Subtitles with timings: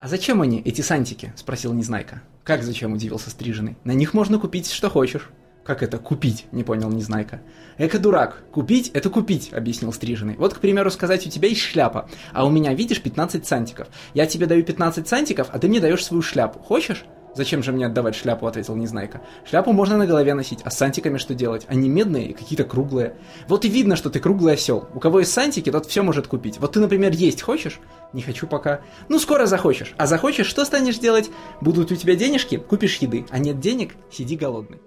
[0.00, 2.22] «А зачем они, эти сантики?»– спросил Незнайка.
[2.42, 3.76] «Как зачем?»– удивился Стриженный.
[3.84, 5.28] «На них можно купить, что хочешь».
[5.62, 7.42] «Как это купить?»– не понял Незнайка.
[7.76, 8.42] «Эка дурак.
[8.50, 10.36] Купить– это купить»,– объяснил Стриженный.
[10.36, 13.88] «Вот, к примеру, сказать, у тебя есть шляпа, а у меня, видишь, 15 сантиков.
[14.14, 16.60] Я тебе даю 15 сантиков, а ты мне даешь свою шляпу.
[16.60, 17.04] Хочешь?»
[17.34, 19.20] «Зачем же мне отдавать шляпу?»— ответил Незнайка.
[19.44, 21.64] «Шляпу можно на голове носить, а с сантиками что делать?
[21.68, 23.16] Они медные и какие-то круглые.
[23.46, 24.88] Вот и видно, что ты круглый осел.
[24.94, 26.58] У кого есть сантики, тот все может купить.
[26.58, 27.80] Вот ты, например, есть хочешь?
[28.12, 28.80] Не хочу пока.
[29.08, 29.94] Ну, скоро захочешь.
[29.96, 31.30] А захочешь, что станешь делать?
[31.60, 33.26] Будут у тебя денежки, купишь еды.
[33.30, 34.80] А нет денег, сиди голодный».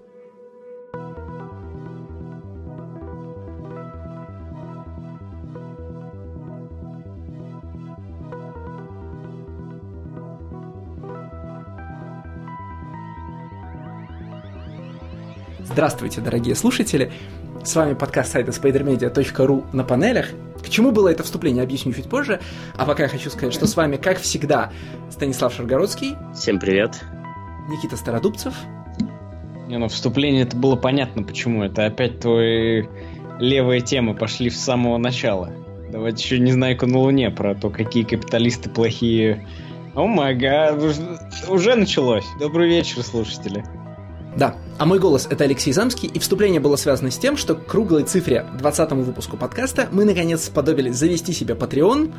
[15.74, 17.12] Здравствуйте, дорогие слушатели!
[17.64, 20.28] С вами подкаст сайта spidermedia.ru на панелях.
[20.64, 22.40] К чему было это вступление, объясню чуть позже.
[22.78, 24.72] А пока я хочу сказать, что с вами, как всегда,
[25.10, 26.16] Станислав Шаргородский.
[26.36, 27.02] Всем привет.
[27.70, 28.54] Никита Стародубцев.
[29.68, 31.64] Не, ну вступление это было понятно, почему.
[31.64, 32.84] Это опять твои
[33.40, 35.52] левые темы пошли с самого начала.
[35.92, 39.48] Давайте еще не знаю, на Луне про то, какие капиталисты плохие.
[39.96, 40.80] О май гад,
[41.48, 42.26] уже началось.
[42.40, 43.64] Добрый вечер, слушатели.
[44.36, 47.68] Да, а мой голос— это Алексей Замский, и вступление было связано с тем, что к
[47.68, 52.12] круглой цифре 20 выпуску подкаста мы наконец сподобились завести себе Patreon,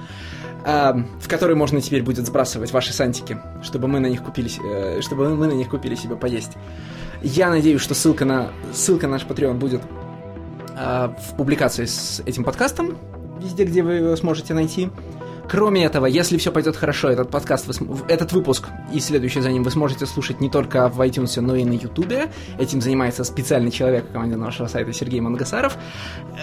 [0.65, 5.01] э, в который можно теперь будет сбрасывать ваши сантики, чтобы мы на них купили, э,
[5.01, 6.53] чтобы мы на них купили себе поесть.
[7.23, 9.83] Я надеюсь, что ссылка на, ссылка на наш Patreon будет
[10.77, 12.97] э, в публикации с этим подкастом,
[13.41, 14.89] везде, где вы его сможете найти.
[15.49, 19.63] Кроме этого, если все пойдет хорошо, этот подкаст, вы, этот выпуск и следующий за ним
[19.63, 22.15] вы сможете слушать не только в iTunes, но и на YouTube.
[22.59, 25.77] Этим занимается специальный человек в команде нашего сайта Сергей Мангасаров,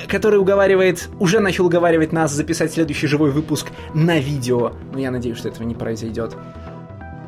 [0.08, 4.74] который уговаривает, уже начал уговаривать нас записать следующий живой выпуск на видео.
[4.94, 6.36] Но я надеюсь, что этого не произойдет.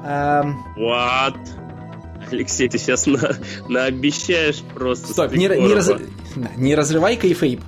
[0.06, 0.54] Um...
[0.78, 1.38] What?
[2.32, 3.36] Алексей, ты сейчас на,
[3.68, 5.14] наобещаешь просто.
[5.14, 5.92] Стоп, не, не, раз,
[6.58, 7.62] не разрывай кайфейп.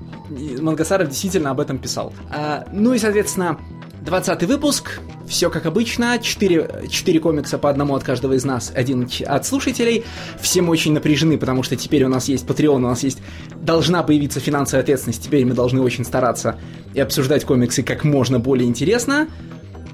[0.60, 2.14] Мангасаров действительно об этом писал.
[2.32, 3.60] А, ну и, соответственно,
[4.06, 9.10] 20 выпуск, все как обычно, 4, 4 комикса по одному от каждого из нас, один
[9.26, 10.06] от слушателей.
[10.40, 13.20] Все мы очень напряжены, потому что теперь у нас есть Patreon, у нас есть...
[13.60, 16.60] Должна появиться финансовая ответственность, теперь мы должны очень стараться
[16.94, 19.28] и обсуждать комиксы как можно более интересно.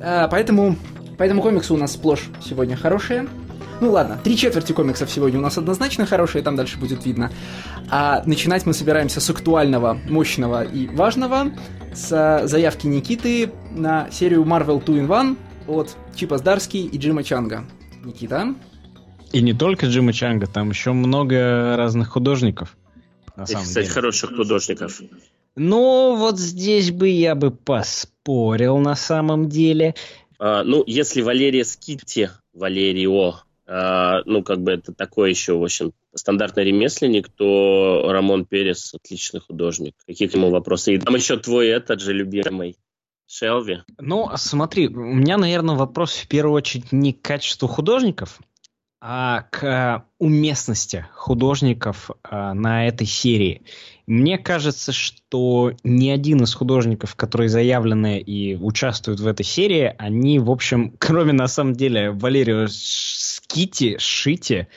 [0.02, 0.76] А, поэтому,
[1.18, 3.28] поэтому комиксы у нас сплошь сегодня хорошие.
[3.80, 7.32] Ну ладно, три четверти комиксов сегодня у нас однозначно хорошие, там дальше будет видно.
[7.94, 11.52] А начинать мы собираемся с актуального, мощного и важного,
[11.94, 15.38] с заявки Никиты на серию Marvel 2 in 1
[15.68, 17.66] от Чипа Сдарски и Джима Чанга.
[18.06, 18.56] Никита?
[19.34, 22.78] И не только Джима Чанга, там еще много разных художников.
[23.35, 23.88] На и, кстати, деле.
[23.88, 25.01] хороших художников.
[25.57, 29.96] Ну, вот здесь бы я бы поспорил на самом деле.
[30.40, 33.41] А, ну, если Валерия Скитти, Валерио,
[34.26, 39.96] ну, как бы это такой еще, в общем, стандартный ремесленник, то Рамон Перес отличный художник.
[40.06, 40.96] Какие к нему вопросы?
[40.96, 42.78] И там еще твой этот же любимый.
[43.28, 43.84] Шелви.
[43.98, 48.42] Ну, смотри, у меня, наверное, вопрос в первую очередь не к качеству художников,
[49.00, 53.64] а к уместности художников а, на этой серии.
[54.12, 60.38] Мне кажется, что ни один из художников, которые заявлены и участвуют в этой серии, они,
[60.38, 64.68] в общем, кроме на самом деле Валерио Скити, Шити,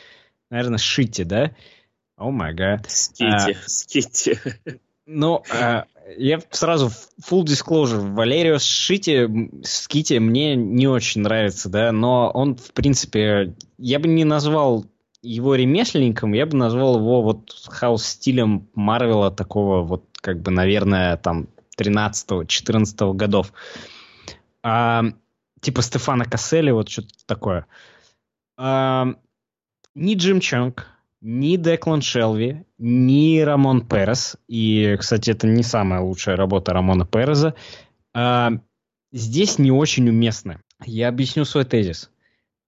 [0.51, 1.51] наверное, Шити, да?
[2.17, 2.89] Oh my God.
[2.89, 4.39] Скити, а, Скити.
[5.05, 8.15] Ну, а, я сразу full disclosure.
[8.15, 9.29] Валерио Шити,
[9.65, 14.87] Скити мне не очень нравится, да, но он, в принципе, я бы не назвал
[15.25, 21.49] его ремесленником, я бы назвал его вот хаос-стилем Марвела такого вот, как бы, наверное, там
[21.79, 23.53] 13-14 годов.
[24.63, 25.05] А,
[25.61, 27.67] типа Стефана Касселли, вот что-то такое.
[28.57, 29.15] А,
[29.95, 30.87] ни Джим Чанг,
[31.21, 37.55] ни Деклан Шелви, ни Рамон Перес, и, кстати, это не самая лучшая работа Рамона Переза,
[38.13, 38.53] а,
[39.11, 40.61] здесь не очень уместны.
[40.85, 42.11] Я объясню свой тезис.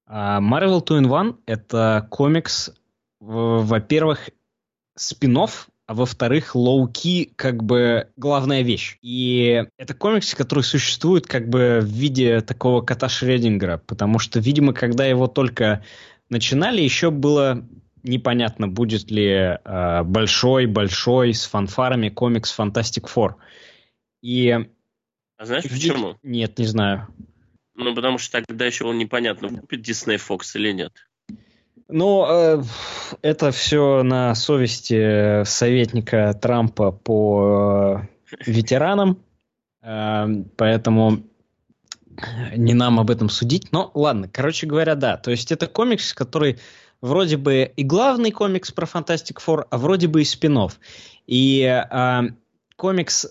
[0.07, 2.73] А, Marvel 2 in 1— это комикс,
[3.21, 4.31] во-первых,
[4.95, 5.37] спин-офф,
[5.87, 8.99] а во-вторых, low-key как бы главная вещь.
[9.03, 14.73] И это комикс, который существует как бы в виде такого кота Шрёдингера, потому что, видимо,
[14.73, 15.85] когда его только
[16.29, 17.65] начинали, еще было
[18.03, 23.35] непонятно, будет ли большой-большой э, с фанфарами комикс Fantastic Four.
[24.23, 24.51] И...
[25.39, 26.17] А знаешь почему?
[26.23, 27.07] Нет, не знаю.
[27.77, 30.93] Ну, потому что тогда еще было непонятно, купит Disney Fox или нет.
[31.89, 32.63] Ну, э,
[33.23, 39.23] это все на совести советника Трампа по э, ветеранам.
[39.83, 40.27] Э,
[40.57, 41.23] поэтому
[42.57, 43.73] не нам об этом судить.
[43.73, 45.17] Но ладно, короче говоря, да.
[45.17, 46.59] То есть это комикс, который
[47.01, 50.73] вроде бы и главный комикс про Fantastic Four, а вроде бы и спин -офф.
[51.27, 52.23] И э,
[52.77, 53.27] комикс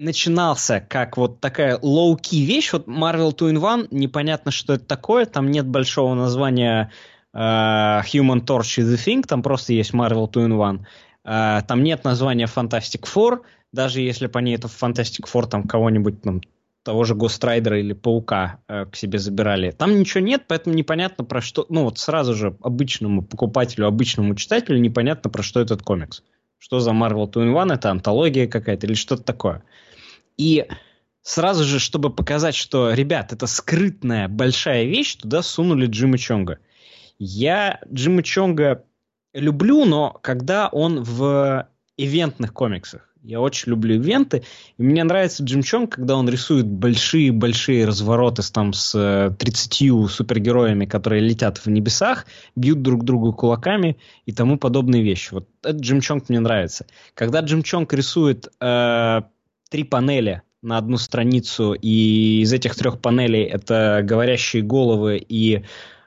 [0.00, 5.26] начинался как вот такая low-key вещь, вот Marvel 2 in 1, непонятно, что это такое,
[5.26, 6.90] там нет большого названия
[7.34, 10.86] э, Human Torch и The Thing, там просто есть Marvel 2 in 1.
[11.24, 13.40] Э, там нет названия Fantastic Four,
[13.72, 16.40] даже если бы они это в Fantastic Four там кого-нибудь там
[16.82, 19.70] того же Гострайдера или Паука э, к себе забирали.
[19.70, 21.66] Там ничего нет, поэтому непонятно про что...
[21.68, 26.22] Ну вот сразу же обычному покупателю, обычному читателю непонятно про что этот комикс.
[26.58, 29.62] Что за Marvel 2 in 1, это антология какая-то или что-то такое.
[30.36, 30.66] И
[31.22, 36.58] сразу же, чтобы показать, что, ребят, это скрытная большая вещь, туда сунули Джима Чонга.
[37.18, 38.84] Я Джима Чонга
[39.34, 43.10] люблю, но когда он в ивентных комиксах.
[43.22, 44.44] Я очень люблю ивенты.
[44.78, 50.08] И мне нравится Джим Чонг, когда он рисует большие-большие развороты с, там, с 30 э,
[50.08, 52.24] супергероями, которые летят в небесах,
[52.56, 55.34] бьют друг друга кулаками и тому подобные вещи.
[55.34, 56.86] Вот этот Джим Чонг мне нравится.
[57.12, 59.22] Когда Джим Чонг рисует э,
[59.70, 65.64] три панели на одну страницу, и из этих трех панелей это говорящие головы и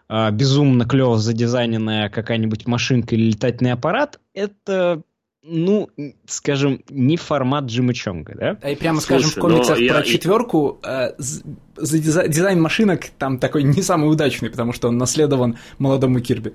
[0.09, 5.01] э, безумно клево задизайненная какая-нибудь машинка или летательный аппарат, это
[5.45, 5.89] ну,
[6.25, 8.57] скажем, не формат Джима Чонга, да?
[8.61, 10.03] А и прямо Слушай, скажем, в комиксах про я...
[10.03, 16.21] четверку э, за дизайн машинок там такой не самый удачный, потому что он наследован молодому
[16.21, 16.53] Кирби.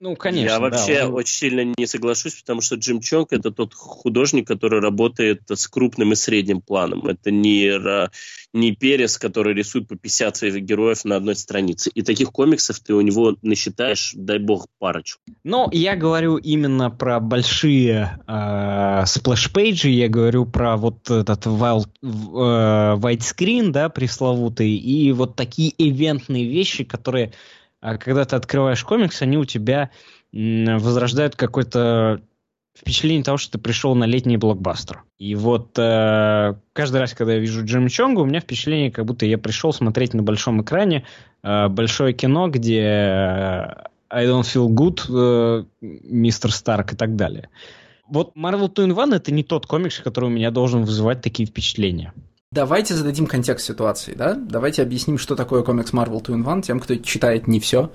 [0.00, 0.48] Ну, конечно.
[0.48, 4.80] Я вообще да, очень сильно не соглашусь, потому что Джим Чонг это тот художник, который
[4.80, 7.08] работает с крупным и средним планом.
[7.08, 7.72] Это не,
[8.52, 11.90] не Перес, который рисует по 50 своих героев на одной странице.
[11.94, 15.20] И таких комиксов ты у него насчитаешь, дай бог, парочку.
[15.42, 21.46] Но я говорю именно про большие э, splash page и, я говорю про вот этот
[21.46, 27.32] wild, э, widescreen, да, пресловутый, и вот такие ивентные вещи, которые
[27.80, 29.90] а когда ты открываешь комикс, они у тебя
[30.32, 32.20] возрождают какое-то
[32.78, 35.02] впечатление того, что ты пришел на летний блокбастер.
[35.18, 39.26] И вот э, каждый раз, когда я вижу Джим Чонга, у меня впечатление, как будто
[39.26, 41.04] я пришел смотреть на большом экране
[41.42, 47.48] э, большое кино, где э, I don't feel good, э, мистер Старк и так далее.
[48.08, 51.46] Вот Marvel 2 in 1 это не тот комикс, который у меня должен вызывать такие
[51.48, 52.12] впечатления.
[52.50, 54.34] Давайте зададим контекст ситуации, да?
[54.34, 57.92] Давайте объясним, что такое комикс Marvel 2 in 1 тем, кто читает не все.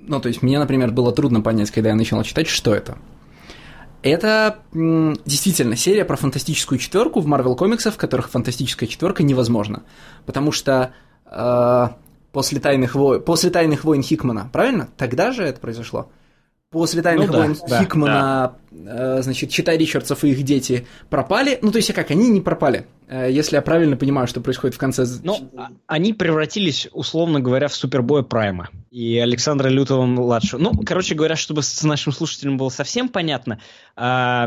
[0.00, 2.98] Ну, то есть мне, например, было трудно понять, когда я начал читать, что это.
[4.02, 9.84] Это действительно серия про фантастическую четверку в Marvel комиксах, в которых фантастическая четверка невозможна.
[10.26, 10.92] Потому что
[11.24, 11.88] э,
[12.32, 13.20] после, тайных во...
[13.20, 14.88] после тайных войн Хикмана, правильно?
[14.96, 16.10] Тогда же это произошло?
[16.72, 19.18] После «Тайных ну, войн» да, Хикмана, да.
[19.18, 21.58] Э, значит, Читай Ричардсов и их дети пропали.
[21.60, 24.74] Ну, то есть, а как, они не пропали, э, если я правильно понимаю, что происходит
[24.74, 25.04] в конце...
[25.22, 28.70] Ну, а, они превратились, условно говоря, в супербоя Прайма.
[28.90, 30.60] И Александра Лютого-младшего.
[30.60, 33.60] Ну, короче говоря, чтобы с нашим слушателям было совсем понятно,
[33.96, 34.46] э,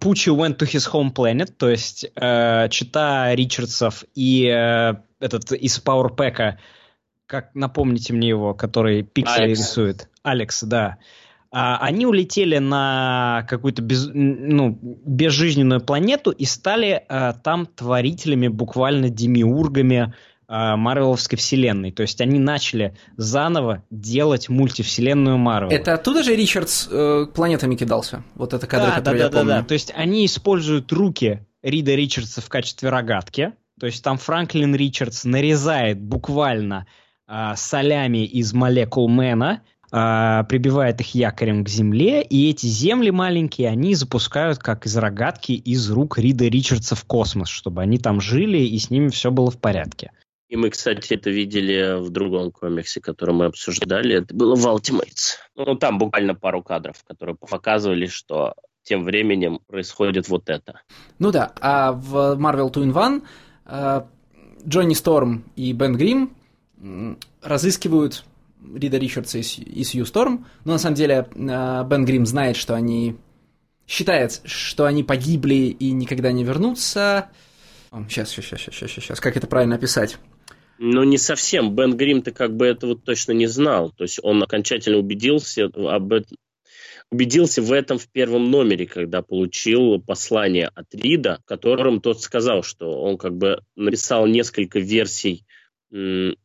[0.00, 5.78] Пучи went to his home planet, то есть э, Чита Ричардсов и э, этот из
[5.78, 6.58] Пауэрпэка,
[7.26, 10.08] как напомните мне его, который пиксели рисует.
[10.22, 10.86] Алекс, да.
[10.86, 10.98] А,
[11.56, 20.12] они улетели на какую-то без, ну, безжизненную планету и стали а, там творителями, буквально демиургами
[20.48, 21.92] а, Марвеловской вселенной.
[21.92, 25.70] То есть они начали заново делать мультивселенную Марвел.
[25.70, 28.24] Это оттуда же Ричардс э, планетами кидался?
[28.34, 29.54] Вот это кадры, да, которые да, я да, помню.
[29.54, 29.66] Да, да.
[29.66, 33.52] То есть они используют руки Рида Ричардса в качестве рогатки.
[33.78, 36.86] То есть там Франклин Ричардс нарезает буквально
[37.28, 39.62] э, солями из молекул Мэна,
[39.96, 45.52] а, прибивает их якорем к земле, и эти земли маленькие они запускают как из рогатки
[45.52, 49.52] из рук Рида Ричардса в космос, чтобы они там жили и с ними все было
[49.52, 50.10] в порядке.
[50.48, 54.16] И мы, кстати, это видели в другом комиксе, который мы обсуждали.
[54.16, 55.36] Это было в Ultimates.
[55.54, 60.80] Ну, там буквально пару кадров, которые показывали, что тем временем происходит вот это.
[61.20, 63.22] Ну да, а в Marvel 2 in 1
[63.66, 64.02] э,
[64.66, 66.36] Джонни Сторм и Бен Грим
[67.42, 68.24] разыскивают
[68.74, 73.16] Рида Ричардса и Сью Сторм, но на самом деле э, Бен Грим знает, что они...
[73.86, 77.28] Считает, что они погибли и никогда не вернутся.
[78.08, 79.20] Сейчас, сейчас, сейчас, сейчас, сейчас.
[79.20, 80.16] Как это правильно описать?
[80.78, 81.74] Ну, не совсем.
[81.74, 83.90] Бен Грим-то как бы этого точно не знал.
[83.90, 86.36] То есть он окончательно убедился об этом,
[87.10, 92.62] убедился в этом в первом номере, когда получил послание от Рида, в котором тот сказал,
[92.62, 95.44] что он как бы написал несколько версий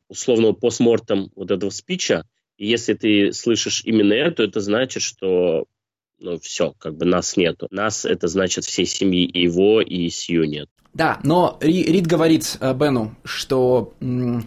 [0.10, 2.26] условного постмортом вот этого спича,
[2.58, 5.66] и если ты слышишь именно это, это значит, что
[6.20, 7.68] ну все, как бы нас нету.
[7.72, 10.68] Нас это значит всей семьи и его, и Сью нет.
[10.94, 13.94] Да, но Рид говорит э, Бену, что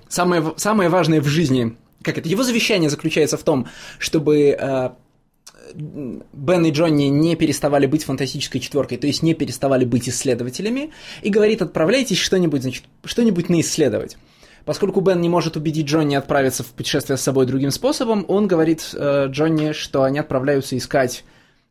[0.08, 4.90] самое, самое важное в жизни, как это, его завещание заключается в том, чтобы э,
[5.74, 10.90] Бен и Джонни не переставали быть фантастической четверкой, то есть не переставали быть исследователями,
[11.22, 14.18] и говорит, отправляйтесь что-нибудь, значит, что-нибудь наисследовать.
[14.64, 18.90] Поскольку Бен не может убедить Джонни отправиться в путешествие с собой другим способом, он говорит
[18.94, 21.24] э, Джонни, что они отправляются искать,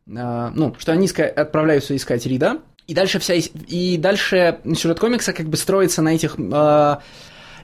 [0.06, 5.32] э, ну, что они иска- отправляются искать Рида, и дальше вся и дальше сюжет комикса
[5.32, 6.96] как бы строится на этих э,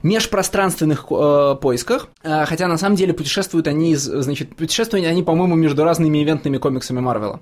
[0.02, 5.84] межпространственных э, поисках, э, хотя на самом деле путешествуют они, значит, путешествуют они, по-моему, между
[5.84, 7.40] разными ивентными комиксами Марвела.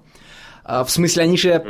[0.64, 1.62] Э, в смысле, они же...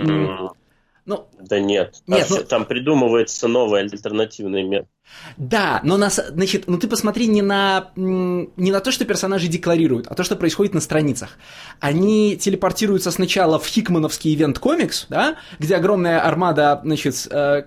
[1.07, 4.87] Ну, да нет, нет там, ну, там придумывается новый альтернативный мир.
[5.37, 10.09] Да, но нас, значит, ну ты посмотри не на, не на то, что персонажи декларируют,
[10.09, 11.39] а то, что происходит на страницах.
[11.79, 17.67] Они телепортируются сначала в Хикмановский ивент комикс, да, где огромная армада, значит, э,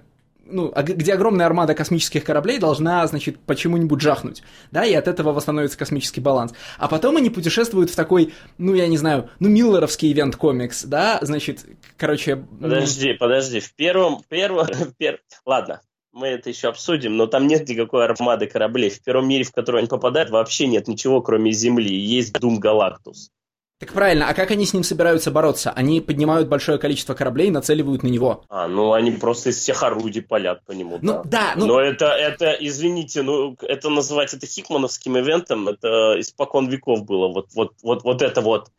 [0.52, 5.32] ну, а где огромная армада космических кораблей должна, значит, почему-нибудь жахнуть, да, и от этого
[5.32, 6.54] восстановится космический баланс.
[6.78, 11.20] А потом они путешествуют в такой, ну, я не знаю, ну, Миллеровский ивент комикс, да,
[11.22, 11.66] значит,
[11.98, 12.36] короче...
[12.36, 15.22] Подожди, подожди, в первом, первом, пер...
[15.46, 18.90] ладно, мы это еще обсудим, но там нет никакой армады кораблей.
[18.90, 21.96] В первом мире, в который они попадают, вообще нет ничего, кроме Земли.
[21.96, 23.32] Есть Дум Галактус.
[23.80, 25.72] Так правильно, а как они с ним собираются бороться?
[25.72, 28.44] Они поднимают большое количество кораблей и нацеливают на него.
[28.50, 31.00] А, ну они просто из всех орудий палят по нему.
[31.02, 31.66] Ну да, да ну...
[31.66, 37.30] Но это, это, извините, ну это называть это хикмановским ивентом, это испокон веков было.
[37.30, 38.70] Вот, вот, вот, вот это вот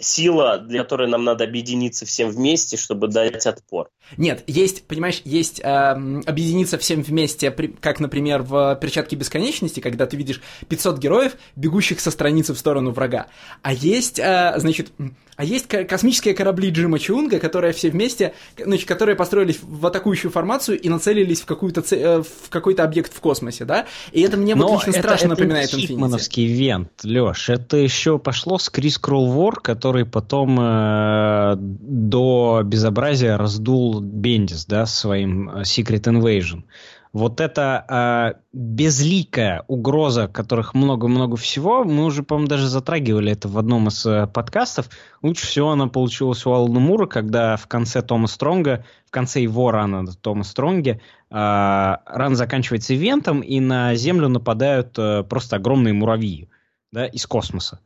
[0.00, 3.88] сила, для которой нам надо объединиться всем вместе, чтобы дать отпор.
[4.16, 10.16] Нет, есть, понимаешь, есть э, объединиться всем вместе, как, например, в «Перчатке бесконечности», когда ты
[10.16, 13.26] видишь 500 героев, бегущих со страницы в сторону врага.
[13.62, 14.92] А есть, э, значит,
[15.36, 20.80] а есть космические корабли Джима Чунга, которые все вместе, значит, которые построились в атакующую формацию
[20.80, 23.86] и нацелились в, какую-то, э, в какой-то объект в космосе, да?
[24.12, 25.86] И это мне вот лично это, страшно это напоминает Infinity.
[25.88, 27.50] Хитмановский ивент, Леш.
[27.50, 34.84] Это еще пошло с Крис Кролл Вор, который потом э, до безобразия раздул Бендис, да,
[34.84, 36.64] своим э, Secret Invasion.
[37.12, 43.58] Вот эта э, безликая угроза, которых много-много всего, мы уже, по-моему, даже затрагивали это в
[43.58, 44.88] одном из э, подкастов.
[45.22, 49.70] Лучше всего она получилась у Алана Мура, когда в конце Тома Стронга, в конце его
[49.70, 51.00] рана Тома Стронге,
[51.30, 56.48] э, ран заканчивается ивентом, и на Землю нападают э, просто огромные муравьи
[56.90, 57.78] да, из космоса.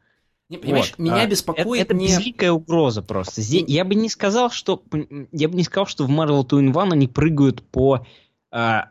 [0.50, 0.98] Не, понимаешь, вот.
[0.98, 2.08] меня а, беспокоит это, это не...
[2.08, 3.40] безликая угроза просто.
[3.40, 4.82] Здесь, я бы не сказал, что
[5.30, 8.04] я бы не сказал, что в Marvel 2 in 1 они прыгают по
[8.50, 8.90] а,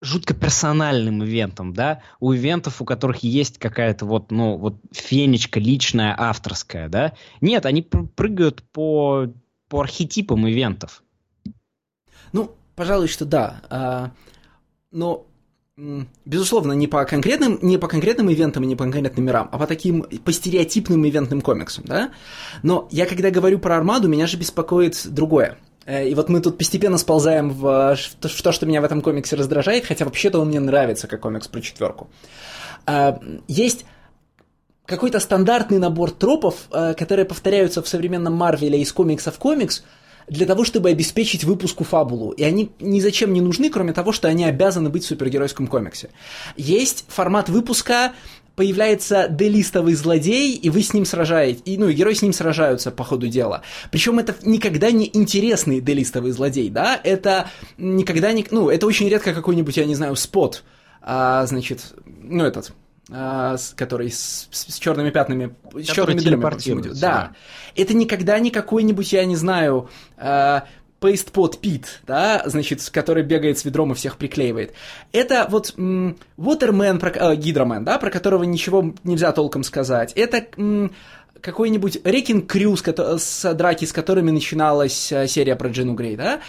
[0.00, 6.14] жутко персональным ивентам, да, у ивентов, у которых есть какая-то вот, ну, вот фенечка личная,
[6.16, 7.14] авторская, да.
[7.40, 9.26] Нет, они прыгают по,
[9.68, 11.02] по архетипам ивентов.
[12.32, 13.60] Ну, пожалуй, что да.
[13.70, 14.12] А,
[14.92, 15.26] но
[16.26, 19.66] безусловно, не по конкретным, не по конкретным ивентам и не по конкретным мирам, а по
[19.66, 22.10] таким, по стереотипным ивентным комиксам, да?
[22.62, 25.56] Но я, когда говорю про Армаду, меня же беспокоит другое.
[25.86, 29.34] Э, и вот мы тут постепенно сползаем в, в то, что меня в этом комиксе
[29.36, 32.10] раздражает, хотя вообще-то он мне нравится, как комикс про четверку.
[32.86, 33.14] Э,
[33.48, 33.86] есть
[34.84, 39.84] какой-то стандартный набор тропов, э, которые повторяются в современном Марвеле из комикса в комикс,
[40.28, 42.30] для того, чтобы обеспечить выпуску фабулу.
[42.30, 46.10] И они ни зачем не нужны, кроме того, что они обязаны быть в супергеройском комиксе.
[46.56, 48.12] Есть формат выпуска,
[48.54, 52.90] появляется делистовый злодей, и вы с ним сражаетесь, и, ну, и герои с ним сражаются
[52.90, 53.62] по ходу дела.
[53.90, 59.32] Причем это никогда не интересный делистовый злодей, да, это никогда не, ну, это очень редко
[59.32, 60.64] какой-нибудь, я не знаю, спот,
[61.00, 62.72] а, значит, ну, этот,
[63.56, 66.40] с, который с, с, с черными пятнами, с черными дырами.
[67.00, 67.32] Да.
[67.76, 70.64] Это никогда не какой-нибудь, я не знаю, а,
[71.02, 74.72] пейстпот Пит, да, значит, который бегает с ведром и всех приклеивает.
[75.12, 80.12] Это вот м, Waterman, про, э, Гидромен, да, про которого ничего нельзя толком сказать.
[80.14, 80.92] Это м,
[81.40, 82.84] какой-нибудь Рекин Крю с,
[83.18, 86.40] с драки, с которыми начиналась э, серия про Джину Грей, да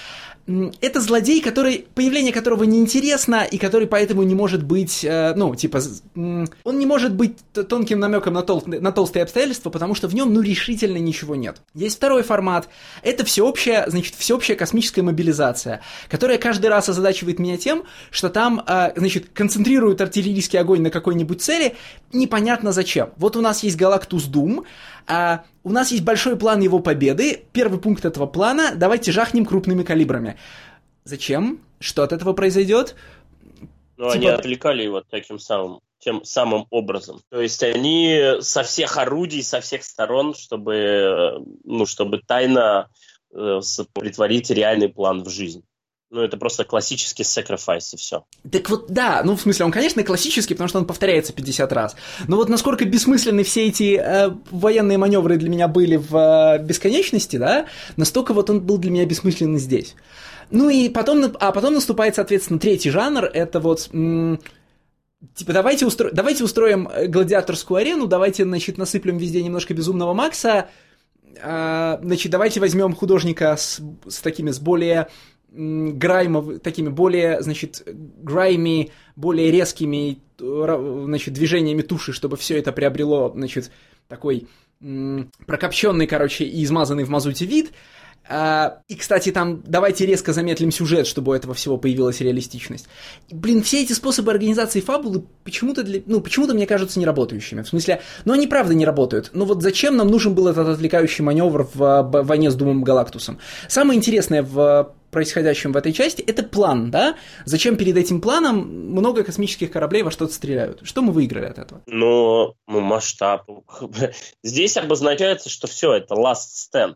[0.46, 5.80] это злодей, который, появление которого неинтересно, и который поэтому не может быть, э, ну, типа,
[6.16, 7.38] он не может быть
[7.70, 11.62] тонким намеком на, тол на толстые обстоятельства, потому что в нем, ну, решительно ничего нет.
[11.74, 12.68] Есть второй формат.
[13.04, 18.92] Это всеобщая, значит, всеобщая космическая мобилизация, которая каждый раз озадачивает меня тем, что там, э,
[18.98, 21.76] значит, концентрируют артиллерийский огонь на какой-нибудь цели,
[22.12, 23.12] непонятно зачем.
[23.16, 24.66] Вот у нас есть Галактус Дум,
[25.08, 27.44] а у нас есть большой план его победы.
[27.52, 30.38] Первый пункт этого плана– давайте жахнем крупными калибрами.
[31.04, 31.60] Зачем?
[31.80, 32.96] Что от этого произойдет?
[33.98, 34.14] Ну, типа...
[34.14, 37.22] они отвлекали его таким самым тем самым образом.
[37.30, 42.90] То есть они со всех орудий, со всех сторон, чтобы, ну, чтобы тайно
[43.34, 43.62] э,
[43.94, 45.64] притворить реальный план в жизнь.
[46.14, 48.24] Ну, это просто классический sacrifice и все.
[48.52, 51.96] Так вот, да, ну, в смысле, он, конечно, классический, потому что он повторяется 50 раз.
[52.28, 57.38] Но вот насколько бессмысленны все эти э, военные маневры для меня были в э, бесконечности,
[57.38, 57.66] да,
[57.98, 59.96] настолько вот он был для меня бессмысленный здесь.
[60.52, 63.90] Ну и потом, а потом наступает, соответственно, третий жанр, это вот...
[63.92, 64.40] М-
[65.34, 66.12] Типа, давайте, устро...
[66.12, 70.70] давайте устроим э, гладиаторскую арену, давайте, значит, насыплем везде немножко безумного Макса,
[71.42, 75.08] а, значит, давайте возьмем художника с, с такими, с более
[75.54, 83.72] граймов, такими более, значит, грайми, более резкими, значит, движениями туши, чтобы все это приобрело, значит,
[84.08, 84.48] такой
[85.46, 87.72] прокопченный, короче, и измазанный в мазуте вид.
[88.28, 92.88] А, и, кстати, там давайте резко замедлим сюжет, чтобы у этого всего появилась реалистичность.
[93.30, 97.64] Блин, все эти способы организации фабулы почему-то, для, ну, почему-то мне кажутся неработающими.
[97.64, 99.32] В смысле, ну они правда не работают.
[99.34, 103.40] Но вот зачем нам нужен был этот отвлекающий маневр в, войне с Думом Галактусом?
[103.68, 107.16] Самое интересное в происходящем в этой части, это план, да?
[107.46, 110.80] Зачем перед этим планом много космических кораблей во что-то стреляют?
[110.84, 111.82] Что мы выиграли от этого?
[111.86, 113.48] Ну, ну масштаб.
[114.44, 116.96] Здесь обозначается, что все, это last stand.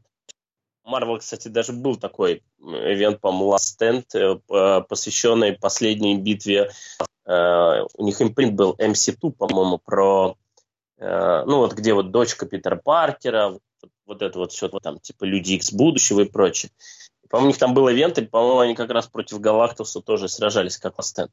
[0.88, 6.72] Марвел, кстати, даже был такой ивент, по-моему, Last Stand, э, посвященный последней битве.
[7.26, 10.38] Э, у них импринт был MC2, по-моему, про...
[10.98, 13.60] Э, ну, вот где вот дочка Питера Паркера,
[14.06, 16.72] вот это вот все там, типа Люди Икс будущего и прочее.
[17.30, 20.78] По-моему, у них там был ивент, и, по-моему, они как раз против Галактуса тоже сражались,
[20.78, 21.30] как Last Stand.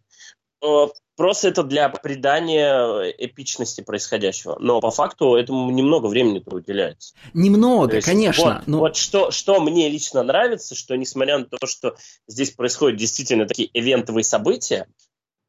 [1.17, 4.57] Просто это для придания эпичности происходящего.
[4.59, 7.15] Но по факту этому немного времени уделяется.
[7.35, 8.45] Немного, есть, конечно.
[8.45, 8.79] Вот, но...
[8.79, 13.71] вот что, что мне лично нравится, что несмотря на то, что здесь происходят действительно такие
[13.73, 14.89] ивентовые события,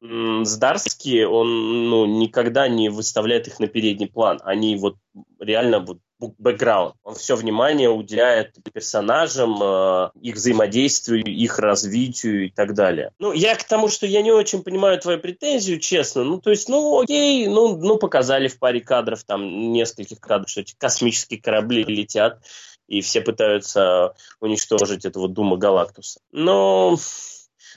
[0.00, 4.40] Здарский, он ну, никогда не выставляет их на передний план.
[4.44, 4.96] Они вот
[5.40, 6.94] реально вот бэкграунд.
[7.04, 13.12] Он все внимание уделяет персонажам, э, их взаимодействию, их развитию и так далее.
[13.18, 16.24] Ну, я к тому, что я не очень понимаю твою претензию, честно.
[16.24, 20.62] Ну, то есть, ну, окей, ну, ну показали в паре кадров, там, нескольких кадров, что
[20.62, 22.40] эти космические корабли летят,
[22.88, 26.20] и все пытаются уничтожить этого Дума Галактуса.
[26.32, 26.96] Но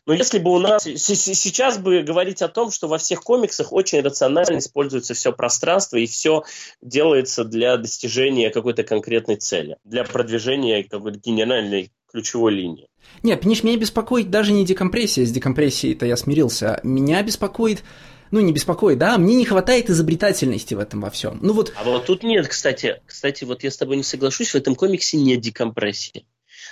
[0.09, 4.01] но если бы у нас сейчас бы говорить о том, что во всех комиксах очень
[4.01, 6.45] рационально используется все пространство и все
[6.81, 12.87] делается для достижения какой-то конкретной цели, для продвижения какой-то генеральной ключевой линии.
[13.21, 16.79] Нет, понимаешь, меня беспокоит даже не декомпрессия, с декомпрессией-то я смирился.
[16.81, 17.83] Меня беспокоит
[18.31, 21.37] ну, не беспокоит, да, мне не хватает изобретательности в этом во всем.
[21.43, 21.71] Ну вот...
[21.75, 25.17] А вот тут нет, кстати, кстати, вот я с тобой не соглашусь, в этом комиксе
[25.17, 26.25] нет декомпрессии.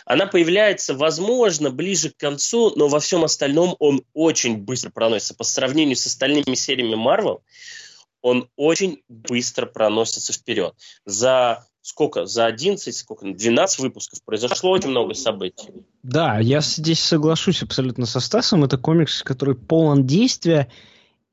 [0.07, 5.35] Она появляется, возможно, ближе к концу, но во всем остальном он очень быстро проносится.
[5.35, 7.41] По сравнению с остальными сериями Marvel,
[8.21, 10.75] он очень быстро проносится вперед.
[11.05, 12.25] За сколько?
[12.25, 13.25] За 11, сколько?
[13.25, 15.73] 12 выпусков произошло очень много событий.
[16.03, 18.63] Да, я здесь соглашусь абсолютно со Стасом.
[18.63, 20.69] Это комикс, который полон действия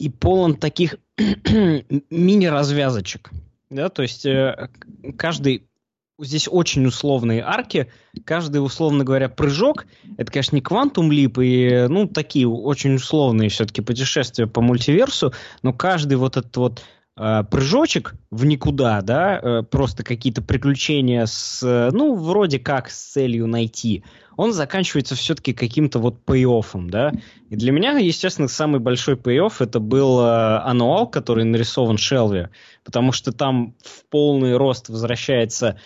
[0.01, 3.31] и полон таких мини-развязочек.
[3.71, 4.69] Да, то есть э,
[5.17, 5.69] каждый
[6.18, 7.90] здесь очень условные арки.
[8.24, 13.81] Каждый, условно говоря, прыжок, это, конечно, не квантум лип и, ну, такие очень условные все-таки
[13.81, 16.83] путешествия по мультиверсу, но каждый вот этот вот
[17.16, 23.46] э, прыжочек в никуда, да, э, просто какие-то приключения с, ну, вроде как с целью
[23.46, 24.05] найти,
[24.37, 27.12] он заканчивается все-таки каким-то вот пей-оффом, да.
[27.50, 32.48] И для меня, естественно, самый большой пей-офф это был э, ануал, который нарисован Шелви,
[32.85, 35.79] потому что там в полный рост возвращается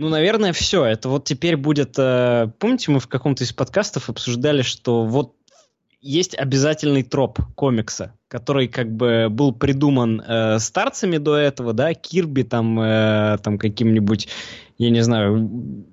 [0.00, 0.86] ну, наверное, все.
[0.86, 1.98] Это вот теперь будет...
[1.98, 5.34] Э, помните, мы в каком-то из подкастов обсуждали, что вот
[6.00, 12.44] есть обязательный троп комикса, который как бы был придуман э, старцами до этого, да, Кирби
[12.44, 14.28] там, э, там каким-нибудь,
[14.78, 15.84] я не знаю,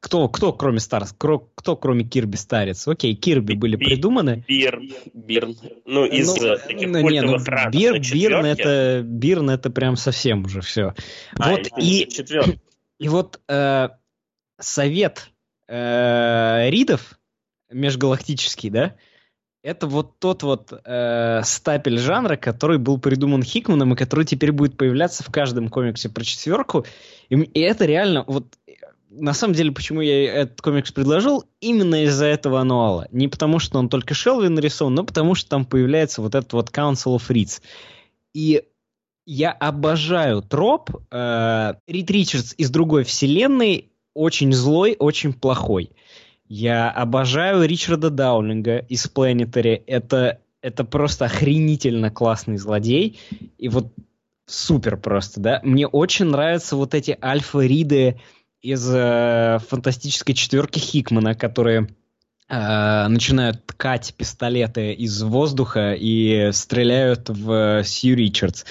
[0.00, 2.86] кто, кто кроме Старс, кто, кто кроме Кирби старец?
[2.86, 4.44] Окей, Кирби были Би, придуманы.
[4.46, 5.56] Бирн, Бирн.
[5.86, 7.38] Ну, из ну, таких ну, не, ну,
[7.70, 10.92] Бир, Бирн это, Бирн это прям совсем уже все.
[11.38, 12.06] А, вот и,
[13.02, 13.88] и вот э,
[14.60, 15.32] совет
[15.66, 17.18] э, ридов
[17.68, 18.94] межгалактический, да,
[19.64, 24.76] это вот тот вот э, стапель жанра, который был придуман Хикманом и который теперь будет
[24.76, 26.86] появляться в каждом комиксе про четверку.
[27.28, 28.56] И, и это реально вот
[29.10, 33.08] на самом деле, почему я этот комикс предложил, именно из-за этого ануала.
[33.10, 36.70] Не потому, что он только Шелви нарисован, но потому, что там появляется вот этот вот
[36.70, 37.60] Council of Reeds.
[38.32, 38.62] И
[39.26, 40.90] я обожаю троп.
[41.10, 45.90] Э, Рид Ричардс из другой вселенной очень злой, очень плохой.
[46.46, 49.82] Я обожаю Ричарда Даунинга из Planetary.
[49.86, 53.18] Это это просто охренительно классный злодей.
[53.58, 53.92] И вот
[54.46, 55.60] супер просто, да.
[55.64, 58.20] Мне очень нравятся вот эти альфа-риды
[58.60, 61.88] из э, фантастической четверки Хикмана, которые
[62.48, 68.64] э, начинают ткать пистолеты из воздуха и стреляют в Сью Ричардс.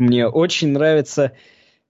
[0.00, 1.32] Мне очень нравится...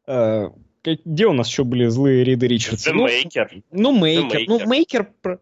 [0.06, 0.50] Э,
[0.82, 2.86] где у нас еще были злые Риды Ричардс?
[2.86, 3.62] The ну, Maker.
[3.70, 4.44] Ну, Мейкер.
[4.48, 4.66] Ну.
[4.66, 5.12] Мейкер...
[5.22, 5.38] Про,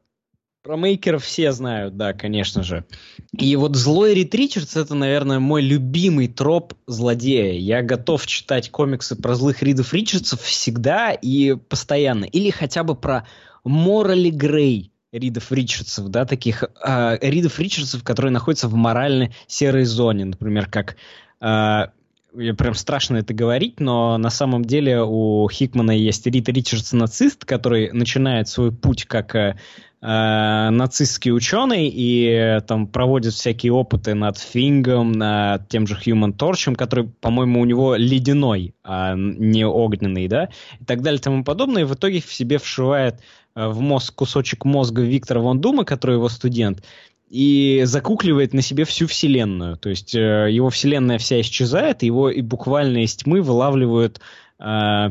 [0.63, 2.85] про Мейкера все знают, да, конечно же.
[3.33, 7.59] И вот злой Рид Ричардс это, наверное, мой любимый троп злодея.
[7.59, 12.27] Я готов читать комиксы про злых Ридов Ричардсов всегда и постоянно.
[12.27, 13.27] Или хотя бы про
[13.65, 20.27] Морали Грей Ридов Ричардсов, да, таких э, Ридов Ричардсов, которые находятся в морально серой зоне,
[20.27, 20.97] например, как
[21.41, 21.87] э,
[22.33, 27.45] мне прям страшно это говорить, но на самом деле у Хикмана есть Рид Ричардс нацист,
[27.45, 29.57] который начинает свой путь как э,
[30.03, 36.37] э, нацистский ученый и э, там проводит всякие опыты над Фингом, над тем же Human
[36.37, 41.45] Torch, который, по-моему, у него ледяной, а не огненный, да, и так далее и тому
[41.45, 43.21] подобное, и в итоге в себе вшивает
[43.55, 46.85] э, в мозг кусочек мозга Виктора Ван Дума, который его студент,
[47.29, 49.77] и закукливает на себе всю вселенную.
[49.77, 54.21] То есть э, его вселенная вся исчезает, его и буквально из тьмы вылавливают
[54.59, 55.11] э,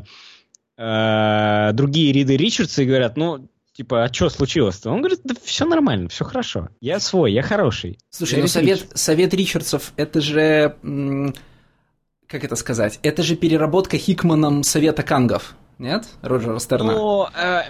[0.78, 4.90] э, другие Риды Ричардса и говорят, ну, типа, а что случилось-то?
[4.90, 6.70] Он говорит, да все нормально, все хорошо.
[6.82, 8.00] Я свой, я хороший.
[8.10, 9.02] Слушай, Я ну совет, Ричардс.
[9.02, 10.76] совет Ричардсов, это же...
[12.26, 13.00] Как это сказать?
[13.04, 16.06] Это же переработка Хикманом совета Кангов, нет?
[16.22, 16.94] Роджера Стерна.
[16.94, 17.62] Ну, э,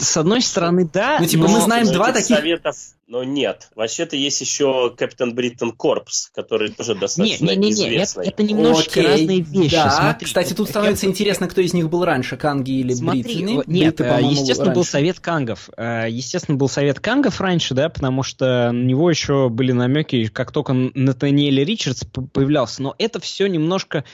[0.00, 1.18] с одной стороны, да.
[1.20, 3.68] Ну, типа, но- мы знаем два таких- советов, но нет.
[3.74, 8.26] Вообще-то есть еще Captain Britain Corps, который тоже достаточно не, не, не, это, известный.
[8.28, 9.74] это немножко Окей, разные вещи.
[9.74, 13.54] Да, Смотри, кстати, тут становится интересно, кто из них был раньше, Канги или Смотри, Бритты.
[13.54, 14.90] вот- нет, Бритты, э, по-моему, естественно, был раньше.
[14.90, 15.68] совет Кангов.
[15.76, 20.50] Э, Естественно, был совет Кангов раньше, да, потому что на него еще были намеки, как
[20.52, 22.82] только Натаниэль Ричардс появлялся.
[22.82, 24.04] Но это все немножко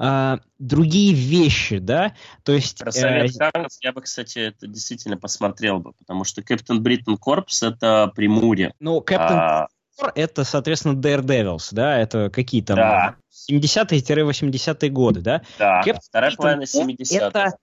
[0.00, 2.14] э, другие вещи, да.
[2.42, 2.78] То есть...
[2.78, 7.16] Про э, совет Кангов я бы, кстати, это действительно посмотрел бы, потому что Captain Britain
[7.18, 8.74] Corps это при Муре.
[8.80, 9.68] ну, Кэптен А,
[10.14, 13.16] это, соответственно, Daredevils, да, это какие там Да.
[13.50, 15.42] 70-е-80-е годы, да.
[15.58, 17.26] да, Кэптен вторая половина Corps 70-х.
[17.26, 17.56] Это,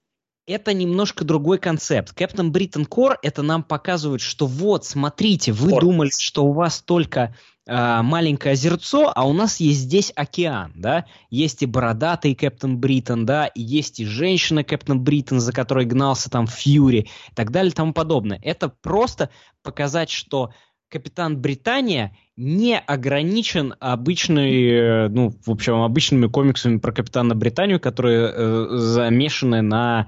[0.46, 2.14] это немножко другой концепт.
[2.14, 5.90] Captain Britain Corps это нам показывает, что вот, смотрите, вы Корпус.
[5.90, 7.36] думали, что у вас только
[7.68, 11.06] а, маленькое озерцо, а у нас есть здесь океан, да?
[11.30, 16.30] Есть и бородатый Captain Britain, да, и есть и женщина Captain Britain, за которой гнался
[16.30, 18.40] там Фьюри, и так далее и тому подобное.
[18.42, 19.30] Это просто
[19.64, 20.54] показать, что
[20.90, 28.32] Капитан Британия не ограничен обычной, э, ну, в общем, обычными комиксами про Капитана Британию, которые
[28.34, 30.08] э, замешаны на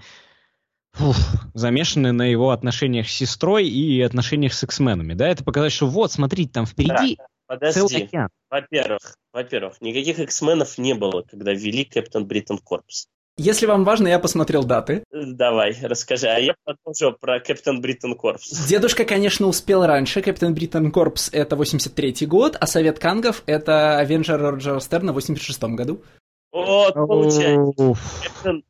[0.93, 1.17] фух,
[1.53, 6.13] замешаны на его отношениях с сестрой и отношениях с X-менами, да, это показать, что вот,
[6.13, 8.07] смотрите, там впереди целый Подожди.
[8.51, 13.07] Во-первых, во-первых, никаких X-менов не было, когда ввели Капитан Бриттон Корпс.
[13.37, 15.03] Если вам важно, я посмотрел даты.
[15.11, 16.27] Э, Давай, расскажи.
[16.27, 18.49] А я продолжу про Captain Britain Corps.
[18.67, 20.21] Дедушка, конечно, успел раньше.
[20.21, 25.75] Captain Britain Corps— это 83-й год, а Совет Кангов— это Avengers Роджера Стерна в 86-м
[25.75, 26.03] году.
[26.51, 27.95] Вот, получается.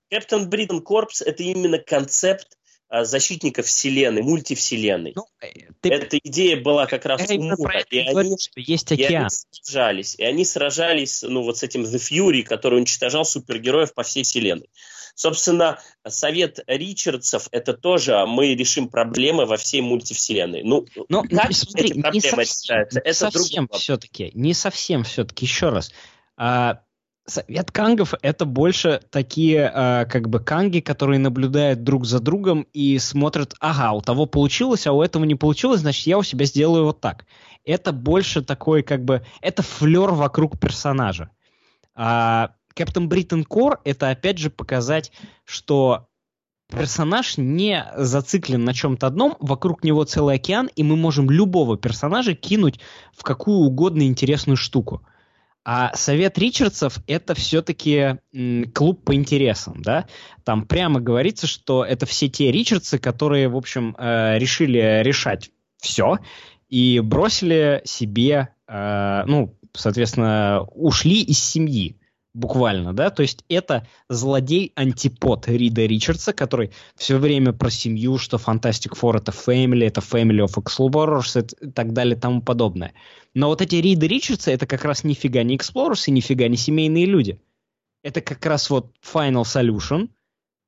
[0.10, 2.48] Captain Britain Corps это именно концепт
[2.92, 5.14] защитников вселенной, мультивселенной.
[5.16, 5.48] Ну, э,
[5.82, 8.96] ты Эта идея была как раз я у Мура, и они, говорю, что есть и
[8.96, 9.30] они океан.
[9.30, 10.16] сражались.
[10.16, 14.70] И они сражались, ну, вот с этим The Fury, который уничтожал супергероев по всей вселенной.
[15.16, 20.64] Собственно, совет Ричардсов это тоже мы решим проблемы во всей мультивселенной.
[20.64, 23.00] Ну, Но как смотри, эти не проблемы совсем, решаются?
[23.04, 25.46] не Это совсем все-таки, не совсем все-таки.
[25.46, 25.92] Еще раз,
[26.38, 26.82] А,
[27.26, 32.98] Совет кангов это больше такие а, как бы канги, которые наблюдают друг за другом и
[32.98, 36.86] смотрят, ага, у того получилось, а у этого не получилось, значит я у себя сделаю
[36.86, 37.26] вот так.
[37.66, 41.30] Это больше такой как бы, это флер вокруг персонажа.
[41.94, 45.12] А Бриттон Кор это опять же показать,
[45.44, 46.08] что
[46.72, 52.36] персонаж не зациклен на чем-то одном, вокруг него целый океан, и мы можем любого персонажа
[52.36, 52.80] кинуть
[53.16, 55.02] в какую угодно интересную штуку.
[55.66, 58.18] А совет Ричардсов это все-таки
[58.74, 60.08] клуб по интересам, да?
[60.44, 66.20] Там прямо говорится, что это все те Ричардсы, которые, в общем, э, решили решать все
[66.70, 71.99] и бросили себе, э, ну, соответственно, ушли из семьи
[72.34, 79.00] буквально, да, то есть это злодей-антипод Рида Ричардса, который все время про семью, что Fantastic
[79.00, 82.94] Four это Family, это Family of Explorers и так далее и тому подобное.
[83.34, 87.06] Но вот эти Риды Ричардса это как раз нифига не Explorers и нифига не семейные
[87.06, 87.42] люди.
[88.04, 90.10] Это как раз вот Final Solution,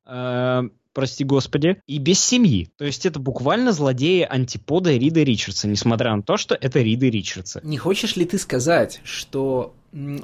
[0.06, 2.70] э, прости господи, и без семьи.
[2.78, 7.62] То есть это буквально злодеи антипода Рида Ричардса, несмотря на то, что это Рида Ричардса.
[7.64, 9.74] Не хочешь ли ты сказать, что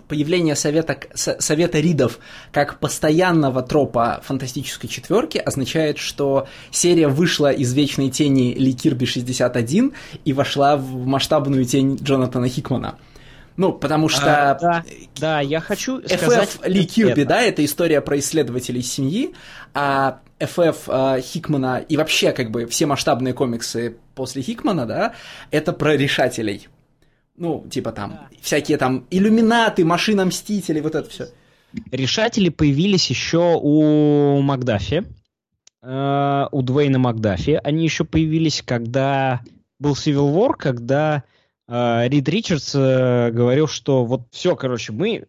[0.08, 2.20] появление совета, совета Ридов
[2.52, 9.94] как постоянного тропа фантастической четверки означает, что серия вышла из вечной тени Ли Кирби 61
[10.24, 12.98] и вошла в масштабную тень Джонатана Хикмана.
[13.58, 14.52] Ну, потому что...
[14.52, 14.84] А, да,
[15.20, 16.60] да, я хочу FF сказать...
[16.64, 17.30] Ли Кирби, это.
[17.30, 19.34] да, это история про исследователей семьи,
[19.74, 25.14] а FF э, Хикмана и вообще как бы все масштабные комиксы после Хикмана, да,
[25.52, 26.68] это про решателей.
[27.36, 28.30] Ну, типа там, да.
[28.42, 31.28] всякие там иллюминаты, машина Мстителей, вот это все.
[31.92, 35.06] Решатели появились еще у Макдафи,
[35.82, 37.60] э, у Дуэйна Макдафи.
[37.64, 39.42] Они еще появились, когда
[39.80, 41.24] был Civil War, когда
[41.68, 45.28] э, Рид Ричардс э, говорил, что вот все, короче, мы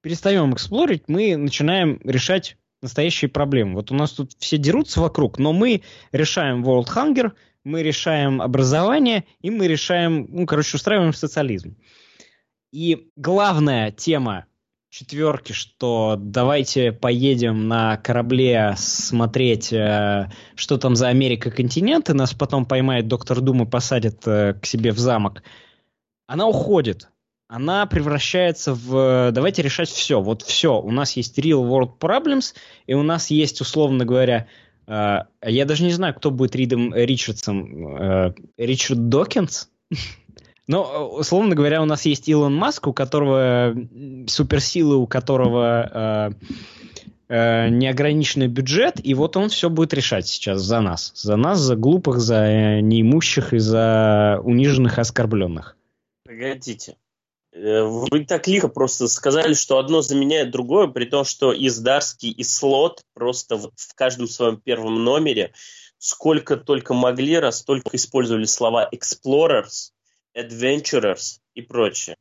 [0.00, 3.74] перестаем эксплорить, мы начинаем решать настоящие проблемы.
[3.74, 7.32] Вот у нас тут все дерутся вокруг, но мы решаем World Hunger,
[7.64, 11.76] мы решаем образование, и мы решаем, ну, короче, устраиваем социализм.
[12.72, 14.46] И главная тема
[14.90, 22.32] четверки, что давайте поедем на корабле смотреть, э, что там за Америка континент, и нас
[22.32, 25.42] потом поймает доктор Дум и посадит э, к себе в замок.
[26.26, 27.08] Она уходит.
[27.54, 30.20] Она превращается в давайте решать все.
[30.20, 30.80] Вот все.
[30.80, 32.52] У нас есть real world problems,
[32.88, 34.48] и у нас есть, условно говоря,
[34.88, 37.96] а, я даже не знаю, кто будет Ридом Ричардсом.
[37.96, 39.68] А, Ричард Докинс?
[40.66, 43.76] Но, условно говоря, у нас есть Илон Маск, у которого
[44.26, 46.34] суперсилы, у которого
[47.28, 51.12] э, неограниченный бюджет, и вот он все будет решать сейчас за нас.
[51.14, 55.76] За нас, за глупых, за неимущих и за униженных, оскорбленных.
[56.24, 56.96] Погодите.
[57.54, 62.30] Э, вы так лихо просто сказали, что одно заменяет другое, при том, что и Здарский,
[62.30, 65.52] и Слот просто в каждом своем первом номере
[65.98, 69.92] сколько только могли раз, только использовали слова explorers,
[70.36, 72.16] adventurers и прочее.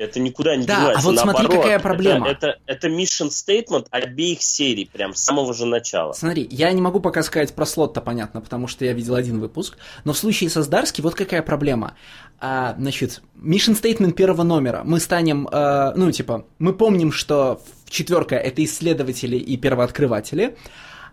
[0.00, 0.98] Это никуда не да, девается.
[0.98, 2.26] а вот Наоборот, смотри, какая проблема.
[2.26, 6.14] Это, это, это mission statement обеих серий, прям с самого же начала.
[6.14, 9.76] Смотри, я не могу пока сказать про слот-то, понятно, потому что я видел один выпуск,
[10.04, 11.96] но в случае со Здарски вот какая проблема.
[12.38, 14.80] А, значит, mission statement первого номера.
[14.84, 20.56] Мы станем, э, ну, типа, мы помним, что четверка— это исследователи и первооткрыватели,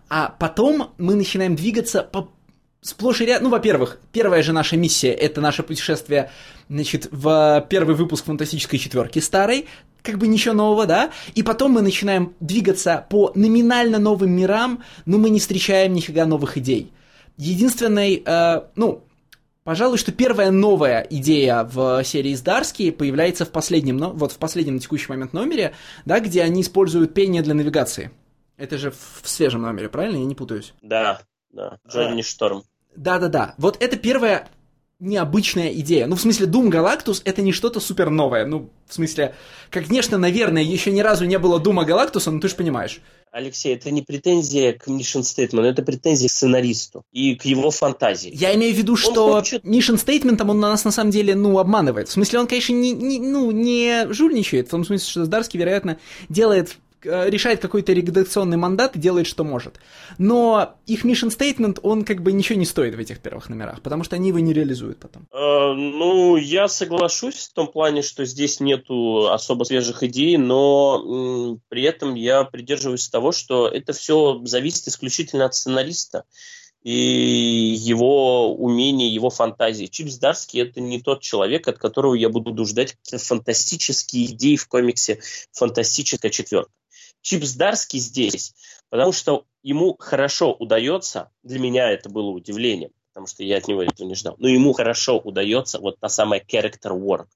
[0.08, 2.30] а потом мы начинаем двигаться по
[2.80, 3.42] сплошь и ряд...
[3.42, 6.30] Ну, во-первых, первая же наша миссия— это наше путешествие,
[6.68, 9.66] значит, в первый выпуск «Фантастической четверки» старой,
[10.02, 11.10] как бы ничего нового, да?
[11.34, 16.56] И потом мы начинаем двигаться по номинально новым мирам, но мы не встречаем нифига новых
[16.56, 16.92] идей.
[17.36, 19.04] Единственной, э, ну,
[19.68, 24.76] Пожалуй, что первая новая идея в серии Здарский появляется в последнем, но вот в последнем
[24.76, 25.74] на текущий момент номере,
[26.06, 28.10] да, где они используют пение для навигации.
[28.56, 30.16] Это же в свежем номере, правильно?
[30.16, 30.72] Я не путаюсь.
[30.80, 32.64] Да, да, Джонни Шторм.
[32.96, 33.54] Да-да-да.
[33.58, 34.48] Вот это первая
[35.00, 36.06] необычная идея.
[36.06, 38.44] Ну, в смысле, Doom Galactus это не что-то супер новое.
[38.44, 39.34] Ну, в смысле,
[39.70, 43.00] конечно, наверное, еще ни разу не было Дума Галактуса, но ты же понимаешь.
[43.30, 48.30] Алексей, это не претензия к Mission Statement, это претензия к сценаристу и к его фантазии.
[48.34, 49.64] Я имею в виду, что он хочет...
[49.64, 52.08] Mission Statement он нас на самом деле, ну, обманывает.
[52.08, 55.98] В смысле, он, конечно, не, не, ну, не жульничает, в том смысле, что Здарский, вероятно,
[56.28, 59.80] делает решает какой-то редакционный мандат и делает, что может.
[60.18, 64.04] Но их mission statement, он как бы ничего не стоит в этих первых номерах, потому
[64.04, 65.26] что они его не реализуют потом.
[65.32, 71.60] Э, ну, я соглашусь в том плане, что здесь нету особо свежих идей, но м,
[71.68, 76.24] при этом я придерживаюсь того, что это все зависит исключительно от сценариста
[76.82, 79.86] и его умения, его фантазии.
[79.86, 85.20] Чипс Дарский это не тот человек, от которого я буду ждать фантастические идеи в комиксе
[85.52, 86.70] «Фантастическая четверка».
[87.28, 88.54] Чипс Дарский здесь,
[88.88, 93.82] потому что ему хорошо удается, для меня это было удивлением, потому что я от него
[93.82, 97.26] этого не ждал, но ему хорошо удается вот та самая character work.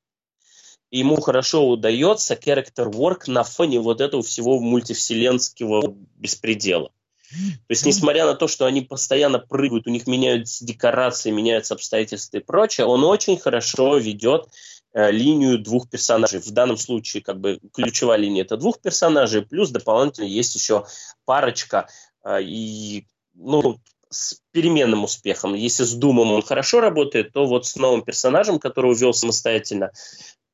[0.90, 6.90] ему хорошо удается character work на фоне вот этого всего мультивселенского беспредела.
[7.30, 12.38] То есть, несмотря на то, что они постоянно прыгают, у них меняются декорации, меняются обстоятельства
[12.38, 14.48] и прочее, он очень хорошо ведет
[14.94, 16.40] линию двух персонажей.
[16.40, 20.84] В данном случае как бы ключевая линия это двух персонажей, плюс дополнительно есть еще
[21.24, 21.88] парочка
[22.24, 23.78] э, и ну,
[24.10, 25.54] с переменным успехом.
[25.54, 29.90] Если с Думом он хорошо работает, то вот с новым персонажем, который увел самостоятельно,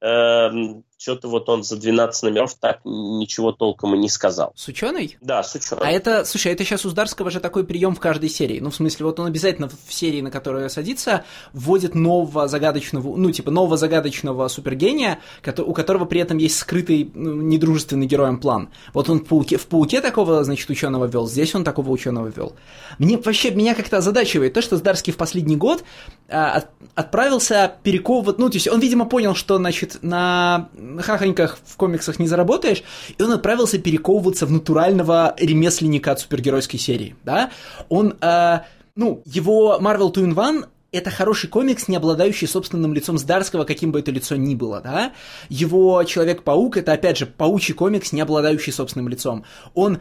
[0.01, 0.51] э,
[0.99, 4.53] что-то вот он за 12 номеров так ничего толком и не сказал.
[4.57, 5.17] С ученой?
[5.21, 5.87] Да, с ученой.
[5.87, 8.59] А это, слушай, это сейчас у Здарского же такой прием в каждой серии.
[8.59, 13.31] Ну, в смысле, вот он обязательно в серии, на которую садится, вводит нового загадочного, ну,
[13.31, 15.21] типа, нового загадочного супергения,
[15.59, 18.71] у которого при этом есть скрытый, ну, недружественный героем план.
[18.93, 22.55] Вот он в Пауке, в Пауке такого, значит, ученого вел, здесь он такого ученого вел.
[22.99, 25.85] Мне вообще, меня как-то озадачивает то, что Здарский в последний год
[26.29, 30.69] а, от, отправился перековывать, ну, то есть он, видимо, понял, что, значит, на
[31.01, 32.83] хахоньках в комиксах не заработаешь,
[33.17, 37.51] и он отправился перековываться в натурального ремесленника от супергеройской серии, да?
[37.89, 38.61] Он, э,
[38.97, 43.93] ну, его Marvel Two in One это хороший комикс, не обладающий собственным лицом Здарского, каким
[43.93, 45.13] бы это лицо ни было, да?
[45.51, 49.45] Его Человек-паук— это, опять же, паучий комикс, не обладающий собственным лицом.
[49.75, 49.99] Он,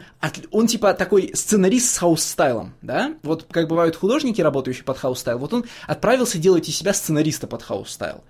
[0.50, 3.14] он типа такой сценарист с house style ом, да?
[3.22, 7.46] Вот как бывают художники, работающие под house style, вот он отправился делать из себя сценариста
[7.46, 8.24] под house style.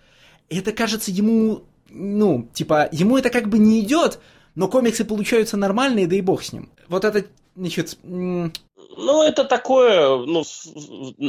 [0.48, 4.20] Это кажется ему ну, типа, ему это как бы не идет,
[4.54, 6.70] но комиксы получаются нормальные, да и бог с ним.
[6.88, 7.24] Вот это,
[7.56, 7.98] значит...
[8.02, 10.42] Ну, это такое, ну,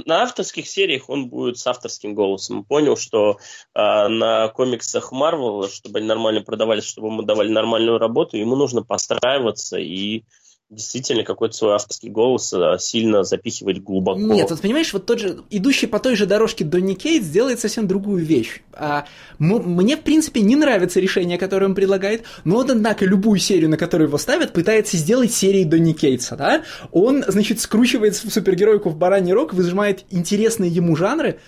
[0.05, 2.63] на авторских сериях он будет с авторским голосом.
[2.63, 3.37] Понял, что
[3.75, 8.81] э, на комиксах Марвел, чтобы они нормально продавались, чтобы ему давали нормальную работу, ему нужно
[8.81, 10.23] постраиваться и
[10.69, 14.19] действительно какой-то свой авторский голос а, сильно запихивать глубоко.
[14.19, 17.87] Нет, вот понимаешь, вот тот же, идущий по той же дорожке Донни Кейт сделает совсем
[17.87, 18.61] другую вещь.
[18.73, 19.05] А,
[19.39, 23.77] мне, в принципе, не нравится решение, которое он предлагает, но он, однако, любую серию, на
[23.77, 26.63] которую его ставят, пытается сделать серией Донни Кейтса, да?
[26.91, 31.39] Он, значит, скручивает супергеройку в бараний рог, выжимает интересные ему жанры.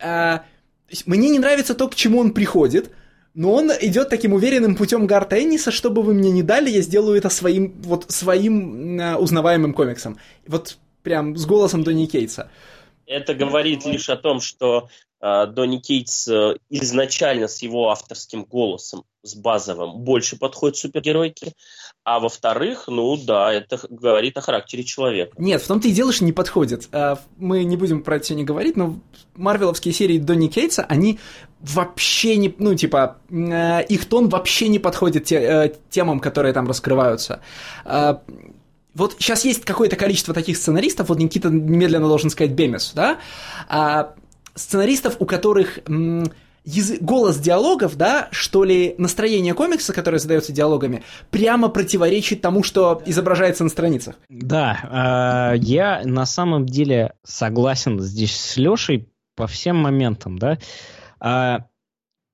[0.00, 0.42] А,
[1.06, 2.90] мне не нравится то, к чему он приходит–
[3.34, 6.80] но он идет таким уверенным путем Гар Тенниса, что бы вы мне не дали, я
[6.80, 10.18] сделаю это своим, вот, своим э, узнаваемым комиксом.
[10.46, 12.50] Вот прям с голосом Донни Кейтса.
[13.06, 14.88] Это говорит лишь о том, что
[15.20, 21.54] э, Донни Кейтс э, изначально с его авторским голосом, с базовым, больше подходит супергеройке.
[22.04, 25.32] А во-вторых, ну да, это говорит о характере человека.
[25.38, 26.86] Нет, в том-то и дело, что не подходит.
[26.92, 28.98] А, мы не будем про это сегодня говорить, но
[29.36, 31.18] марвеловские серии Донни Кейтса, они
[31.60, 37.40] вообще не, ну, типа, э, их тон вообще не подходит э, темам, которые там раскрываются.
[38.94, 43.18] Вот сейчас есть какое-то количество таких сценаристов, вот Никита немедленно должен сказать Бемес, да,
[43.66, 44.14] а,
[44.54, 45.80] сценаристов, у которых
[46.64, 53.02] язык, голос диалогов, да, что ли, настроение комикса, которое задается диалогами, прямо противоречит тому, что
[53.06, 54.16] изображается на страницах.
[54.28, 60.58] Да, э, я на самом деле согласен здесь с Лешей по всем моментам, да.
[61.20, 61.64] Э,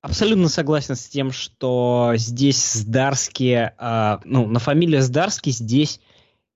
[0.01, 5.99] абсолютно согласен с тем, что здесь Здарские, э, ну, на фамилия Здарский здесь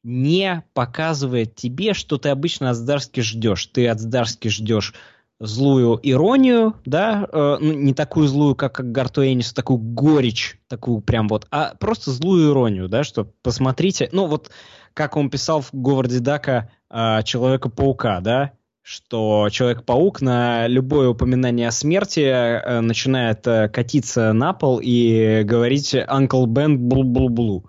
[0.03, 3.65] не показывает тебе, что ты обычно от Здарски ждешь.
[3.65, 4.93] Ты от Здарски ждешь
[5.39, 11.02] злую иронию, да, э, ну, не такую злую, как, как Гарту Энис, такую горечь, такую
[11.02, 14.50] прям вот, а просто злую иронию, да, что посмотрите, ну вот
[14.93, 21.71] как он писал в Говарде Дака э, Человека-паука, да, что Человек-паук на любое упоминание о
[21.71, 27.65] смерти э, начинает э, катиться на пол и говорить «Uncle Ben блу-блу-блу».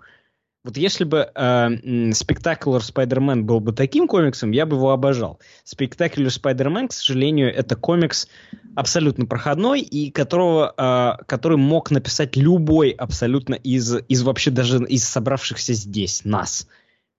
[0.67, 5.39] Вот если бы э, спектакль Спайдермен был бы таким комиксом, я бы его обожал.
[5.63, 8.27] Спектакль Спайдермен, к сожалению, это комикс
[8.75, 15.07] абсолютно проходной, и которого, э, который мог написать любой абсолютно из, из вообще даже из
[15.07, 16.67] собравшихся здесь, нас.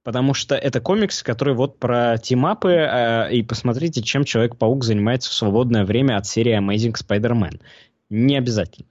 [0.05, 5.33] Потому что это комикс, который вот про тимапы, э, и посмотрите, чем Человек-паук занимается в
[5.33, 7.63] свободное время от серии Amazing Spider-Man.
[8.11, 8.89] Не обязательно.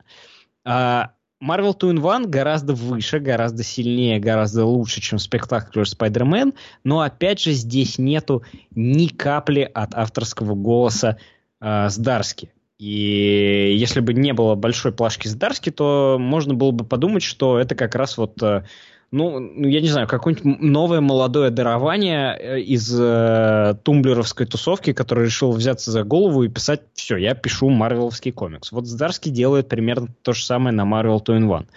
[0.65, 7.01] А, Marvel 2 in One гораздо выше, гораздо сильнее, гораздо лучше, чем спектакль Spider-Man, но
[7.01, 11.17] опять же здесь нету ни капли от авторского голоса
[11.61, 12.51] э, Здарски.
[12.79, 17.75] И если бы не было большой плашки Здарски, то можно было бы подумать, что это
[17.75, 18.63] как раз вот э,
[19.11, 25.25] ну, ну, я не знаю, какое-нибудь новое молодое дарование э, из э, тумблеровской тусовки, который
[25.25, 28.71] решил взяться за голову и писать, все, я пишу марвеловский комикс.
[28.71, 31.67] Вот Здарский делает примерно то же самое на Marvel 2 in One.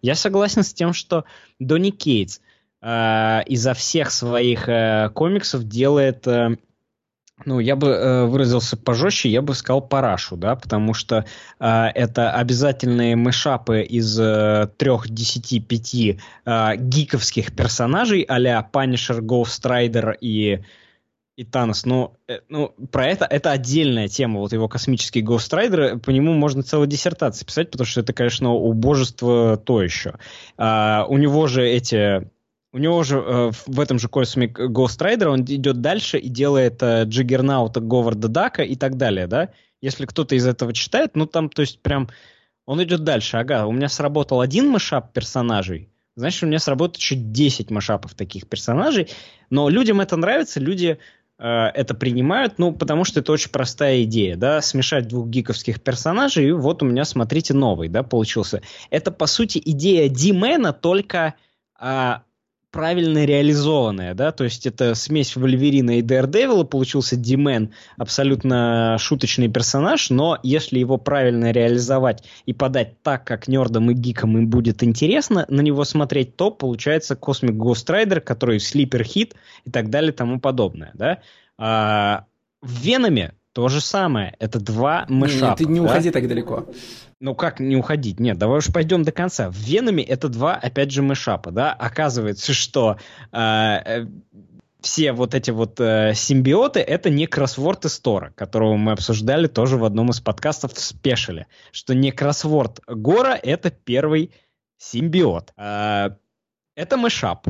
[0.00, 1.24] Я согласен с тем, что
[1.58, 2.40] Донни Кейтс
[2.80, 6.56] э, изо всех своих э, комиксов делает э,
[7.44, 11.24] ну, я бы э, выразился пожестче, я бы сказал парашу, да, потому что
[11.60, 19.64] э, это обязательные мышапы из э, трех, десяти, пяти э, гиковских персонажей а-ля Punisher, Ghost
[19.64, 20.62] Rider и,
[21.36, 21.86] и Танос.
[21.86, 26.34] Но э, ну, про это, это отдельная тема, вот его космический Ghost Rider, по нему
[26.34, 30.14] можно целую диссертацию писать, потому что это, конечно, убожество то еще.
[30.56, 32.28] Э, у него же эти
[32.72, 36.82] у него же э, в этом же косме Ghost Rider он идет дальше и делает
[36.82, 39.50] э, Джиггернаута Говарда Дака и так далее, да?
[39.80, 42.08] Если кто-то из этого читает, ну там, то есть прям
[42.66, 43.38] Он идет дальше.
[43.38, 48.46] Ага, у меня сработал один мышап персонажей, значит, у меня сработает еще 10 мышапов таких
[48.46, 49.08] персонажей.
[49.48, 50.98] Но людям это нравится, люди
[51.38, 56.48] э, это принимают, ну, потому что это очень простая идея, да, смешать двух гиковских персонажей,
[56.48, 58.60] и вот у меня, смотрите, новый, да, получился.
[58.90, 61.34] Это, по сути, идея Димена, только
[61.80, 62.16] э,
[62.70, 70.10] правильно реализованная, да, то есть это смесь Вольверина и Daredevil, получился Димен, абсолютно шуточный персонаж,
[70.10, 75.46] но если его правильно реализовать и подать так, как нердам и гикам им будет интересно
[75.48, 80.90] на него смотреть, то получается Космик Ghost который слипер хит и так далее тому подобное,
[80.94, 81.22] да.
[81.56, 82.26] А,
[82.60, 85.46] в Веноме то же самое, это два мышапа.
[85.46, 85.86] Нет, ты не да?
[85.86, 86.66] уходи так далеко.
[87.18, 88.20] Ну как не уходить?
[88.20, 89.50] Нет, давай уж пойдем до конца.
[89.50, 91.72] В Веноме это два, опять же, мышапа, да?
[91.72, 92.98] Оказывается, что
[93.32, 94.06] э, э,
[94.80, 99.76] все вот эти вот э, симбиоты это не кроссворд из Тора, которого мы обсуждали тоже
[99.76, 104.30] в одном из подкастов в спешиле, что не кроссворд Гора это первый
[104.76, 105.52] симбиот.
[105.56, 106.10] Э,
[106.76, 107.48] это мышап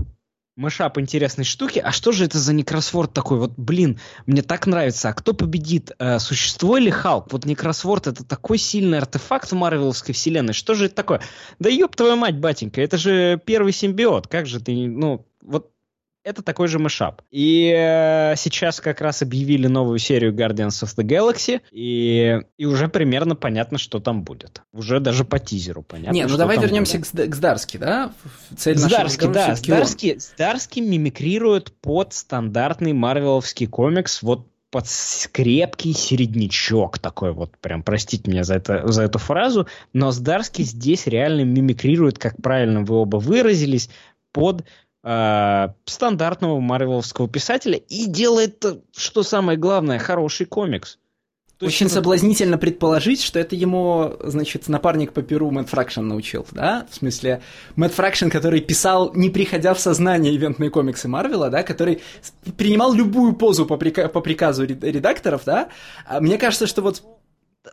[0.59, 1.79] мышап интересной штуки.
[1.79, 3.39] А что же это за некросворд такой?
[3.39, 5.09] Вот, блин, мне так нравится.
[5.09, 5.93] А кто победит?
[5.99, 7.33] Э, существо или Халк?
[7.33, 10.53] Вот некросворд это такой сильный артефакт в Марвеловской вселенной.
[10.53, 11.23] Что же это такое?
[11.59, 14.27] Да ёб твою мать, батенька, это же первый симбиот.
[14.27, 15.71] Как же ты, ну, вот
[16.29, 17.23] это такой же мышап.
[17.31, 22.89] И э, сейчас как раз объявили новую серию Guardians of the Galaxy, и, и уже
[22.89, 24.63] примерно понятно, что там будет.
[24.73, 26.15] Уже даже по тизеру понятно.
[26.15, 28.13] Не, ну давай вернемся к, к Здарски, да?
[28.57, 29.55] Цель Здарски, да.
[29.55, 34.85] Здарски, Здарски мимикрирует под стандартный марвеловский комикс, вот под
[35.33, 41.07] крепкий середнячок такой вот, прям простите меня за, это, за эту фразу, но Здарский здесь
[41.07, 43.89] реально мимикрирует, как правильно вы оба выразились,
[44.33, 44.65] под
[45.09, 50.99] э, стандартного марвеловского писателя и делает, что самое главное, хороший комикс.
[51.59, 51.97] То Очень это...
[51.97, 56.87] соблазнительно предположить, что это ему, значит, напарник по перу Мэтт Фракшн научил, да?
[56.89, 57.43] В смысле,
[57.75, 62.01] Мэтт Фракшн, который писал, не приходя в сознание ивентные комиксы Марвела, да, который
[62.57, 65.71] принимал любую позу по, прика- по приказу редакторов, да?
[66.07, 67.03] А мне кажется, что вот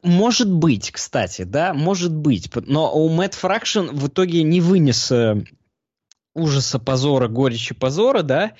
[0.01, 2.49] может быть, кстати, да, может быть.
[2.65, 5.43] Но у Мэтт Фракшн в итоге не вынес э,
[6.35, 8.51] ужаса, позора, горечи, позора, да,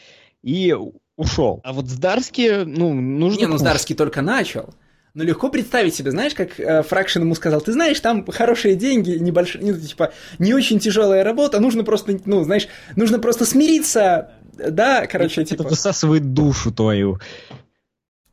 [0.42, 0.76] и
[1.18, 1.62] ушел.
[1.64, 3.40] А вот Здарский, ну, нужно...
[3.40, 4.74] Не, ну Здарский только начал.
[5.14, 9.12] Но легко представить себе, знаешь, как э, Фракшин ему сказал, ты знаешь, там хорошие деньги,
[9.12, 12.68] небольшие, ну, типа, не очень тяжелая работа, нужно просто, ну, знаешь,
[12.98, 15.62] нужно просто смириться, да, короче, это типа...
[15.62, 17.20] Это высасывает душу твою.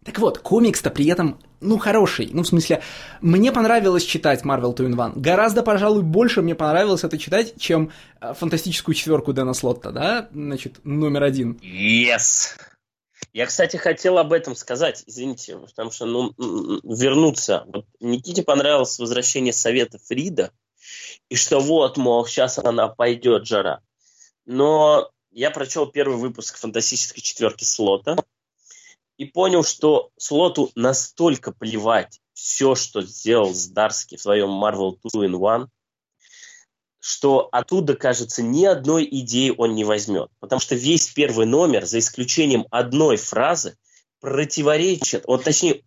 [0.04, 2.28] Так вот, комикс-то при этом, ну, хороший.
[2.32, 2.82] Ну, в смысле,
[3.20, 5.12] мне понравилось читать Marvel 2 in One.
[5.16, 10.28] Гораздо, пожалуй, больше мне понравилось это читать, чем э, фантастическую четверку Дэна Слотта, да?
[10.32, 11.58] Значит, номер один.
[11.62, 12.58] Yes!
[13.32, 16.34] Я, кстати, хотел об этом сказать, извините, потому что, ну,
[16.82, 17.64] вернуться.
[17.68, 20.50] Вот Никите понравилось возвращение Совета Фрида,
[21.30, 23.80] и что вот, мол, сейчас она пойдет, жара.
[24.44, 28.16] Но я прочел первый выпуск фантастической четверки слота,
[29.18, 35.54] и понял, что слоту настолько плевать все, что сделал Здарский в своем Marvel 2 in
[35.54, 35.68] 1,
[36.98, 40.30] что оттуда, кажется, ни одной идеи он не возьмет.
[40.40, 43.76] Потому что весь первый номер, за исключением одной фразы,
[44.20, 45.82] противоречит, он, точнее,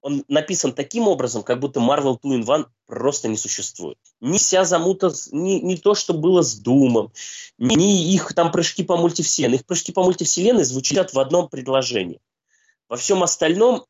[0.00, 3.98] он написан таким образом, как будто Marvel 2 in 1 просто не существует.
[4.20, 7.12] Ни вся замута, ни, ни то, что было с Думом,
[7.58, 9.56] ни их там прыжки по мультивселенной.
[9.56, 12.20] Их прыжки по мультивселенной звучат в одном предложении.
[12.88, 13.84] Во всем остальном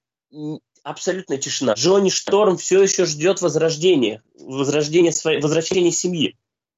[0.82, 1.72] абсолютная тишина.
[1.72, 6.36] Джонни Шторм все еще ждет возрождения, возрождения своей, возвращения семьи.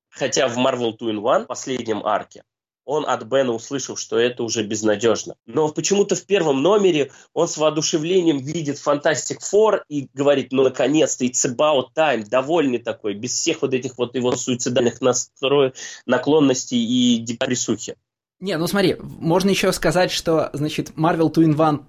[0.08, 2.42] Хотя в Marvel 2 in 1, последнем арке,
[2.86, 5.34] он от Бена услышал, что это уже безнадежно.
[5.44, 11.24] Но почему-то в первом номере он с воодушевлением видит Fantastic Four и говорит, ну, наконец-то,
[11.24, 15.74] it's about time, довольный такой, без всех вот этих вот его суицидальных настроек,
[16.06, 17.96] наклонностей и депрессухи.
[18.38, 21.86] Не, ну смотри, можно еще сказать, что, значит, Marvel 2 in 1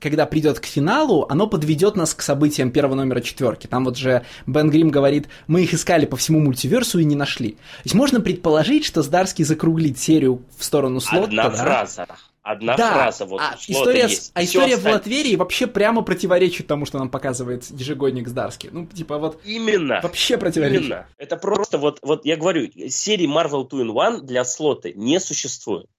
[0.00, 3.66] когда придет к финалу, оно подведет нас к событиям первого номера четверки.
[3.66, 7.52] Там вот же Бен Грим говорит, мы их искали по всему мультиверсу и не нашли.
[7.52, 11.24] То есть можно предположить, что Здарский закруглит серию в сторону слота.
[11.24, 11.56] Одна да?
[11.56, 12.06] фраза.
[12.48, 14.30] Одна да, фраза вот а история, есть.
[14.32, 18.70] а история в Латверии вообще прямо противоречит тому, что нам показывает ежегодник Здарский.
[18.72, 19.38] Ну, типа вот...
[19.44, 20.00] Именно.
[20.02, 20.86] Вообще противоречит.
[20.86, 21.06] Именно.
[21.18, 25.90] Это просто вот, вот я говорю, серии Marvel 2 in 1 для слота не существует.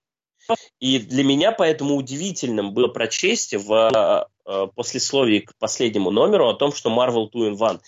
[0.80, 6.54] И для меня поэтому удивительным было прочесть в э, э, послесловии к последнему номеру о
[6.54, 7.80] том, что Marvel 2 in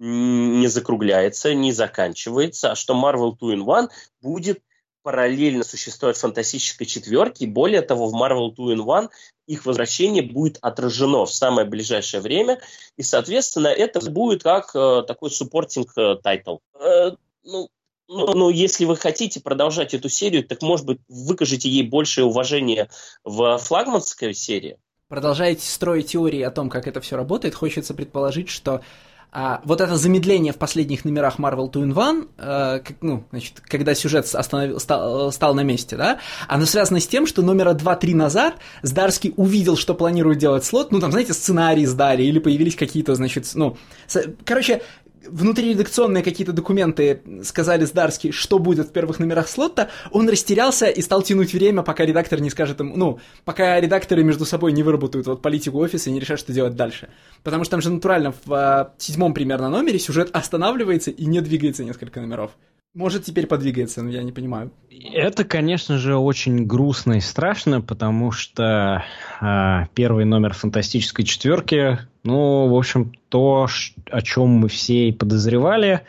[0.00, 3.88] 1 не закругляется, не заканчивается, а что Marvel 2 in 1
[4.22, 4.62] будет
[5.02, 9.10] параллельно существовать фантастической четверке, и более того, в Marvel 2 in 1
[9.46, 12.60] их возвращение будет отражено в самое ближайшее время,
[12.96, 16.58] и, соответственно, это будет как э, такой supporting э, title.
[16.78, 17.12] Э,
[17.42, 17.68] ну,
[18.08, 22.88] ну, ну, если вы хотите продолжать эту серию, так, может быть, выкажите ей большее уважение
[23.22, 24.78] в флагманской серии.
[25.08, 28.82] Продолжаете строить теории о том, как это все работает, хочется предположить, что
[29.30, 33.60] а, вот это замедление в последних номерах Marvel 2 in 1, э, как, ну, значит,
[33.60, 38.14] когда сюжет остановил, стал, стал на месте, да, оно связано с тем, что номера 2-3
[38.14, 43.14] назад Здарский увидел, что планирует делать слот, ну, там, знаете, сценарий сдали, или появились какие-то,
[43.16, 44.82] значит, ну, с, короче,
[45.26, 51.22] внутриредакционные какие-то документы сказали Здарский, что будет в первых номерах слота, он растерялся и стал
[51.22, 55.42] тянуть время, пока редактор не скажет им, ну, пока редакторы между собой не выработают вот
[55.42, 57.08] политику офиса и не решат, что делать дальше.
[57.42, 61.84] Потому что там же натурально в а, седьмом примерно номере сюжет останавливается и не двигается
[61.84, 62.52] несколько номеров.
[62.94, 64.72] Может, теперь подвигается, но я не понимаю.
[64.90, 69.04] Это, конечно же, очень грустно и страшно, потому что
[69.40, 71.98] э, первый номер фантастической четверки,
[72.28, 73.66] ну, в общем, то,
[74.10, 76.02] о чем мы все и подозревали.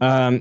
[0.00, 0.40] Э,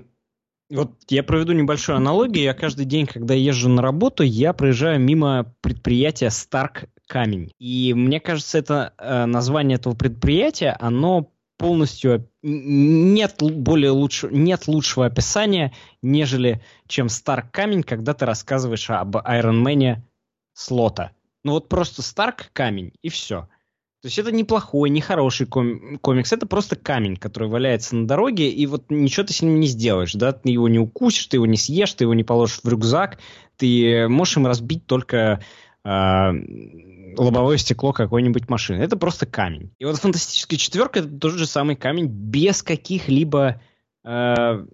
[0.71, 2.45] вот я проведу небольшую аналогию.
[2.45, 7.51] Я каждый день, когда езжу на работу, я проезжаю мимо предприятия Старк Камень.
[7.59, 15.05] И мне кажется, это э, название этого предприятия, оно полностью нет более лучше, нет лучшего
[15.05, 20.03] описания, нежели чем Старк Камень, когда ты рассказываешь об Айронмене
[20.55, 21.11] Слота.
[21.43, 23.47] Ну вот просто Старк Камень и все.
[24.03, 28.49] То есть это неплохой, не хороший ком- комикс, это просто камень, который валяется на дороге,
[28.49, 31.45] и вот ничего ты с ним не сделаешь, да, ты его не укусишь, ты его
[31.45, 33.19] не съешь, ты его не положишь в рюкзак,
[33.55, 35.41] ты можешь им разбить только
[35.85, 36.31] э,
[37.17, 38.81] лобовое стекло какой-нибудь машины.
[38.81, 39.71] Это просто камень.
[39.79, 43.61] И вот фантастическая четверка это тот же самый камень без каких-либо
[44.03, 44.65] э,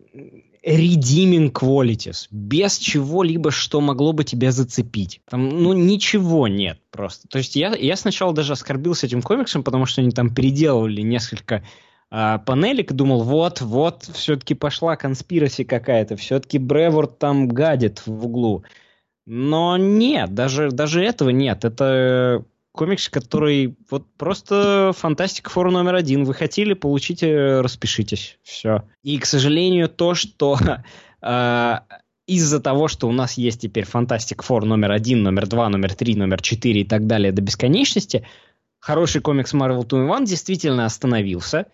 [0.69, 5.21] redeeming qualities, без чего-либо, что могло бы тебя зацепить.
[5.29, 7.27] Там, ну, ничего нет просто.
[7.27, 11.63] То есть я, я сначала даже оскорбился этим комиксом, потому что они там переделывали несколько
[12.11, 18.63] а, панелек, думал, вот, вот, все-таки пошла конспираси какая-то, все-таки Бреворд там гадит в углу.
[19.25, 21.65] Но нет, даже, даже этого нет.
[21.65, 26.23] Это комикс, который вот просто фантастика фор номер один.
[26.23, 28.37] Вы хотели, получите, распишитесь.
[28.43, 28.83] Все.
[29.03, 30.57] И, к сожалению, то, что
[31.21, 31.73] э,
[32.27, 36.15] из-за того, что у нас есть теперь Фантастик Фор номер один, номер два, номер три,
[36.15, 38.25] номер четыре и так далее до бесконечности,
[38.79, 41.65] хороший комикс Marvel 2 in 1 действительно остановился,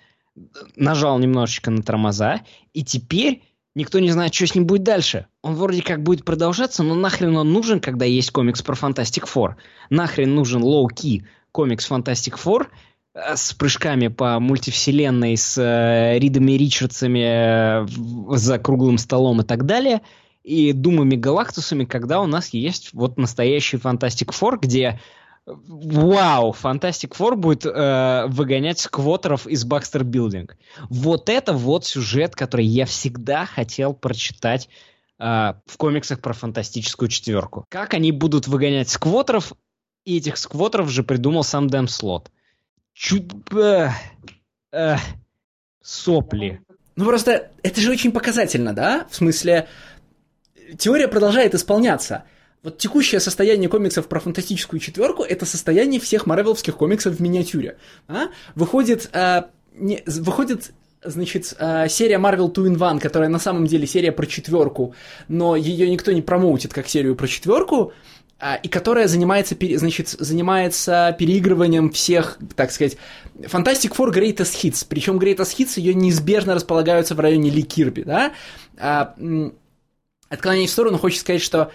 [0.75, 2.41] нажал немножечко на тормоза,
[2.73, 3.41] и теперь
[3.75, 5.27] Никто не знает, что с ним будет дальше.
[5.45, 9.53] Он вроде как будет продолжаться, но нахрен он нужен, когда есть комикс про Fantastic Four?
[9.91, 12.65] Нахрен нужен low-key комикс Fantastic Four
[13.13, 19.67] э, с прыжками по мультивселенной, с э, Ридами Ричардсами э, за круглым столом и так
[19.67, 20.01] далее,
[20.43, 24.99] и Думами Галактусами, когда у нас есть вот настоящий Fantastic Four, где
[25.45, 30.57] Вау, Fantastic Four будет э, выгонять сквотеров из Baxter Building.
[30.89, 37.65] Вот это вот сюжет, который я всегда хотел прочитать э, в комиксах про фантастическую четверку.
[37.69, 39.53] Как они будут выгонять сквотеров,
[40.03, 42.31] и этих сквотеров же придумал сам Дэм Слот.
[42.93, 43.31] Чуть...
[43.53, 43.89] Э,
[44.71, 44.95] э,
[45.81, 46.61] сопли.
[46.95, 49.07] Ну просто это же очень показательно, да?
[49.09, 49.67] В смысле,
[50.77, 52.25] теория продолжает исполняться–
[52.65, 57.77] вот текущее состояние комиксов про фантастическую четверку это состояние всех марвеловских комиксов в миниатюре.
[58.07, 58.29] А?
[58.55, 60.71] Выходит, а, не, выходит
[61.05, 64.95] значит, а, серия Marvel 2 in 1, которая на самом деле серия про четверку,
[65.27, 67.93] но ее никто не промоутит как серию про четверку,
[68.37, 72.97] а, и которая занимается, значит, занимается переигрыванием всех, так сказать,
[73.35, 78.33] Fantastic Four Greatest Hits, причем Greatest Hits ее неизбежно располагаются в районе Ли Кирби, да?
[78.77, 79.15] А,
[80.29, 81.71] отклонение в сторону, хочется сказать, что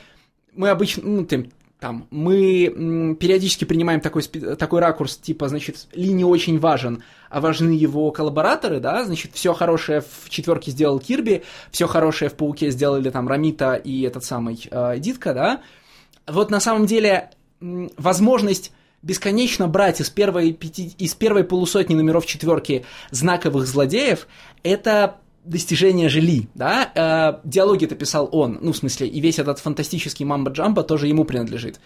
[0.54, 1.46] мы обычно, ну, там,
[1.80, 7.70] там, мы периодически принимаем такой, такой ракурс, типа, значит, Ли не очень важен, а важны
[7.70, 13.08] его коллабораторы, да, значит, все хорошее в четверке сделал Кирби, все хорошее в Пауке сделали
[13.08, 15.62] там Рамита и этот самый э, Дитка, да.
[16.26, 18.72] Вот на самом деле возможность
[19.02, 24.26] бесконечно брать из первой, пяти, из первой полусотни номеров четверки знаковых злодеев,
[24.62, 29.58] это достижения жили, да, э, диалоги это писал он, ну, в смысле, и весь этот
[29.58, 31.80] фантастический мамба-джамба тоже ему принадлежит.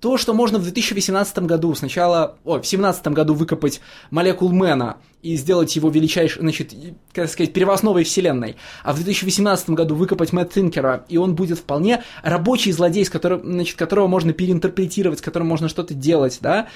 [0.00, 3.80] То, что можно в 2018 году сначала, ой, в 2017 году выкопать
[4.10, 6.74] молекул Мэна и сделать его величайшей, значит,
[7.12, 12.02] как сказать, первоосновой вселенной, а в 2018 году выкопать Мэтт Тинкера, и он будет вполне
[12.22, 16.68] рабочий злодей, с которым, значит, которого можно переинтерпретировать, с которым можно что-то делать, да,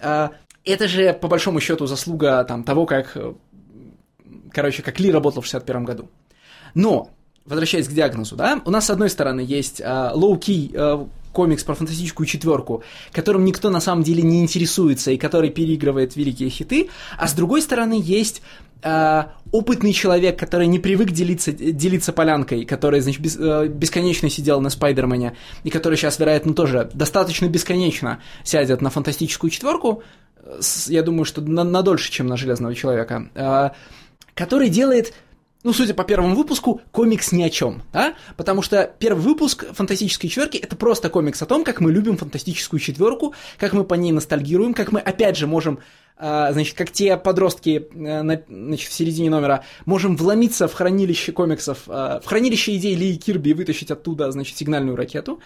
[0.00, 0.28] э,
[0.64, 3.16] это же, по большому счету, заслуга там, того, как
[4.52, 6.08] короче, как Ли работал в 61 году.
[6.74, 7.10] Но
[7.44, 11.74] возвращаясь к диагнозу, да, у нас с одной стороны есть э, low-key э, комикс про
[11.74, 12.82] фантастическую четверку,
[13.12, 17.62] которым никто на самом деле не интересуется и который переигрывает великие хиты, а с другой
[17.62, 18.42] стороны есть
[18.82, 24.60] э, опытный человек, который не привык делиться, делиться полянкой, который, значит, без, э, бесконечно сидел
[24.60, 30.02] на Спайдермане, и который сейчас, вероятно, тоже достаточно бесконечно сядет на фантастическую четверку,
[30.36, 33.70] э, я думаю, что на, на дольше, чем на Железного Человека, э,
[34.34, 35.14] который делает
[35.64, 38.14] ну, судя по первому выпуску, комикс ни о чем, да?
[38.36, 42.80] Потому что первый выпуск «Фантастической четверки»— это просто комикс о том, как мы любим «Фантастическую
[42.80, 45.78] четверку», как мы по ней ностальгируем, как мы, опять же, можем
[46.16, 51.84] а, значит, как те подростки э, значит, в середине номера, можем вломиться в хранилище комиксов,
[51.88, 55.40] а, в хранилище идей Ли и Кирби и вытащить оттуда, значит, сигнальную ракету.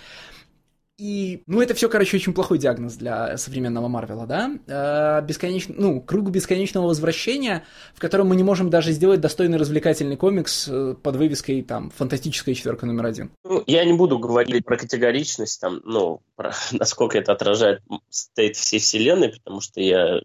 [0.99, 4.51] И, ну, это все, короче, очень плохой диагноз для современного Марвела, да?
[4.67, 10.17] Э, бесконечно, ну, круг бесконечного возвращения, в котором мы не можем даже сделать достойный развлекательный
[10.17, 13.31] комикс э, под вывеской, там, «Фантастическая четверка номер один».
[13.45, 18.79] Ну, я не буду говорить про категоричность, там, ну, про насколько это отражает стейт всей
[18.79, 20.23] вселенной, потому что я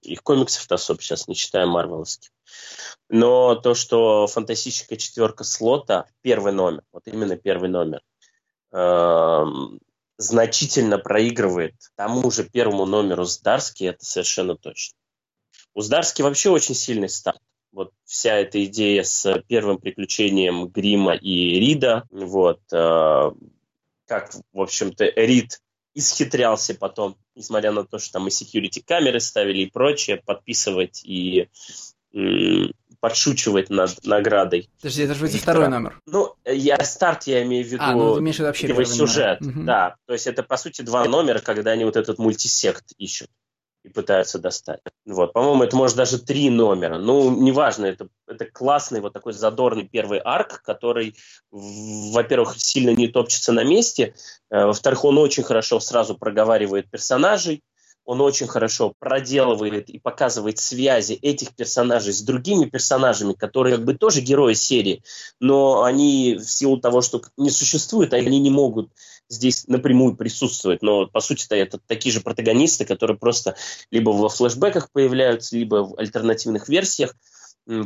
[0.00, 2.30] их комиксов-то особо сейчас не читаю марвеловских.
[3.10, 8.00] Но то, что «Фантастическая четверка» слота, первый номер, вот именно первый номер,
[8.72, 9.80] эм,
[10.16, 14.96] значительно проигрывает тому же первому номеру с Дарски, это совершенно точно.
[15.74, 17.40] У Здарски вообще очень сильный старт.
[17.72, 23.32] Вот вся эта идея с первым приключением Грима и Рида, вот, э,
[24.06, 25.60] как, в общем-то, Рид
[25.94, 31.48] исхитрялся потом, несмотря на то, что там и security камеры ставили и прочее, подписывать и
[33.04, 34.70] подшучивает над наградой.
[34.80, 36.00] Подожди, это же будет второй номер.
[36.06, 37.82] Ну, я старт я имею в виду.
[37.84, 39.42] А, ну, имеешь вообще первый сюжет.
[39.42, 39.64] Угу.
[39.64, 43.28] Да, то есть это, по сути, два номера, когда они вот этот мультисект ищут
[43.82, 44.80] и пытаются достать.
[45.04, 46.96] Вот, по-моему, это может даже три номера.
[46.96, 51.14] Ну, неважно, это, это классный вот такой задорный первый арк, который,
[51.50, 54.14] во-первых, сильно не топчется на месте,
[54.50, 57.62] э, во-вторых, он очень хорошо сразу проговаривает персонажей,
[58.04, 63.94] он очень хорошо проделывает и показывает связи этих персонажей с другими персонажами, которые как бы
[63.94, 65.02] тоже герои серии,
[65.40, 68.90] но они в силу того, что не существуют, они не могут
[69.28, 70.82] здесь напрямую присутствовать.
[70.82, 73.56] Но по сути-то это такие же протагонисты, которые просто
[73.90, 77.14] либо во флешбеках появляются, либо в альтернативных версиях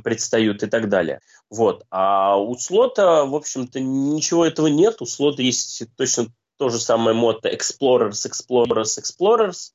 [0.02, 1.20] предстают и так далее.
[1.50, 1.84] Вот.
[1.90, 5.00] А у слота, в общем-то, ничего этого нет.
[5.00, 6.26] У слота есть точно
[6.58, 9.70] то же самое мото Explorers, Explorers, Explorers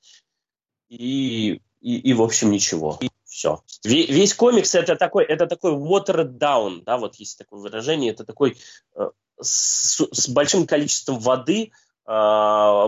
[0.90, 3.00] и, и, и в общем, ничего.
[3.26, 3.62] все.
[3.84, 8.58] Весь комикс это такой, это такой watered down, да, вот есть такое выражение, это такой
[8.96, 9.10] э,
[9.42, 11.72] с, с большим количеством воды
[12.08, 12.88] э,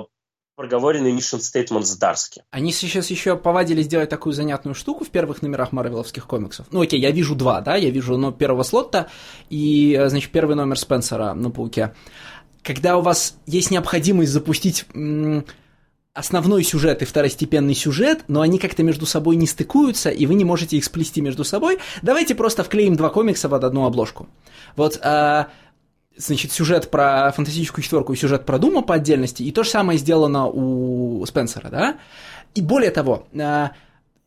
[0.55, 2.43] проговоренный mission statement с Дарски.
[2.51, 6.67] Они сейчас еще повадились делать такую занятную штуку в первых номерах марвеловских комиксов.
[6.71, 9.07] Ну окей, я вижу два, да, я вижу ну, первого слота
[9.49, 11.93] и, э, значит, первый номер Спенсера на Пауке.
[12.63, 14.85] Когда у вас есть необходимость запустить
[16.15, 20.45] основной сюжет и второстепенный сюжет, но они как-то между собой не стыкуются, и вы не
[20.45, 24.27] можете их сплести между собой, давайте просто вклеим два комикса под одну обложку.
[24.77, 25.49] Вот, а,
[26.15, 29.99] значит, сюжет про фантастическую четверку и сюжет про Дума по отдельности, и то же самое
[29.99, 31.97] сделано у Спенсера, да?
[32.55, 33.71] И более того, а,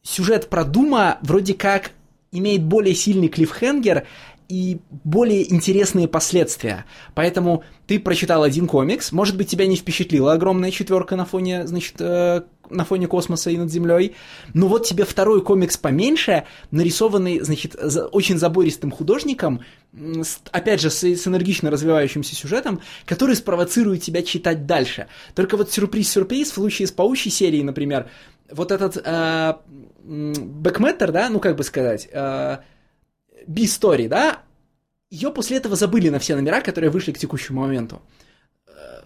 [0.02, 1.92] сюжет про Дума вроде как
[2.32, 4.06] имеет более сильный клиффхенгер,
[4.48, 6.86] и более интересные последствия.
[7.14, 11.96] Поэтому ты прочитал один комикс, может быть, тебя не впечатлила огромная четверка на фоне, значит,
[12.00, 14.14] э, на фоне космоса и над Землей,
[14.54, 19.60] но вот тебе второй комикс поменьше, нарисованный, значит, за, очень забористым художником,
[19.92, 25.08] с, опять же, с, с энергично развивающимся сюжетом, который спровоцирует тебя читать дальше.
[25.34, 28.10] Только вот сюрприз-сюрприз, в случае с паучьей серией, например,
[28.50, 29.54] вот этот э,
[30.04, 32.58] бэкметтер, да, ну как бы сказать, э,
[33.48, 34.42] B-Story, да,
[35.10, 38.02] ее после этого забыли на все номера, которые вышли к текущему моменту.
[38.66, 39.00] Э,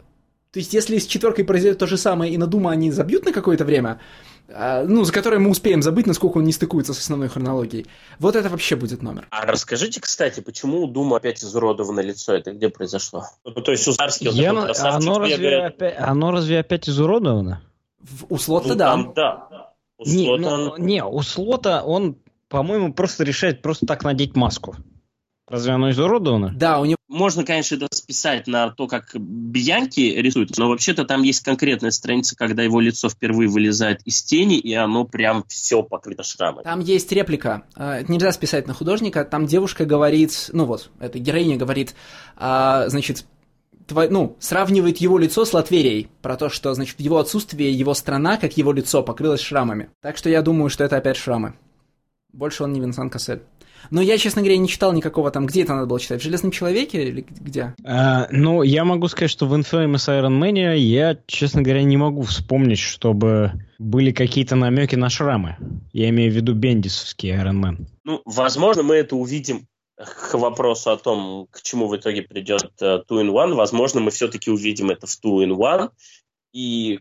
[0.51, 3.33] то есть, если с четверкой произойдет то же самое, и на Дума они забьют на
[3.33, 4.01] какое-то время,
[4.49, 7.87] э, ну, за которое мы успеем забыть, насколько он не стыкуется с основной хронологией,
[8.19, 9.29] вот это вообще будет номер.
[9.31, 12.35] А расскажите, кстати, почему у Дума опять изуродовано лицо?
[12.35, 13.27] Это где произошло?
[13.45, 17.63] Ну, то есть у Зарски вот Я, оно, разве опять, оно разве опять изуродовано?
[18.01, 18.91] В, у Слота, ну, да.
[18.91, 19.73] Там, да.
[19.99, 22.17] У не, слота ну, не, у Слота он
[22.53, 24.77] по-моему, просто решает просто так надеть маску.
[25.49, 26.53] Разве оно изуродовано?
[26.55, 26.97] Да, у него...
[27.09, 32.37] Можно, конечно, это списать на то, как Бьянки рисует, но вообще-то там есть конкретная страница,
[32.37, 36.65] когда его лицо впервые вылезает из тени, и оно прям все покрыто шрамами.
[36.65, 41.19] Там есть реплика, а, это нельзя списать на художника, там девушка говорит, ну вот, эта
[41.19, 41.95] героиня говорит,
[42.37, 43.25] а, значит,
[43.87, 47.95] твой, ну, сравнивает его лицо с Латверией, про то, что, значит, в его отсутствие его
[47.95, 49.89] страна, как его лицо, покрылась шрамами.
[50.03, 51.55] Так что я думаю, что это опять шрамы.
[52.33, 53.43] Больше он не Винсан Кассель.
[53.91, 56.53] Но я, честно говоря, не читал никакого там, где это надо было читать, в «Железном
[56.53, 57.75] человеке» или где?
[57.85, 62.23] А, ну, я могу сказать, что в Infamous Iron Man я, честно говоря, не могу
[62.23, 65.57] вспомнить, чтобы были какие-то намеки на шрамы.
[65.93, 67.87] Я имею в виду бендисовский Iron Man.
[68.05, 69.67] Ну, возможно, мы это увидим
[69.97, 74.11] к вопросу о том, к чему в итоге придет uh, Two in One, возможно, мы
[74.11, 75.91] все-таки увидим это в Two in One,
[76.53, 77.01] и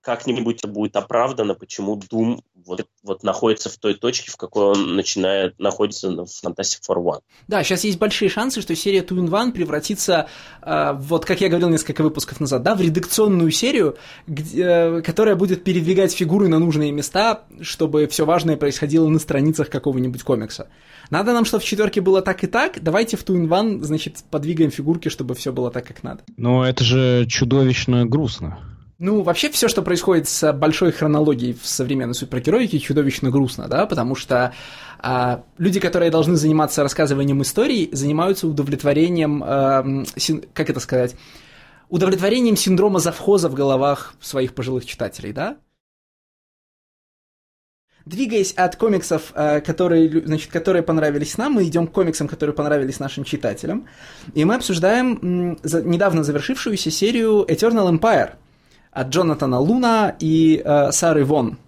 [0.00, 5.58] как-нибудь будет оправдано, почему Doom вот, вот находится в той точке, в какой он начинает
[5.58, 7.20] находиться в Fantastic Four One.
[7.48, 10.28] Да, сейчас есть большие шансы, что серия Two in One превратится,
[10.62, 13.96] э, вот как я говорил несколько выпусков назад, да, в редакционную серию,
[14.26, 19.70] где, э, которая будет передвигать фигуры на нужные места, чтобы все важное происходило на страницах
[19.70, 20.68] какого-нибудь комикса.
[21.10, 24.24] Надо нам, чтобы в четверке было так и так, давайте в Two in One, значит,
[24.30, 26.24] подвигаем фигурки, чтобы все было так, как надо.
[26.36, 28.75] Но это же чудовищно грустно.
[28.98, 34.14] Ну, вообще все, что происходит с большой хронологией в современной супергероике, чудовищно грустно, да, потому
[34.14, 34.54] что
[34.98, 39.84] а, люди, которые должны заниматься рассказыванием историй, занимаются удовлетворением, а,
[40.16, 41.14] син, как это сказать,
[41.90, 45.58] удовлетворением синдрома завхоза в головах своих пожилых читателей, да?
[48.06, 53.24] Двигаясь от комиксов, которые, значит, которые понравились нам, мы идем к комиксам, которые понравились нашим
[53.24, 53.88] читателям.
[54.32, 58.36] И мы обсуждаем недавно завершившуюся серию Eternal Empire–
[58.96, 61.58] от Джонатана Луна и э, Сары Вон.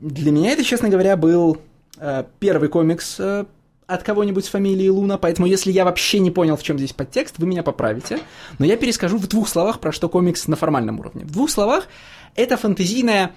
[0.00, 1.58] Для меня это, честно говоря, был
[1.98, 3.44] э, первый комикс э,
[3.86, 7.34] от кого-нибудь с фамилией Луна, поэтому если я вообще не понял, в чем здесь подтекст,
[7.36, 8.18] вы меня поправите.
[8.58, 11.24] Но я перескажу в двух словах, про что комикс на формальном уровне.
[11.26, 11.86] В двух словах,
[12.34, 13.32] это фантазийная...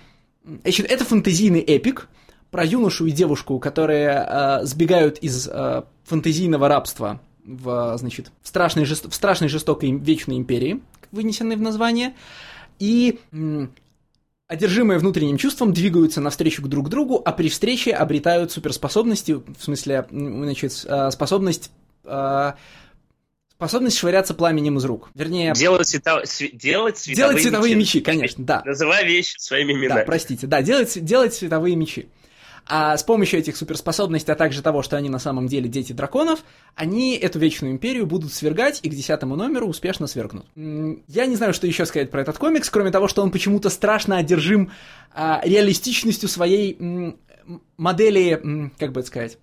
[0.63, 2.07] Это фантазийный эпик
[2.49, 8.85] про юношу и девушку, которые э, сбегают из э, фантазийного рабства в, значит, в страшной,
[8.85, 9.11] жест...
[9.11, 10.81] в страшной жестокой вечной империи,
[11.11, 12.13] вынесенной в название,
[12.79, 13.19] и
[14.47, 20.05] одержимые внутренним чувством двигаются навстречу к друг другу, а при встрече обретают суперспособности, в смысле,
[20.09, 21.71] значит, а, способность
[22.03, 22.55] а,
[23.55, 25.09] Способность швыряться пламенем из рук.
[25.15, 25.53] Вернее...
[25.53, 26.23] Делать, цвета...
[26.51, 27.99] делать световые, делать световые мечи.
[27.99, 28.61] мечи, конечно, да.
[28.65, 29.99] Называй вещи своими именами.
[29.99, 30.45] Да, простите.
[30.45, 32.09] Да, делать, делать световые мечи.
[32.67, 36.43] А с помощью этих суперспособностей, а также того, что они на самом деле дети драконов,
[36.73, 40.47] они эту Вечную Империю будут свергать и к десятому номеру успешно свергнут.
[40.55, 44.17] Я не знаю, что еще сказать про этот комикс, кроме того, что он почему-то страшно
[44.17, 44.71] одержим
[45.13, 47.19] а, реалистичностью своей м,
[47.77, 49.37] модели, м, как бы это сказать,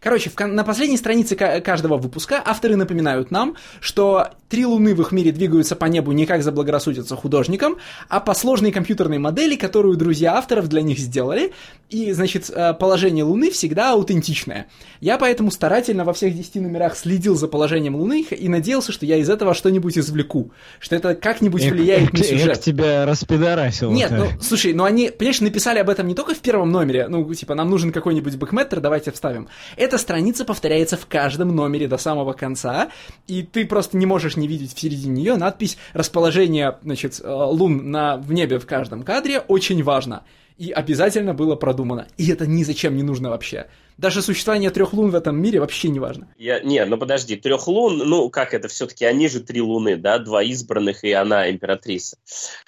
[0.00, 5.12] Короче, в, на последней странице каждого выпуска авторы напоминают нам, что три луны в их
[5.12, 7.76] мире двигаются по небу не как заблагорассудится художникам,
[8.08, 11.52] а по сложной компьютерной модели, которую друзья авторов для них сделали,
[11.90, 14.68] и, значит, э, положение Луны всегда аутентичное.
[15.00, 19.16] Я поэтому старательно во всех десяти номерах следил за положением Луны и надеялся, что я
[19.16, 22.46] из этого что-нибудь извлеку, что это как-нибудь влияет на сюжет.
[22.46, 23.90] Я тебя распидорасил.
[23.90, 27.32] Нет, ну, слушай, ну они, понимаешь, написали об этом не только в первом номере, ну,
[27.34, 29.48] типа, нам нужен какой-нибудь бэкметтер, давайте вставим.
[29.90, 32.92] Эта страница повторяется в каждом номере до самого конца,
[33.26, 37.90] и ты просто не можешь не видеть в середине нее надпись «Расположение, значит, э, лун
[37.90, 40.22] на, в небе в каждом кадре очень важно»
[40.58, 42.06] и обязательно было продумано.
[42.18, 43.66] И это ни зачем не нужно вообще.
[43.98, 46.32] Даже существование трех лун в этом мире вообще не важно.
[46.38, 50.18] Я, не, ну подожди, трех лун, ну как это все-таки, они же три луны, да,
[50.18, 52.16] два избранных и она императрица.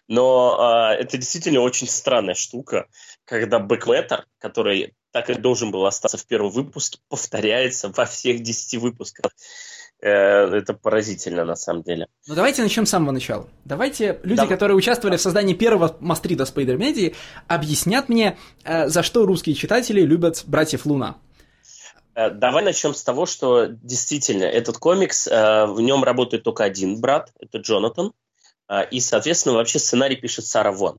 [0.08, 2.88] Но э, это действительно очень странная штука,
[3.26, 8.78] когда бэкметтер, который так и должен был остаться в первом выпуске, повторяется во всех десяти
[8.78, 9.30] выпусках.
[10.02, 12.08] Э, это поразительно, на самом деле.
[12.26, 13.48] Ну, давайте начнем с самого начала.
[13.64, 14.46] Давайте люди, да.
[14.48, 17.14] которые участвовали в создании первого Мастрида Спайдер Медии,
[17.46, 21.18] объяснят мне, э, за что русские читатели любят братьев Луна.
[22.16, 27.32] Э, давай начнем с того, что действительно этот комикс, в нем работает только один брат,
[27.38, 28.12] это Джонатан,
[28.90, 30.98] и, соответственно, вообще сценарий пишет Сара Вон.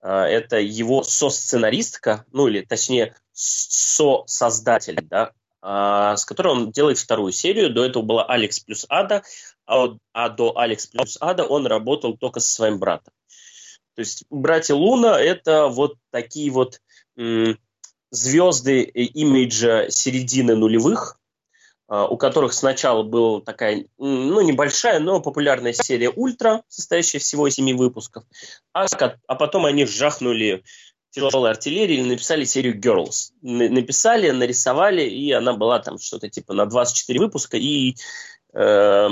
[0.00, 7.72] Это его со-сценаристка, ну или точнее со-создатель, да, а, с которой он делает вторую серию.
[7.72, 9.22] До этого была Алекс плюс Ада,
[9.66, 13.12] а, а до Алекс плюс Ада он работал только со своим братом.
[13.94, 16.80] То есть братья Луна это вот такие вот
[18.10, 21.18] звезды имиджа середины нулевых,
[21.92, 27.54] а, у которых сначала была такая, ну, небольшая, но популярная серия «Ультра», состоящая всего из
[27.54, 28.24] семи выпусков,
[28.72, 28.86] а,
[29.26, 30.64] а потом они жахнули
[31.12, 33.32] тяжелой артиллерии или написали серию Girls.
[33.42, 37.94] Написали, нарисовали, и она была там что-то типа на 24 выпуска, и
[38.54, 39.08] э,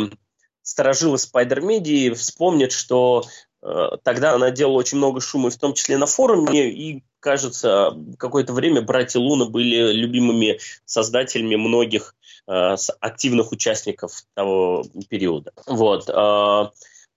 [0.63, 3.25] сторожилы Spider Media вспомнят, что
[3.63, 8.55] э, тогда она делала очень много шума, в том числе на форуме, и, кажется, какое-то
[8.55, 12.15] время братья Луна были любимыми создателями многих
[12.49, 15.53] э, активных участников того периода.
[15.67, 16.09] Вот.
[16.09, 16.71] Э,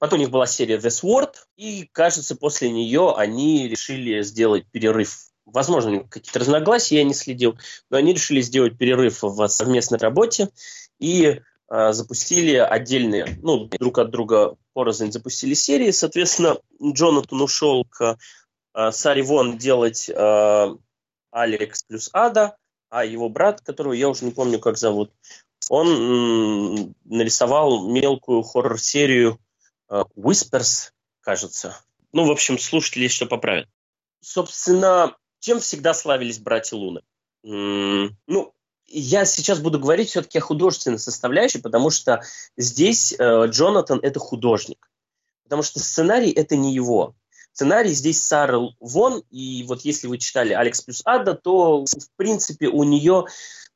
[0.03, 5.29] Потом у них была серия The Sword, и, кажется, после нее они решили сделать перерыв
[5.45, 7.57] возможно, какие-то разногласия, я не следил,
[7.89, 10.49] но они решили сделать перерыв в совместной работе
[10.99, 11.39] и
[11.69, 15.91] э, запустили отдельные, ну, друг от друга порознь запустили серии.
[15.91, 18.17] Соответственно, Джонатан ушел к
[18.75, 20.75] э, Сари Вон делать э,
[21.31, 22.57] Алекс плюс Ада,
[22.89, 25.13] а его брат, которого я уже не помню, как зовут,
[25.69, 29.39] он нарисовал мелкую хоррор-серию
[30.15, 30.91] Whispers,
[31.21, 31.79] кажется.
[32.11, 33.67] Ну, в общем, слушатели еще поправят.
[34.21, 37.01] Собственно, чем всегда славились братья Луны?
[37.43, 38.53] Ну,
[38.87, 42.21] я сейчас буду говорить все-таки о художественной составляющей, потому что
[42.57, 44.89] здесь э, Джонатан это художник.
[45.43, 47.15] Потому что сценарий это не его.
[47.53, 52.67] Сценарий здесь Сара Вон, и вот если вы читали «Алекс плюс Ада», то, в принципе,
[52.67, 53.25] у нее,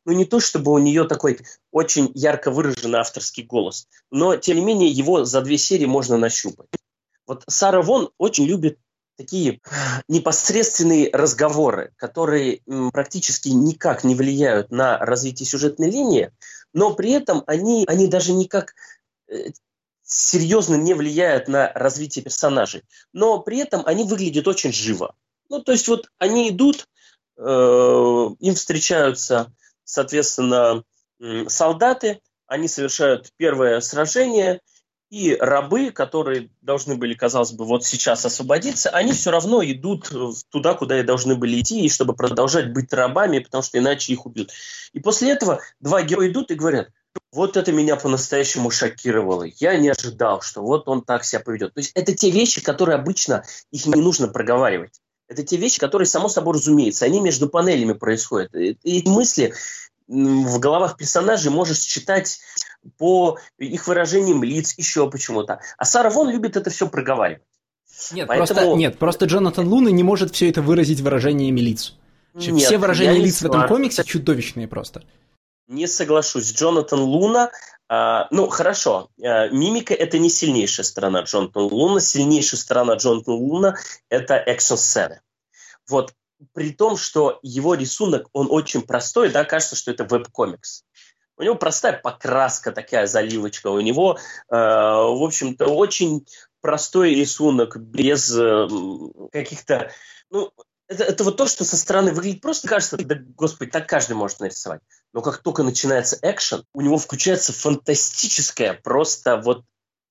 [0.03, 1.39] ну не то чтобы у нее такой
[1.71, 6.67] очень ярко выраженный авторский голос, но, тем не менее, его за две серии можно нащупать.
[7.27, 8.79] Вот Сара Вон очень любит
[9.15, 9.61] такие
[10.07, 12.61] непосредственные разговоры, которые
[12.91, 16.31] практически никак не влияют на развитие сюжетной линии,
[16.73, 18.73] но при этом они, они даже никак
[19.27, 19.51] э,
[20.07, 22.83] серьезно не влияют на развитие персонажей,
[23.13, 25.15] но при этом они выглядят очень живо.
[25.49, 26.87] Ну, то есть вот они идут,
[27.37, 29.53] э, им встречаются,
[29.83, 30.83] соответственно,
[31.47, 34.61] солдаты, они совершают первое сражение–
[35.09, 40.11] и рабы, которые должны были, казалось бы, вот сейчас освободиться, они все равно идут
[40.49, 44.25] туда, куда и должны были идти, и чтобы продолжать быть рабами, потому что иначе их
[44.25, 44.51] убьют.
[44.91, 46.89] И после этого два героя идут и говорят,
[47.31, 49.43] вот это меня по-настоящему шокировало.
[49.43, 51.73] Я не ожидал, что вот он так себя поведет.
[51.73, 55.01] То есть это те вещи, которые обычно их не нужно проговаривать.
[55.27, 58.55] Это те вещи, которые, само собой разумеется, они между панелями происходят.
[58.55, 59.53] И эти мысли
[60.07, 62.39] в головах персонажей можешь читать
[62.97, 65.59] по их выражениям лиц, еще почему-то.
[65.77, 67.43] А Сара Вон любит это все проговаривать.
[68.11, 68.47] Нет, Поэтому...
[68.47, 71.95] просто, нет, просто Джонатан Луна не может все это выразить выражениями лиц.
[72.33, 75.03] Нет, все выражения лиц в этом комиксе чудовищные просто.
[75.67, 76.53] Не соглашусь.
[76.53, 77.51] Джонатан Луна,
[77.89, 81.99] э, ну хорошо, э, мимика это не сильнейшая сторона Джонатана Луна.
[81.99, 83.75] Сильнейшая сторона Джонатана Луна
[84.09, 85.21] это экшн-сцены.
[85.89, 86.13] Вот
[86.53, 90.83] при том, что его рисунок, он очень простой, да, кажется, что это веб-комикс.
[91.37, 93.67] У него простая покраска, такая заливочка.
[93.67, 96.25] У него, э, в общем-то, очень
[96.61, 98.67] простой рисунок, без э,
[99.31, 99.91] каких-то...
[100.29, 100.51] Ну,
[100.87, 104.39] это, это вот то, что со стороны выглядит просто кажется, да, господи, так каждый может
[104.39, 104.81] нарисовать.
[105.13, 109.63] Но как только начинается экшен, у него включается фантастическое, просто вот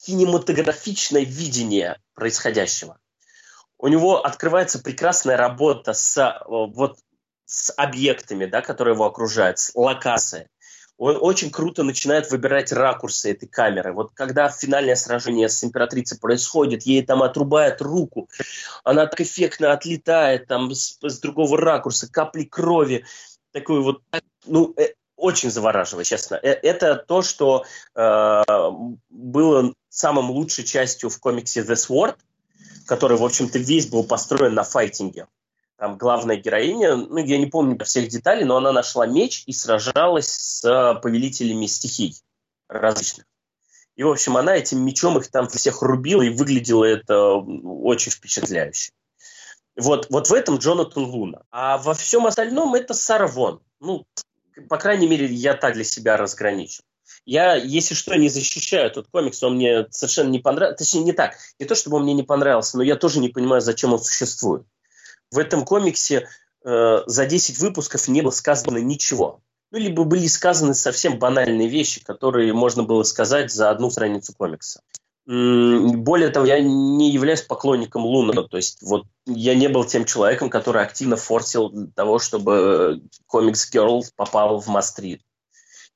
[0.05, 2.99] кинематографичное видение происходящего.
[3.79, 6.99] У него открывается прекрасная работа с, э, вот,
[7.45, 10.49] с объектами, да, которые его окружают, с локацией
[10.99, 13.93] он очень круто начинает выбирать ракурсы этой камеры.
[13.93, 18.29] Вот когда финальное сражение с императрицей происходит, ей там отрубают руку,
[18.83, 23.05] она так эффектно отлетает там с, с другого ракурса, капли крови,
[23.53, 24.03] такой вот,
[24.47, 26.37] ну, э, очень завораживает, честно.
[26.37, 28.43] Э, это то, что э,
[29.11, 32.17] было самым лучшей частью в комиксе The Sword,
[32.87, 35.27] который, в общем-то, весь был построен на файтинге
[35.79, 40.29] там главная героиня, ну, я не помню всех деталей, но она нашла меч и сражалась
[40.29, 42.17] с повелителями стихий
[42.69, 43.27] различных.
[43.95, 48.93] И, в общем, она этим мечом их там всех рубила, и выглядело это очень впечатляюще.
[49.79, 51.43] Вот, вот в этом Джонатан Луна.
[51.51, 53.61] А во всем остальном это Сара Вон.
[53.81, 54.07] Ну,
[54.69, 56.83] по крайней мере, я так для себя разграничил.
[57.27, 60.85] Я, если что, не защищаю этот комикс, он мне совершенно не понравился.
[60.85, 61.37] Точнее, не так.
[61.59, 64.67] Не то, чтобы он мне не понравился, но я тоже не понимаю, зачем он существует
[65.31, 66.29] в этом комиксе
[66.65, 69.41] э, за 10 выпусков не было сказано ничего.
[69.73, 74.81] Ну, либо были сказаны совсем банальные вещи, которые можно было сказать за одну страницу комикса.
[75.27, 80.51] Более того, я не являюсь поклонником Луна, то есть вот я не был тем человеком,
[80.51, 85.23] который активно форсил для того, чтобы комикс Girl попал в Мастрит.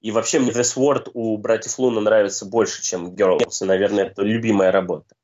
[0.00, 4.22] И вообще мне The Sword у братьев Луна нравится больше, чем Girls, и, наверное, это
[4.22, 5.14] любимая работа.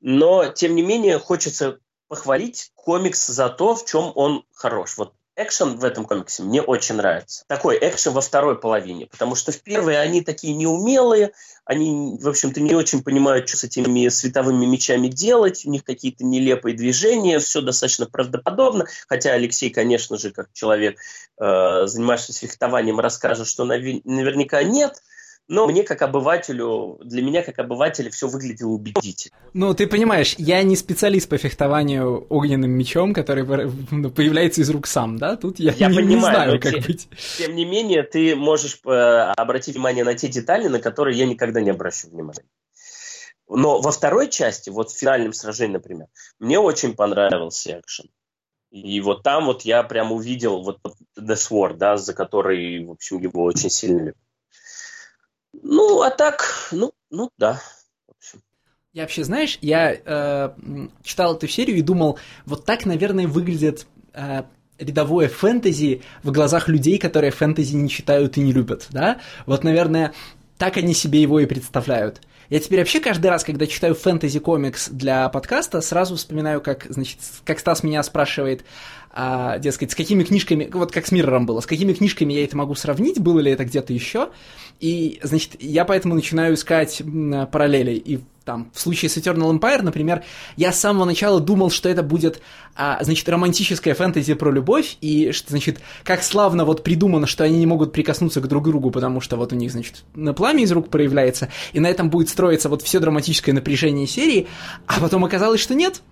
[0.00, 1.78] Но, тем не менее, хочется
[2.12, 4.98] похвалить комикс за то, в чем он хорош.
[4.98, 7.42] Вот экшен в этом комиксе мне очень нравится.
[7.46, 11.32] Такой экшен во второй половине, потому что в первой они такие неумелые,
[11.64, 16.22] они, в общем-то, не очень понимают, что с этими световыми мечами делать, у них какие-то
[16.22, 20.98] нелепые движения, все достаточно правдоподобно, хотя Алексей, конечно же, как человек,
[21.40, 25.02] э, занимающийся фехтованием, расскажет, что наверняка нет–
[25.48, 29.36] но мне как обывателю, для меня как обывателя все выглядело убедительно.
[29.52, 33.44] Ну, ты понимаешь, я не специалист по фехтованию огненным мечом, который
[33.90, 35.36] ну, появляется из рук сам, да?
[35.36, 37.08] Тут я, я не, понимаю, не знаю, как те, быть.
[37.38, 41.60] Тем не менее, ты можешь э, обратить внимание на те детали, на которые я никогда
[41.60, 42.44] не обращу внимания.
[43.48, 46.06] Но во второй части, вот в финальном сражении, например,
[46.38, 48.06] мне очень понравился экшен.
[48.70, 50.78] И вот там вот я прям увидел вот
[51.18, 54.16] The Sword, да, за который, в общем, его очень сильно любят.
[55.62, 57.60] Ну, а так, ну, ну да.
[58.92, 60.50] Я вообще, знаешь, я э,
[61.02, 64.42] читал эту серию и думал, вот так, наверное, выглядит э,
[64.78, 69.20] рядовое фэнтези в глазах людей, которые фэнтези не читают и не любят, да?
[69.46, 70.12] Вот, наверное,
[70.58, 72.20] так они себе его и представляют.
[72.50, 77.58] Я теперь вообще каждый раз, когда читаю фэнтези-комикс для подкаста, сразу вспоминаю, как, значит, как
[77.60, 78.62] Стас меня спрашивает,
[79.12, 82.56] а, дескать, с какими книжками, вот как с Миррором было, с какими книжками я это
[82.56, 84.30] могу сравнить, было ли это где-то еще,
[84.80, 87.02] и, значит, я поэтому начинаю искать
[87.50, 90.24] параллели, и там, в случае с Eternal Empire, например,
[90.56, 92.40] я с самого начала думал, что это будет,
[92.74, 97.58] а, значит, романтическая фэнтези про любовь, и, что, значит, как славно вот придумано, что они
[97.58, 100.72] не могут прикоснуться к друг другу, потому что вот у них, значит, на пламя из
[100.72, 104.48] рук проявляется, и на этом будет строиться вот все драматическое напряжение серии,
[104.86, 106.02] а потом оказалось, что нет.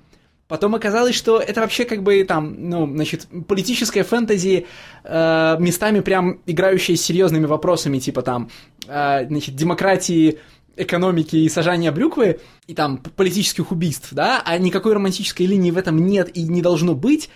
[0.51, 4.67] Потом оказалось, что это вообще как бы там, ну, значит, политическая фэнтези,
[5.05, 8.51] э, местами прям играющая с серьезными вопросами, типа там,
[8.89, 10.41] э, значит, демократии,
[10.75, 16.05] экономики и сажания брюквы, и там политических убийств, да, а никакой романтической линии в этом
[16.05, 17.31] нет и не должно быть.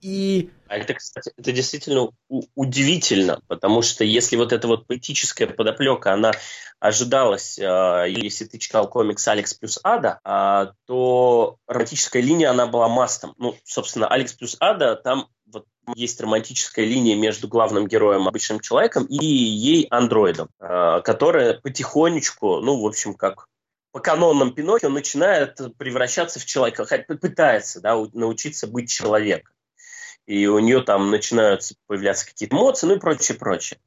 [0.00, 2.10] И это, кстати, это действительно
[2.54, 6.32] удивительно, потому что если вот эта вот поэтическая подоплека, она
[6.80, 12.88] ожидалась, э, если ты читал комикс «Алекс плюс Ада», э, то романтическая линия, она была
[12.88, 13.34] мастом.
[13.38, 19.06] Ну, собственно, «Алекс плюс Ада», там вот есть романтическая линия между главным героем, обычным человеком,
[19.06, 23.48] и ей андроидом, э, которая потихонечку, ну, в общем, как
[23.90, 26.84] по канонам Пиноккио начинает превращаться в человека,
[27.20, 29.54] пытается да, научиться быть человеком
[30.28, 33.80] и у нее там начинают появляться какие-то эмоции, ну и прочее, прочее.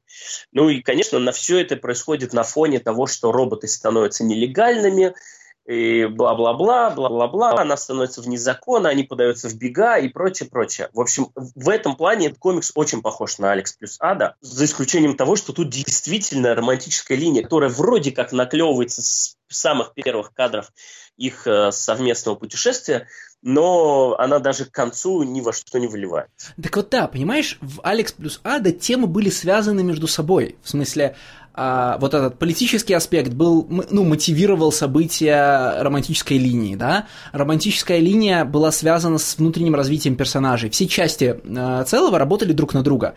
[0.50, 5.14] Ну и, конечно, на все это происходит на фоне того, что роботы становятся нелегальными,
[5.68, 10.90] и бла-бла-бла, бла-бла-бла, она становится вне закона, они подаются в бега и прочее, прочее.
[10.92, 15.16] В общем, в этом плане этот комикс очень похож на Алекс плюс Ада, за исключением
[15.16, 20.72] того, что тут действительно романтическая линия, которая вроде как наклевывается с самых первых кадров
[21.16, 23.06] их э, совместного путешествия,
[23.42, 26.28] но она даже к концу ни во что не выливает.
[26.62, 30.56] Так вот да, понимаешь, в Алекс плюс Ада темы были связаны между собой.
[30.62, 31.16] В смысле,
[31.54, 37.08] а, вот этот политический аспект был, ну, мотивировал события романтической линии, да.
[37.32, 40.70] Романтическая линия была связана с внутренним развитием персонажей.
[40.70, 43.16] Все части а, целого работали друг на друга.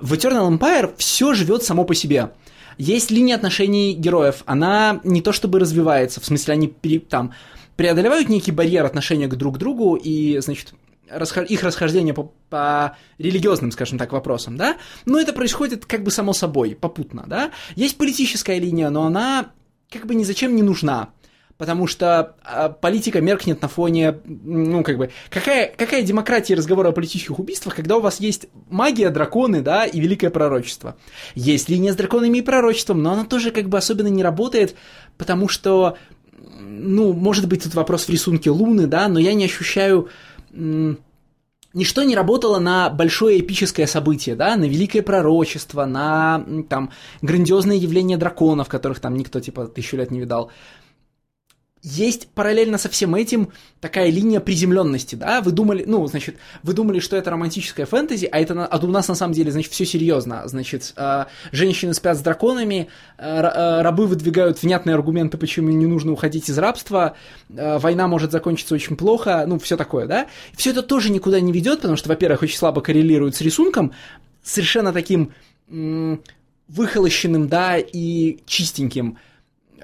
[0.00, 2.30] В Eternal Empire все живет само по себе.
[2.78, 6.68] Есть линия отношений героев, она не то чтобы развивается, в смысле, они
[7.08, 7.32] там
[7.76, 10.74] преодолевают некий барьер отношения к друг другу и, значит,
[11.48, 16.32] их расхождение по, по религиозным, скажем так, вопросам, да, но это происходит как бы само
[16.32, 17.52] собой, попутно, да.
[17.76, 19.52] Есть политическая линия, но она
[19.90, 21.10] как бы ни зачем не нужна,
[21.58, 26.86] потому что а, политика меркнет на фоне, ну, как бы, какая, какая демократия и разговор
[26.86, 30.96] о политических убийствах, когда у вас есть магия, драконы, да, и великое пророчество.
[31.34, 34.74] Есть линия с драконами и пророчеством, но она тоже как бы особенно не работает,
[35.16, 35.96] потому что
[36.38, 40.08] ну, может быть, тут вопрос в рисунке Луны, да, но я не ощущаю...
[41.74, 48.16] Ничто не работало на большое эпическое событие, да, на великое пророчество, на там грандиозное явление
[48.16, 50.50] драконов, которых там никто типа тысячу лет не видал
[51.86, 56.98] есть параллельно со всем этим такая линия приземленности, да, вы думали, ну, значит, вы думали,
[56.98, 60.42] что это романтическая фэнтези, а это а у нас на самом деле, значит, все серьезно,
[60.46, 66.10] значит, э, женщины спят с драконами, э, э, рабы выдвигают внятные аргументы, почему не нужно
[66.10, 67.14] уходить из рабства,
[67.48, 70.26] война может закончиться очень плохо, ну, все такое, да,
[70.56, 73.92] все это тоже никуда не ведет, потому что, во-первых, очень слабо коррелирует с рисунком,
[74.42, 75.32] совершенно таким
[76.68, 79.18] выхолощенным, да, и чистеньким,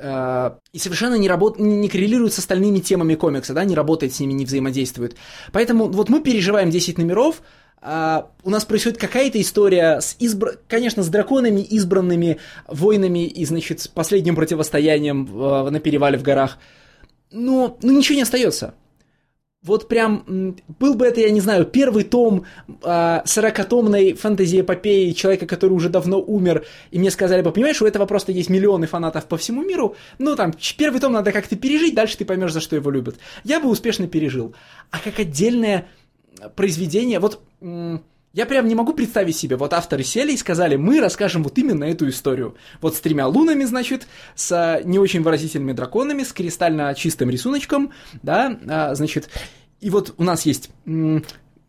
[0.02, 1.58] и совершенно не, работ...
[1.58, 5.16] не коррелирует с остальными темами комикса, да, не работает с ними, не взаимодействует.
[5.52, 7.42] Поэтому вот мы переживаем 10 номеров,
[7.80, 10.58] а у нас происходит какая-то история с избр...
[10.68, 15.70] конечно, с драконами, избранными воинами и, значит, с последним противостоянием в...
[15.70, 16.58] на перевале в горах.
[17.30, 18.74] Но ну, ничего не остается
[19.62, 22.46] вот прям, был бы это, я не знаю, первый том
[22.82, 28.06] а, сорокатомной фэнтези-эпопеи человека, который уже давно умер, и мне сказали бы, понимаешь, у этого
[28.06, 32.18] просто есть миллионы фанатов по всему миру, ну там, первый том надо как-то пережить, дальше
[32.18, 33.16] ты поймешь, за что его любят.
[33.44, 34.54] Я бы успешно пережил.
[34.90, 35.88] А как отдельное
[36.56, 37.40] произведение, вот...
[38.32, 41.84] Я прям не могу представить себе, вот авторы сели и сказали, мы расскажем вот именно
[41.84, 42.56] эту историю.
[42.80, 48.58] Вот с тремя лунами, значит, с не очень выразительными драконами, с кристально чистым рисуночком, да,
[48.66, 49.28] а, значит,
[49.80, 50.70] и вот у нас есть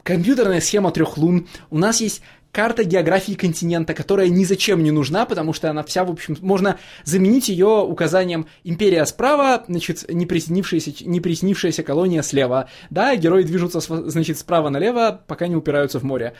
[0.04, 2.22] компьютерная схема трех лун, у нас есть
[2.54, 6.78] карта географии континента, которая ни зачем не нужна, потому что она вся, в общем, можно
[7.04, 12.70] заменить ее указанием «Империя справа», значит, не приснившаяся, не приснившаяся колония слева.
[12.92, 16.36] Да, герои движутся, значит, справа налево, пока не упираются в море.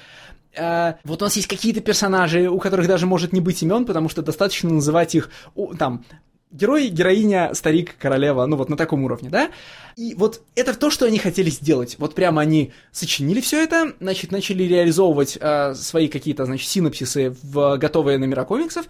[0.56, 4.08] Uh, вот у нас есть какие-то персонажи, у которых даже может не быть имен, потому
[4.08, 5.32] что достаточно называть их,
[5.80, 6.06] там,
[6.54, 9.52] герой, героиня, старик, королева, ну вот на таком уровне, да?
[9.98, 11.96] И вот это то, что они хотели сделать.
[12.00, 17.78] Вот прямо они сочинили все это, значит, начали реализовывать э, свои какие-то, значит, синапсисы в
[17.78, 18.86] готовые номера комиксов,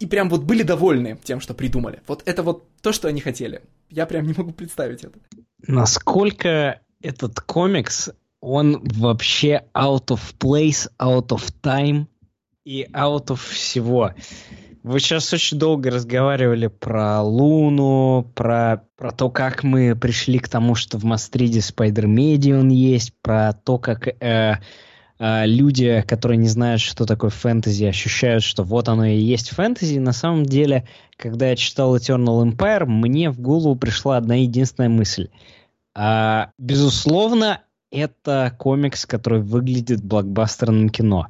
[0.00, 2.02] и прям вот были довольны тем, что придумали.
[2.06, 3.62] Вот это вот то, что они хотели.
[3.90, 5.18] Я прям не могу представить это.
[5.66, 12.06] Насколько этот комикс, он вообще out of place, out of time
[12.64, 14.12] и out of всего.
[14.84, 20.74] Вы сейчас очень долго разговаривали про Луну, про, про то, как мы пришли к тому,
[20.74, 24.58] что в Мастриде Спайдер Медиан есть, про то, как э,
[25.18, 29.98] э, люди, которые не знают, что такое фэнтези, ощущают, что вот оно и есть фэнтези.
[30.00, 35.30] На самом деле, когда я читал Eternal Empire, мне в голову пришла одна единственная мысль.
[35.94, 41.28] А, безусловно, это комикс, который выглядит блокбастерным кино.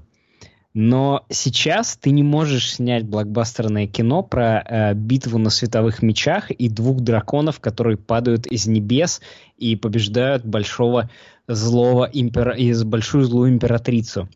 [0.75, 6.69] Но сейчас ты не можешь снять блокбастерное кино про э, битву на световых мечах и
[6.69, 9.23] двух драконов, которые падают из небес
[9.57, 11.11] и побеждают большого
[11.47, 12.57] злого импера...
[12.57, 14.29] из большую злую императрицу.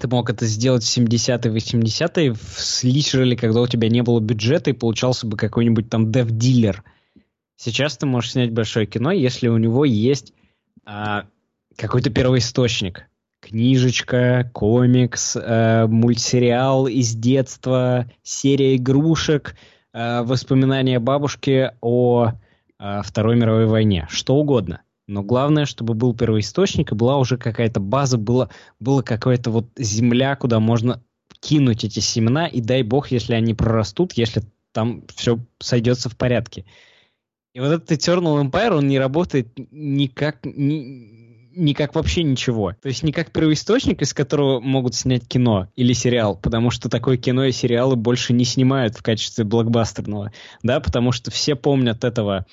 [0.00, 4.70] Ты мог это сделать в 70-е, 80-е, в литерали, когда у тебя не было бюджета
[4.70, 6.82] и получался бы какой-нибудь там дев-дилер.
[7.54, 10.32] Сейчас ты можешь снять большое кино, если у него есть
[10.84, 11.26] а,
[11.76, 13.09] какой-то первоисточник
[13.40, 19.56] книжечка, комикс, э, мультсериал из детства, серия игрушек,
[19.92, 22.32] э, воспоминания бабушки о
[22.78, 24.82] э, Второй мировой войне, что угодно.
[25.08, 30.36] Но главное, чтобы был первоисточник и была уже какая-то база, было, было какая-то вот земля,
[30.36, 31.02] куда можно
[31.40, 36.64] кинуть эти семена, и дай бог, если они прорастут, если там все сойдется в порядке.
[37.54, 41.19] И вот этот Eternal Empire, он не работает никак, ни,
[41.54, 42.74] не как вообще ничего.
[42.80, 47.16] То есть не как первоисточник, из которого могут снять кино или сериал, потому что такое
[47.16, 50.32] кино и сериалы больше не снимают в качестве блокбастерного,
[50.62, 52.46] да, потому что все помнят этого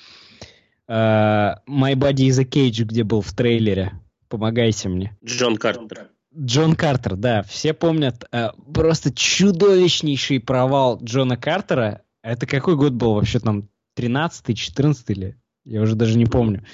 [0.86, 3.92] э, My Body is a Cage, где был в трейлере.
[4.28, 5.16] Помогайте мне.
[5.24, 6.08] Джон Картер.
[6.36, 7.42] Джон Картер, да.
[7.42, 12.02] Все помнят э, просто чудовищнейший провал Джона Картера.
[12.22, 13.68] Это какой год был вообще там?
[13.96, 15.36] 13-й, 14 или?
[15.64, 16.64] Я уже даже не помню.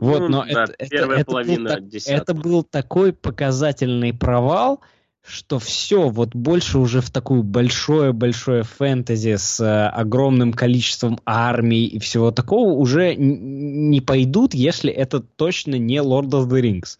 [0.00, 4.80] Вот, ну, но да, это, первая это, половина это, был, это был такой показательный провал,
[5.22, 11.98] что все, вот больше уже в такую большое-большое фэнтези с э, огромным количеством армий и
[11.98, 16.96] всего такого уже не пойдут, если это точно не Lord of the Rings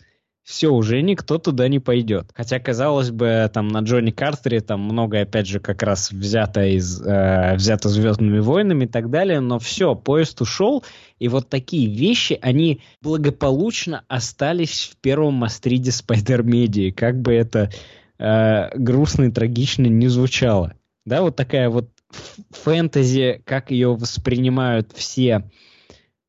[0.50, 2.32] все, уже никто туда не пойдет.
[2.34, 7.00] Хотя, казалось бы, там на Джонни Картере там много, опять же, как раз взято из
[7.00, 10.84] э, взято Звездными войнами и так далее, но все, поезд ушел,
[11.20, 17.70] и вот такие вещи, они благополучно остались в первом мастриде Спайдер-медии, как бы это
[18.18, 20.74] э, грустно и трагично не звучало.
[21.06, 21.90] Да, вот такая вот
[22.50, 25.48] фэнтези, как ее воспринимают все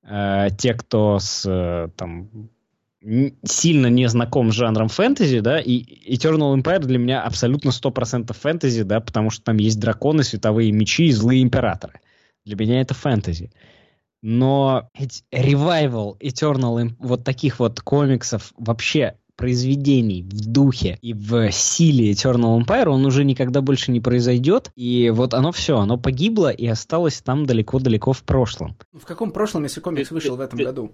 [0.04, 2.30] э, те, кто с э, там
[3.44, 8.84] сильно не знаком с жанром фэнтези, да, и Eternal Empire для меня абсолютно 100% фэнтези,
[8.84, 12.00] да, потому что там есть драконы, световые мечи и злые императоры.
[12.46, 13.52] Для меня это фэнтези.
[14.22, 14.90] Но
[15.32, 22.90] ревайвал Eternal, вот таких вот комиксов, вообще произведений в духе и в силе Eternal Empire,
[22.90, 24.72] он уже никогда больше не произойдет.
[24.76, 28.78] И вот оно все, оно погибло и осталось там далеко-далеко в прошлом.
[28.94, 30.92] В каком прошлом, если комикс вышел в этом году?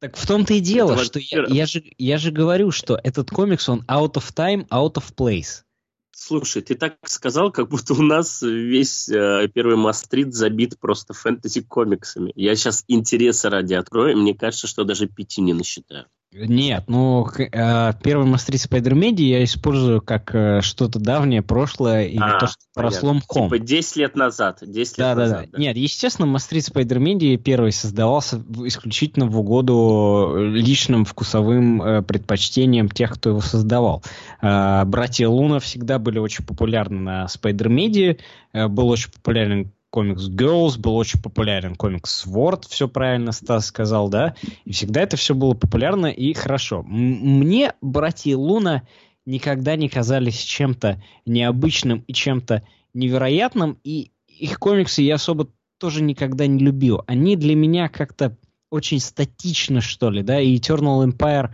[0.00, 3.30] Так в том-то и дело, это что я, я, же, я же говорю, что этот
[3.30, 5.64] комикс, он out of time, out of place.
[6.12, 11.14] Слушай, ты так сказал, как будто у нас весь э, первый Must Read забит просто
[11.14, 12.32] фэнтези-комиксами.
[12.34, 16.06] Я сейчас интереса ради открою, мне кажется, что даже пяти не насчитаю.
[16.30, 22.18] Нет, ну, э, первый Must Read Спайдермедиа я использую как э, что-то давнее прошлое и
[22.18, 23.44] а, то, что про слом Хом.
[23.44, 24.58] Типа 10 лет назад.
[24.60, 25.58] 10 да, лет да, назад, да, да.
[25.58, 33.14] Нет, естественно, Must Read Спайдермедиа первый создавался исключительно в угоду личным вкусовым э, предпочтениям тех,
[33.14, 34.02] кто его создавал.
[34.42, 38.18] Э, братья Луна всегда были очень популярны на Спайдермедии,
[38.52, 44.08] э, был очень популярен комикс Girls, был очень популярен комикс Sword, все правильно Стас сказал,
[44.08, 44.34] да,
[44.64, 46.82] и всегда это все было популярно и хорошо.
[46.82, 48.82] Мне братья Луна
[49.24, 52.62] никогда не казались чем-то необычным и чем-то
[52.94, 55.48] невероятным, и их комиксы я особо
[55.78, 57.02] тоже никогда не любил.
[57.06, 58.36] Они для меня как-то
[58.70, 61.50] очень статично, что ли, да, и Eternal Empire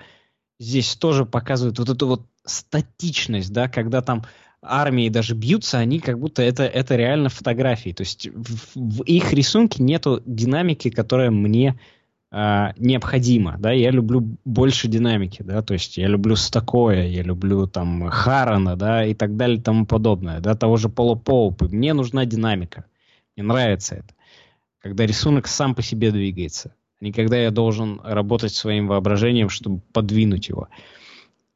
[0.59, 4.25] здесь тоже показывает вот эту вот статичность, да, когда там
[4.65, 7.91] армии даже бьются, они как будто это, это реально фотографии.
[7.91, 11.79] То есть в, в их рисунке нету динамики, которая мне
[12.31, 13.57] э, необходима.
[13.59, 13.73] Да?
[13.73, 19.05] Я люблю больше динамики, да, то есть я люблю Стакоя, я люблю там Харана, да,
[19.05, 21.69] и так далее и тому подобное, да, того же Пола Поупы.
[21.69, 22.85] Мне нужна динамика.
[23.37, 24.15] Мне нравится это.
[24.81, 26.75] Когда рисунок сам по себе двигается.
[27.01, 30.69] А не когда я должен работать своим воображением, чтобы подвинуть его.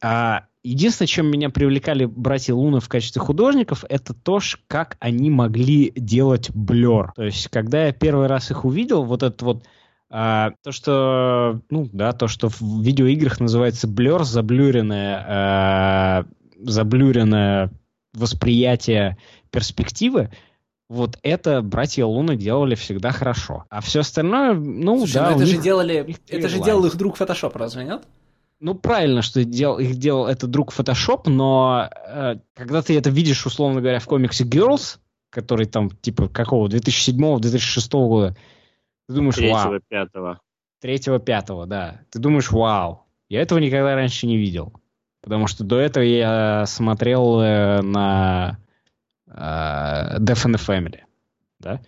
[0.00, 5.92] А единственное, чем меня привлекали братья Луны в качестве художников, это то, как они могли
[5.96, 7.12] делать блер.
[7.16, 9.64] То есть, когда я первый раз их увидел, вот этот вот
[10.10, 16.24] а, то, что, ну, да, то, что в видеоиграх называется блер, заблюренное, а,
[16.60, 17.70] заблюренное
[18.14, 19.18] восприятие
[19.50, 20.30] перспективы,
[20.88, 23.64] вот это братья Луны делали всегда хорошо.
[23.68, 25.30] А все остальное, ну, Слушай, да.
[25.30, 28.02] Ну, это же делали, это же делал их друг Photoshop, разве нет?
[28.60, 33.46] Ну, правильно, что дел, их делал это друг Photoshop, но э, когда ты это видишь,
[33.46, 34.98] условно говоря, в комиксе Girls,
[35.30, 38.36] который там, типа, какого, 2007-2006 года,
[39.06, 39.80] ты думаешь, вау.
[39.88, 40.40] пятого.
[40.80, 42.02] Третьего, пятого, да.
[42.10, 43.06] Ты думаешь, вау.
[43.28, 44.72] Я этого никогда раньше не видел.
[45.22, 48.58] Потому что до этого я смотрел э, на
[49.26, 49.30] э,
[50.18, 51.00] Death and the Family.
[51.58, 51.80] Да?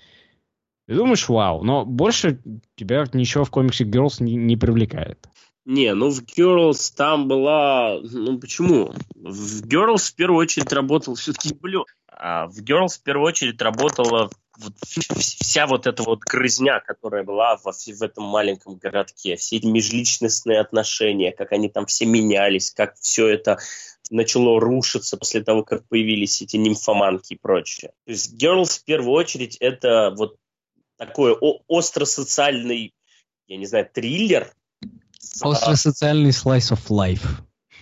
[0.86, 1.62] Ты думаешь, вау.
[1.62, 2.40] Но больше
[2.74, 5.28] тебя ничего в комиксе Girls не, не привлекает.
[5.70, 8.00] Не, ну в Girls там была...
[8.02, 8.92] Ну почему?
[9.14, 11.86] В Girls в первую очередь работал все-таки Блю.
[12.08, 17.56] А в Girls в первую очередь работала вот вся вот эта вот грызня, которая была
[17.62, 22.96] во, в этом маленьком городке, все эти межличностные отношения, как они там все менялись, как
[22.96, 23.60] все это
[24.10, 27.92] начало рушиться после того, как появились эти нимфоманки и прочее.
[28.06, 30.34] То есть Girls в первую очередь это вот
[30.96, 31.32] такой
[31.68, 32.92] остро-социальный,
[33.46, 34.52] я не знаю, триллер,
[35.42, 37.26] Остросоциальный slice of life.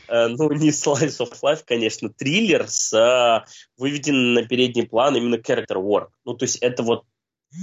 [0.09, 3.43] Э, ну, не slice of life, конечно, триллер с uh,
[3.77, 6.09] выведенным на передний план именно character work.
[6.25, 7.05] Ну, то есть это вот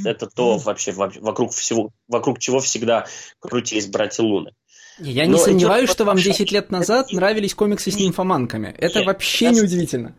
[0.04, 3.06] это то вообще вокруг всего, вокруг чего всегда
[3.40, 4.52] крутились братья Луны.
[5.00, 8.74] Я не сомневаюсь, что вам 10 лет назад нравились комиксы с нимфоманками.
[8.78, 10.16] Это нет, вообще не удивительно.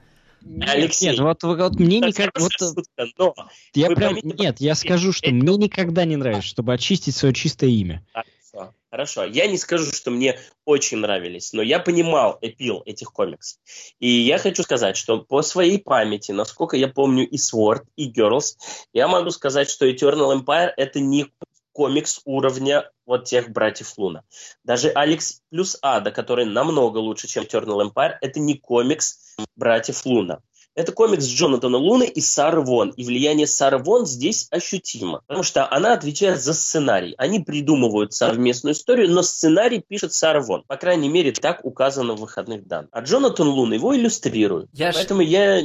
[0.60, 2.30] Алексей, нет, вот, вот мне никак...
[2.38, 2.52] Вот,
[3.18, 3.34] но
[3.74, 8.04] я прям, нет, я скажу, что мне никогда не нравится, чтобы очистить свое чистое имя.
[8.56, 9.24] Хорошо, хорошо.
[9.24, 13.60] Я не скажу, что мне очень нравились, но я понимал эпил этих комиксов.
[13.98, 18.56] И я хочу сказать, что по своей памяти, насколько я помню и Sword, и Girls,
[18.92, 21.26] я могу сказать, что Eternal Empire это не
[21.72, 24.22] комикс уровня вот тех братьев Луна.
[24.64, 30.40] Даже Алекс плюс Ада, который намного лучше, чем Eternal Empire, это не комикс братьев Луна.
[30.76, 32.90] Это комикс Джонатана Луны и Сары Вон.
[32.90, 35.22] И влияние Сары Вон здесь ощутимо.
[35.26, 37.14] Потому что она отвечает за сценарий.
[37.16, 40.64] Они придумывают совместную историю, но сценарий пишет Сара Вон.
[40.68, 42.90] По крайней мере, так указано в выходных данных.
[42.92, 44.68] А Джонатан Лун его иллюстрирует.
[44.74, 45.26] Я Поэтому ж...
[45.26, 45.62] я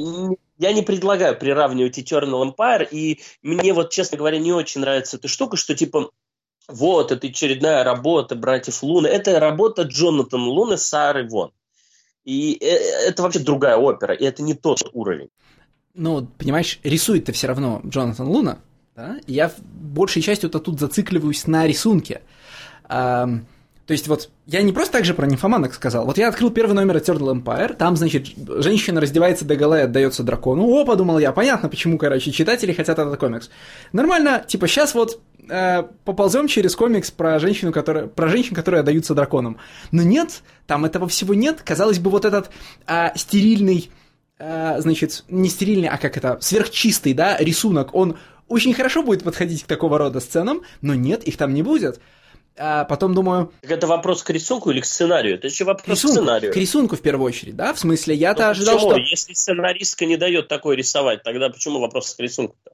[0.58, 5.28] я не предлагаю приравнивать Eternal Empire, и мне вот, честно говоря, не очень нравится эта
[5.28, 6.12] штука, что типа
[6.68, 9.08] вот, это очередная работа братьев Луны.
[9.08, 11.52] Это работа Джонатана Луны с Сарой Вон.
[12.24, 12.66] И э,
[13.08, 15.30] это вообще другая опера, и это не тот уровень.
[15.94, 18.60] Ну, понимаешь, рисует-то все равно Джонатан Луна,
[18.96, 19.18] да?
[19.28, 22.22] я большей частью-то тут зацикливаюсь на рисунке.
[22.86, 23.28] А,
[23.88, 26.06] то есть вот я не просто так же про нимфоманок сказал.
[26.06, 30.24] Вот я открыл первый номер Eternal Empire, там, значит, женщина раздевается до гола и отдается
[30.24, 30.66] дракону.
[30.66, 33.50] О, подумал я, понятно, почему, короче, читатели хотят этот комикс.
[33.92, 35.20] Нормально, типа, сейчас вот
[35.52, 39.58] э, поползем через комикс про женщину, которая, про женщин, которые отдаются драконам.
[39.92, 41.62] Но нет, там этого всего нет.
[41.64, 42.50] Казалось бы, вот этот
[42.88, 43.92] э, стерильный,
[44.40, 48.18] э, значит, не стерильный, а как это, сверхчистый, да, рисунок, он
[48.48, 52.00] очень хорошо будет подходить к такого рода сценам, но нет, их там не будет.
[52.58, 53.52] А потом думаю...
[53.62, 55.36] Это вопрос к рисунку или к сценарию?
[55.36, 56.54] Это еще вопрос рисунку, к сценарию.
[56.54, 57.74] К рисунку в первую очередь, да?
[57.74, 58.92] В смысле, я-то ну, ожидал, почему?
[58.92, 59.00] что...
[59.00, 62.72] Если сценаристка не дает такое рисовать, тогда почему вопрос к рисунку-то?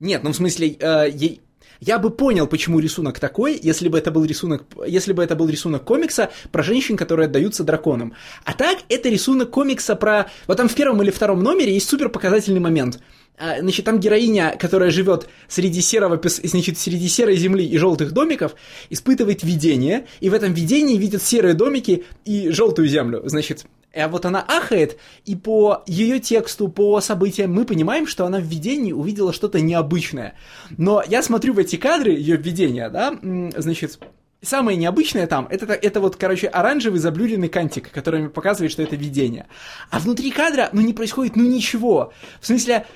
[0.00, 1.40] Нет, ну в смысле, э, ей...
[1.84, 5.48] Я бы понял, почему рисунок такой, если бы это был рисунок, если бы это был
[5.48, 8.14] рисунок комикса про женщин, которые отдаются драконам.
[8.44, 10.30] А так, это рисунок комикса про...
[10.46, 13.00] Вот там в первом или втором номере есть супер показательный момент–
[13.38, 18.54] а, значит, там героиня, которая живет среди серого, значит, среди серой земли и желтых домиков,
[18.90, 23.22] испытывает видение, и в этом видении видит серые домики и желтую землю.
[23.24, 23.64] Значит,
[23.94, 28.44] а вот она ахает, и по ее тексту, по событиям мы понимаем, что она в
[28.44, 30.34] видении увидела что-то необычное.
[30.76, 33.18] Но я смотрю в эти кадры ее видения, да,
[33.56, 33.98] значит,
[34.42, 38.96] самое необычное там, это, это вот, короче, оранжевый заблюренный кантик, который мне показывает, что это
[38.96, 39.46] видение.
[39.90, 42.12] А внутри кадра, ну, не происходит, ну, ничего.
[42.40, 42.86] В смысле,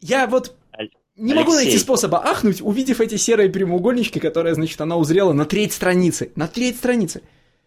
[0.00, 0.54] я вот
[1.16, 1.44] не Алексей.
[1.44, 6.32] могу найти способа ахнуть, увидев эти серые прямоугольнички, которые, значит, она узрела на треть страницы.
[6.34, 7.22] На треть страницы.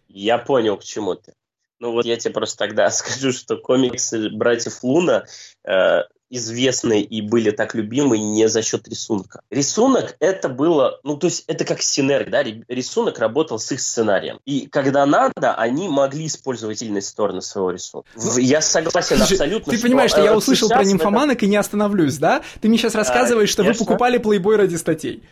[0.08, 1.32] Я понял, к чему ты.
[1.80, 5.24] Ну вот я тебе просто тогда скажу, что комиксы братьев Луна
[5.64, 6.00] э,
[6.30, 9.42] известны и были так любимы не за счет рисунка.
[9.50, 14.40] Рисунок это было, ну то есть это как синергия, да, рисунок работал с их сценарием.
[14.44, 18.08] И когда надо, они могли использовать сильные стороны своего рисунка.
[18.16, 19.70] Ну, я согласен Слушай, абсолютно.
[19.72, 21.46] Ты что, понимаешь, что я э, услышал про нимфоманок это...
[21.46, 22.42] и не остановлюсь, да?
[22.60, 23.84] Ты мне сейчас а, рассказываешь, а, что конечно.
[23.84, 25.22] вы покупали плейбой ради статей.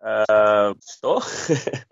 [0.00, 1.22] А, что?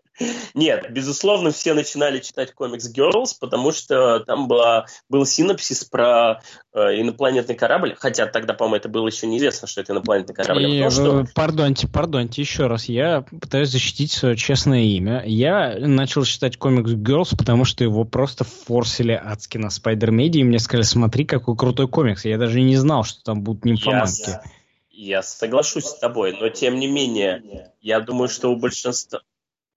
[0.55, 6.42] Нет, безусловно, все начинали читать комикс Girls, потому что там была, был синопсис про
[6.72, 10.66] э, инопланетный корабль, хотя тогда, по-моему, это было еще неизвестно, что это инопланетный корабль.
[10.66, 11.24] И, а что...
[11.34, 15.22] Пардоньте, пардоньте, еще раз, я пытаюсь защитить свое честное имя.
[15.24, 20.59] Я начал читать комикс Girls, потому что его просто форсили адски на Спайдер-медиа, и мне
[20.59, 22.24] сказали, смотри, какой крутой комикс.
[22.24, 24.30] Я даже не знал, что там будут нимфоманки.
[24.30, 24.42] Я,
[24.90, 29.20] я соглашусь с тобой, но тем не менее, я думаю, что у большинства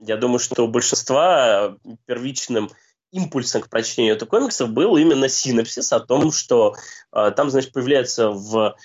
[0.06, 2.70] я думаю, что у большинства первичным
[3.12, 6.76] импульсом к прочтению этого комикса был именно синапсис о том, что
[7.12, 8.76] э, там, значит, появляется в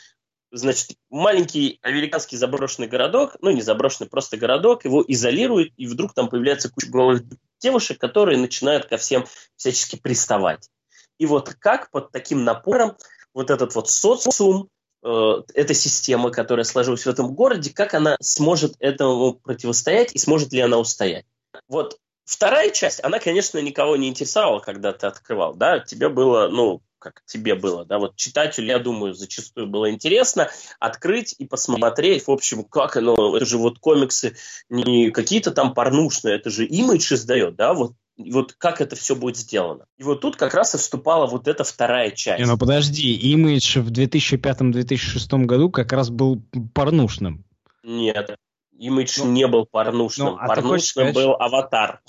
[0.50, 6.28] значит, маленький американский заброшенный городок, ну, не заброшенный, просто городок, его изолируют, и вдруг там
[6.28, 7.22] появляется куча голых
[7.60, 9.26] девушек, которые начинают ко всем
[9.56, 10.70] всячески приставать.
[11.18, 12.96] И вот как под таким напором
[13.34, 18.74] вот этот вот социум э, эта система, которая сложилась в этом городе, как она сможет
[18.80, 21.24] этому противостоять и сможет ли она устоять.
[21.68, 26.82] Вот вторая часть, она, конечно, никого не интересовала, когда ты открывал, да, тебе было, ну,
[26.98, 30.50] как тебе было, да, вот читателю, я думаю, зачастую было интересно
[30.80, 34.36] открыть и посмотреть, в общем, как оно, это же вот комиксы
[34.68, 39.36] не какие-то там порнушные, это же имидж издает, да, вот вот как это все будет
[39.36, 39.86] сделано.
[39.96, 42.40] И вот тут как раз и вступала вот эта вторая часть.
[42.40, 46.42] Не, ну подожди, имидж в 2005-2006 году как раз был
[46.74, 47.44] порнушным.
[47.84, 48.36] Нет,
[48.76, 50.28] имидж ну, не был порнушным.
[50.28, 52.00] Ну, а порнушным сказать, был аватар.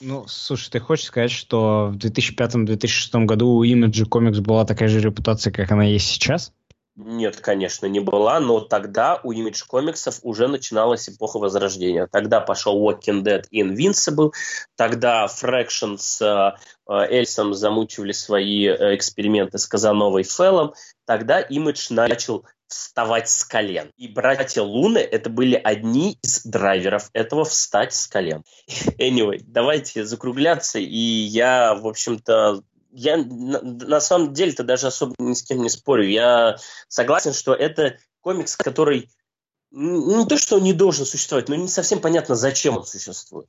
[0.00, 5.00] Ну, слушай, ты хочешь сказать, что в 2005-2006 году у имиджа комикс была такая же
[5.00, 6.52] репутация, как она есть сейчас?
[7.00, 12.08] Нет, конечно, не была, но тогда у Image комиксов уже начиналась эпоха Возрождения.
[12.10, 14.32] Тогда пошел Walking Dead и Invincible,
[14.76, 20.74] тогда Fraction с э, Эльсом замучивали свои э, эксперименты с Казановой и Феллом,
[21.06, 23.92] тогда Image начал вставать с колен.
[23.96, 28.42] И братья Луны это были одни из драйверов этого встать с колен.
[28.98, 35.34] Anyway, давайте закругляться, и я, в общем-то, я на, на самом деле-то даже особо ни
[35.34, 36.06] с кем не спорю.
[36.08, 36.56] Я
[36.88, 39.10] согласен, что это комикс, который
[39.70, 43.48] не то, что он не должен существовать, но не совсем понятно, зачем он существует.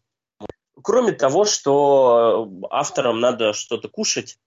[0.81, 4.37] Кроме того, что авторам надо что-то кушать,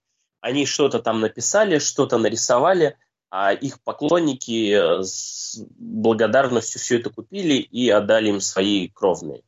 [0.41, 2.97] они что-то там написали, что-то нарисовали,
[3.31, 9.43] а их поклонники с благодарностью все это купили и отдали им свои кровные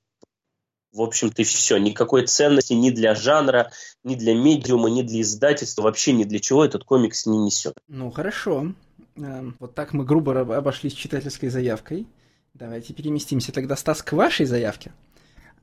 [0.94, 1.76] в общем-то, и все.
[1.76, 3.72] Никакой ценности ни для жанра,
[4.04, 7.74] ни для медиума, ни для издательства, вообще ни для чего этот комикс не несет.
[7.88, 8.72] Ну, хорошо.
[9.16, 12.06] Эм, вот так мы грубо обошлись читательской заявкой.
[12.54, 14.92] Давайте переместимся тогда, Стас, к вашей заявке.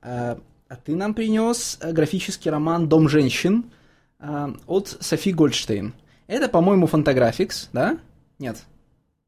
[0.02, 0.36] Э,
[0.68, 3.72] а ты нам принес э, графический роман «Дом женщин»
[4.20, 5.94] э, от Софи Гольдштейн.
[6.28, 7.98] Это, по-моему, фантаграфикс, да?
[8.38, 8.58] Нет.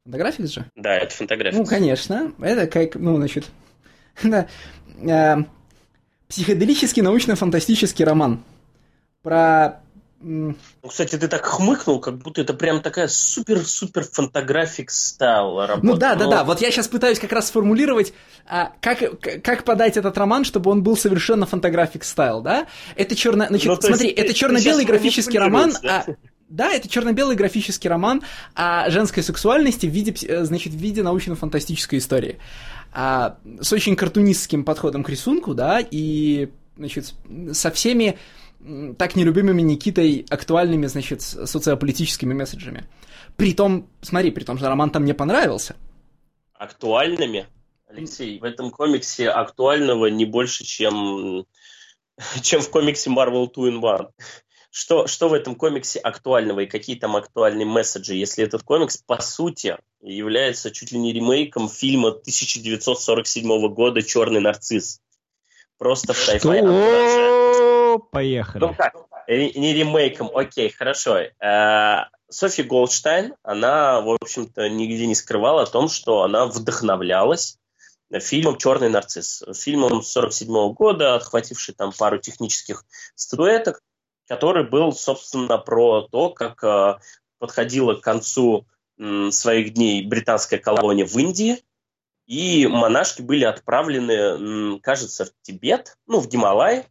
[0.04, 0.70] Фантаграфикс же?
[0.76, 1.58] Да, это фантаграфикс.
[1.58, 2.32] Ну, конечно.
[2.40, 3.46] Это как, ну, значит...
[4.22, 5.46] да
[6.28, 8.42] психоделический научно-фантастический роман
[9.22, 9.80] про
[10.26, 10.54] ну,
[10.88, 15.86] кстати, ты так хмыкнул, как будто это прям такая супер-супер фантаграфик стайл работа.
[15.86, 16.44] Ну да, да, да.
[16.44, 18.14] Вот я сейчас пытаюсь как раз сформулировать,
[18.46, 19.02] а, как,
[19.42, 22.66] как подать этот роман, чтобы он был совершенно фантаграфик стайл, да?
[22.96, 23.46] Это черно...
[23.48, 26.06] Значит, ну, смотри, это черно-белый графический роман, да?
[26.08, 26.12] а,
[26.48, 28.22] да, это черно-белый графический роман
[28.54, 32.38] о женской сексуальности в виде, э, значит, в виде научно-фантастической истории
[32.94, 37.12] а, с очень картунистским подходом к рисунку, да, и, значит,
[37.52, 38.18] со всеми
[38.96, 42.88] так нелюбимыми Никитой актуальными, значит, социополитическими месседжами.
[43.36, 45.76] При том, смотри, при том, что роман там мне понравился.
[46.54, 47.46] Актуальными?
[47.88, 51.44] Алексей, в этом комиксе актуального не больше, чем,
[52.42, 54.08] чем в комиксе Marvel 2 in 1
[54.70, 59.22] что, что в этом комиксе актуального и какие там актуальные месседжи, если этот комикс, по
[59.22, 65.00] сути, является чуть ли не ремейком фильма 1947 года «Черный нарцисс».
[65.78, 67.98] Просто в Что?
[68.12, 68.60] Поехали.
[68.60, 68.94] Ну как?
[69.26, 71.18] Не ремейком, окей, хорошо.
[71.18, 77.58] Э, Софи Голдштайн, она, в общем-то, нигде не скрывала о том, что она вдохновлялась
[78.20, 79.42] фильмом «Черный нарцисс».
[79.54, 83.80] Фильмом 47 года, отхвативший там пару технических статуэток,
[84.28, 86.98] который был, собственно, про то, как э,
[87.38, 88.66] подходила к концу
[89.30, 91.62] своих дней британская колония в Индии,
[92.26, 96.84] и монашки были отправлены, кажется, в Тибет, ну, в Гималай,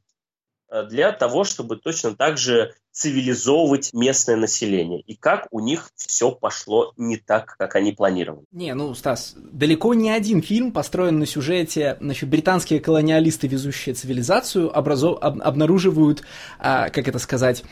[0.69, 5.01] э, для того, чтобы точно так же цивилизовывать местное население.
[5.01, 8.45] И как у них все пошло не так, как они планировали.
[8.51, 14.69] Не, ну, Стас, далеко не один фильм построен на сюжете, значит, британские колониалисты, везущие цивилизацию,
[14.69, 15.17] образов...
[15.21, 15.41] об...
[15.41, 16.21] обнаруживают,
[16.59, 17.63] а, как это сказать,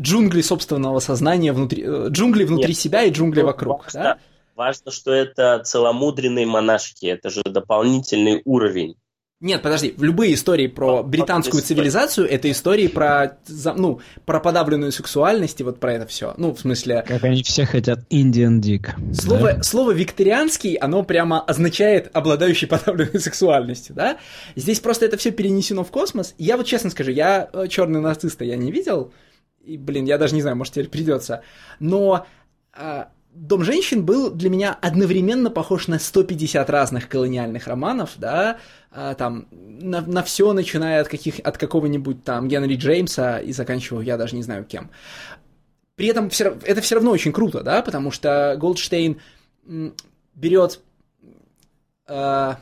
[0.00, 3.84] джунгли собственного сознания внутри, э, джунгли внутри Нет, себя и джунгли вокруг.
[3.84, 4.18] Важно, да?
[4.54, 8.96] важно, что это целомудренные монашки, это же дополнительный уровень.
[9.38, 13.36] Нет, подожди, в любые истории про британскую цивилизацию это истории про,
[13.76, 16.32] ну, про подавленную сексуальность и вот про это все.
[16.38, 17.04] Ну, в смысле...
[17.06, 18.88] Как они все хотят Indian Dick.
[19.12, 19.62] Слово, да?
[19.62, 24.16] слово викторианский, оно прямо означает обладающий подавленной сексуальностью, да?
[24.54, 26.34] Здесь просто это все перенесено в космос.
[26.38, 29.12] Я вот честно скажу, я э, черный нациста я не видел,
[29.66, 31.42] и, блин, я даже не знаю, может, теперь придется.
[31.80, 32.26] Но
[32.72, 38.58] а, Дом женщин был для меня одновременно похож на 150 разных колониальных романов, да,
[38.90, 44.04] а, там, на, на все, начиная от, каких, от какого-нибудь там Генри Джеймса и заканчивая,
[44.04, 44.90] я даже не знаю кем.
[45.96, 49.20] При этом все, это все равно очень круто, да, потому что Голдштейн
[50.34, 50.80] берет,
[52.06, 52.54] э,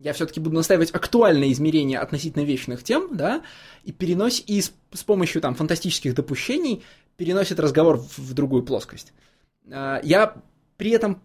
[0.00, 3.42] я все-таки буду настаивать, актуальное измерение относительно вечных тем, да,
[3.84, 6.84] и переносит, и с, с помощью там фантастических допущений
[7.16, 9.12] переносит разговор в, в другую плоскость.
[9.70, 10.36] А, я
[10.76, 11.20] при этом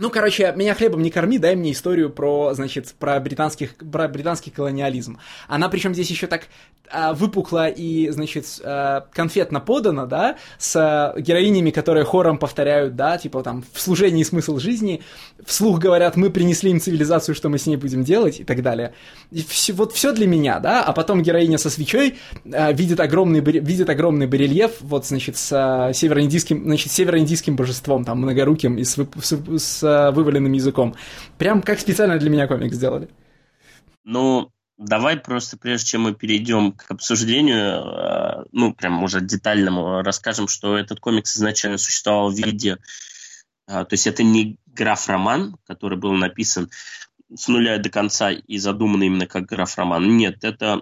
[0.00, 4.50] ну, короче, меня хлебом не корми, дай мне историю про, значит, про, британских, про британский
[4.50, 5.18] колониализм.
[5.46, 6.44] Она причем здесь еще так
[6.90, 13.18] а, выпукла и, значит, а, конфетно подана, да, с а, героинями, которые хором повторяют, да,
[13.18, 15.02] типа там в служении смысл жизни,
[15.44, 18.94] вслух говорят, мы принесли им цивилизацию, что мы с ней будем делать и так далее.
[19.30, 22.16] И все, вот все для меня, да, а потом героиня со свечой
[22.50, 28.22] а, видит, огромный, видит огромный барельеф, вот, значит, с а, североиндийским, значит, североиндийским божеством, там,
[28.22, 30.94] многоруким и с, с, с вываленным языком.
[31.38, 33.08] Прям как специально для меня комик сделали.
[34.04, 40.48] Ну, давай просто, прежде чем мы перейдем к обсуждению, э, ну, прям уже детальному, расскажем,
[40.48, 42.78] что этот комикс изначально существовал в виде...
[43.68, 46.70] Э, то есть это не граф-роман, который был написан
[47.34, 50.16] с нуля до конца и задуман именно как граф-роман.
[50.16, 50.80] Нет, это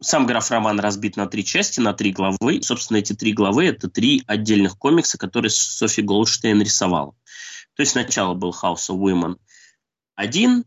[0.00, 2.60] сам граф-роман разбит на три части, на три главы.
[2.62, 7.14] Собственно, эти три главы– это три отдельных комикса, которые Софи Голдштейн рисовала.
[7.74, 9.36] То есть сначала был House of Women
[10.14, 10.64] один,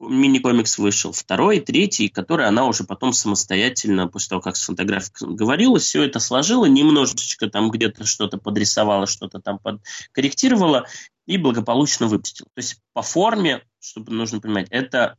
[0.00, 5.78] мини-комикс вышел, второй, третий, который она уже потом самостоятельно, после того, как с фотографией говорила,
[5.78, 10.86] все это сложила, немножечко там где-то что-то подрисовала, что-то там подкорректировала
[11.26, 12.48] и благополучно выпустила.
[12.54, 15.16] То есть по форме, чтобы нужно понимать, это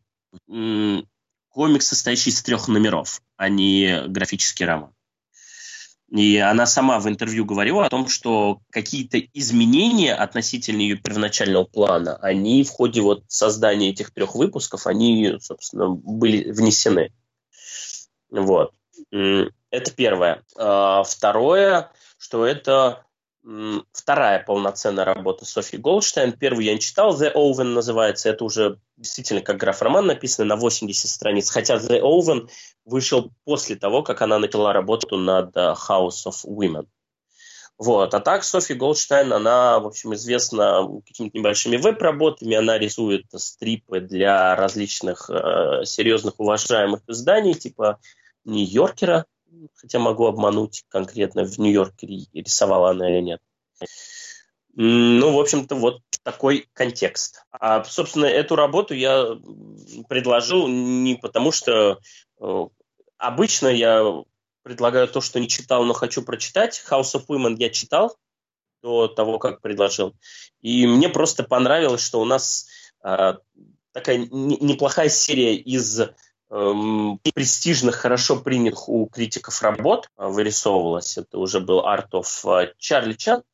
[1.50, 4.92] комикс, состоящий из трех номеров, а не графический роман.
[6.12, 12.18] И она сама в интервью говорила о том, что какие-то изменения относительно ее первоначального плана,
[12.18, 17.14] они в ходе вот создания этих трех выпусков, они, собственно, были внесены.
[18.30, 18.74] Вот.
[19.10, 20.44] Это первое.
[20.58, 23.06] А, второе, что это
[23.92, 26.34] вторая полноценная работа Софьи Голдштейн.
[26.34, 28.30] Первую я не читал, The Oven называется.
[28.30, 31.50] Это уже действительно как граф-роман написано на 80 страниц.
[31.50, 32.50] Хотя The Oven
[32.92, 36.88] вышел после того, как она начала работу над э, House of Women.
[37.78, 38.14] Вот.
[38.14, 44.56] А так Софья Голдштайн, она, в общем, известна какими-то небольшими веб-работами, она рисует стрипы для
[44.56, 48.00] различных э, серьезных уважаемых изданий, типа
[48.46, 49.26] Нью-Йоркера,
[49.74, 53.40] хотя могу обмануть конкретно, в Нью-Йорке рисовала она или нет.
[54.74, 57.44] Ну, в общем-то, вот такой контекст.
[57.52, 59.38] А, собственно, эту работу я
[60.08, 62.00] предложил не потому, что
[62.40, 62.66] э,
[63.22, 64.24] обычно я
[64.64, 66.84] предлагаю то, что не читал, но хочу прочитать.
[66.90, 68.18] House of Women я читал
[68.84, 70.16] до того, как предложил.
[70.62, 72.68] И мне просто понравилось, что у нас
[73.04, 73.34] э,
[73.92, 76.02] такая неплохая серия из
[76.50, 81.18] эм, престижных, хорошо принятых у критиков работ вырисовывалась.
[81.18, 83.14] Это уже был Art of э, Чан.
[83.40, 83.51] Э,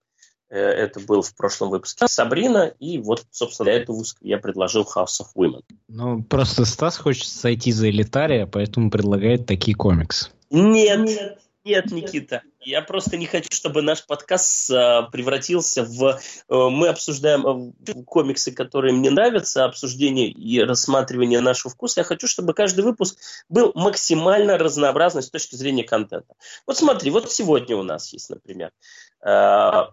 [0.49, 5.28] это был в прошлом выпуске Сабрина, и вот, собственно, для этого я предложил House of
[5.36, 5.64] Women.
[5.88, 10.30] Ну, просто Стас хочет сойти за элитария, поэтому предлагает такие комиксы.
[10.49, 12.44] Нет, нет, нет, Никита.
[12.61, 16.19] Я просто не хочу, чтобы наш подкаст а, превратился в...
[16.49, 17.74] А, мы обсуждаем
[18.06, 22.02] комиксы, которые мне нравятся, обсуждение и рассматривание нашего вкуса.
[22.02, 23.18] Я хочу, чтобы каждый выпуск
[23.49, 26.36] был максимально разнообразный с точки зрения контента.
[26.65, 28.72] Вот смотри, вот сегодня у нас есть, например,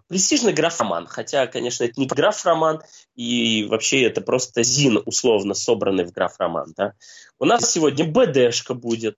[0.07, 1.07] престижный граф-роман.
[1.07, 2.81] Хотя, конечно, это не граф-роман,
[3.15, 6.73] и вообще это просто зин, условно собранный в граф-роман.
[6.77, 6.93] Да?
[7.39, 9.17] У нас сегодня БДшка будет.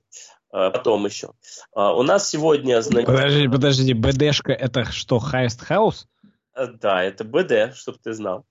[0.52, 1.31] А, потом еще.
[1.76, 2.81] А, у нас сегодня...
[2.81, 3.07] Значит...
[3.07, 6.06] Подожди, подожди, БДшка это что, Highest House?
[6.56, 8.45] Э, да, это БД, чтобы ты знал.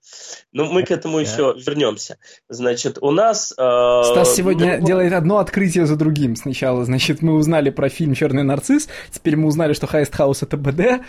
[0.51, 2.17] Но мы к этому еще вернемся.
[2.47, 3.51] Значит, у нас...
[3.57, 6.35] Э, Стас сегодня ну, делает одно открытие за другим.
[6.35, 10.55] Сначала, значит, мы узнали про фильм «Черный нарцисс», теперь мы узнали, что Highest House это
[10.55, 11.01] БД.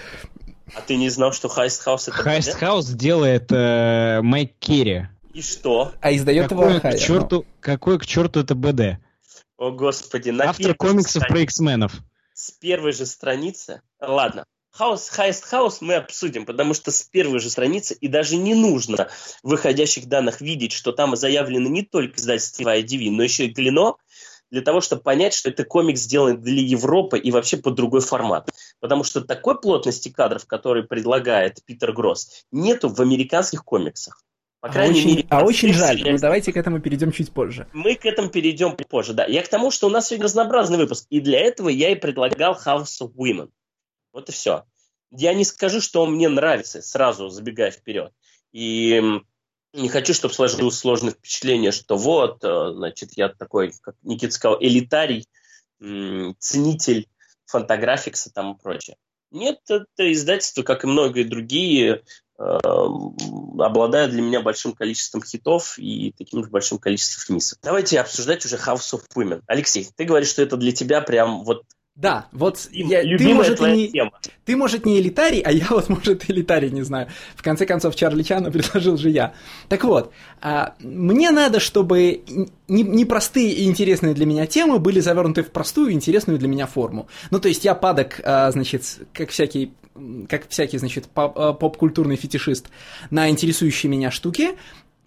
[0.74, 5.08] А ты не знал, что Highest House это Highest House делает э, Майк Керри.
[5.32, 5.92] И что?
[6.00, 8.98] А издает какой его К черту, какой к черту это БД?
[9.56, 10.34] О, господи.
[10.40, 11.92] Автор комиксов про X-менов.
[12.32, 13.82] С первой же страницы...
[14.00, 18.54] Ладно, Хаус, Хайст Хаус мы обсудим, потому что с первой же страницы и даже не
[18.54, 19.08] нужно
[19.42, 23.96] в выходящих данных видеть, что там заявлено не только издательство IDV, но еще и Глино,
[24.50, 28.50] для того, чтобы понять, что это комикс сделан для Европы и вообще под другой формат.
[28.80, 34.24] Потому что такой плотности кадров, который предлагает Питер Гросс, нету в американских комиксах.
[34.60, 37.32] По а крайней а очень, мере, а очень жаль, но давайте к этому перейдем чуть
[37.32, 37.68] позже.
[37.72, 39.24] Мы к этому перейдем позже, да.
[39.24, 42.58] Я к тому, что у нас сегодня разнообразный выпуск, и для этого я и предлагал
[42.66, 43.50] House of Women.
[44.12, 44.64] Вот и все.
[45.12, 48.12] Я не скажу, что он мне нравится, сразу забегая вперед.
[48.52, 49.00] И
[49.78, 54.58] не хочу, чтобы сложилось сложное впечатление, что вот, э, значит, я такой, как Никита сказал,
[54.60, 55.26] элитарий,
[55.80, 57.08] ценитель
[57.46, 58.96] фантаграфикса там и прочее.
[59.30, 62.02] Нет, это издательство, как и многие другие,
[62.38, 67.58] э, обладает для меня большим количеством хитов и таким же большим количеством миссов.
[67.62, 69.42] Давайте обсуждать уже House of Women.
[69.46, 71.64] Алексей, ты говоришь, что это для тебя прям вот
[71.98, 74.12] да, вот я, ты, может, не, тема.
[74.44, 77.08] ты, может, не элитарий, а я вот, может, элитарий, не знаю.
[77.34, 79.34] В конце концов, Чарли Чана предложил же я.
[79.68, 82.22] Так вот, а, мне надо, чтобы
[82.68, 86.68] непростые не и интересные для меня темы были завернуты в простую и интересную для меня
[86.68, 87.08] форму.
[87.32, 89.72] Ну, то есть я падок, а, значит, как всякий
[90.28, 92.68] как всякий, значит, а, поп-культурный фетишист
[93.10, 94.50] на интересующие меня штуки,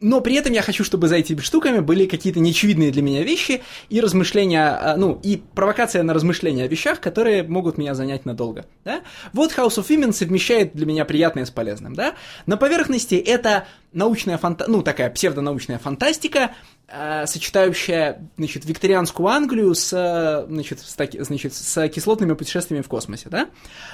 [0.02, 3.62] но при этом я хочу, чтобы за этими штуками были какие-то неочевидные для меня вещи
[3.90, 8.66] и размышления, а, ну, и провокация на размышления о вещах, которые могут меня занять надолго,
[8.84, 9.02] да?
[9.32, 12.16] Вот House of Women совмещает для меня приятное с полезным, да?
[12.48, 14.66] На поверхности это научная фанта...
[14.68, 16.52] ну, такая псевдонаучная фантастика,
[16.88, 23.30] э, сочетающая, значит, викторианскую Англию с, значит, с, таки, значит, с кислотными путешествиями в космосе,
[23.30, 23.50] да?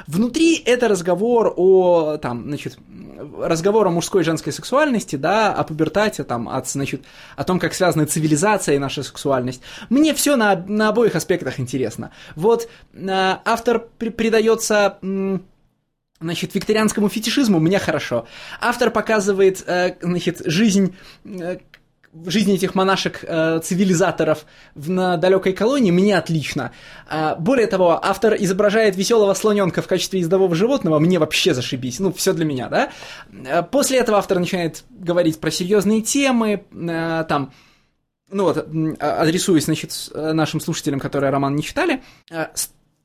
[0.06, 2.78] Внутри это разговор о, там, значит,
[3.40, 7.03] разговор о мужской и женской сексуальности, да, о пубертате, там, от, значит,
[7.36, 9.61] о том, как связаны цивилизация и наша сексуальность.
[9.90, 12.11] Мне все на, на обоих аспектах интересно.
[12.36, 13.07] Вот э,
[13.45, 14.98] автор при, придается...
[15.02, 15.45] М-
[16.19, 18.27] Значит, викторианскому фетишизму мне хорошо.
[18.60, 20.95] Автор показывает, э, значит, жизнь
[21.26, 21.60] э,
[22.26, 24.39] жизнь этих монашек-цивилизаторов
[24.76, 26.72] э, на далекой колонии мне отлично.
[27.10, 31.99] Э, более того, автор изображает веселого слоненка в качестве ездового животного, мне вообще зашибись.
[31.99, 33.64] Ну, все для меня, да?
[33.64, 37.53] После этого автор начинает говорить про серьезные темы, там,
[38.31, 38.57] ну вот,
[38.99, 42.02] адресуясь, значит, нашим слушателям, которые роман не читали,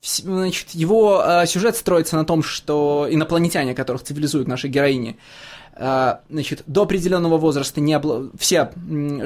[0.02, 5.16] значит, его э, сюжет строится на том, что инопланетяне, которых цивилизуют наши героини,
[5.74, 8.28] значит, до определенного возраста не обла...
[8.38, 8.72] все,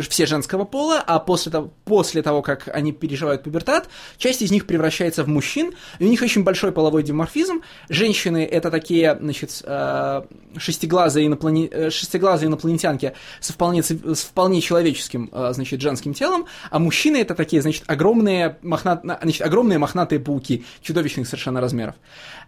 [0.08, 4.66] все женского пола, а после того, после того, как они переживают пубертат, часть из них
[4.66, 7.62] превращается в мужчин, и у них очень большой половой диморфизм.
[7.88, 11.66] Женщины— это такие, значит, а, шестиглазые, иноплане...
[11.66, 17.34] Э, шестиглазые инопланетянки со вполне, с вполне человеческим, а, значит, женским телом, а мужчины— это
[17.34, 19.02] такие, значит, огромные, мохнат...
[19.02, 21.96] значит, огромные мохнатые пауки, чудовищных совершенно размеров.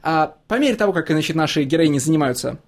[0.02, 2.58] По мере того, как, значит, наши героини занимаются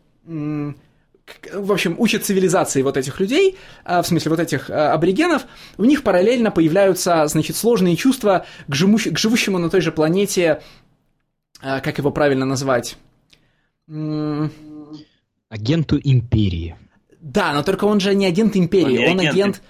[1.53, 5.47] в общем, учат цивилизации вот этих людей, а, в смысле вот этих а, аборигенов,
[5.79, 9.09] у них параллельно появляются, значит, сложные чувства к, живущ...
[9.09, 10.63] к живущему на той же планете,
[11.61, 12.97] а, как его правильно назвать?
[15.49, 16.77] Агенту Империи.
[17.21, 19.35] Да, но только он же не агент Империи, он, он агент...
[19.35, 19.63] агент...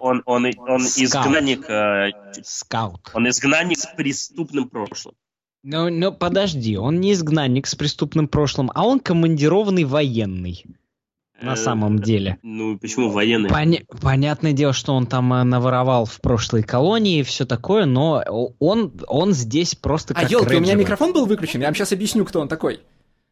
[0.00, 1.68] Он, он, он изгнанник...
[1.68, 2.10] Э,
[2.44, 3.10] Скаут.
[3.12, 5.16] Он изгнанник с преступным прошлым.
[5.64, 10.64] Но, но подожди, он не изгнанник с преступным прошлым, а он командированный военный
[11.44, 12.38] на э, самом деле.
[12.42, 13.48] Ну, почему военный?
[13.50, 18.22] Поня- понятное дело, что он там э, наворовал в прошлой колонии и все такое, но
[18.58, 21.74] он, он здесь просто а, как А, елки, у меня микрофон был выключен, я вам
[21.74, 22.80] сейчас объясню, кто он такой.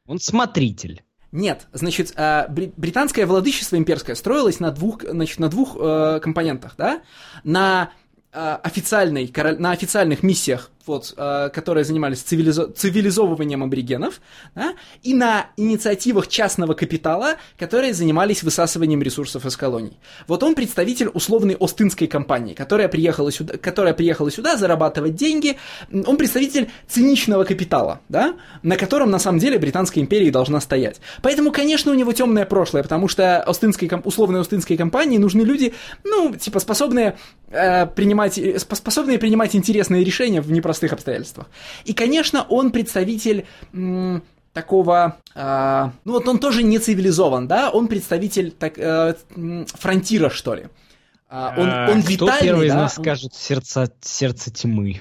[0.06, 1.02] Он смотритель.
[1.30, 7.02] Нет, значит, э, британское владычество имперское строилось на двух, значит, на двух компонентах, да?
[7.44, 7.90] На
[8.32, 14.20] официальной, на официальных миссиях вот, э, которые занимались цивилизо цивилизовыванием аборигенов,
[14.54, 19.98] да, и на инициативах частного капитала, которые занимались высасыванием ресурсов из колоний.
[20.26, 25.56] Вот он представитель условной Остинской компании, которая приехала сюда, которая приехала сюда зарабатывать деньги.
[25.92, 31.00] Он представитель циничного капитала, да, на котором на самом деле Британская империя должна стоять.
[31.22, 36.34] Поэтому, конечно, у него темное прошлое, потому что Остинской, условной Остинской компании нужны люди, ну,
[36.34, 37.16] типа, способные
[37.50, 41.48] э, принимать, способные принимать интересные решения в непростых простых обстоятельствах.
[41.84, 43.44] И, конечно, он представитель
[44.54, 49.14] такого, э, ну вот он тоже не цивилизован, да, он представитель так, э,
[49.66, 50.66] фронтира, что ли.
[51.28, 52.74] А, он, он витальный, Кто первый да?
[52.74, 55.00] из нас скажет сердце, сердце тьмы?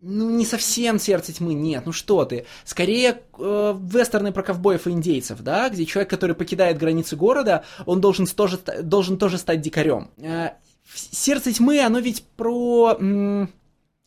[0.00, 2.44] Ну, не совсем сердце тьмы, нет, ну что ты.
[2.64, 8.00] Скорее, э, вестерны про ковбоев и индейцев, да, где человек, который покидает границы города, он
[8.00, 10.10] должен тоже, должен тоже стать дикарем.
[10.18, 10.50] Э,
[10.94, 12.96] сердце тьмы, оно ведь про...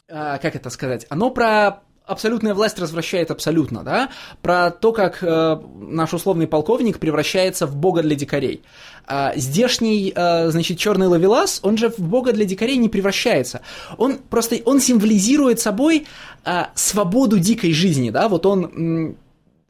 [0.07, 1.05] Э, как это сказать?
[1.09, 4.09] Оно про абсолютная власть развращает абсолютно, да,
[4.41, 8.61] про то, как э, наш условный полковник превращается в бога для дикарей.
[9.07, 13.61] А здешний, э, значит, черный ловелас, он же в бога для дикарей не превращается.
[13.97, 16.05] Он просто, он символизирует собой
[16.45, 19.17] э, свободу дикой жизни, да, вот он...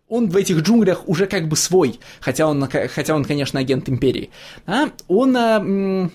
[0.07, 4.29] он в этих джунглях уже как бы свой, хотя он, хотя он конечно, агент империи.
[4.67, 4.91] Да?
[5.07, 6.09] Он э,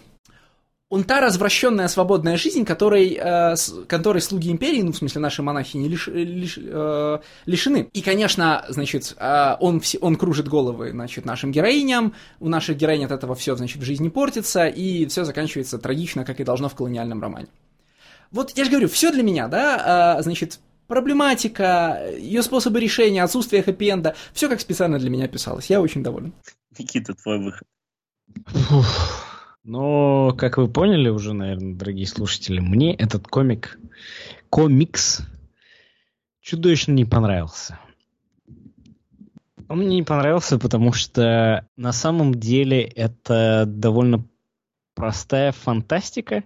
[0.90, 5.40] он та развращенная свободная жизнь, которой, э, с, которой слуги империи, ну, в смысле, наши
[5.40, 7.88] монахи не лиш, лиш, э, лишены.
[7.92, 13.12] И, конечно, значит, э, он, он кружит головы, значит, нашим героиням, у наших героинь от
[13.12, 17.22] этого все, значит, в жизни портится, и все заканчивается трагично, как и должно в колониальном
[17.22, 17.46] романе.
[18.32, 20.58] Вот я же говорю, все для меня, да, э, значит,
[20.88, 25.70] проблематика, ее способы решения, отсутствие хэппи-энда, все как специально для меня писалось.
[25.70, 26.32] Я очень доволен.
[26.76, 27.68] Никита, твой выход.
[28.46, 29.29] Фух.
[29.62, 33.78] Но, как вы поняли уже, наверное, дорогие слушатели, мне этот комик,
[34.48, 35.20] комикс
[36.40, 37.78] чудовищно не понравился.
[39.68, 44.24] Он мне не понравился, потому что на самом деле это довольно
[44.94, 46.42] простая фантастика,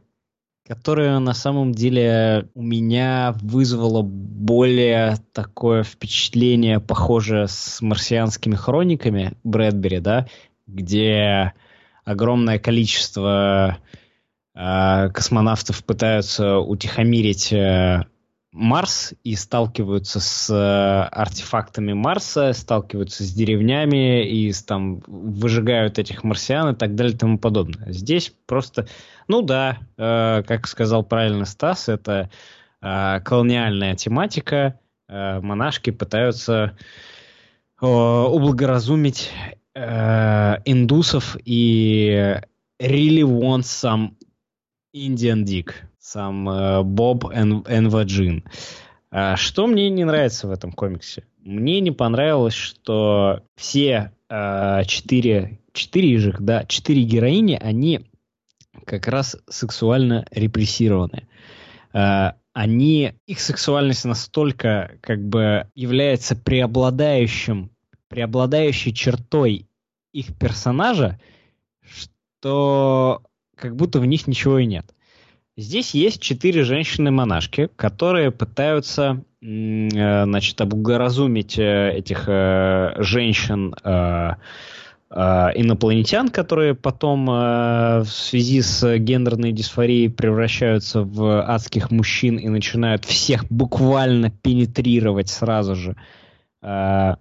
[0.66, 10.00] которая на самом деле у меня вызвала более такое впечатление, похожее с марсианскими хрониками Брэдбери,
[10.00, 10.26] да,
[10.66, 11.54] где
[12.04, 13.78] огромное количество
[14.54, 18.04] э, космонавтов пытаются утихомирить э,
[18.54, 26.74] Марс и сталкиваются с э, артефактами Марса, сталкиваются с деревнями и там выжигают этих марсиан
[26.74, 27.92] и так далее и тому подобное.
[27.92, 28.86] Здесь просто,
[29.26, 32.30] ну да, э, как сказал правильно Стас, это
[32.80, 34.78] э, колониальная тематика.
[35.08, 36.76] Э, монашки пытаются
[37.80, 39.32] э, ублагоразумить
[39.74, 42.40] э, индусов и
[42.80, 44.16] really want some
[44.94, 46.46] Indian dick, some
[47.66, 48.44] and Vagin.
[49.14, 51.24] Uh, что мне не нравится в этом комиксе?
[51.38, 58.00] Мне не понравилось, что все uh, четыре, четыре же, да, четыре героини, они
[58.84, 61.28] как раз сексуально репрессированы.
[61.92, 67.70] Uh, они, их сексуальность настолько как бы является преобладающим
[68.14, 69.66] преобладающей чертой
[70.12, 71.18] их персонажа,
[71.82, 73.22] что
[73.56, 74.94] как будто в них ничего и нет.
[75.56, 83.74] Здесь есть четыре женщины-монашки, которые пытаются э, значит, облагоразумить э, этих э, женщин
[85.10, 93.44] инопланетян, которые потом в связи с гендерной дисфорией превращаются в адских мужчин и начинают всех
[93.48, 95.90] буквально пенетрировать сразу же.
[95.92, 96.00] А,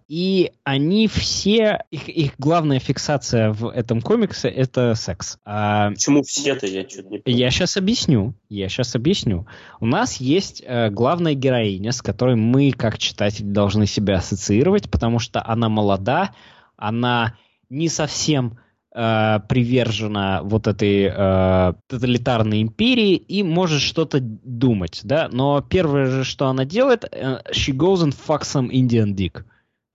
[0.08, 5.38] и они все, их, их главная фиксация в этом комиксе это секс.
[5.44, 6.66] А, Почему все-то?
[6.66, 7.44] Я что-то не понимаю.
[7.44, 8.36] Я сейчас объясню.
[8.48, 9.46] Я сейчас объясню.
[9.82, 15.20] У нас есть э, главная героиня, с которой мы, как читатель, должны себя ассоциировать, потому
[15.20, 16.34] что она молода,
[16.78, 17.36] она
[17.70, 18.60] не совсем
[18.94, 26.24] э, привержена вот этой э, тоталитарной империи и может что-то думать, да, но первое же,
[26.24, 29.44] что она делает, э, she goes and fucks some Indian dick.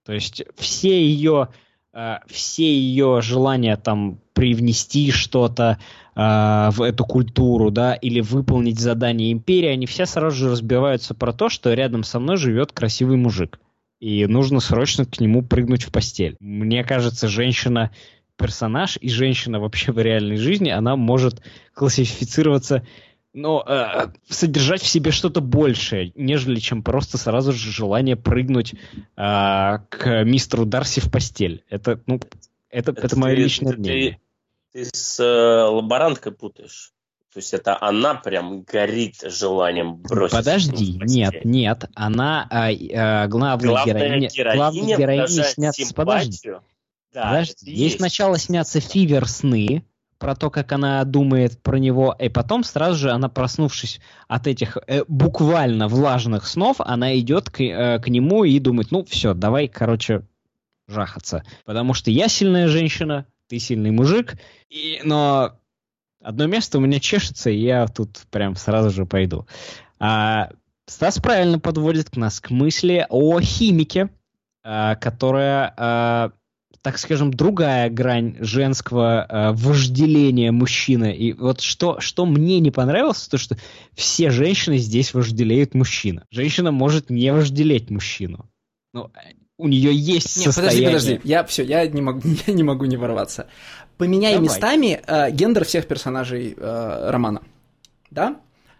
[0.04, 1.48] То есть все ее,
[1.92, 5.78] э, все ее желания там привнести что-то
[6.14, 11.32] э, в эту культуру, да, или выполнить задание империи, они все сразу же разбиваются про
[11.32, 13.60] то, что рядом со мной живет красивый мужик.
[14.00, 16.36] И нужно срочно к нему прыгнуть в постель.
[16.38, 17.90] Мне кажется, женщина
[18.38, 21.42] персонаж и женщина вообще в реальной жизни, она может
[21.74, 22.86] классифицироваться,
[23.34, 28.76] но э, содержать в себе что-то большее, нежели чем просто сразу же желание прыгнуть э,
[29.16, 31.64] к мистеру Дарси в постель.
[31.68, 32.20] Это, ну,
[32.70, 34.20] это, это, это мое ты, личное ты, мнение.
[34.72, 36.92] Ты, ты с э, лаборанткой путаешь.
[37.32, 40.36] То есть это она прям горит желанием бросить.
[40.36, 45.94] Подожди, нет, нет, она а, а, главная, главная героиня, героиня, главная героиня снятся.
[45.94, 46.38] Подожди,
[47.12, 47.96] да, Подожди, ей есть.
[47.98, 49.84] сначала снятся фивер сны,
[50.18, 54.76] про то, как она думает про него, и потом сразу же она, проснувшись от этих
[54.86, 59.68] э, буквально влажных снов, она идет к, э, к нему и думает, ну все, давай,
[59.68, 60.22] короче,
[60.88, 61.44] жахаться.
[61.64, 64.34] Потому что я сильная женщина, ты сильный мужик,
[64.68, 65.52] и, но
[66.20, 69.46] одно место у меня чешется, и я тут прям сразу же пойду.
[70.00, 70.50] А,
[70.86, 74.08] Стас правильно подводит к нас к мысли о химике,
[74.64, 76.30] э, которая, э,
[76.82, 81.14] так скажем, другая грань женского э, вожделения мужчины.
[81.14, 83.56] И вот что, что мне не понравилось, то что
[83.94, 86.22] все женщины здесь вожделеют мужчину.
[86.30, 88.48] Женщина может не вожделеть мужчину.
[88.92, 89.10] Ну,
[89.58, 90.86] у нее есть Нет, состояние.
[90.86, 91.28] подожди, подожди.
[91.28, 93.48] Я все, я не могу, я не могу не ворваться.
[93.96, 94.44] Поменяй Давай.
[94.48, 97.42] местами э, гендер всех персонажей э, романа.
[98.10, 98.36] Да?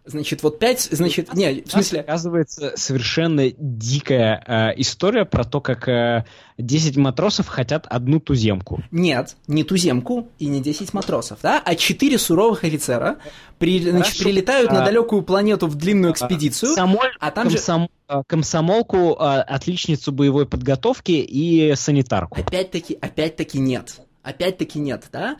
[0.08, 5.86] Значит, вот пять, значит, не, в смысле, оказывается, совершенно дикая э, история про то, как
[5.88, 6.24] э,
[6.56, 8.82] 10 матросов хотят одну туземку.
[8.90, 13.18] нет, не туземку и не 10 матросов, да, а четыре суровых офицера
[13.58, 16.74] при, значит, прилетают на А, далекую планету в длинную экспедицию.
[16.74, 22.40] Комсомоль- а там же- комсом- э, комсомолку, э, отличницу боевой подготовки и санитарку.
[22.40, 24.00] Опять-таки, опять-таки нет.
[24.22, 25.36] Опять-таки нет, да?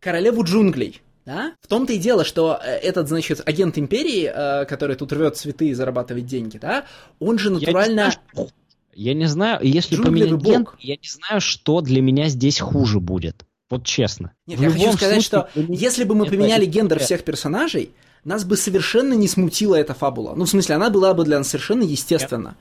[0.00, 1.54] Королеву джунглей, да?
[1.60, 5.68] В том-то и дело, что э, этот, значит, агент империи, э, который тут рвет цветы
[5.68, 6.86] и зарабатывает деньги, да,
[7.18, 8.12] он же натурально...
[8.94, 10.76] Я не знаю, если поменять ген, бог.
[10.78, 13.44] я не знаю, что для меня здесь хуже будет.
[13.68, 14.32] Вот честно.
[14.46, 17.90] Нет, В я хочу сказать, случае, что если бы мы это поменяли гендер всех персонажей,
[18.24, 20.34] нас бы совершенно не смутила эта фабула.
[20.34, 22.56] Ну, в смысле, она была бы для нас совершенно естественна.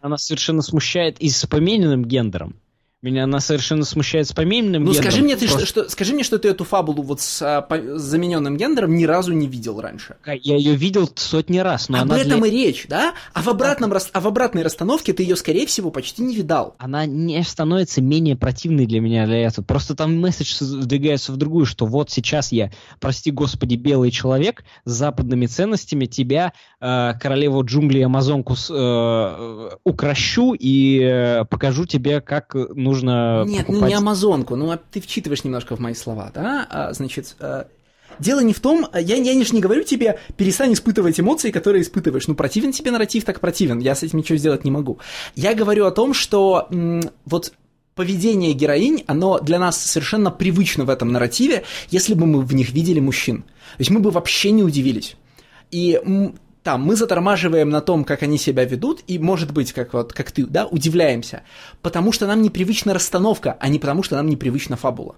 [0.00, 2.56] Она совершенно смущает и с помененным гендером.
[3.04, 5.10] Меня она совершенно смущает с помененным Ну, гендером.
[5.10, 7.60] скажи мне, ты, что, Просто что, скажи мне, что ты эту фабулу вот с, а,
[7.60, 10.16] по- с замененным гендером ни разу не видел раньше.
[10.42, 13.12] Я ее видел сотни раз, но Об она, этом для- и речь, да?
[13.34, 16.76] А в, обратном, рас- а в обратной расстановке ты ее, скорее всего, почти не видал.
[16.78, 19.66] она не становится менее противной для меня для этого.
[19.66, 24.92] Просто там месседж вдвигается в другую, что вот сейчас я, прости господи, белый человек с
[24.92, 32.93] западными ценностями, тебя, э, королеву джунглей амазонку, э, укращу и э, покажу тебе, как нужно
[33.44, 33.88] Нет, ну покупать.
[33.88, 36.66] не Амазонку, ну а ты вчитываешь немножко в мои слова, да?
[36.70, 37.66] А, значит, а,
[38.18, 41.82] дело не в том, а, я, я же не говорю тебе, перестань испытывать эмоции, которые
[41.82, 42.28] испытываешь.
[42.28, 44.98] Ну, противен тебе нарратив, так противен, я с этим ничего сделать не могу.
[45.34, 47.52] Я говорю о том, что м, вот
[47.94, 52.70] поведение героинь, оно для нас совершенно привычно в этом нарративе, если бы мы в них
[52.70, 53.42] видели мужчин.
[53.42, 55.16] То есть мы бы вообще не удивились.
[55.70, 56.00] И
[56.64, 60.32] там мы затормаживаем на том, как они себя ведут, и, может быть, как вот как
[60.32, 61.42] ты, да, удивляемся,
[61.82, 65.14] потому что нам непривычна расстановка, а не потому что нам непривычна фабула.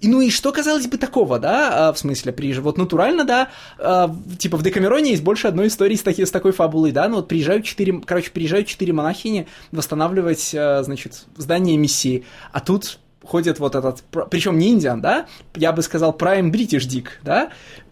[0.00, 3.48] И ну и что, казалось бы, такого, да, а, в смысле, при, вот натурально, да,
[3.78, 7.16] а, типа в Декамероне есть больше одной истории с, таки- с такой фабулой, да, ну
[7.16, 13.58] вот приезжают четыре, короче, приезжают четыре монахини восстанавливать, а, значит, здание миссии, а тут ходит
[13.58, 15.26] вот этот, причем не индиан, да,
[15.56, 17.50] я бы сказал Prime British Dick, да,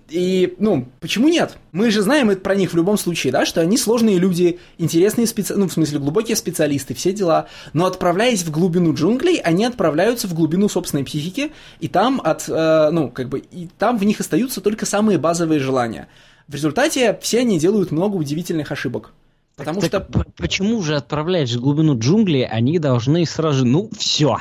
[0.09, 1.56] и, ну, почему нет?
[1.72, 5.26] Мы же знаем это про них в любом случае, да, что они сложные люди, интересные
[5.26, 7.47] специалисты, ну, в смысле, глубокие специалисты, все дела.
[7.72, 12.90] Но отправляясь в глубину джунглей, они отправляются в глубину собственной психики, и там от, э,
[12.93, 16.09] ну, как бы, и там в них остаются только самые базовые желания.
[16.48, 19.12] В результате все они делают много удивительных ошибок.
[19.56, 20.01] Потому Так что...
[20.01, 24.39] п- почему же отправлять в глубину джунглей, они должны сразу ну, все.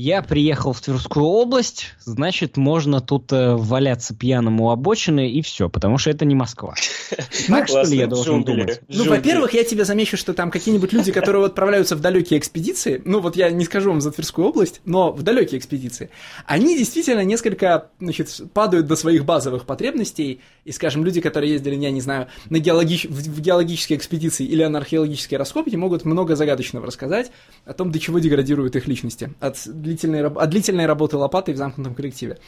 [0.00, 5.68] Я приехал в Тверскую область, значит, можно тут э, валяться пьяным у обочины и все,
[5.68, 6.76] потому что это не Москва.
[7.48, 8.80] Так что ли я должен думать?
[8.86, 13.20] Ну, во-первых, я тебе замечу, что там какие-нибудь люди, которые отправляются в далекие экспедиции, ну
[13.20, 16.10] вот я не скажу вам за Тверскую область, но в далекие экспедиции,
[16.46, 21.90] они действительно несколько, значит, падают до своих базовых потребностей, и, скажем, люди, которые ездили, я
[21.90, 23.06] не знаю, на геологич...
[23.06, 27.32] в в геологические экспедиции или на археологические раскопки, могут много загадочного рассказать
[27.64, 29.56] о том, до чего деградируют их личности от
[29.88, 32.38] длительной, от длительной работы лопатой в замкнутом коллективе.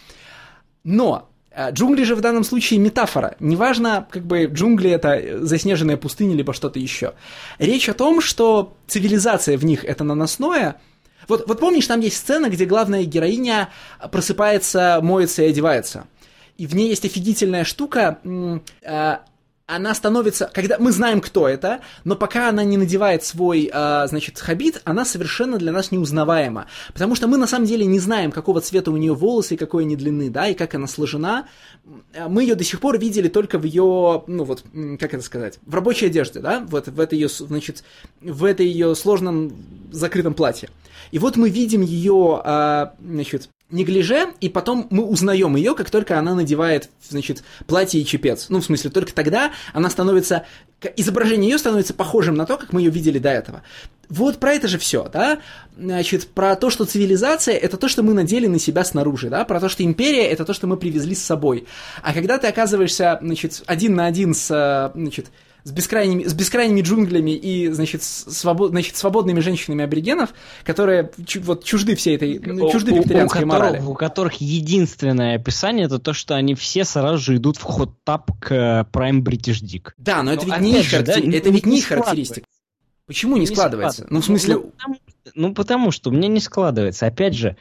[0.85, 3.35] Но а, Джунгли же в данном случае метафора.
[3.41, 7.15] Неважно, как бы джунгли это заснеженная пустыня, либо что-то еще.
[7.59, 10.77] Речь о том, что цивилизация в них это наносное.
[11.29, 13.71] Вот, вот помнишь, там есть сцена, где главная героиня
[14.11, 16.07] просыпается, моется и одевается.
[16.57, 18.19] И в ней есть офигительная штука.
[19.71, 24.39] Она становится, когда мы знаем, кто это, но пока она не надевает свой, а, значит,
[24.39, 28.61] хабит, она совершенно для нас неузнаваема, потому что мы на самом деле не знаем, какого
[28.61, 31.49] цвета у нее волосы, и какой они длины, да, и как она сложена.
[32.17, 34.65] А Мы ее до сих пор видели только в ее, ну вот,
[34.99, 37.85] как это сказать, в рабочей одежде, да, вот в этой ее, значит,
[38.21, 39.53] в этой ее сложном
[39.93, 40.69] закрытом платье.
[41.13, 46.19] И вот мы видим ее, а, значит, неглиже, и потом мы узнаем ее, как только
[46.19, 48.47] она надевает, значит, платье и чепец.
[48.49, 50.45] Ну, в смысле, только тогда она становится,
[50.97, 53.63] изображение ее становится похожим на то, как мы ее видели до этого.
[54.09, 55.39] Вот про это же все, да?
[55.79, 59.45] Значит, про то, что цивилизация это то, что мы надели на себя снаружи, да?
[59.45, 61.67] Про то, что империя это то, что мы привезли с собой.
[62.03, 65.27] А когда ты оказываешься, значит, один на один с, э, значит,
[65.65, 70.31] с бескрайними, с бескрайними джунглями и, значит, свобод, значит, свободными женщинами аборигенов,
[70.65, 73.83] которые чу- вот чужды всей этой, ну, чужды У- у- у викторианской которых- морали.
[73.83, 78.53] У которых единственное описание это то, что они все сразу же идут в ход-тап к
[78.55, 79.91] э, Prime British Dick.
[79.99, 81.81] Да, но это Ну, ведь не их же, да, характери- не- это ведь не не
[81.83, 82.41] характеристика.
[82.41, 82.43] складывается.
[83.07, 84.07] Почему не, складывается?
[84.11, 84.97] Ну, в смысле, Ну, потому
[85.35, 87.07] ну, потому что у меня не складывается.
[87.07, 87.57] Опять же,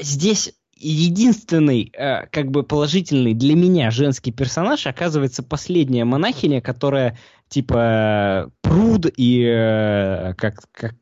[0.00, 0.52] здесь
[0.88, 9.06] единственный, э, как бы положительный для меня женский персонаж оказывается последняя монахиня, которая типа пруд
[9.16, 10.94] и э, как, как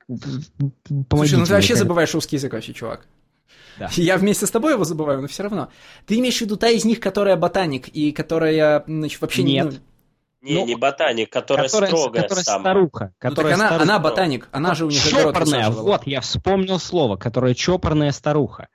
[1.11, 3.07] Слушай, ну ты вообще забываешь русский язык вообще, чувак.
[3.79, 3.89] Да.
[3.97, 5.69] Я вместе с тобой его забываю, но все равно.
[6.07, 9.73] Ты имеешь в виду та из них, которая ботаник и которая, значит, вообще Нет.
[9.73, 9.81] не...
[10.43, 12.75] Не, Ну, не ботаник, которая, строгая которая самая.
[12.75, 13.05] старуха.
[13.05, 13.83] Ну, Которая так она, старуха.
[13.85, 18.67] она ботаник, она же у них Чопорная, вот, я вспомнил слово, которая чопорная старуха.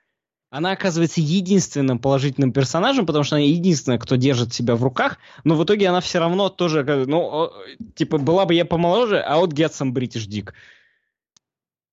[0.50, 5.54] Она оказывается единственным положительным персонажем, потому что она единственная, кто держит себя в руках, но
[5.56, 7.52] в итоге она все равно тоже, ну,
[7.94, 10.52] типа, была бы я помоложе, а вот get some British dick.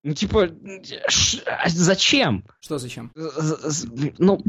[0.03, 0.51] Ну, типа,
[1.47, 2.45] а зачем?
[2.61, 3.11] Что зачем?
[4.19, 4.41] Ну,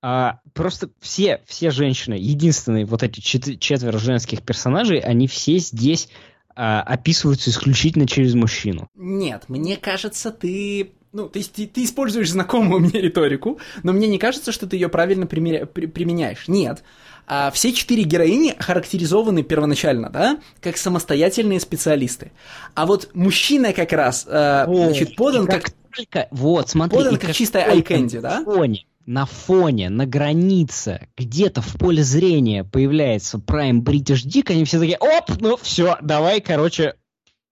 [0.00, 6.08] а, просто все, все женщины, единственные вот эти чет- четверо женских персонажей, они все здесь
[6.54, 8.88] а, описываются исключительно через мужчину.
[8.94, 10.92] Нет, мне кажется, ты...
[11.14, 14.76] Ну, то есть ты, ты используешь знакомую мне риторику, но мне не кажется, что ты
[14.76, 16.48] ее правильно примеря- при- применяешь.
[16.48, 16.82] Нет.
[17.26, 22.32] А, все четыре героини характеризованы первоначально, да, как самостоятельные специалисты.
[22.74, 25.70] А вот мужчина как раз, э, значит, подан И как...
[25.94, 28.44] только, вот, смотри, подан как как чистая на да?
[28.44, 34.80] Фоне, на фоне, на границе, где-то в поле зрения появляется Prime British Dick, они все
[34.80, 36.96] такие, оп, ну все, давай, короче,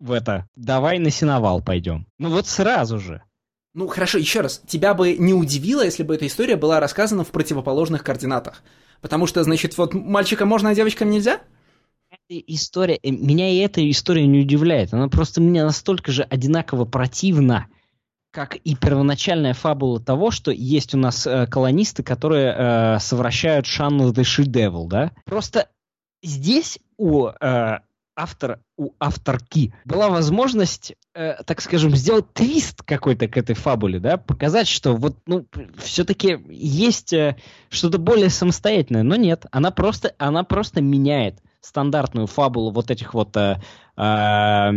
[0.00, 2.08] в это, давай на сеновал пойдем.
[2.18, 3.22] Ну вот сразу же.
[3.74, 4.62] Ну, хорошо, еще раз.
[4.66, 8.62] Тебя бы не удивило, если бы эта история была рассказана в противоположных координатах.
[9.00, 11.40] Потому что, значит, вот мальчика можно, а девочкам нельзя?
[12.28, 14.92] История, э, меня и эта история не удивляет.
[14.92, 17.66] Она просто мне настолько же одинаково противна,
[18.30, 24.12] как и первоначальная фабула того, что есть у нас э, колонисты, которые э, совращают Шанну
[24.12, 25.12] the She Devil, да?
[25.24, 25.68] Просто
[26.22, 27.78] здесь у э,
[28.16, 34.16] автора, у авторки была возможность, э, так скажем, сделать твист какой-то к этой фабуле, да?
[34.16, 35.46] Показать, что вот, ну,
[35.78, 37.36] все-таки есть э,
[37.70, 39.46] что-то более самостоятельное, но нет.
[39.50, 43.60] Она просто, она просто меняет стандартную фабулу вот этих вот э,
[43.96, 44.70] э,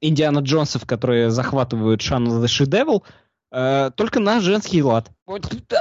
[0.00, 3.02] Индиана Джонсов, которые захватывают Шанну the She Devil,
[3.50, 5.10] э, только на женский лад.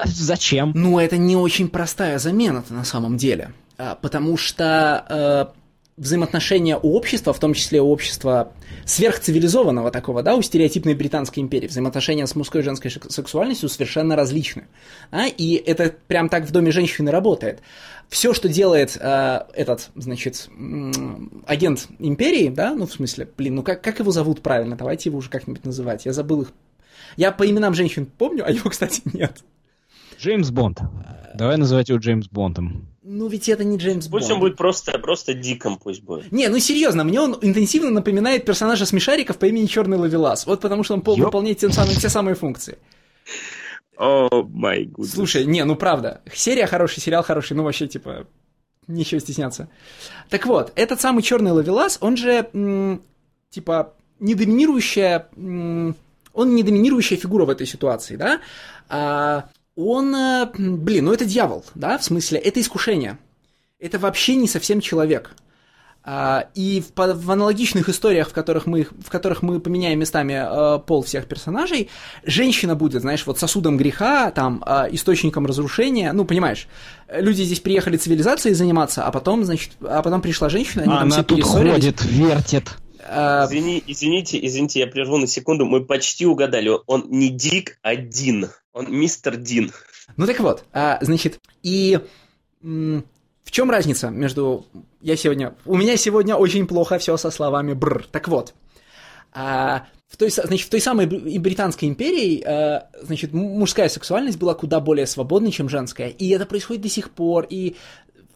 [0.05, 0.71] Зачем?
[0.75, 3.51] Ну, это не очень простая замена на самом деле.
[3.77, 5.66] А, потому что э,
[5.97, 8.53] взаимоотношения у общества, в том числе у общества
[8.85, 14.67] сверхцивилизованного такого, да, у стереотипной Британской империи, взаимоотношения с мужской и женской сексуальностью совершенно различны.
[15.09, 17.61] А, и это прям так в доме женщины работает.
[18.09, 20.49] Все, что делает э, этот, значит,
[21.45, 24.77] агент империи, да, ну, в смысле, блин, ну как, как его зовут правильно?
[24.77, 26.05] Давайте его уже как-нибудь называть.
[26.05, 26.53] Я забыл их.
[27.17, 29.43] Я по именам женщин помню, а его, кстати, нет.
[30.19, 30.79] Джеймс Бонд.
[31.35, 32.87] Давай называть его Джеймс Бондом.
[33.09, 34.33] Ну, ведь это не Джеймс Пусть Бонд.
[34.33, 36.29] он будет просто, просто диком, пусть будет.
[36.31, 40.45] Не, ну серьезно, мне он интенсивно напоминает персонажа Смешариков по имени Черный Ловелас.
[40.45, 41.27] Вот потому что он пол Ёп.
[41.27, 42.77] выполняет те самые, те самые функции.
[43.97, 45.07] О, май гуд.
[45.07, 46.21] Слушай, не, ну правда.
[46.33, 48.27] Серия хороший, сериал хороший, ну вообще, типа,
[48.87, 49.69] нечего стесняться.
[50.29, 53.01] Так вот, этот самый Черный Ловелас, он же, м,
[53.49, 55.95] типа, не доминирующая, м,
[56.33, 58.41] он не доминирующая фигура в этой ситуации, да?
[58.89, 59.45] А,
[59.77, 63.17] он, э, блин, ну это дьявол, да, в смысле, это искушение.
[63.79, 65.31] Это вообще не совсем человек.
[66.09, 70.33] А, и в, в аналогичных историях, в которых мы, их- в которых мы поменяем местами
[70.41, 71.89] э, пол всех персонажей,
[72.23, 76.13] женщина будет, знаешь, вот сосудом греха, там, э, источником разрушения.
[76.13, 76.69] Ну, понимаешь,
[77.13, 81.15] люди здесь приехали цивилизацией заниматься, а потом, значит, а потом пришла женщина, они там все
[81.19, 81.73] Она тут перессорились.
[81.73, 82.69] ходит, вертит.
[83.09, 85.65] Э, Извини, извините, извините, я прерву на секунду.
[85.65, 86.71] Мы почти угадали.
[86.87, 88.47] Он не Дик, а Дин.
[88.77, 89.71] Он мистер Дин.
[90.17, 91.99] Ну так вот, а, значит, и
[92.61, 94.65] в чем разница между...
[95.01, 95.55] Я сегодня...
[95.65, 98.05] У меня сегодня очень плохо все со словами бр.
[98.11, 98.53] Так вот,
[99.33, 104.53] а, в той, значит, в той самой и Британской империи, а, значит, мужская сексуальность была
[104.53, 106.09] куда более свободной, чем женская.
[106.09, 107.47] И это происходит до сих пор.
[107.49, 107.75] И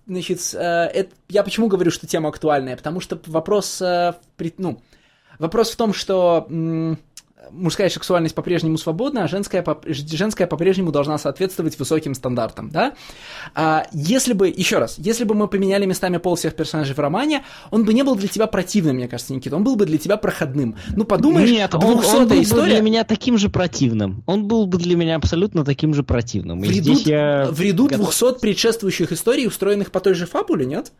[0.08, 2.76] Значит, э, это, я почему говорю, что тема актуальная?
[2.76, 4.82] Потому что вопрос, в при- ну,
[5.40, 6.98] вопрос в том, что м,
[7.50, 12.94] мужская сексуальность по-прежнему свободна, а женская, по- женская по-прежнему должна соответствовать высоким стандартам, да?
[13.56, 17.44] А если бы, еще раз, если бы мы поменяли местами пол всех персонажей в романе,
[17.72, 20.18] он бы не был для тебя противным, мне кажется, Никита, он был бы для тебя
[20.18, 20.76] проходным.
[20.96, 22.72] Ну, подумаешь, Нет, он, 200 он был бы история...
[22.74, 24.24] для меня таким же противным.
[24.28, 26.62] Он был бы для меня абсолютно таким же противным.
[26.62, 30.26] В И ряду, здесь я в ряду готов- 200 предшествующих историй, устроенных по той же
[30.26, 30.92] фабуле, нет?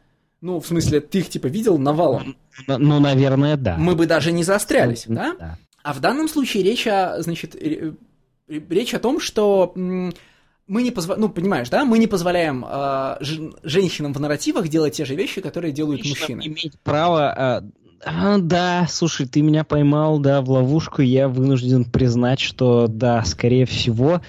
[0.42, 2.36] Ну, в смысле, ты их типа видел навалом.
[2.68, 3.78] Ну, ну, наверное, да.
[3.78, 5.58] Мы бы даже не заострялись, Ну, да?
[5.84, 7.94] А в данном случае речь о, значит, ре-
[8.48, 13.56] речь о том, что мы не позволяем, ну, понимаешь, да, мы не позволяем э, жен-
[13.64, 16.54] женщинам в нарративах делать те же вещи, которые делают Женщинам мужчины.
[16.54, 17.70] иметь право э,
[18.06, 21.02] А, да, слушай, ты меня поймал, да, в ловушку.
[21.02, 24.22] Я вынужден признать, что, да, скорее всего,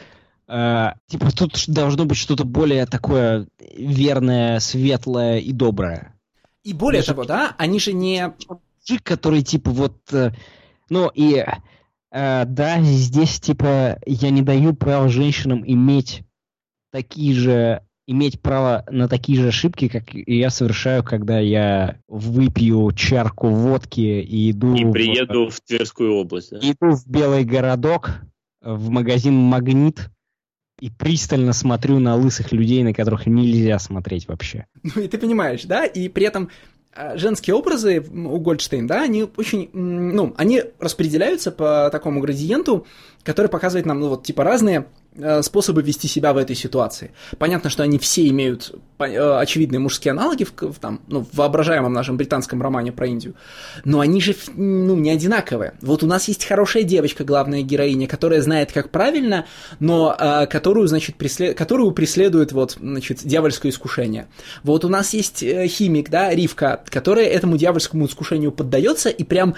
[0.48, 3.46] э, типа тут должно быть что-то более такое
[3.76, 6.14] верное, светлое и доброе.
[6.64, 8.32] И более Даже того, да, они же не...
[8.48, 9.96] Мужик, который, типа, вот...
[10.12, 10.32] Э,
[10.92, 11.44] ну, и...
[12.14, 16.22] Э, да, здесь, типа, я не даю права женщинам иметь
[16.90, 23.48] такие же иметь право на такие же ошибки, как я совершаю, когда я выпью чарку
[23.48, 24.74] водки и иду...
[24.74, 26.50] И приеду в, в Тверскую область.
[26.50, 26.58] Да?
[26.58, 28.10] Иду в Белый городок,
[28.60, 30.10] в магазин «Магнит»,
[30.80, 34.66] и пристально смотрю на лысых людей, на которых нельзя смотреть вообще.
[34.82, 35.86] Ну и ты понимаешь, да?
[35.86, 36.50] И при этом
[37.14, 42.86] женские образы у Гольдштейн, да, они очень, ну, они распределяются по такому градиенту,
[43.24, 47.10] который показывает нам, ну, вот, типа, разные Э, способы вести себя в этой ситуации.
[47.36, 51.92] Понятно, что они все имеют э, очевидные мужские аналоги в, в, там, ну, в воображаемом
[51.92, 53.34] нашем британском романе про Индию,
[53.84, 55.74] но они же ну, не одинаковые.
[55.82, 59.44] Вот у нас есть хорошая девочка, главная героиня, которая знает, как правильно,
[59.80, 61.58] но э, которую, значит, преслед...
[61.58, 64.28] которую преследует вот, значит, дьявольское искушение.
[64.62, 69.56] Вот у нас есть э, химик, да, Ривка, которая этому дьявольскому искушению поддается и прям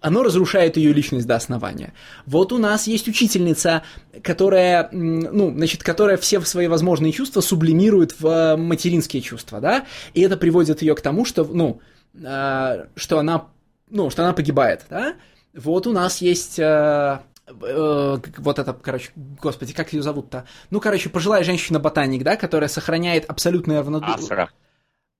[0.00, 1.92] оно разрушает ее личность до основания.
[2.26, 3.82] Вот у нас есть учительница,
[4.22, 10.22] которая, ну, значит, которая все свои возможные чувства сублимирует в э, материнские чувства, да, и
[10.22, 11.80] это приводит ее к тому, что, ну,
[12.14, 13.48] э, что она,
[13.90, 15.14] ну, что она погибает, да.
[15.54, 17.18] Вот у нас есть э,
[17.48, 20.46] э, вот это, короче, господи, как ее зовут-то?
[20.70, 24.48] Ну, короче, пожилая женщина-ботаник, да, которая сохраняет абсолютное равнодушие.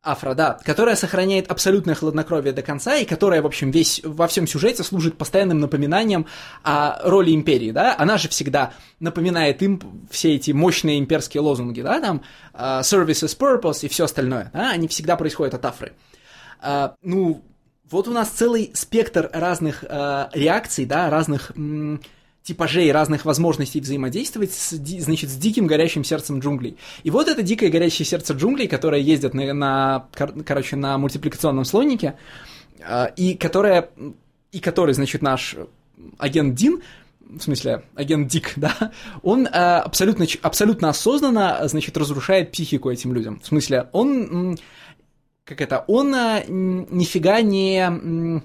[0.02, 4.82] Афра, которая сохраняет абсолютное хладнокровие до конца и которая, в общем, весь, во всем сюжете
[4.82, 6.26] служит постоянным напоминанием
[6.62, 12.00] о роли империи, да, она же всегда напоминает им все эти мощные имперские лозунги, да,
[12.00, 12.22] там,
[12.54, 15.92] uh, service is purpose и все остальное, да, они всегда происходят от Афры.
[16.62, 17.44] Uh, ну,
[17.90, 21.52] вот у нас целый спектр разных uh, реакций, да, разных...
[21.56, 22.00] М-
[22.42, 26.76] типажей разных возможностей взаимодействовать с, значит, с диким горящим сердцем джунглей.
[27.02, 30.06] И вот это дикое горящее сердце джунглей, которое ездит на, на
[30.44, 32.16] короче, на мультипликационном слонике,
[32.82, 33.90] а, и которое,
[34.52, 35.56] и который, значит, наш
[36.18, 36.82] агент Дин,
[37.20, 38.92] в смысле, агент Дик, да,
[39.22, 43.40] он э, абсолютно, абсолютно осознанно, значит, разрушает психику этим людям.
[43.40, 44.58] В смысле, он,
[45.44, 48.42] как это, он э, нифига не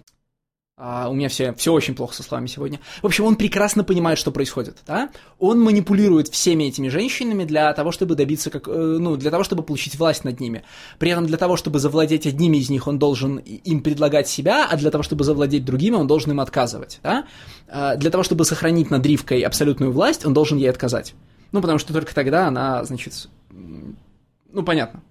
[0.77, 2.81] а, у меня все, все очень плохо со словами сегодня.
[3.01, 5.09] В общем, он прекрасно понимает, что происходит, да?
[5.39, 9.63] Он манипулирует всеми этими женщинами для того, чтобы добиться, как, э, ну, для того, чтобы
[9.63, 10.63] получить власть над ними.
[10.99, 14.75] При этом для того, чтобы завладеть одними из них, он должен им предлагать себя, а
[14.75, 17.25] для того, чтобы завладеть другими, он должен им отказывать, да?
[17.69, 21.13] А, для того, чтобы сохранить над Ривкой абсолютную власть, он должен ей отказать.
[21.53, 25.01] Ну, потому что только тогда она, значит, ну, понятно,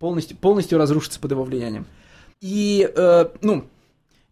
[0.00, 1.86] полностью, полностью разрушится под его влиянием.
[2.40, 3.66] И, э, ну,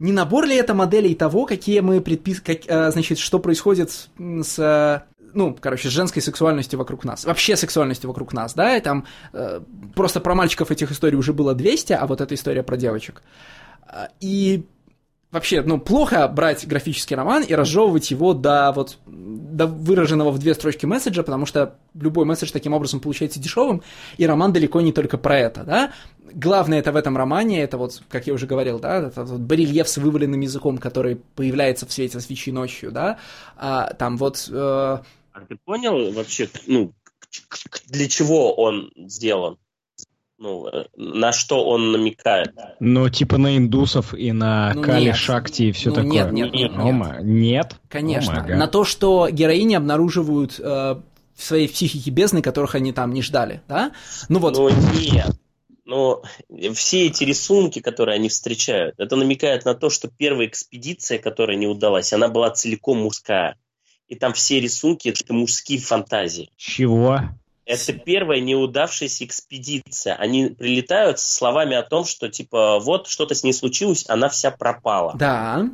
[0.02, 2.40] не набор ли это моделей того, какие мы предпис...
[2.40, 5.04] как, а, значит, что происходит с
[5.34, 9.60] ну, короче, с женской сексуальностью вокруг нас, вообще сексуальностью вокруг нас, да, и там э,
[9.94, 13.22] просто про мальчиков этих историй уже было 200, а вот эта история про девочек.
[13.86, 14.66] А, и
[15.32, 20.54] вообще, ну, плохо брать графический роман и разжевывать его до вот до выраженного в две
[20.54, 23.82] строчки месседжа, потому что любой месседж таким образом получается дешевым,
[24.16, 25.92] и роман далеко не только про это, да.
[26.32, 29.88] Главное это в этом романе, это вот, как я уже говорил, да, это вот барельеф
[29.88, 33.18] с вываленным языком, который появляется в свете свечи ночью, да,
[33.56, 34.48] а, там вот...
[34.50, 34.98] Э...
[35.34, 36.94] А ты понял вообще, ну,
[37.86, 39.58] для чего он сделан?
[40.42, 42.52] Ну, э, на что он намекает.
[42.80, 45.16] Ну, типа на индусов и на ну, Кали нет.
[45.16, 46.10] Шакти и все ну, такое.
[46.10, 46.72] Нет, нет, нет.
[46.76, 47.22] Нет?
[47.22, 47.76] нет?
[47.88, 48.44] Конечно.
[48.48, 53.62] на то, что героини обнаруживают э, в своей психике бездны, которых они там не ждали,
[53.68, 53.92] да?
[54.28, 54.56] Ну вот.
[54.56, 55.30] Ну нет.
[55.84, 56.22] Но
[56.74, 61.68] все эти рисунки, которые они встречают, это намекает на то, что первая экспедиция, которая не
[61.68, 63.56] удалась, она была целиком мужская.
[64.08, 66.50] И там все рисунки это мужские фантазии.
[66.56, 67.20] Чего?
[67.64, 70.14] Это первая неудавшаяся экспедиция.
[70.16, 74.50] Они прилетают с словами о том, что типа вот что-то с ней случилось, она вся
[74.50, 75.14] пропала.
[75.16, 75.68] Да.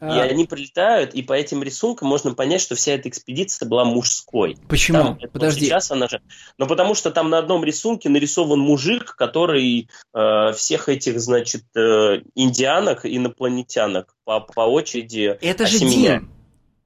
[0.00, 0.22] И а...
[0.24, 4.58] они прилетают, и по этим рисункам можно понять, что вся эта экспедиция была мужской.
[4.68, 4.98] Почему?
[4.98, 5.66] Там, Подожди.
[5.66, 6.20] Сейчас она же...
[6.58, 12.20] Ну, потому что там на одном рисунке нарисован мужик, который э, всех этих, значит, э,
[12.34, 16.30] индианок, инопланетянок по, по очереди Это же Дим.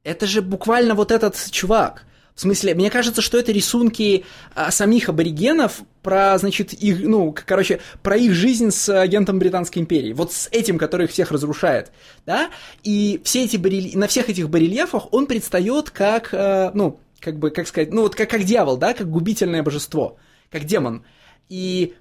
[0.04, 2.06] Это же буквально вот этот чувак.
[2.40, 7.80] В смысле, мне кажется, что это рисунки а, самих аборигенов про, значит, их, ну, короче,
[8.02, 10.14] про их жизнь с агентом Британской империи.
[10.14, 11.92] Вот с этим, который их всех разрушает,
[12.24, 12.48] да?
[12.82, 13.90] И все эти барель...
[13.94, 18.14] на всех этих барельефах он предстает как, э, ну, как бы, как сказать, ну, вот
[18.14, 20.16] как, как дьявол, да, как губительное божество,
[20.50, 21.04] как демон.
[21.50, 21.92] И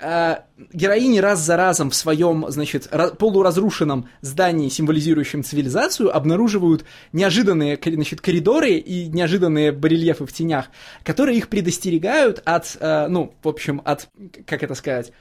[0.00, 8.72] героини раз за разом в своем, значит, полуразрушенном здании, символизирующем цивилизацию, обнаруживают неожиданные, значит, коридоры
[8.72, 10.66] и неожиданные барельефы в тенях,
[11.04, 14.08] которые их предостерегают от, э, ну, в общем, от,
[14.46, 15.12] как это сказать,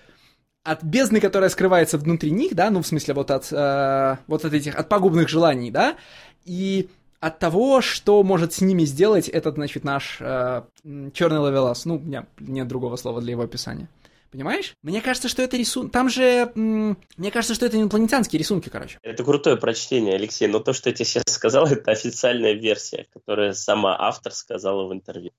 [0.64, 4.54] от бездны, которая скрывается внутри них, да, ну, в смысле, вот от, э, вот от
[4.54, 5.98] этих, от пагубных желаний, да,
[6.46, 6.90] и
[7.20, 10.64] от того, что может с ними сделать этот, значит, наш э,
[11.14, 11.86] черный ловелас.
[11.86, 13.88] Ну, у меня нет другого слова для его описания.
[14.34, 14.74] Понимаешь?
[14.82, 15.92] Мне кажется, что это рисунок...
[15.92, 16.52] Там же...
[16.56, 18.98] Мне кажется, что это инопланетянские рисунки, короче.
[19.04, 20.48] Это крутое прочтение, Алексей.
[20.48, 24.94] Но то, что я тебе сейчас сказал, это официальная версия, которая сама автор сказала в
[24.94, 25.30] интервью.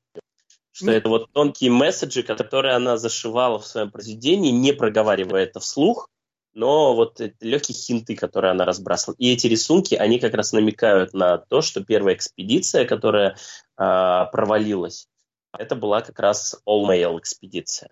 [0.70, 0.94] Что mm.
[0.94, 6.08] это вот тонкие месседжи, которые она зашивала в своем произведении, не проговаривая это вслух,
[6.52, 9.16] но вот легкие хинты, которые она разбрасывала.
[9.18, 13.34] И эти рисунки, они как раз намекают на то, что первая экспедиция, которая э,
[13.76, 15.08] провалилась,
[15.52, 17.90] это была как раз all-male экспедиция.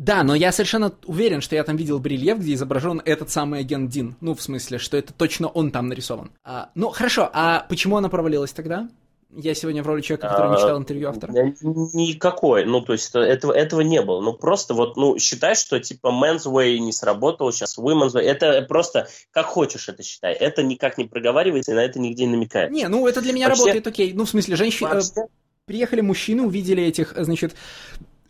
[0.00, 3.90] Да, но я совершенно уверен, что я там видел брельеф, где изображен этот самый агент
[3.90, 4.16] Дин.
[4.22, 6.30] Ну, в смысле, что это точно он там нарисован.
[6.42, 8.88] А, ну, хорошо, а почему она провалилась тогда?
[9.36, 11.32] Я сегодня в роли человека, который не читал интервью автора.
[11.32, 12.64] Никакой.
[12.64, 14.22] Ну, то есть этого, этого не было.
[14.22, 18.22] Ну, просто вот, ну, считай, что типа men's way не сработал, сейчас women's way.
[18.22, 20.32] Это просто как хочешь это считай.
[20.32, 22.70] Это никак не проговаривается и на это нигде не намекает.
[22.70, 23.64] Не, ну, это для меня Вообще...
[23.64, 24.14] работает окей.
[24.14, 24.88] Ну, в смысле, женщины...
[24.88, 25.26] Э, Вообще...
[25.66, 27.54] Приехали мужчины, увидели этих, значит,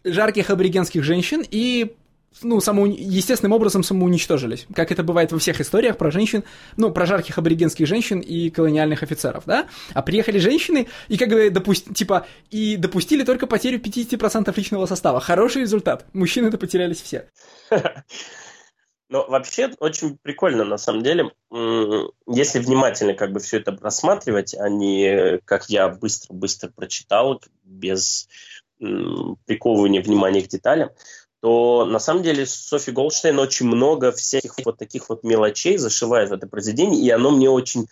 [0.05, 1.95] жарких аборигенских женщин и
[2.43, 6.45] ну, само, естественным образом самоуничтожились, как это бывает во всех историях про женщин,
[6.77, 9.69] ну, про жарких аборигенских женщин и колониальных офицеров, да?
[9.95, 15.21] А приехали женщины и как бы, допусти, типа, и допустили только потерю 50% личного состава.
[15.21, 16.07] Хороший результат.
[16.13, 17.29] Мужчины-то потерялись все.
[19.09, 21.33] Но вообще очень прикольно, на самом деле,
[22.29, 28.29] если внимательно как бы все это рассматривать, а не, как я быстро-быстро прочитал, без
[28.81, 30.91] приковывания внимания к деталям,
[31.41, 36.33] то на самом деле Софи Голдштейн очень много всяких вот таких вот мелочей зашивает в
[36.33, 37.87] это произведение, и оно мне очень,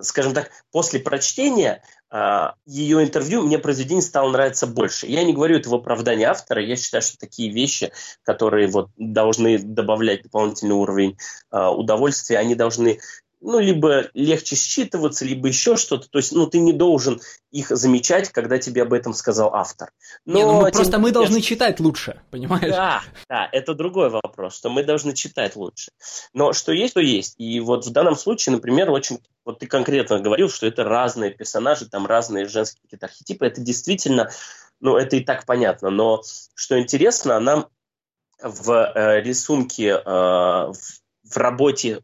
[0.00, 5.06] скажем так, после прочтения а, ее интервью мне произведение стало нравиться больше.
[5.06, 7.90] Я не говорю это в оправдании автора, я считаю, что такие вещи,
[8.22, 11.16] которые вот должны добавлять дополнительный уровень
[11.50, 13.00] а, удовольствия, они должны
[13.42, 16.08] ну, либо легче считываться, либо еще что-то.
[16.08, 17.20] То есть, ну, ты не должен
[17.50, 19.92] их замечать, когда тебе об этом сказал автор.
[20.24, 22.70] Но не, ну, мы, просто мы должны читать лучше, понимаешь?
[22.70, 25.90] Да, да, это другой вопрос, что мы должны читать лучше.
[26.32, 27.34] Но что есть, то есть.
[27.38, 29.18] И вот в данном случае, например, очень...
[29.44, 33.44] Вот ты конкретно говорил, что это разные персонажи, там разные женские какие-то архетипы.
[33.44, 34.30] Это действительно,
[34.80, 35.90] ну, это и так понятно.
[35.90, 36.22] Но
[36.54, 37.66] что интересно, она
[38.40, 40.76] в э, рисунке, э, в,
[41.24, 42.02] в работе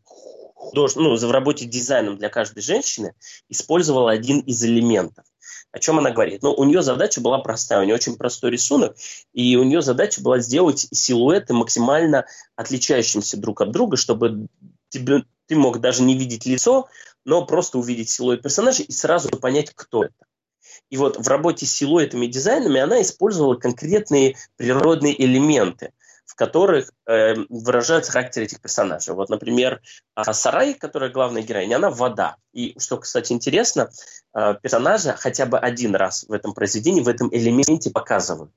[0.58, 0.96] худож...
[0.96, 3.14] ну, в работе дизайном для каждой женщины
[3.48, 5.24] использовала один из элементов.
[5.70, 6.42] О чем она говорит?
[6.42, 8.96] Ну, у нее задача была простая, у нее очень простой рисунок,
[9.32, 12.26] и у нее задача была сделать силуэты максимально
[12.56, 14.48] отличающимся друг от друга, чтобы
[14.88, 16.88] тебе, ты мог даже не видеть лицо,
[17.24, 20.14] но просто увидеть силуэт персонажа и сразу понять, кто это.
[20.90, 25.92] И вот в работе с силуэтами и дизайнами она использовала конкретные природные элементы
[26.28, 29.14] в которых э, выражается характер этих персонажей.
[29.14, 29.80] Вот, например,
[30.14, 32.36] а, Сарай, которая главная героиня, она вода.
[32.52, 33.90] И что, кстати, интересно,
[34.34, 38.52] э, персонажа хотя бы один раз в этом произведении, в этом элементе показывают.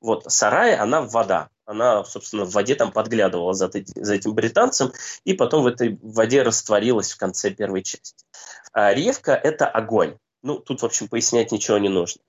[0.00, 1.48] Вот Сарай, она вода.
[1.64, 4.92] Она, собственно, в воде там подглядывала за, за этим британцем,
[5.22, 8.24] и потом в этой воде растворилась в конце первой части.
[8.72, 10.18] А Ревка– это огонь.
[10.42, 12.20] Ну, тут, в общем, пояснять ничего не нужно.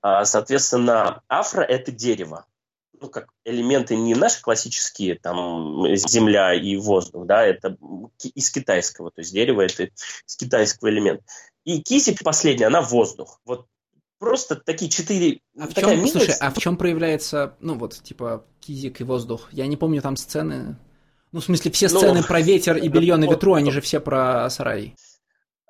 [0.00, 2.46] А, соответственно, афро– это дерево
[3.00, 7.76] ну, как элементы не наши классические, там, земля и воздух, да, это
[8.34, 11.24] из китайского, то есть дерево это из китайского элемента.
[11.64, 13.40] И кисик последняя, она воздух.
[13.44, 13.66] Вот
[14.18, 15.40] просто такие четыре...
[15.58, 16.12] А в чем, милость...
[16.12, 19.48] слушай, а в чем проявляется, ну вот, типа, кизик и воздух?
[19.52, 20.76] Я не помню там сцены...
[21.32, 23.80] Ну, в смысле, все ну, сцены ну, про ветер и белье на ветру, они же
[23.80, 24.96] все про сарай.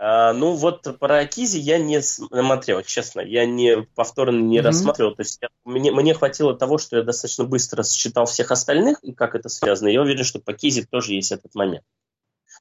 [0.02, 4.62] А, ну вот про Акизи я не смотрел, честно, я не повторно не mm-hmm.
[4.62, 5.14] рассматривал.
[5.14, 9.12] То есть я, мне, мне хватило того, что я достаточно быстро считал всех остальных и
[9.12, 9.89] как это связано.
[9.89, 11.85] Я уверен, что по Кизи тоже есть этот момент.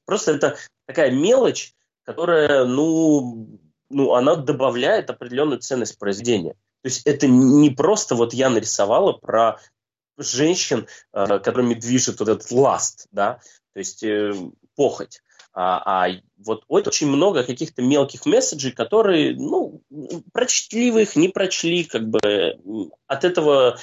[0.04, 1.72] Просто это такая мелочь,
[2.04, 3.58] которая, ну,
[3.88, 6.52] ну, она добавляет определенную ценность произведения.
[6.82, 9.58] То есть это не просто вот я нарисовала про
[10.18, 13.40] женщин, э, которыми движет вот этот ласт, да,
[13.72, 14.34] то есть э,
[14.76, 15.22] похоть.
[15.62, 19.82] А, а вот очень много каких-то мелких месседжей, которые, ну,
[20.32, 22.56] прочли вы их, не прочли, как бы
[23.06, 23.78] от этого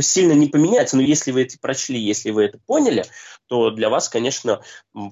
[0.00, 3.04] сильно не поменяется, но если вы это прочли, если вы это поняли,
[3.46, 4.60] то для вас, конечно,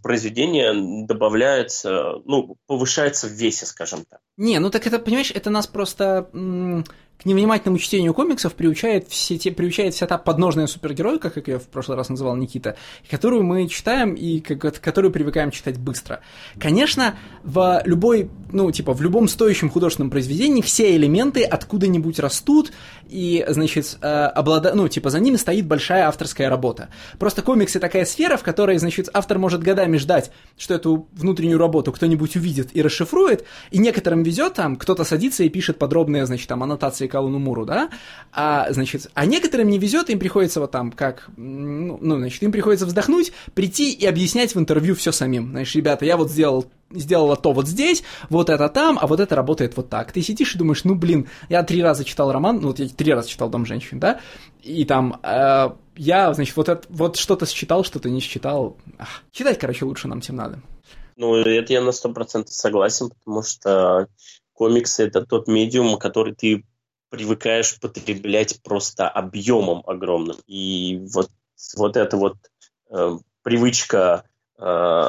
[0.05, 4.21] произведение добавляется, ну, повышается в весе, скажем так.
[4.37, 6.31] Не, ну так это, понимаешь, это нас просто
[7.23, 11.69] к невнимательному чтению комиксов приучает, все те, приучает вся та подножная супергеройка, как я в
[11.69, 12.77] прошлый раз называл Никита,
[13.09, 16.21] которую мы читаем и как, которую привыкаем читать быстро.
[16.59, 22.73] Конечно, в любой, ну, типа, в любом стоящем художественном произведении все элементы откуда-нибудь растут,
[23.09, 24.73] и, значит, э, облада...
[24.75, 26.89] ну, типа, за ними стоит большая авторская работа.
[27.19, 31.93] Просто комиксы такая сфера, в которой, значит, автор может годами ждать, что эту внутреннюю работу
[31.93, 36.63] кто-нибудь увидит и расшифрует, и некоторым везет, там, кто-то садится и пишет подробные, значит, там,
[36.63, 37.91] аннотации к Алану Муру, да,
[38.33, 42.51] а, значит, а некоторым не везет, им приходится вот там, как, ну, ну, значит, им
[42.51, 45.51] приходится вздохнуть, прийти и объяснять в интервью все самим.
[45.51, 49.35] Знаешь, ребята, я вот сделал сделала то вот здесь, вот это там, а вот это
[49.35, 50.13] работает вот так.
[50.13, 53.15] Ты сидишь и думаешь, ну блин, я три раза читал роман, ну вот я три
[53.15, 54.21] раза читал Дом женщин, да,
[54.63, 58.77] и там э, я, значит, вот, это, вот что-то считал, что-то не считал.
[58.99, 60.61] Ах, читать, короче, лучше нам, тем надо.
[61.17, 64.09] Ну, это я на сто процентов согласен, потому что
[64.55, 66.65] комиксы— это тот медиум, который ты
[67.13, 70.39] привыкаешь потреблять просто объемом огромным.
[70.47, 71.31] И вот,
[71.77, 72.37] вот эта вот
[72.91, 74.25] э, привычка
[74.59, 74.63] э,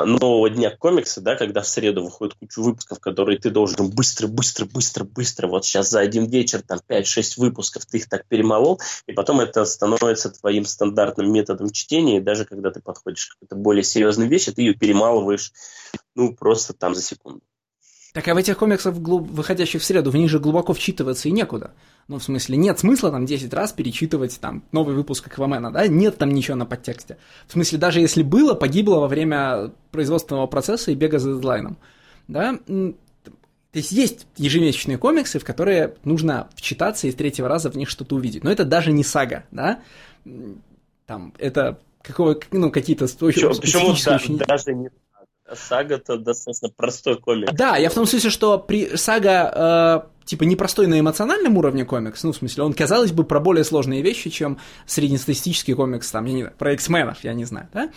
[0.06, 4.66] нового дня комикса, да, когда в среду выходит куча выпусков, которые ты должен быстро, быстро,
[4.66, 9.14] быстро, быстро, вот сейчас за один вечер, там 5-6 выпусков, ты их так перемолол, и
[9.14, 13.84] потом это становится твоим стандартным методом чтения, и даже когда ты подходишь к какой-то более
[13.84, 15.54] серьезной вещи, ты ее перемалываешь,
[16.16, 17.44] ну, просто там за секунду.
[18.14, 21.72] Так а в этих комиксах, выходящих в среду, в них же глубоко вчитываться и некуда.
[22.08, 25.88] Ну, в смысле, нет смысла там 10 раз перечитывать там новый выпуск Аквамена, да?
[25.88, 27.18] Нет там ничего на подтексте.
[27.48, 31.78] В смысле, даже если было, погибло во время производственного процесса и бега за дедлайном.
[32.28, 32.58] Да?
[32.66, 37.90] То есть есть ежемесячные комиксы, в которые нужно вчитаться и с третьего раза в них
[37.90, 38.44] что-то увидеть.
[38.44, 39.82] Но это даже не сага, да?
[41.08, 44.38] Там, это какого, ну, какие-то Почему, почему очень...
[44.38, 44.90] даже не
[45.52, 47.52] Сага-то достаточно простой комикс.
[47.54, 52.24] Да, я в том смысле, что при сага э, типа непростой на эмоциональном уровне комикс,
[52.24, 56.34] ну, в смысле, он, казалось бы, про более сложные вещи, чем среднестатистический комикс, там, я
[56.34, 57.90] не знаю, про X-менов, я не знаю, да?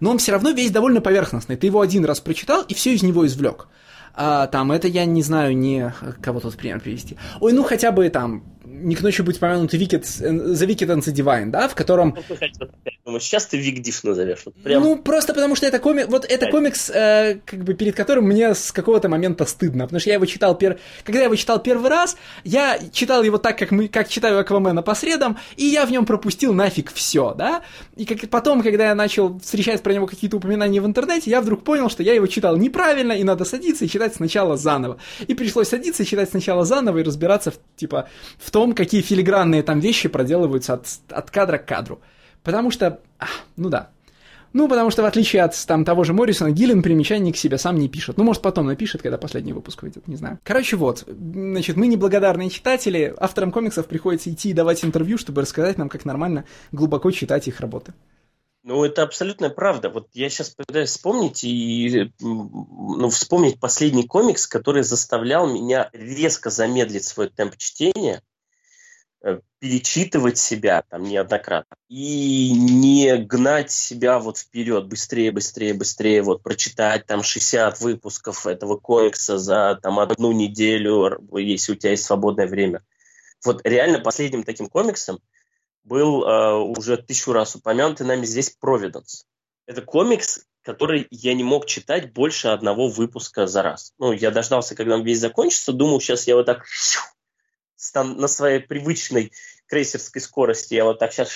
[0.00, 1.56] Но он все равно весь довольно поверхностный.
[1.56, 3.68] Ты его один раз прочитал и все из него извлек.
[4.16, 5.92] А, там, это я не знаю, не
[6.22, 7.16] кого тут пример привести.
[7.40, 8.44] Ой, ну хотя бы там
[8.82, 12.16] не к ночи будет помянут Wicked, The Wicked and the Divine, да, в котором...
[13.06, 14.42] Ну, сейчас ты Вик Диф назовешь.
[14.46, 14.82] Вот прям...
[14.82, 16.04] Ну, просто потому что это, коми...
[16.04, 20.08] вот это комикс, э, как бы перед которым мне с какого-то момента стыдно, потому что
[20.08, 20.78] я его читал пер...
[21.04, 23.88] Когда я его читал первый раз, я читал его так, как, мы...
[23.88, 27.62] как читаю Аквамена по средам, и я в нем пропустил нафиг все, да,
[27.94, 28.28] и как...
[28.30, 32.02] потом, когда я начал встречать про него какие-то упоминания в интернете, я вдруг понял, что
[32.02, 34.96] я его читал неправильно, и надо садиться и читать сначала заново.
[35.26, 39.62] И пришлось садиться и читать сначала заново и разбираться, в, типа, в том, какие филигранные
[39.62, 42.00] там вещи проделываются от, от кадра к кадру.
[42.42, 43.26] Потому что, а,
[43.56, 43.90] ну да,
[44.54, 47.76] ну, потому что в отличие от там, того же Моррисона, Гиллен примечаний к себе сам
[47.76, 48.16] не пишет.
[48.16, 50.38] Ну, может, потом напишет, когда последний выпуск выйдет, не знаю.
[50.44, 55.76] Короче, вот, значит, мы неблагодарные читатели, авторам комиксов приходится идти и давать интервью, чтобы рассказать
[55.76, 57.94] нам, как нормально глубоко читать их работы.
[58.62, 59.90] Ну, это абсолютная правда.
[59.90, 67.04] Вот я сейчас пытаюсь вспомнить и ну, вспомнить последний комикс, который заставлял меня резко замедлить
[67.04, 68.22] свой темп чтения,
[69.58, 77.06] перечитывать себя там неоднократно и не гнать себя вот вперед быстрее, быстрее, быстрее, вот прочитать
[77.06, 82.82] там 60 выпусков этого комикса за там одну неделю, если у тебя есть свободное время.
[83.44, 85.20] Вот реально последним таким комиксом
[85.84, 89.26] был э, уже тысячу раз упомянутый нами здесь Провиденс.
[89.66, 93.92] Это комикс, который я не мог читать больше одного выпуска за раз.
[93.98, 96.64] Ну, я дождался, когда он весь закончится, думал, сейчас я вот так
[97.94, 99.32] на своей привычной
[99.66, 101.30] крейсерской скорости, я вот так сейчас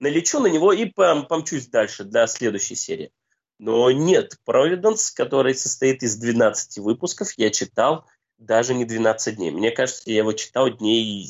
[0.00, 3.12] налечу на него и пом помчусь дальше для следующей серии.
[3.58, 8.06] Но нет, Провиденс, который состоит из 12 выпусков, я читал
[8.36, 9.52] даже не 12 дней.
[9.52, 11.28] Мне кажется, я его читал дней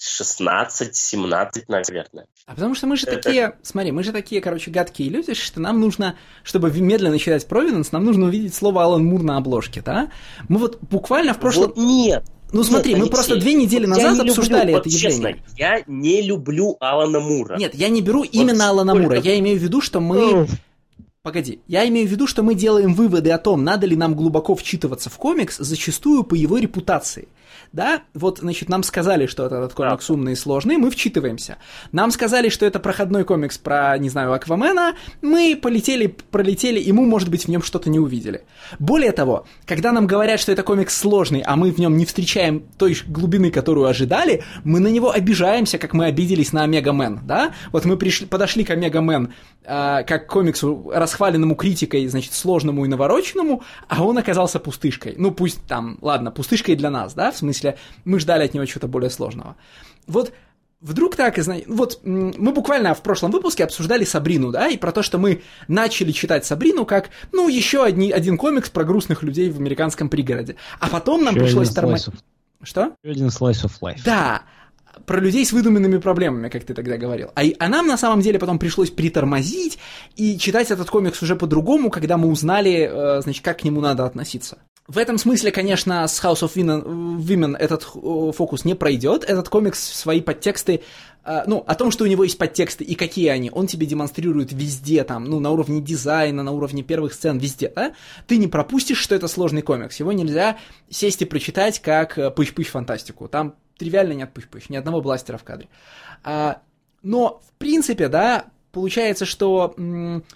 [0.00, 2.26] 16-17, наверное.
[2.46, 3.20] А потому что мы же Это...
[3.20, 7.92] такие, смотри, мы же такие, короче, гадкие люди, что нам нужно, чтобы медленно читать Провиденс,
[7.92, 10.10] нам нужно увидеть слово Алан Мур на обложке, да?
[10.48, 11.68] Мы вот буквально в прошлом...
[11.68, 14.92] Вот нет, ну смотри, Нет, мы просто две недели назад я обсуждали люблю, это вот
[14.92, 15.34] явление.
[15.34, 17.56] Честно, я не люблю Алана Мура.
[17.56, 19.20] Нет, я не беру вот именно Алана Мура.
[19.20, 20.48] Я имею в виду, что мы
[21.22, 24.54] Погоди, я имею в виду, что мы делаем выводы о том, надо ли нам глубоко
[24.54, 27.28] вчитываться в комикс, зачастую по его репутации–
[27.72, 30.14] да, вот, значит, нам сказали, что этот комикс да.
[30.14, 31.58] умный и сложный, мы вчитываемся.
[31.92, 37.06] Нам сказали, что это проходной комикс про, не знаю, Аквамена, мы полетели, пролетели, и мы,
[37.06, 38.42] может быть, в нем что-то не увидели.
[38.78, 42.64] Более того, когда нам говорят, что это комикс сложный, а мы в нем не встречаем
[42.76, 47.52] той глубины, которую ожидали, мы на него обижаемся, как мы обиделись на Омега Мен, да?
[47.70, 49.32] Вот мы пришли, подошли к Омега Мен
[49.64, 55.14] э, как к комиксу, расхваленному критикой, значит, сложному и навороченному, а он оказался пустышкой.
[55.16, 57.59] Ну, пусть там, ладно, пустышкой для нас, да, в смысле,
[58.04, 59.56] мы ждали от него чего-то более сложного.
[60.06, 60.32] Вот
[60.80, 65.18] Вдруг так, вот мы буквально в прошлом выпуске обсуждали Сабрину, да, и про то, что
[65.18, 70.08] мы начали читать Сабрину как, ну, еще одни, один комикс про грустных людей в американском
[70.08, 70.56] пригороде.
[70.78, 72.14] А потом нам еще пришлось тормозить.
[72.62, 72.94] Что?
[73.02, 74.00] Еще один slice of life.
[74.06, 74.42] Да,
[75.04, 77.30] про людей с выдуманными проблемами, как ты тогда говорил.
[77.34, 79.78] А, а нам на самом деле потом пришлось притормозить
[80.16, 84.06] и читать этот комикс уже по-другому, когда мы узнали, э, значит, как к нему надо
[84.06, 84.58] относиться.
[84.90, 89.22] В этом смысле, конечно, с House of Women, этот э, фокус не пройдет.
[89.22, 90.82] Этот комикс свои подтексты,
[91.24, 94.50] э, ну, о том, что у него есть подтексты и какие они, он тебе демонстрирует
[94.50, 97.94] везде, там, ну, на уровне дизайна, на уровне первых сцен, везде, да?
[98.26, 100.00] Ты не пропустишь, что это сложный комикс.
[100.00, 100.58] Его нельзя
[100.88, 103.28] сесть и прочитать как пыщ-пыщ фантастику.
[103.28, 105.68] Там тривиально нет пыщ-пыщ, ни одного бластера в кадре.
[106.24, 106.62] А,
[107.04, 109.72] но, в принципе, да, получается, что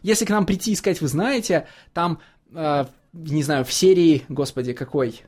[0.02, 2.20] если к нам прийти и сказать, вы знаете, там,
[2.54, 5.22] э, не знаю, в серии, господи, какой?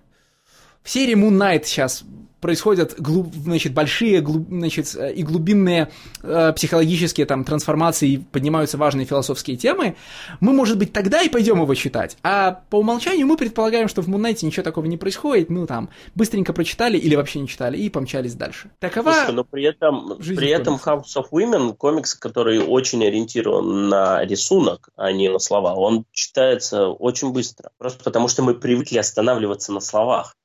[0.82, 2.04] В серии Moon Knight сейчас
[2.40, 5.90] происходят глуб, значит, большие глуб, значит, и глубинные
[6.22, 9.96] э, психологические там трансформации, и поднимаются важные философские темы,
[10.40, 12.16] мы, может быть, тогда и пойдем его читать.
[12.22, 16.52] А по умолчанию мы предполагаем, что в Муннайте ничего такого не происходит, мы там быстренько
[16.52, 18.70] прочитали или вообще не читали и помчались дальше.
[18.78, 24.24] Такова Слушай, но при этом, при этом House of Women, комикс, который очень ориентирован на
[24.24, 27.70] рисунок, а не на слова, он читается очень быстро.
[27.78, 30.36] Просто потому, что мы привыкли останавливаться на словах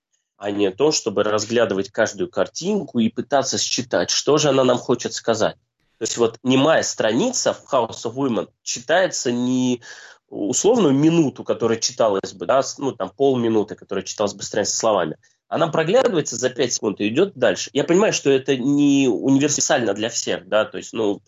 [0.41, 5.13] а не то, чтобы разглядывать каждую картинку и пытаться считать, что же она нам хочет
[5.13, 5.55] сказать.
[5.99, 9.83] То есть вот немая страница в House of Women читается не
[10.29, 15.67] условную минуту, которая читалась бы, да, ну там полминуты, которая читалась бы страница словами, она
[15.67, 17.69] проглядывается за 5 секунд и идет дальше.
[17.73, 21.21] Я понимаю, что это не универсально для всех, да, то есть, ну,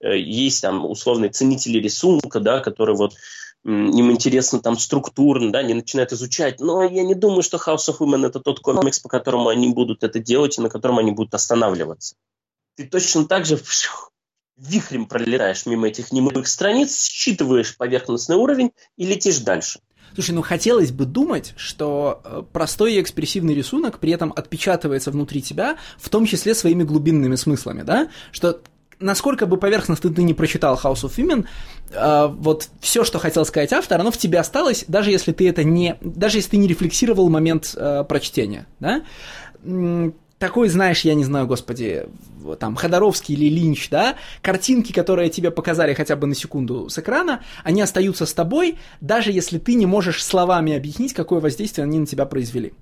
[0.00, 3.14] э, есть там условные ценители рисунка, да, которые вот
[3.64, 6.60] им интересно там структурно, да, они начинают изучать.
[6.60, 10.02] Но я не думаю, что House of Women это тот комикс, по которому они будут
[10.02, 12.16] это делать и на котором они будут останавливаться.
[12.76, 13.60] Ты точно так же
[14.56, 19.80] вихрем пролетаешь мимо этих немых страниц, считываешь поверхностный уровень и летишь дальше.
[20.14, 25.40] Слушай, ну хотелось бы думать, что э, простой и экспрессивный рисунок при этом отпечатывается внутри
[25.40, 28.10] тебя, в том числе своими глубинными смыслами, да?
[28.32, 28.60] Что
[29.00, 31.46] насколько бы поверхностно ты не прочитал House of Women,
[31.92, 35.64] э, вот все, что хотел сказать автор, оно в тебе осталось, даже если ты это
[35.64, 39.02] не, даже если ты не рефлексировал момент э, прочтения, да?
[40.40, 42.06] такой, знаешь, я не знаю, господи,
[42.58, 47.44] там, Ходоровский или Линч, да, картинки, которые тебе показали хотя бы на секунду с экрана,
[47.62, 52.06] они остаются с тобой, даже если ты не можешь словами объяснить, какое воздействие они на
[52.06, 52.72] тебя произвели.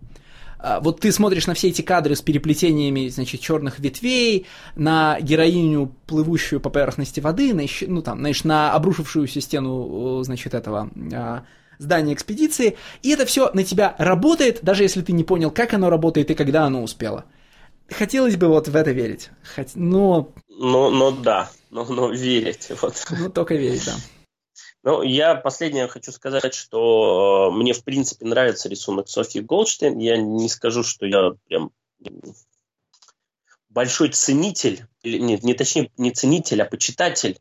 [0.58, 5.94] А, вот ты смотришь на все эти кадры с переплетениями, значит, черных ветвей, на героиню,
[6.06, 11.44] плывущую по поверхности воды, на, ну, там, знаешь, на обрушившуюся стену, значит, этого а,
[11.78, 15.90] здания экспедиции, и это все на тебя работает, даже если ты не понял, как оно
[15.90, 17.24] работает и когда оно успело.
[17.90, 19.68] Хотелось бы вот в это верить, Хот...
[19.74, 20.32] но...
[20.48, 22.94] Ну, ну да, но, но верить, вот.
[23.10, 23.94] Ну, только верить, да.
[24.88, 29.98] Ну, я последнее хочу сказать, что э, мне, в принципе, нравится рисунок Софьи Голдштейн.
[29.98, 31.72] Я не скажу, что я прям
[33.68, 37.38] большой ценитель, или нет, не точнее, не ценитель, а почитатель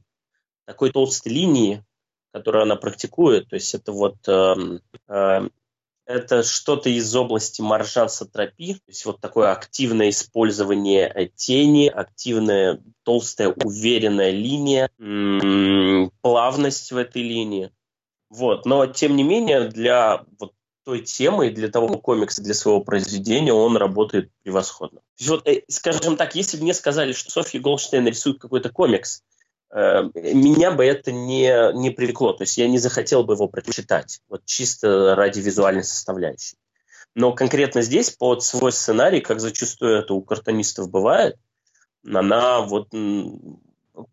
[0.66, 1.86] такой толстой линии,
[2.34, 3.48] которую она практикует.
[3.48, 5.50] То есть это вот э, э,
[6.08, 13.50] это что-то из области маржансотропии, то есть вот такое активное использование э, тени, активная толстая
[13.50, 14.90] уверенная линия,
[16.22, 17.72] плавность в этой линии.
[18.30, 18.66] Вот.
[18.66, 20.54] Но, тем не менее, для вот
[20.86, 25.00] той темы, для того комикса, для своего произведения он работает превосходно.
[25.00, 28.70] То есть, вот, э, скажем так, если бы мне сказали, что Софья Голдштейн рисует какой-то
[28.70, 29.24] комикс,
[29.74, 32.34] меня бы это не, не привлекло.
[32.34, 36.58] То есть я не захотел бы его прочитать, вот чисто ради визуальной составляющей.
[37.16, 41.36] Но конкретно здесь под свой сценарий, как зачастую это у картонистов бывает,
[42.06, 42.90] она вот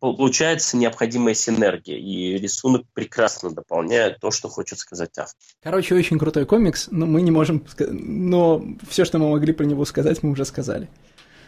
[0.00, 5.36] получается необходимая синергия, и рисунок прекрасно дополняет то, что хочет сказать автор.
[5.62, 7.64] Короче, очень крутой комикс, но мы не можем...
[7.78, 10.88] Но все, что мы могли про него сказать, мы уже сказали.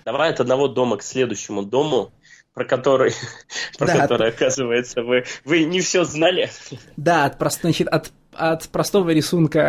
[0.05, 2.13] Давай от одного дома к следующему дому
[2.57, 3.13] про который,
[3.79, 3.97] про Да.
[3.99, 6.49] который, оказывается, вы, вы не все знали.
[6.97, 9.61] Да, от, прост- значит, от, от простого рисунка,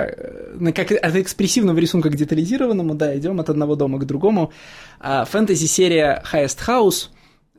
[0.61, 4.53] э, как от экспрессивного рисунка к детализированному, да, идем от одного дома к другому.
[5.01, 7.09] А, Фэнтези-серия Highest House,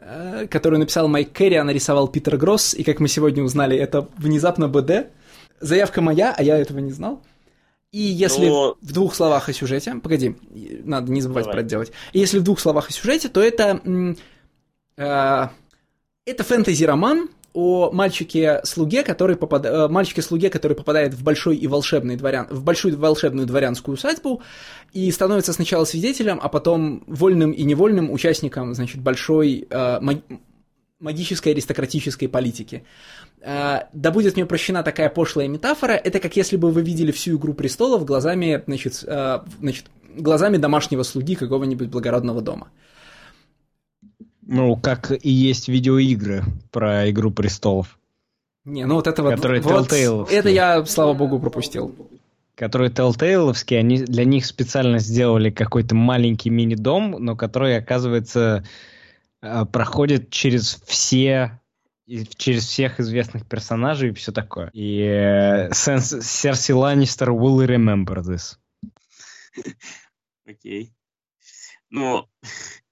[0.01, 4.09] э, которую написал Майк Керри, а нарисовал Питер Гросс, и, как мы сегодня узнали, это
[4.17, 5.09] внезапно БД.
[5.61, 7.23] Заявка моя, а я этого не знал.
[7.93, 10.37] И если Но- в двух словах о сюжете, погоди,
[10.85, 11.55] надо не забывать Давай.
[11.57, 11.93] про это делать.
[12.15, 14.15] И если в двух словах о сюжете, то это
[15.05, 19.65] это фэнтези-роман о мальчике-слуге, который попад...
[19.65, 22.47] э, мальчике-слуге, который попадает в большой и волшебный дворян...
[22.51, 24.43] в большую волшебную дворянскую усадьбу
[24.93, 30.23] и становится сначала свидетелем, а потом вольным и невольным участником, значит, большой э, маг-
[31.01, 32.85] магической аристократической политики.
[33.41, 37.39] Э, да будет мне прощена такая пошлая метафора, это как если бы вы видели всю
[37.39, 42.69] «Игру престолов» глазами, значит, э, значит, глазами домашнего слуги какого-нибудь благородного дома.
[44.49, 47.99] Ну, как и есть видеоигры про Игру престолов,
[48.65, 49.35] Не, ну вот это вот...
[49.35, 51.95] Которые вот это я, слава богу, пропустил.
[52.55, 58.65] которые Telltale'овские, они для них специально сделали какой-то маленький мини-дом, но который, оказывается,
[59.43, 61.61] э, проходит через все
[62.37, 64.71] через всех известных персонажей и все такое.
[64.73, 68.57] И э, Сенс- Серси Ланнистер will remember this.
[70.47, 70.95] Окей.
[71.91, 72.27] Ну,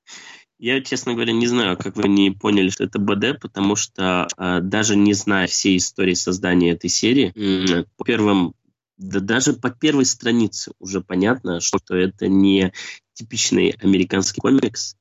[0.59, 4.61] я, честно говоря, не знаю, как вы не поняли, что это БД, потому что э,
[4.61, 8.55] даже не зная всей истории создания этой серии, м, по первым,
[8.97, 12.73] да даже по первой странице уже понятно, что это не
[13.13, 14.97] типичный американский комикс.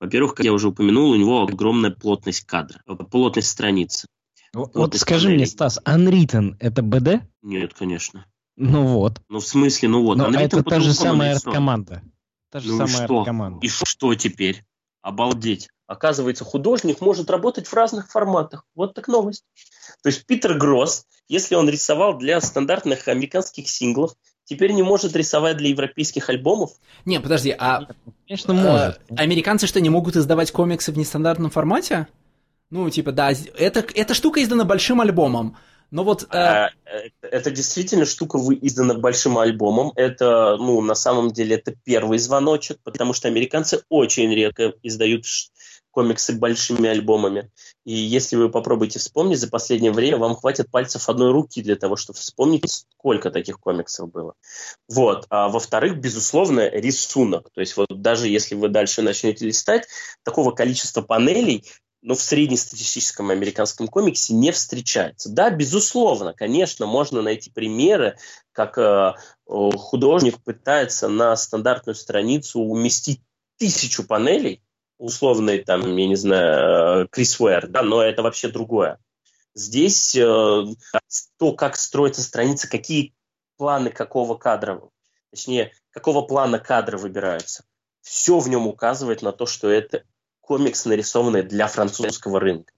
[0.00, 4.06] Во-первых, как я уже упомянул, у него огромная плотность кадра, э, плотность страницы.
[4.52, 7.22] Вот, Вот скажи мне, Стас, Unwritten это БД?
[7.42, 8.26] Нет, конечно.
[8.56, 9.20] Ну вот.
[9.28, 10.16] Ну, в смысле, ну вот.
[10.18, 11.54] Но Unwritten это та же самая нарисован.
[11.54, 12.02] команда.
[12.50, 13.24] Та же Ну и самая что?
[13.24, 13.58] команда.
[13.66, 14.62] И что теперь?
[15.04, 15.68] Обалдеть.
[15.86, 18.64] Оказывается, художник может работать в разных форматах.
[18.74, 19.44] Вот так новость.
[20.02, 24.14] То есть Питер Гросс, если он рисовал для стандартных американских синглов,
[24.44, 26.70] теперь не может рисовать для европейских альбомов?
[27.04, 27.86] Не, подожди, а
[28.26, 28.98] Конечно, может.
[29.10, 32.08] э, американцы что, не могут издавать комиксы в нестандартном формате?
[32.70, 35.58] Ну, типа, да, это, эта штука издана большим альбомом,
[35.90, 36.24] но вот...
[36.24, 39.92] э, А, э, Это действительно штука издана большим альбомом.
[39.96, 45.24] Это, ну, на самом деле, это первый звоночек, потому что американцы очень редко издают
[45.94, 47.50] комиксы большими альбомами.
[47.84, 51.94] И если вы попробуете вспомнить, за последнее время вам хватит пальцев одной руки для того,
[51.96, 54.34] чтобы вспомнить, сколько таких комиксов было.
[54.88, 55.26] Вот.
[55.30, 57.50] А во-вторых, безусловно, рисунок.
[57.54, 59.86] То есть вот даже если вы дальше начнете листать,
[60.24, 61.64] такого количества панелей
[62.04, 65.30] но в среднестатистическом американском комиксе не встречается.
[65.30, 68.18] Да, безусловно, конечно, можно найти примеры,
[68.52, 69.14] как э,
[69.46, 73.22] художник пытается на стандартную страницу уместить
[73.56, 74.62] тысячу панелей,
[74.98, 78.98] условный там, я не знаю, э, Крис Уэр, да, но это вообще другое.
[79.54, 80.64] Здесь э,
[81.38, 83.14] то, как строится страница, какие
[83.56, 84.82] планы какого кадра,
[85.30, 87.64] точнее, какого плана кадра выбираются,
[88.02, 90.04] все в нем указывает на то, что это
[90.44, 92.72] комикс, нарисованный для французского рынка.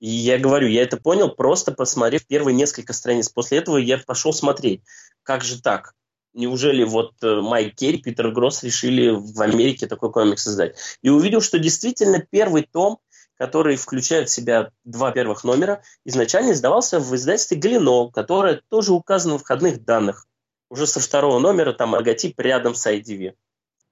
[0.00, 3.28] И я говорю, я это понял, просто посмотрев первые несколько страниц.
[3.28, 4.82] После этого я пошел смотреть,
[5.22, 5.94] как же так?
[6.34, 10.76] Неужели вот э, Майк Керри, Питер Гросс решили в Америке такой комикс создать?
[11.00, 12.98] И увидел, что действительно первый том,
[13.38, 19.38] который включает в себя два первых номера, изначально издавался в издательстве Галино, которое тоже указано
[19.38, 20.26] в входных данных.
[20.70, 23.34] Уже со второго номера там логотип рядом с IDV.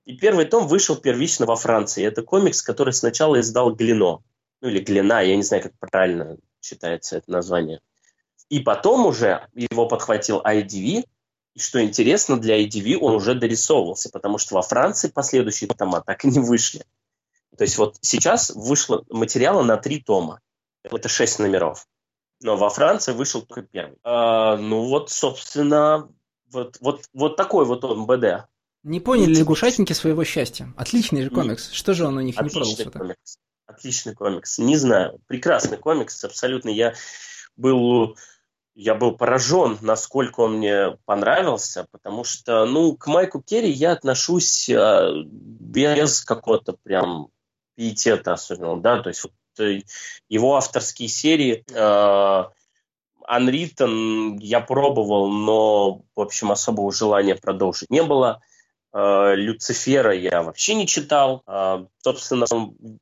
[0.04, 2.04] И первый том вышел первично во Франции.
[2.04, 4.22] Это комикс, который сначала издал Глино.
[4.60, 7.80] Ну или Глина, я не знаю, как правильно читается это название.
[8.48, 11.04] И потом уже его подхватил IDV.
[11.54, 16.24] И что интересно, для IDV он уже дорисовывался, потому что во Франции последующие тома так
[16.24, 16.84] и не вышли.
[17.56, 20.40] То есть вот сейчас вышло материала на три тома.
[20.82, 21.86] Это шесть номеров.
[22.40, 23.98] Но во Франции вышел только первый.
[24.02, 26.08] А, ну вот, собственно,
[26.50, 28.48] вот, вот, вот такой вот он БД.
[28.82, 30.72] Не поняли лягушатники своего счастья.
[30.76, 31.70] Отличный же комикс.
[31.70, 32.98] Что же он у них не Отличный продался-то?
[32.98, 33.38] комикс.
[33.66, 34.58] Отличный комикс.
[34.58, 35.20] Не знаю.
[35.28, 36.24] Прекрасный комикс.
[36.24, 36.68] Абсолютно.
[36.68, 36.94] Я
[37.56, 38.16] был,
[38.74, 44.68] я был поражен, насколько он мне понравился, потому что, ну, к Майку Керри я отношусь
[44.68, 47.28] э, без какого-то прям
[47.74, 49.80] пиетета особенно, да, то есть вот, э,
[50.28, 52.44] его авторские серии э,
[53.28, 58.40] Unwritten я пробовал, но, в общем, особого желания продолжить не было.
[58.92, 61.42] Э, Люцифера я вообще не читал.
[61.46, 62.46] Э, Собственно,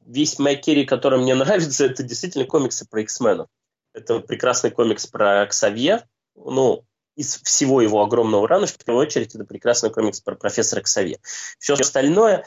[0.07, 3.49] весь Майкери, который мне нравится, это действительно комиксы про X-менов.
[3.93, 6.07] Это прекрасный комикс про Ксавье.
[6.37, 6.85] Ну,
[7.17, 11.19] из всего его огромного рана, в первую очередь, это прекрасный комикс про профессора Ксавье.
[11.59, 12.47] Все остальное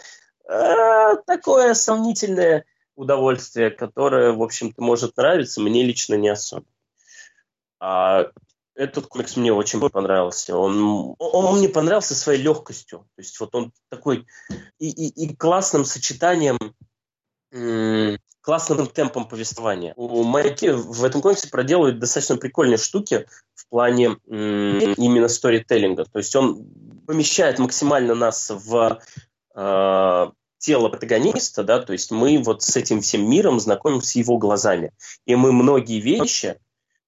[0.49, 2.65] э, такое сомнительное
[2.95, 6.65] удовольствие, которое, в общем-то, может нравиться, мне лично не особо.
[7.79, 8.31] А
[8.75, 10.57] этот комикс мне очень понравился.
[10.57, 12.99] Он, он мне понравился своей легкостью.
[13.15, 14.25] То есть вот он такой
[14.79, 16.57] и, и, и классным сочетанием,
[18.41, 19.93] классным темпом повествования.
[19.95, 26.05] У Майки в этом комиксе проделывают достаточно прикольные штуки в плане именно сторителлинга.
[26.05, 26.65] То есть он
[27.05, 29.01] помещает максимально нас в
[29.55, 34.91] э, тело протагониста, да, то есть мы вот с этим всем миром знакомимся его глазами.
[35.25, 36.57] И мы многие вещи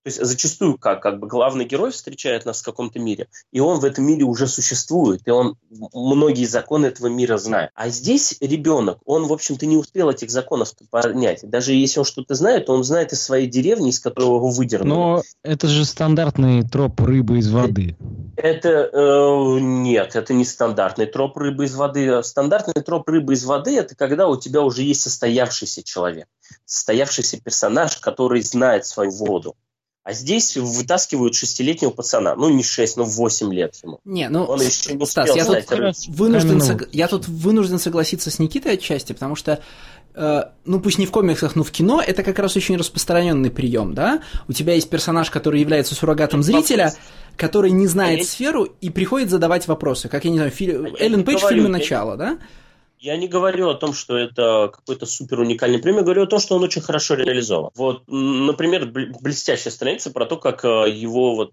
[0.05, 3.79] то есть зачастую как, как бы главный герой встречает нас в каком-то мире, и он
[3.79, 5.57] в этом мире уже существует, и он
[5.95, 7.71] многие законы этого мира знает.
[7.73, 11.49] А здесь ребенок, он, в общем-то, не успел этих законов понять.
[11.49, 14.93] Даже если он что-то знает, то он знает из своей деревни, из которого его выдернули.
[14.93, 17.97] Но это же стандартный троп рыбы из воды.
[18.37, 22.21] Это э, нет, это не стандартный троп рыбы из воды.
[22.21, 26.27] Стандартный троп рыбы из воды это когда у тебя уже есть состоявшийся человек,
[26.65, 29.55] состоявшийся персонаж, который знает свою воду.
[30.05, 32.35] А здесь вытаскивают шестилетнего пацана.
[32.35, 33.99] Ну, не шесть, но восемь лет ему.
[34.05, 35.65] Не, ну, Он еще не Стас, я тут,
[36.09, 36.87] вынужден сог...
[36.91, 39.61] я тут вынужден согласиться с Никитой отчасти, потому что
[40.13, 43.95] э, ну пусть не в комиксах, но в кино это как раз очень распространенный прием,
[43.95, 44.21] да?
[44.47, 46.93] У тебя есть персонаж, который является суррогатом зрителя,
[47.35, 50.07] который не знает а сферу и приходит задавать вопросы.
[50.07, 50.51] Как я не знаю,
[50.99, 52.37] Эллен Пейдж в фильме «Начало», да?
[53.05, 56.55] Я не говорю о том, что это какой-то супер уникальный пример, говорю о том, что
[56.55, 57.69] он очень хорошо реализован.
[57.75, 61.51] Вот, например, блестящая страница про то, как э, его вот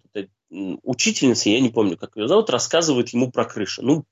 [0.51, 3.83] учительница, я не помню, как ее зовут, рассказывает ему про крышу.
[3.83, 4.07] Ну,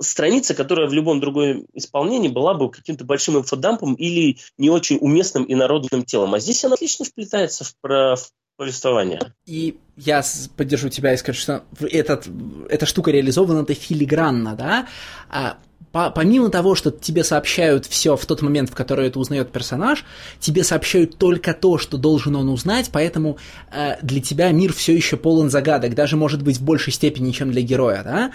[0.00, 5.44] страница, которая в любом другом исполнении была бы каким-то большим инфодампом или не очень уместным
[5.44, 6.34] и народным телом.
[6.34, 9.34] А здесь она отлично вплетается в, про, в повествование.
[9.46, 10.24] И я
[10.56, 12.26] поддержу тебя и скажу, что этот,
[12.68, 14.88] эта штука реализована-то филигранно, да?
[15.30, 15.58] А
[15.92, 20.04] по, помимо того, что тебе сообщают все в тот момент, в который это узнает персонаж,
[20.38, 23.38] тебе сообщают только то, что должен он узнать, поэтому
[23.72, 27.50] э, для тебя мир все еще полон загадок, даже может быть в большей степени, чем
[27.50, 28.32] для героя, да?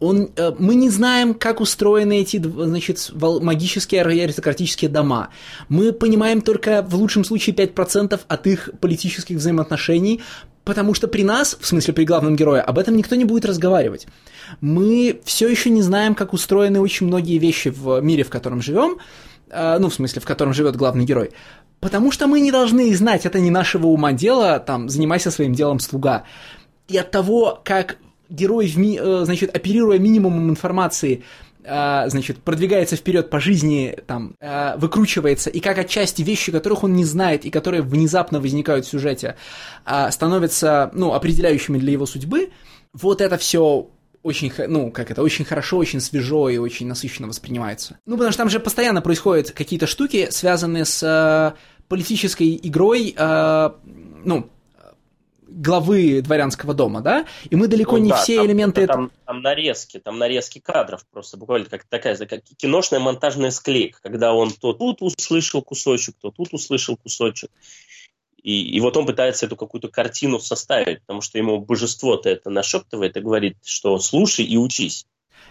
[0.00, 5.28] Он, э, мы не знаем, как устроены эти, значит, магические аристократические дома.
[5.68, 10.22] Мы понимаем только в лучшем случае 5% от их политических взаимоотношений,
[10.64, 14.06] потому что при нас, в смысле при главном герое, об этом никто не будет разговаривать.
[14.60, 18.98] Мы все еще не знаем, как устроены очень многие вещи в мире, в котором живем,
[19.50, 21.30] э, ну, в смысле, в котором живет главный герой.
[21.80, 25.80] Потому что мы не должны знать, это не нашего ума дело, там, занимайся своим делом
[25.80, 26.24] слуга.
[26.88, 27.98] И от того, как
[28.30, 31.24] герой, в ми, э, значит, оперируя минимумом информации,
[31.64, 34.36] э, значит, продвигается вперед по жизни, там,
[34.76, 39.36] выкручивается, и как отчасти вещи, которых он не знает и которые внезапно возникают в сюжете,
[40.10, 42.50] становятся, ну, определяющими для его судьбы,
[42.92, 43.88] вот это все
[44.22, 47.98] очень, ну, как это, очень хорошо, очень свежо и очень насыщенно воспринимается.
[48.06, 51.54] Ну, потому что там же постоянно происходят какие-то штуки, связанные с
[51.88, 54.50] политической игрой, ну,
[55.54, 58.86] главы дворянского дома, да, и мы далеко ну, не да, все там, элементы...
[58.86, 64.34] Там, там нарезки, там нарезки кадров просто, буквально как такая как киношная монтажная склейка, когда
[64.34, 67.50] он то тут услышал кусочек, то тут услышал кусочек.
[68.42, 73.16] И, и вот он пытается эту какую-то картину составить, потому что ему божество-то это нашептывает
[73.16, 75.06] и говорит, что слушай и учись.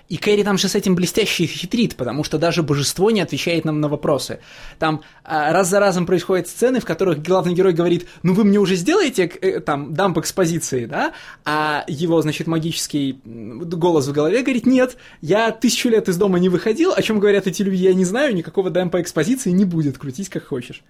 [0.10, 3.80] И Кэрри там же с этим блестяще хитрит, потому что даже божество не отвечает нам
[3.80, 4.40] на вопросы.
[4.78, 8.60] Там а, раз за разом происходят сцены, в которых главный герой говорит, ну вы мне
[8.60, 11.14] уже сделаете э, там дамп экспозиции, да?
[11.46, 16.50] А его, значит, магический голос в голове говорит, нет, я тысячу лет из дома не
[16.50, 20.30] выходил, о чем говорят эти люди, я не знаю, никакого дампа экспозиции не будет, крутись
[20.30, 20.84] как хочешь.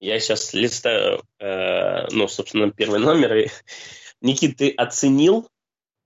[0.00, 3.36] Я сейчас листаю, э, ну, собственно, первый номер.
[3.36, 3.48] И...
[4.22, 5.48] Никит, ты оценил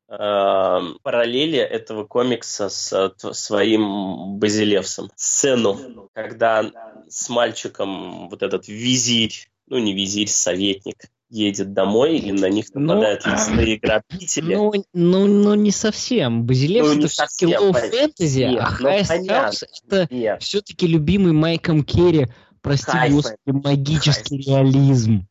[0.07, 5.11] параллели этого комикса с э, своим Базилевсом?
[5.17, 6.71] Сцену, когда
[7.09, 12.81] с мальчиком вот этот визирь, ну, не визирь, советник, едет домой, и на них ну,
[12.81, 14.55] нападают ну, лесные грабители.
[14.55, 16.45] Ну, ну, ну, не совсем.
[16.45, 19.53] Базилевс ну, это все-таки low фэнтези, а High
[19.89, 22.29] это все-таки любимый Майком Керри
[22.65, 24.51] прости господи, магический Хайфа.
[24.51, 25.29] реализм.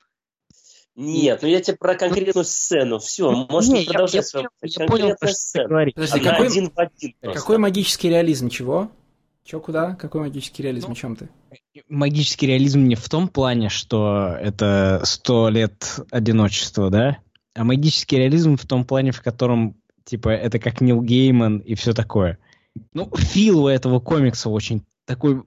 [0.96, 3.00] Нет, ну я тебе про конкретную сцену.
[3.00, 4.32] Все, можно не, продолжать.
[4.34, 5.94] Я, я, я понял, что ты говоришь.
[5.96, 8.50] Подожди, какой, один в один какой магический реализм?
[8.50, 8.92] Чего?
[9.44, 9.96] Чё, куда?
[9.96, 10.88] Какой магический реализм?
[10.88, 11.30] Ну, о чем ты?
[11.90, 17.18] Магический реализм не в том плане, что это сто лет одиночества, да?
[17.56, 19.76] А магический реализм в том плане, в котором,
[20.06, 22.38] типа, это как Нил Гейман и все такое.
[22.94, 25.44] Ну, feel у этого комикса очень такой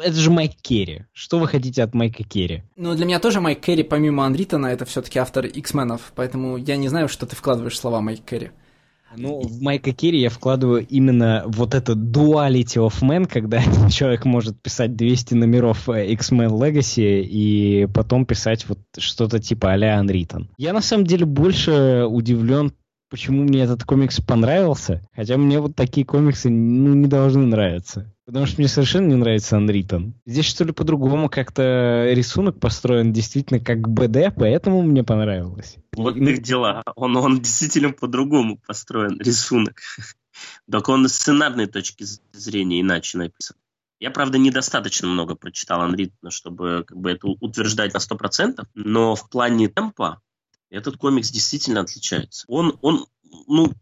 [0.00, 1.04] это же Майк Керри.
[1.12, 2.62] Что вы хотите от Майка Керри?
[2.76, 6.56] Ну, для меня тоже Майк Керри, помимо Unwritten а, это все-таки автор X-Men ов, поэтому
[6.56, 8.50] я не знаю, что ты вкладываешь в слова Майк Керри.
[9.16, 14.60] Ну, в Майка Керри я вкладываю именно вот это duality of man, когда человек может
[14.60, 20.48] писать 200 номеров э, X-Men Legacy и потом писать вот что-то типа а-ля Unwritten.
[20.58, 22.72] Я на самом деле больше удивлен
[23.08, 28.12] почему мне этот комикс понравился, хотя мне вот такие комиксы ну, не должны нравиться.
[28.26, 30.12] Потому что мне совершенно не нравится Unwritten.
[30.26, 35.76] Здесь что ли по-другому как-то рисунок построен действительно как БД, поэтому мне понравилось.
[35.94, 36.82] Вот их дела.
[36.96, 39.80] Он, он действительно по-другому построен, рисунок.
[40.70, 43.56] Только он с сценарной точки зрения иначе написан.
[43.98, 49.30] Я, правда, недостаточно много прочитал Unwritten, чтобы как бы это утверждать на 100%, но в
[49.30, 50.20] плане темпа
[50.70, 52.44] этот комикс действительно отличается.
[52.48, 53.06] Он, он,
[53.46, 53.72] ну,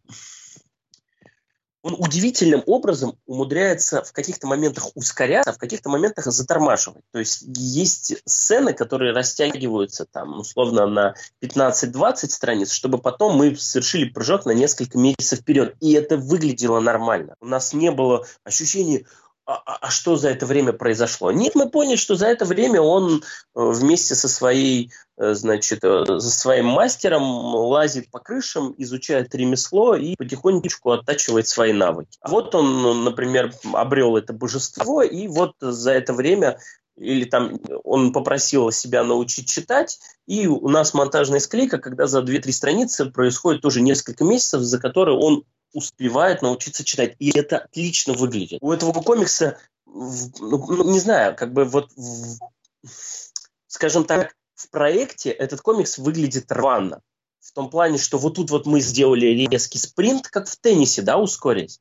[1.84, 7.04] он удивительным образом умудряется в каких-то моментах ускоряться, а в каких-то моментах затормаживать.
[7.12, 14.08] То есть есть сцены, которые растягиваются там условно на 15-20 страниц, чтобы потом мы совершили
[14.08, 15.76] прыжок на несколько месяцев вперед.
[15.80, 17.36] И это выглядело нормально.
[17.40, 19.04] У нас не было ощущения,
[19.46, 21.30] а, а, а что за это время произошло?
[21.30, 23.22] Нет, мы поняли, что за это время он э,
[23.54, 30.16] вместе со своей, э, значит, э, со своим мастером лазит по крышам, изучает ремесло и
[30.16, 32.18] потихонечку оттачивает свои навыки.
[32.26, 36.58] Вот он, например, обрел это божество, и вот за это время
[36.96, 42.52] или там он попросил себя научить читать, и у нас монтажная склейка, когда за 2-3
[42.52, 45.44] страницы происходит тоже несколько месяцев, за которые он
[45.74, 47.16] успевает научиться читать.
[47.18, 48.58] И это отлично выглядит.
[48.62, 52.38] У этого комикса, ну, ну, не знаю, как бы вот, в,
[53.66, 57.02] скажем так, в проекте этот комикс выглядит рвано.
[57.40, 61.18] В том плане, что вот тут вот мы сделали резкий спринт, как в теннисе, да,
[61.18, 61.80] ускорить.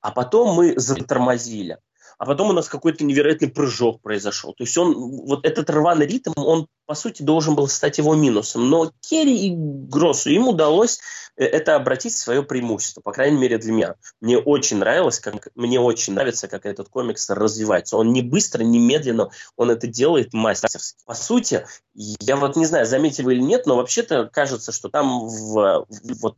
[0.00, 1.78] А потом мы затормозили
[2.18, 4.54] а потом у нас какой-то невероятный прыжок произошел.
[4.54, 4.94] То есть он,
[5.26, 8.70] вот этот рваный ритм, он, по сути, должен был стать его минусом.
[8.70, 10.98] Но Керри и Гроссу им удалось
[11.36, 13.94] э, это обратить в свое преимущество, по крайней мере для меня.
[14.20, 17.98] Мне очень нравилось, как, мне очень нравится, как этот комикс развивается.
[17.98, 20.96] Он не быстро, не медленно, он это делает мастерски.
[21.04, 25.26] По сути, я вот не знаю, заметили вы или нет, но вообще-то кажется, что там
[25.26, 25.86] в, в,
[26.22, 26.36] вот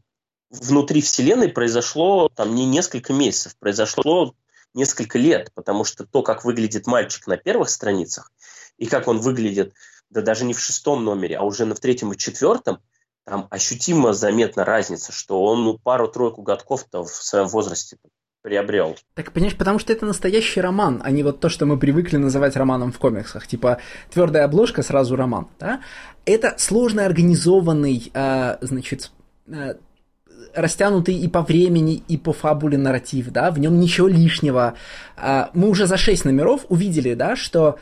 [0.50, 4.34] внутри вселенной произошло там не несколько месяцев, произошло
[4.74, 8.30] несколько лет, потому что то, как выглядит мальчик на первых страницах,
[8.76, 9.74] и как он выглядит,
[10.10, 12.80] да даже не в шестом номере, а уже на в третьем и четвертом,
[13.24, 17.98] там ощутимо заметна разница, что он ну, пару-тройку годков-то в своем возрасте
[18.42, 18.96] приобрел.
[19.14, 22.56] Так, понимаешь, потому что это настоящий роман, а не вот то, что мы привыкли называть
[22.56, 23.46] романом в комиксах.
[23.46, 23.78] Типа,
[24.10, 25.82] твердая обложка, сразу роман, да?
[26.24, 29.10] Это сложно организованный, э, значит,
[29.48, 29.74] э,
[30.54, 34.74] растянутый и по времени, и по фабуле нарратив, да, в нем ничего лишнего.
[35.16, 37.78] А, мы уже за шесть номеров увидели, да, что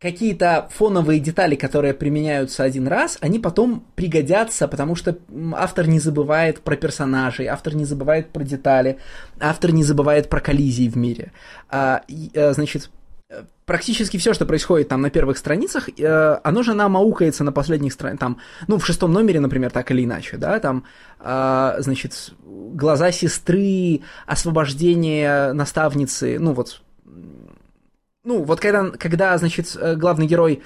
[0.00, 5.18] какие-то фоновые детали, которые применяются один раз, они потом пригодятся, потому что
[5.54, 8.98] автор не забывает про персонажей, автор не забывает про детали,
[9.38, 11.32] автор не забывает про коллизии в мире.
[11.68, 12.90] А, э, значит,
[13.64, 17.92] практически все, что происходит там на первых страницах, э, оно же нам аукается на последних
[17.92, 20.84] страницах, там, ну, в шестом номере, например, так или иначе, да, там,
[21.20, 26.82] э, значит, глаза сестры, освобождение наставницы, ну, вот,
[28.24, 30.62] ну, вот когда, когда значит, э, главный герой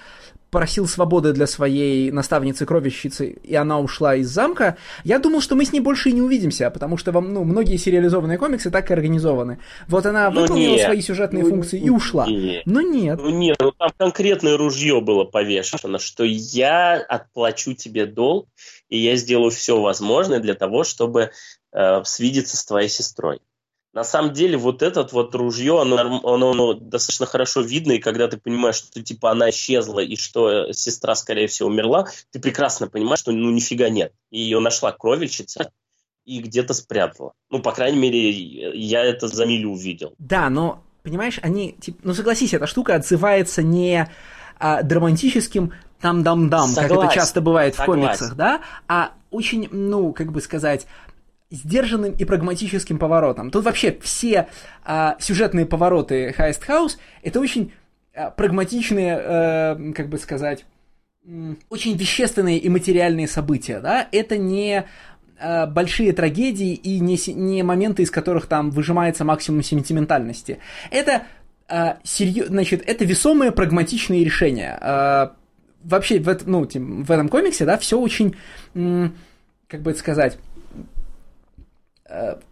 [0.54, 5.72] просил свободы для своей наставницы-кровищицы, и она ушла из замка, я думал, что мы с
[5.72, 9.58] ней больше и не увидимся, потому что вам, ну, многие сериализованные комиксы так и организованы.
[9.88, 10.84] Вот она ну, выполнила нет.
[10.84, 12.28] свои сюжетные ну, функции и ушла.
[12.28, 12.62] Нет.
[12.66, 13.18] Но нет.
[13.20, 18.46] Ну нет, ну там конкретное ружье было повешено, что я отплачу тебе долг,
[18.88, 21.32] и я сделаю все возможное для того, чтобы
[21.72, 23.40] э, свидеться с твоей сестрой.
[23.94, 28.26] На самом деле вот этот вот ружье, оно, оно, оно достаточно хорошо видно, и когда
[28.26, 33.20] ты понимаешь, что типа она исчезла и что сестра, скорее всего, умерла, ты прекрасно понимаешь,
[33.20, 34.12] что ну нифига нет.
[34.30, 35.70] И ее нашла кровельщица
[36.24, 37.34] и где-то спрятала.
[37.50, 40.14] Ну, по крайней мере, я это за милю увидел.
[40.18, 44.10] Да, но, понимаешь, они, типа, ну согласись, эта штука отзывается не
[44.58, 48.02] а, драматическим там-дам-дам, как это часто бывает согласен.
[48.02, 50.86] в комиксах, да, а очень, ну, как бы сказать,
[51.50, 53.50] сдержанным и прагматическим поворотом.
[53.50, 54.48] Тут вообще все
[54.84, 57.72] а, сюжетные повороты Heist House это очень
[58.14, 60.64] а, прагматичные, а, как бы сказать,
[61.70, 64.84] очень вещественные и материальные события, да, это не
[65.38, 70.58] а, большие трагедии и не, не моменты, из которых там выжимается максимум сентиментальности.
[70.90, 71.24] Это
[71.68, 74.78] а, серьез, значит, это весомые прагматичные решения.
[74.80, 75.34] А,
[75.82, 78.36] вообще в, ну, в этом комиксе, да, все очень,
[78.74, 80.38] как бы это сказать,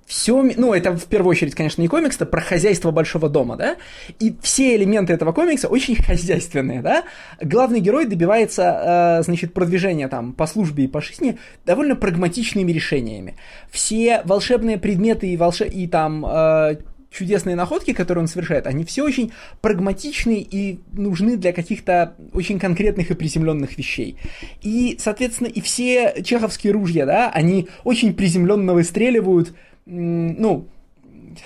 [0.06, 3.76] все, ну, это в первую очередь, конечно, не комикс, это про хозяйство большого дома, да,
[4.18, 7.04] и все элементы этого комикса очень хозяйственные, да.
[7.40, 13.36] Главный герой добивается, э, значит, продвижения там по службе и по жизни довольно прагматичными решениями.
[13.70, 15.66] Все волшебные предметы и, волше...
[15.66, 16.76] и там э,
[17.12, 23.10] чудесные находки, которые он совершает, они все очень прагматичны и нужны для каких-то очень конкретных
[23.10, 24.16] и приземленных вещей.
[24.62, 30.66] И, соответственно, и все чеховские ружья, да, они очень приземленно выстреливают, ну,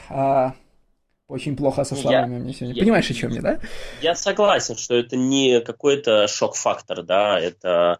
[0.09, 0.55] а,
[1.29, 2.75] очень плохо со словами я, мне сегодня.
[2.77, 3.59] Я, Понимаешь, о чем я, да?
[4.01, 7.99] Я согласен, что это не какой-то шок-фактор, да, это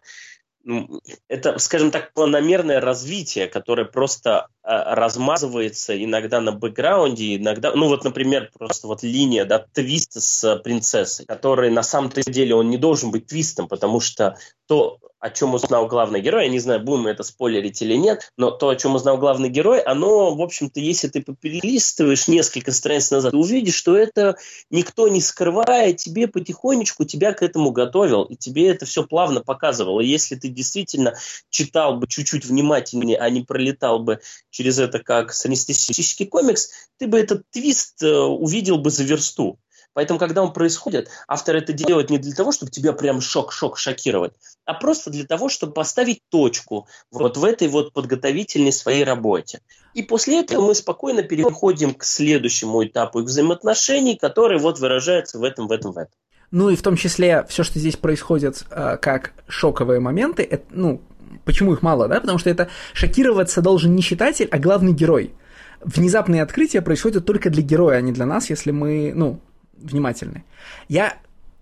[1.27, 8.03] это, скажем так, планомерное развитие, которое просто э, размазывается иногда на бэкграунде, иногда, ну вот,
[8.03, 13.11] например, просто вот линия, да, твист с принцессой, который на самом-то деле он не должен
[13.11, 14.37] быть твистом, потому что
[14.67, 18.31] то, о чем узнал главный герой, я не знаю, будем мы это спойлерить или нет,
[18.37, 23.09] но то, о чем узнал главный герой, оно, в общем-то, если ты перелистываешь несколько страниц
[23.11, 24.37] назад, ты увидишь, что это
[24.69, 30.01] никто не скрывая, тебе потихонечку тебя к этому готовил, и тебе это все плавно показывало.
[30.01, 31.15] Если ты действительно
[31.49, 37.19] читал бы чуть-чуть внимательнее, а не пролетал бы через это как среднестатистический комикс, ты бы
[37.19, 39.59] этот твист э, увидел бы за версту.
[39.97, 44.33] Поэтому, когда он происходит, автор это делает не для того, чтобы тебя прям шок-шок шокировать,
[44.63, 49.59] а просто для того, чтобы поставить точку вот в этой вот подготовительной своей работе.
[49.95, 55.43] И после этого мы спокойно переходим к следующему этапу их взаимоотношений, который вот выражается в
[55.43, 56.13] этом, в этом, в этом.
[56.51, 61.01] Ну и в том числе все, что здесь происходит э, как шоковые моменты, это, ну,
[61.43, 62.21] почему их мало, да?
[62.21, 65.33] Потому что это шокироваться должен не читатель, а главный герой.
[65.81, 69.41] Внезапные открытия происходят только для героя, а не для нас, если мы, ну,
[69.79, 70.43] внимательны.
[70.87, 71.17] Я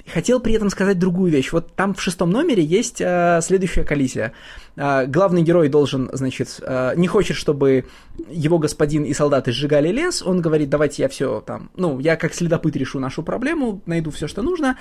[0.08, 1.52] хотел при этом сказать другую вещь.
[1.52, 4.34] Вот там в шестом номере есть э, следующая коллизия.
[4.76, 7.85] Э, главный герой должен, значит, э, не хочет, чтобы
[8.30, 10.22] его господин и солдаты сжигали лес.
[10.22, 14.27] Он говорит, давайте я все там, ну, я как следопыт решу нашу проблему, найду все,
[14.27, 14.77] что нужно.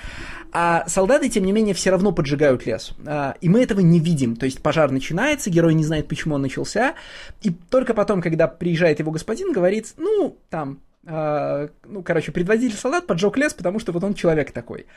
[0.51, 2.93] А солдаты, тем не менее, все равно поджигают лес.
[3.05, 4.35] Э, и мы этого не видим.
[4.35, 6.95] То есть пожар начинается, герой не знает, почему он начался.
[7.41, 13.37] И только потом, когда приезжает его господин, говорит, ну, там, ну, короче, предводитель солдат поджег
[13.37, 14.87] лес, потому что вот он человек такой.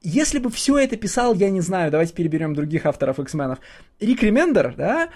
[0.00, 3.58] Если бы все это писал, я не знаю, давайте переберем других авторов X-менов,
[4.00, 5.10] Рик Ремендер, да,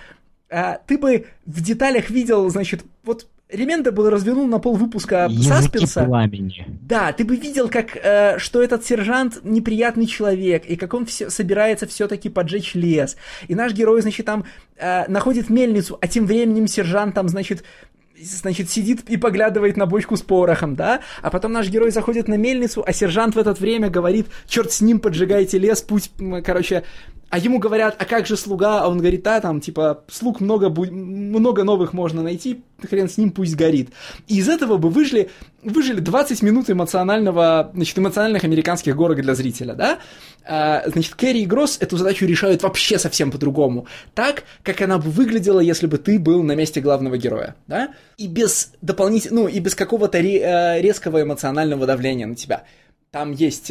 [0.51, 5.49] uh, ты бы в деталях видел, значит, вот Ремендер был развернул на пол выпуска Языки
[5.49, 6.05] Саспенса.
[6.05, 6.67] пламени.
[6.83, 11.29] Да, ты бы видел, как, э, что этот сержант неприятный человек, и как он все,
[11.29, 13.17] собирается все-таки поджечь лес.
[13.47, 14.45] И наш герой, значит, там
[14.77, 17.65] э, находит мельницу, а тем временем сержант там, значит,
[18.21, 22.35] значит, сидит и поглядывает на бочку с порохом, да, а потом наш герой заходит на
[22.35, 26.11] мельницу, а сержант в это время говорит, черт с ним, поджигайте лес, путь,
[26.45, 26.85] короче,
[27.31, 28.83] а ему говорят, а как же слуга?
[28.83, 33.31] А он говорит, да, там, типа, слуг много, много новых можно найти, хрен с ним,
[33.31, 33.91] пусть горит.
[34.29, 35.31] И из этого бы выжили,
[35.63, 39.99] выжили 20 минут эмоционального, значит, эмоциональных американских горок для зрителя, да?
[40.47, 43.87] А, значит, Кэрри и Гросс эту задачу решают вообще совсем по-другому.
[44.15, 47.95] Так, как она бы выглядела, если бы ты был на месте главного героя, да?
[48.17, 52.65] И без дополнительного, ну, и без какого-то э, резкого эмоционального давления на тебя.
[53.11, 53.71] Там есть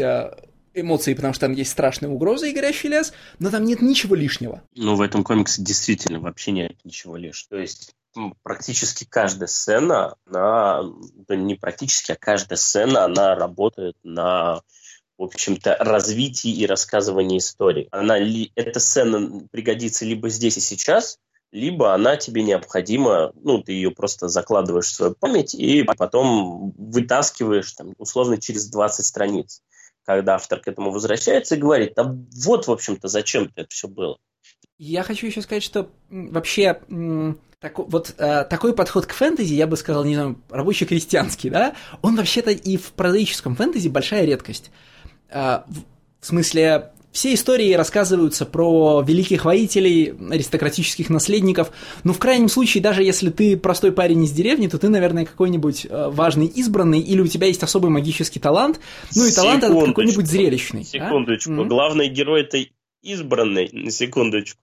[0.73, 4.15] э, эмоции, потому что там есть страшные угрозы и горящий лес, но там нет ничего
[4.15, 4.61] лишнего.
[4.75, 7.57] Ну, в этом комиксе действительно вообще нет ничего лишнего.
[7.57, 7.95] То есть
[8.43, 10.83] практически каждая сцена, она,
[11.27, 14.61] да не практически, а каждая сцена, она работает на
[15.17, 17.87] в общем-то, развитии и рассказывании истории.
[17.91, 18.17] Она,
[18.55, 21.19] эта сцена пригодится либо здесь и сейчас,
[21.51, 27.71] либо она тебе необходима, ну, ты ее просто закладываешь в свою память и потом вытаскиваешь,
[27.73, 29.61] там, условно, через 20 страниц
[30.05, 34.17] когда автор к этому возвращается и говорит, а вот, в общем-то, зачем это все было.
[34.77, 36.79] Я хочу еще сказать, что вообще
[37.59, 42.17] так, вот э, такой подход к фэнтези, я бы сказал, не знаю, рабочий-крестьянский, да, он
[42.17, 44.71] вообще-то и в прозаическом фэнтези большая редкость.
[45.29, 45.59] Э,
[46.19, 51.71] в смысле, все истории рассказываются про великих воителей, аристократических наследников,
[52.03, 55.85] но в крайнем случае, даже если ты простой парень из деревни, то ты, наверное, какой-нибудь
[55.89, 58.79] э, важный избранный, или у тебя есть особый магический талант,
[59.15, 60.81] ну и талант этот какой-нибудь зрелищный.
[60.81, 60.85] А?
[60.85, 61.65] Секундочку, а?
[61.65, 62.57] главный герой это
[63.03, 64.59] избранный, на секундочку.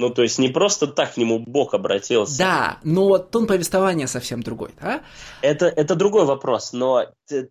[0.00, 2.38] Ну, то есть не просто так к нему Бог обратился.
[2.38, 5.02] Да, но тон повествования совсем другой, да?
[5.42, 7.04] Это, это другой вопрос, но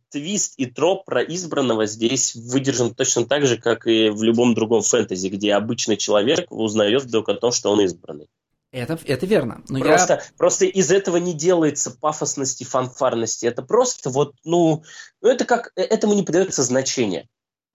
[0.10, 4.82] твист и троп про избранного здесь выдержан точно так же, как и в любом другом
[4.82, 8.26] фэнтези, где обычный человек узнает вдруг о том, что он избранный.
[8.72, 9.62] Это, это верно.
[9.70, 10.22] Но просто, я...
[10.36, 13.46] просто из этого не делается пафосности, фанфарности.
[13.46, 14.84] Это просто вот, ну,
[15.22, 17.28] ну это как, э, этому не придается значения.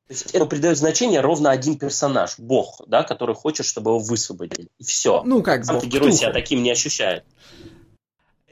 [0.07, 4.69] То есть этому придает значение ровно один персонаж, бог, да, который хочет, чтобы его высвободили.
[4.79, 5.23] И все.
[5.25, 5.87] Ну, как Сам бог.
[5.87, 7.25] герой себя таким не ощущает.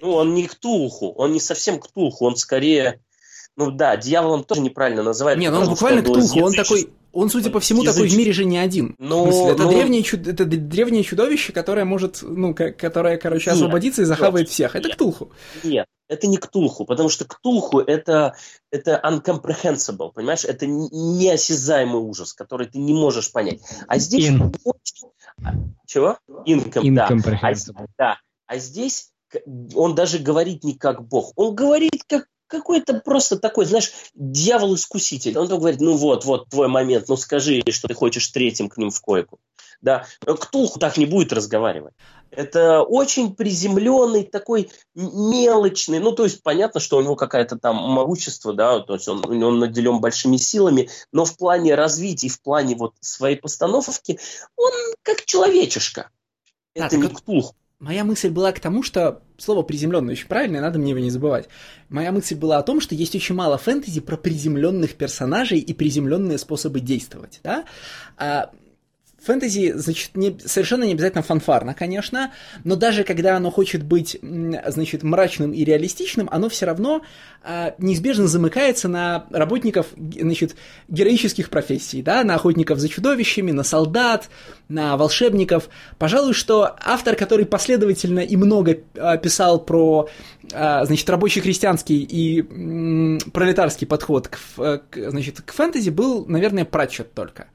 [0.01, 3.01] Ну, он не Ктулху, он не совсем Ктулху, он скорее...
[3.55, 5.39] Ну да, дьяволом тоже неправильно называют.
[5.39, 6.91] Нет, ну он буквально Ктулху, он такой...
[7.13, 8.95] Он, судя по всему, такой в мире же не один.
[8.99, 10.27] Ну, в смысле, это, ну, древнее, чуд...
[10.27, 14.75] это древнее чудовище, которое может, ну, к- которое, короче, Нет, освободиться и захавает нет, всех.
[14.77, 14.97] Это нет.
[14.97, 15.31] Ктулху.
[15.63, 18.35] Нет, это не Ктулху, потому что Ктулху это,
[18.71, 20.45] это uncomprehensible, понимаешь?
[20.45, 23.61] Это неосязаемый ужас, который ты не можешь понять.
[23.87, 24.29] А здесь...
[24.29, 24.55] In.
[25.45, 25.53] а,
[25.87, 26.19] Чего?
[26.47, 27.07] Incom, да.
[27.07, 27.87] А, Incomprehensible.
[27.99, 28.19] да.
[28.47, 29.41] А здесь к-
[29.75, 35.39] он даже говорит не как бог, он говорит как какой-то просто такой, знаешь, дьявол-искуситель.
[35.39, 38.91] Он говорит, ну вот, вот твой момент, ну скажи, что ты хочешь третьим к ним
[38.91, 39.41] в койку.
[39.81, 41.95] Да, Ктулху так не будет разговаривать.
[42.31, 48.55] Это очень приземленный, такой мелочный, ну, то есть понятно, что у него какое-то там могущество,
[48.55, 52.95] да, то есть он, он наделен большими силами, но в плане развития, в плане вот
[53.01, 54.21] своей постановки,
[54.57, 54.73] он
[55.03, 56.11] как человечишка.
[56.75, 57.55] Да, Это так не Ктулху.
[57.83, 61.49] Моя мысль была к тому, что слово приземленное очень правильное, надо мне его не забывать.
[61.89, 66.39] Моя мысль была о том, что есть очень мало фэнтези про приземленных персонажей и приземленные
[66.39, 67.65] способы действовать, да?
[68.17, 68.53] А
[69.25, 72.33] Фэнтези, значит, не, совершенно не обязательно фанфарно, конечно,
[72.65, 77.03] но даже когда оно хочет быть, значит, мрачным и реалистичным, оно все равно
[77.45, 80.57] а, неизбежно замыкается на работников, значит,
[80.89, 84.29] героических профессий, да, на охотников за чудовищами, на солдат,
[84.69, 85.69] на волшебников.
[85.99, 90.09] Пожалуй, что автор, который последовательно и много а, писал про,
[90.53, 96.65] а, значит, рабочий крестьянский и м, пролетарский подход к, к, значит, к фэнтези, был, наверное,
[96.65, 97.49] Пратчет только.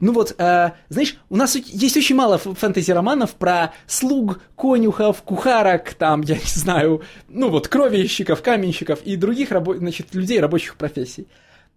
[0.00, 6.20] Ну вот, э, знаешь, у нас есть очень мало фэнтези-романов про слуг, конюхов, кухарок, там,
[6.22, 11.26] я не знаю, ну вот, кровельщиков, каменщиков и других рабо- значит, людей рабочих профессий.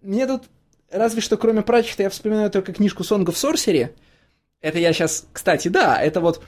[0.01, 0.43] Мне тут,
[0.91, 3.89] разве что кроме Пратчета, я вспоминаю только книжку Song of Sorcery.
[4.61, 6.43] Это я сейчас, кстати, да, это вот...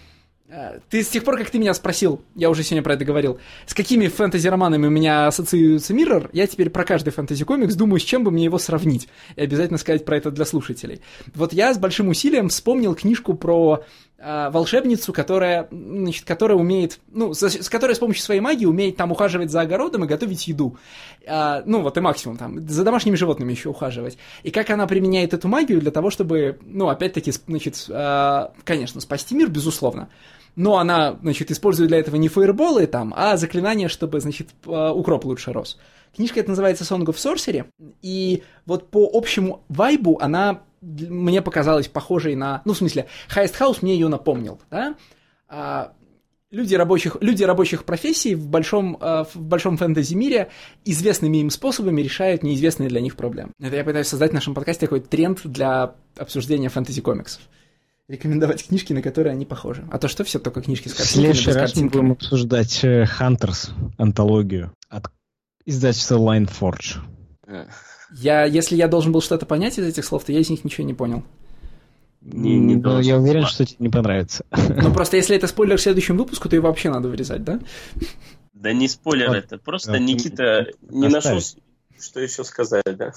[0.50, 3.40] э, Ты с тех пор, как ты меня спросил, я уже сегодня про это говорил,
[3.66, 8.24] с какими фэнтези-романами у меня ассоциируется Миррор, я теперь про каждый фэнтези-комикс думаю, с чем
[8.24, 9.08] бы мне его сравнить.
[9.36, 11.02] И обязательно сказать про это для слушателей.
[11.34, 13.84] Вот я с большим усилием вспомнил книжку про
[14.52, 19.52] волшебницу, которая, значит, которая умеет, ну, с, которой с помощью своей магии умеет там ухаживать
[19.52, 20.78] за огородом и готовить еду.
[21.28, 24.18] А, ну, вот и максимум там, за домашними животными еще ухаживать.
[24.44, 29.36] И как она применяет эту магию для того, чтобы, ну, опять-таки, значит, а, конечно, спасти
[29.36, 30.10] мир, безусловно.
[30.56, 35.52] Но она, значит, использует для этого не фаерболы там, а заклинания, чтобы, значит, укроп лучше
[35.52, 35.80] рос.
[36.16, 37.66] Книжка эта называется Song of Sorcery,
[38.04, 42.62] и вот по общему вайбу она мне показалась похожей на...
[42.66, 44.96] Ну, в смысле, Highest House мне ее напомнил, да?
[45.48, 45.94] А,
[46.54, 50.50] люди рабочих, люди рабочих профессий в большом, э, в большом фэнтези-мире
[50.86, 53.52] известными им способами решают неизвестные для них проблемы.
[53.60, 57.42] Это я пытаюсь создать в нашем подкасте такой тренд для обсуждения фэнтези-комиксов.
[58.08, 59.88] Рекомендовать книжки, на которые они похожи.
[59.92, 62.84] А то что все только книжки с В картинками, следующий без раз мы будем обсуждать
[62.84, 65.08] э, Hunters, антологию от
[65.66, 67.00] издательства Line Forge.
[68.16, 70.86] Я, если я должен был что-то понять из этих слов, то я из них ничего
[70.86, 71.24] не понял.
[72.22, 74.46] Не- не Ну, я уверен, что тебе не понравится.
[74.52, 77.60] Ну, просто если это спойлер к следующему выпуску, то его вообще надо вырезать, да?
[78.54, 79.38] Да не спойлер Вот.
[79.38, 81.40] это, просто Да, Никита не нашел,
[82.00, 83.14] что еще сказать, да.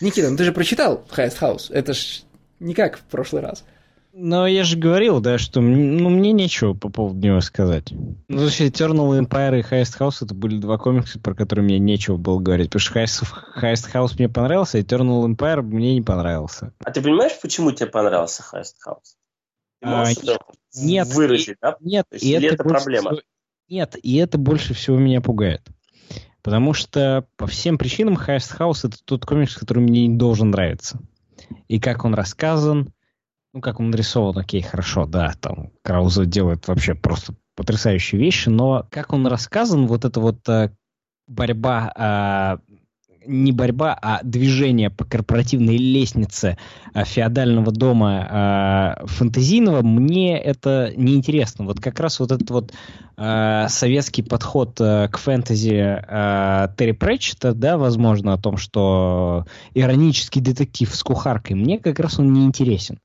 [0.00, 1.72] Никита, ну ты же прочитал Highest House.
[1.72, 2.22] Это ж
[2.58, 3.64] не как в прошлый раз.
[4.12, 7.92] Но я же говорил, да, что ну, мне нечего по поводу него сказать.
[8.28, 12.16] Ну, есть Eternal Empire и Highest House это были два комикса, про которые мне нечего
[12.16, 12.70] было говорить.
[12.70, 13.24] Потому что Highest,
[13.62, 16.72] Highest House мне понравился, а Eternal Empire мне не понравился.
[16.84, 19.14] А ты понимаешь, почему тебе понравился Highest House?
[19.80, 20.38] Ты А, можешь это
[20.74, 21.76] нет, выразить, да?
[21.80, 23.10] Нет, То есть и или это это проблема?
[23.10, 23.22] всего-
[23.68, 25.62] Нет, и это больше всего меня пугает.
[26.42, 30.98] Потому что по всем причинам Highest House это тот комикс, который мне не должен нравиться.
[31.68, 32.92] И как он рассказан,
[33.52, 38.86] ну, как он нарисован, окей, хорошо, да, там Крауза делает вообще просто потрясающие вещи, но
[38.90, 40.70] как он рассказан, вот эта вот э,
[41.26, 42.58] борьба, а,
[43.26, 46.58] не борьба, а движение по корпоративной лестнице
[46.94, 51.64] а, феодального дома а, фэнтезийного, мне это неинтересно.
[51.66, 52.72] Вот как раз вот этот вот
[53.16, 60.40] а, советский подход а, к фэнтези а, Терри Претчета, да, возможно, о том, что иронический
[60.40, 63.00] детектив с кухаркой, мне как раз он не интересен.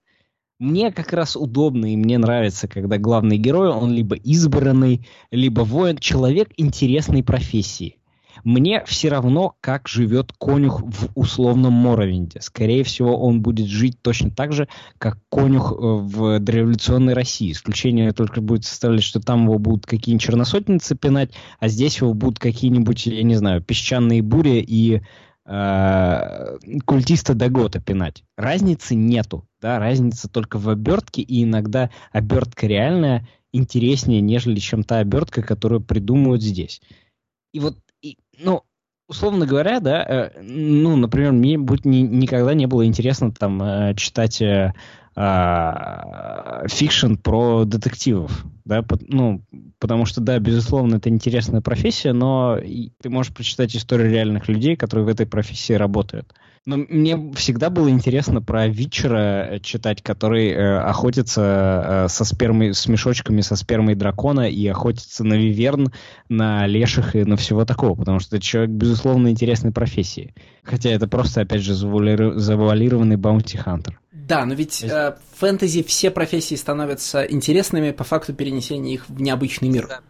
[0.58, 5.98] Мне как раз удобно и мне нравится, когда главный герой, он либо избранный, либо воин,
[5.98, 7.98] человек интересной профессии.
[8.46, 12.40] Мне все равно, как живет конюх в условном Моровинде.
[12.42, 14.68] Скорее всего, он будет жить точно так же,
[14.98, 17.52] как конюх э, в дореволюционной России.
[17.52, 22.40] Исключение только будет составлять, что там его будут какие-нибудь черносотницы пинать, а здесь его будут
[22.40, 25.02] какие-нибудь, я не знаю, песчаные бури и
[25.46, 28.24] э, культиста Дагота пинать.
[28.38, 29.48] Разницы нету.
[29.62, 29.80] Да?
[29.80, 36.42] Разница только в обертке, и иногда обертка реальная, интереснее, нежели чем та обертка, которую придумывают
[36.42, 36.82] здесь.
[37.54, 38.64] И вот, и, ну,
[39.08, 43.96] условно говоря, да, э, ну, например, мне будет ни, никогда не было интересно там э,
[43.96, 44.74] читать э,
[45.16, 49.42] fiction про детективов, да, ну,
[49.80, 52.60] потому что, да, безусловно, это интересная профессия, но
[53.02, 56.34] ты можешь прочитать историю реальных людей, которые в этой профессии работают.
[56.66, 62.74] Но мне всегда было интересно про Witcher а читать, который э, охотится э, со спермой,
[62.74, 65.92] с мешочками со спермой дракона и охотится на виверн,
[66.28, 70.34] на леших и на всего такого, потому что это человек, безусловно, интересной профессии.
[70.64, 74.00] Хотя это просто, опять же, завуалированный bounty hunter.
[74.28, 79.22] Да, но ведь э, в фэнтези все профессии становятся интересными по факту перенесения их в
[79.22, 80.02] необычный мир.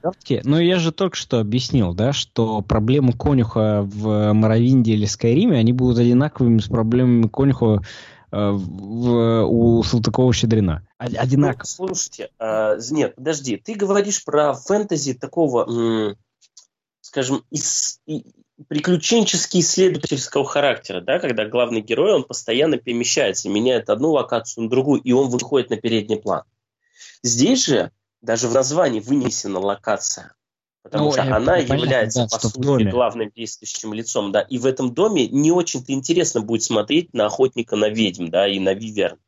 [0.43, 5.73] Ну, я же только что объяснил, да, что проблемы конюха в Морровинде или Скайриме, они
[5.73, 7.81] будут одинаковыми с проблемами конюха
[8.31, 10.87] э, в, у Салтыкова-Щедрина.
[10.97, 11.67] Одинаково.
[11.79, 16.15] Ну, слушайте, э, нет, подожди, ты говоришь про фэнтези такого,
[17.01, 17.99] скажем, из,
[18.67, 25.01] приключенческий исследовательского характера, да, когда главный герой, он постоянно перемещается, меняет одну локацию на другую,
[25.01, 26.43] и он выходит на передний план.
[27.22, 30.34] Здесь же даже в названии вынесена локация,
[30.84, 34.66] потому ну, что она понятно, является, да, по сути, главным действующим лицом, да, и в
[34.66, 39.19] этом доме не очень-то интересно будет смотреть на охотника на ведьм, да, и на виверн.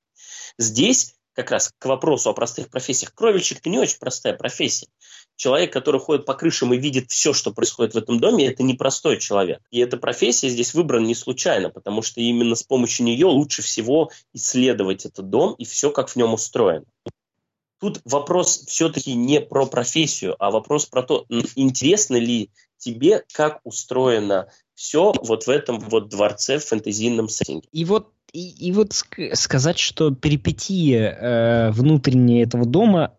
[0.57, 3.13] Здесь как раз к вопросу о простых профессиях.
[3.13, 4.87] Кровельщик-то не очень простая профессия
[5.37, 9.19] человек, который ходит по крышам и видит все, что происходит в этом доме, это непростой
[9.19, 9.61] человек.
[9.71, 14.11] И эта профессия здесь выбрана не случайно, потому что именно с помощью нее лучше всего
[14.33, 16.85] исследовать этот дом и все, как в нем устроено.
[17.79, 21.25] Тут вопрос все-таки не про профессию, а вопрос про то,
[21.55, 22.49] интересно ли
[22.79, 27.69] тебе, как устроено все вот в этом вот дворце в фэнтезийном сеттинге.
[27.71, 33.17] И вот и, и вот сказать, что перипетии э, внутренние этого дома,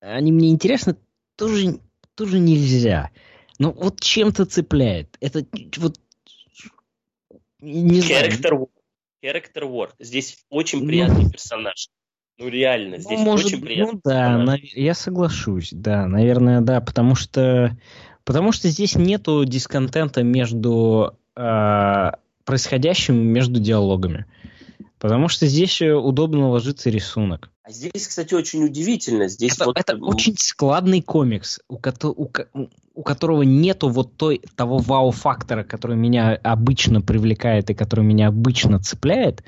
[0.00, 0.96] они мне интересны
[1.36, 1.78] тоже,
[2.14, 3.10] тоже нельзя.
[3.58, 5.16] Но вот чем-то цепляет.
[5.20, 5.46] Это
[5.78, 6.00] вот...
[7.60, 8.68] Не Character War.
[9.24, 9.90] Character War.
[9.98, 11.88] Здесь очень ну, приятный ну, персонаж.
[12.38, 15.68] Ну, реально, здесь ну, может, очень приятный Ну, да, на, я соглашусь.
[15.72, 17.76] Да, наверное, да, потому что...
[18.24, 22.10] Потому что здесь нету дисконтента между э,
[22.44, 24.26] происходящим между диалогами.
[25.02, 27.50] Потому что здесь удобно ложится рисунок.
[27.64, 29.26] А здесь, кстати, очень удивительно.
[29.26, 29.76] Здесь это, вот...
[29.76, 32.28] это очень складный комикс, у, ко- у,
[32.94, 38.78] у которого нету вот той, того вау-фактора, который меня обычно привлекает и который меня обычно
[38.78, 39.42] цепляет.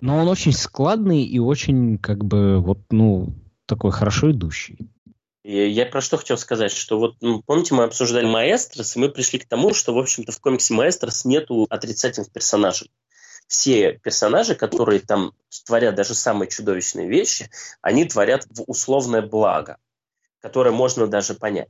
[0.00, 3.34] Но он очень складный и очень, как бы, вот, ну,
[3.66, 4.78] такой хорошо идущий.
[5.42, 9.40] Я про что хотел сказать, что вот, ну, помните, мы обсуждали Маэстрос, и мы пришли
[9.40, 12.92] к тому, что, в общем-то, в комиксе Маэстрос нету отрицательных персонажей
[13.50, 15.32] все персонажи, которые там
[15.66, 17.50] творят даже самые чудовищные вещи,
[17.82, 19.78] они творят в условное благо,
[20.38, 21.68] которое можно даже понять.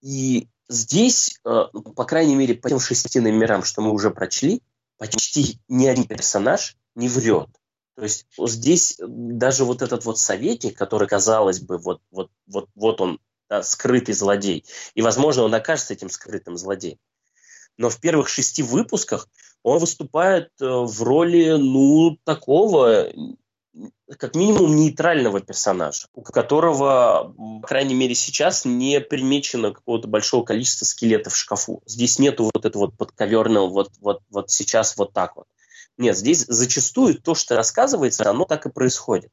[0.00, 1.64] И здесь, э,
[1.96, 4.62] по крайней мере, по тем шести номерам, что мы уже прочли,
[4.96, 7.48] почти ни один персонаж не врет.
[7.96, 13.00] То есть здесь даже вот этот вот советник, который, казалось бы, вот, вот, вот, вот
[13.00, 13.18] он,
[13.50, 14.64] да, скрытый злодей,
[14.94, 16.98] и, возможно, он окажется этим скрытым злодеем.
[17.76, 19.28] Но в первых шести выпусках
[19.62, 23.08] он выступает э, в роли, ну, такого,
[24.18, 30.84] как минимум, нейтрального персонажа, у которого, по крайней мере, сейчас не примечено какого-то большого количества
[30.84, 31.82] скелетов в шкафу.
[31.86, 35.46] Здесь нету вот этого вот подковерного вот, вот, вот сейчас вот так вот.
[35.96, 39.30] Нет, здесь зачастую то, что рассказывается, оно так и происходит.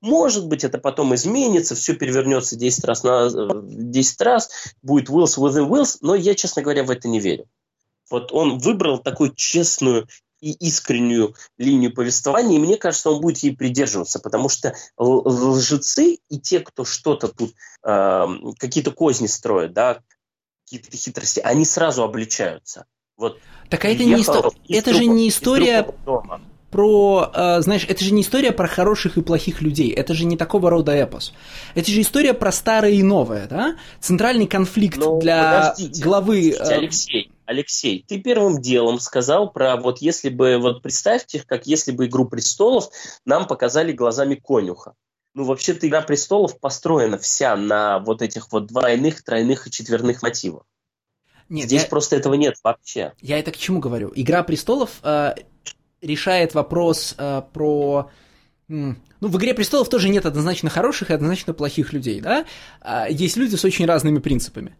[0.00, 4.50] Может быть, это потом изменится, все перевернется 10 раз, на, 10 раз,
[4.82, 7.46] будет Wills within Wills, но я, честно говоря, в это не верю.
[8.10, 10.08] Вот он выбрал такую честную
[10.40, 16.40] и искреннюю линию повествования, и мне кажется, он будет ей придерживаться, потому что лжецы и
[16.40, 18.26] те, кто что-то тут, э,
[18.58, 20.00] какие-то козни строят, да,
[20.64, 22.86] какие-то хитрости, они сразу обличаются.
[23.16, 25.86] Вот так а это не история, это же не история
[26.70, 30.36] про, э, знаешь, это же не история про хороших и плохих людей, это же не
[30.36, 31.32] такого рода эпос.
[31.74, 33.76] Это же история про старое и новое, да?
[34.00, 36.52] Центральный конфликт Но ну, для главы...
[36.52, 41.90] Подождите, Алексей, Алексей, ты первым делом сказал про вот если бы, вот представьте, как если
[41.90, 42.88] бы «Игру престолов»
[43.24, 44.94] нам показали глазами конюха.
[45.34, 50.62] Ну, вообще-то «Игра престолов» построена вся на вот этих вот двойных, тройных и четверных мотивах.
[51.48, 51.88] Нет, Здесь я...
[51.88, 53.12] просто этого нет вообще.
[53.20, 54.12] Я это к чему говорю?
[54.14, 55.34] «Игра престолов» э,
[56.00, 58.10] решает вопрос э, про...
[58.68, 62.46] Ну, в «Игре престолов» тоже нет однозначно хороших и однозначно плохих людей, да?
[62.80, 64.76] А есть люди с очень разными принципами.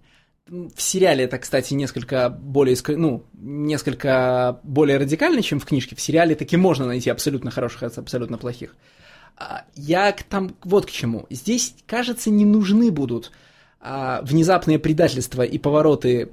[0.46, 5.96] В сериале это, кстати, несколько более, ну, несколько более радикально, чем в книжке.
[5.96, 8.76] В сериале таки можно найти абсолютно хороших и абсолютно плохих.
[9.36, 11.26] А, я там вот к чему.
[11.28, 13.32] Здесь, кажется, не нужны будут
[13.80, 16.26] а, внезапные предательства и повороты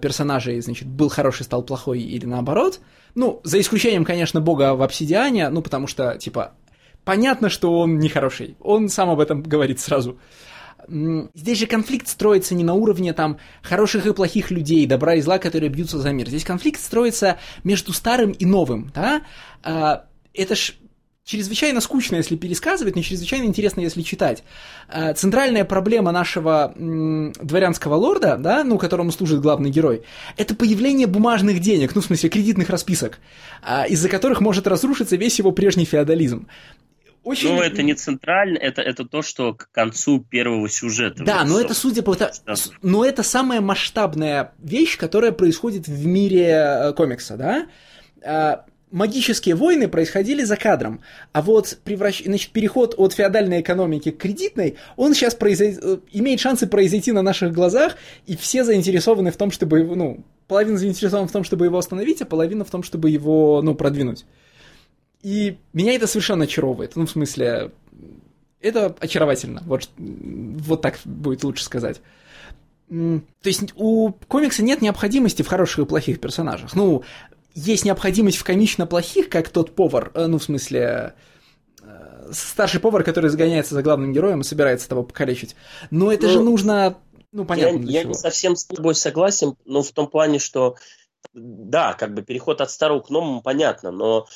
[0.00, 2.80] персонажей, значит, был хороший, стал плохой или наоборот.
[3.14, 6.52] Ну, за исключением, конечно, бога в обсидиане, ну, потому что, типа,
[7.04, 8.56] понятно, что он нехороший.
[8.60, 10.18] Он сам об этом говорит сразу.
[10.88, 15.38] Здесь же конфликт строится не на уровне там хороших и плохих людей, добра и зла,
[15.38, 16.28] которые бьются за мир.
[16.28, 19.22] Здесь конфликт строится между старым и новым, да?
[19.62, 20.74] А, это ж
[21.30, 24.42] чрезвычайно скучно, если пересказывать, но чрезвычайно интересно, если читать.
[24.88, 30.02] А, центральная проблема нашего м, дворянского лорда, да, ну, которому служит главный герой,
[30.36, 33.18] это появление бумажных денег, ну, в смысле, кредитных расписок,
[33.62, 36.48] а, из-за которых может разрушиться весь его прежний феодализм.
[37.22, 37.48] Очень...
[37.48, 41.22] Ну, это не центрально, это, это то, что к концу первого сюжета.
[41.22, 42.14] Да, но это, судя по...
[42.14, 42.32] Это,
[42.82, 48.62] но это самая масштабная вещь, которая происходит в мире э, комикса, да?
[48.90, 51.00] Магические войны происходили за кадром,
[51.32, 52.24] а вот превращ...
[52.24, 55.78] Значит, переход от феодальной экономики к кредитной, он сейчас произойд...
[55.80, 57.96] Э, имеет шансы произойти на наших глазах,
[58.26, 62.26] и все заинтересованы в том, чтобы, ну, половина заинтересована в том, чтобы его остановить, а
[62.26, 64.24] половина в том, чтобы его, ну, продвинуть.
[65.22, 66.96] И меня это совершенно очаровывает.
[66.96, 67.70] Ну, в смысле,
[68.60, 69.62] это очаровательно.
[69.66, 72.00] Вот, вот так будет лучше сказать.
[72.88, 76.74] То есть у комикса нет необходимости в хороших и плохих персонажах.
[76.74, 77.04] Ну,
[77.54, 81.14] есть необходимость в комично плохих, как тот повар, э, ну, в смысле,
[81.82, 85.56] э, старший повар, который загоняется за главным героем и собирается того покалечить.
[85.90, 86.98] Но это ну, же нужно,
[87.32, 88.10] ну, понятно Я, я чего.
[88.10, 90.76] не совсем с тобой согласен, но в том плане, что,
[91.32, 94.26] да, как бы переход от старого к новому понятно, но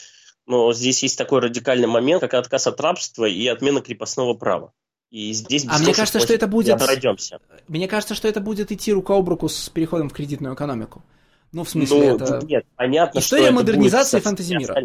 [0.47, 4.73] но здесь есть такой радикальный момент, как отказ от рабства и отмена крепостного права.
[5.11, 6.79] И здесь а мне кажется, что это будет...
[6.79, 7.39] Пройдемся.
[7.69, 11.03] Мне кажется, что это будет идти рука об руку с переходом в кредитную экономику.
[11.55, 12.45] Ну, в смысле, ну, это...
[12.45, 14.77] Нет, понятно, История что модернизации фэнтези мира.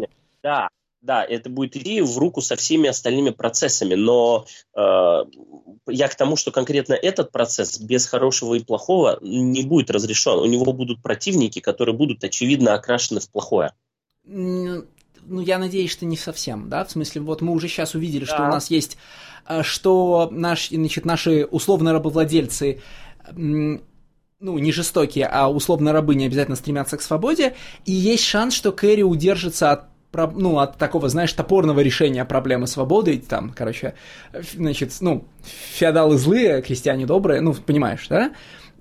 [0.42, 0.68] Да,
[1.02, 5.24] да, это будет идти в руку со всеми остальными процессами, но э,
[5.88, 10.38] я к тому, что конкретно этот процесс без хорошего и плохого не будет разрешен.
[10.38, 13.72] У него будут противники, которые будут очевидно окрашены в плохое
[15.30, 18.34] ну, я надеюсь, что не совсем, да, в смысле, вот мы уже сейчас увидели, да.
[18.34, 18.96] что у нас есть,
[19.48, 22.80] э, что наш, значит, наши условно рабовладельцы
[24.40, 27.54] ну, не жестокие, а условно рабы не обязательно стремятся к свободе,
[27.84, 33.16] и есть шанс, что Кэрри удержится от ну, от такого, знаешь, топорного решения проблемы свободы,
[33.20, 33.94] там, короче,
[34.54, 38.34] значит, ну, феодалы злые, крестьяне добрые, ну, понимаешь, да?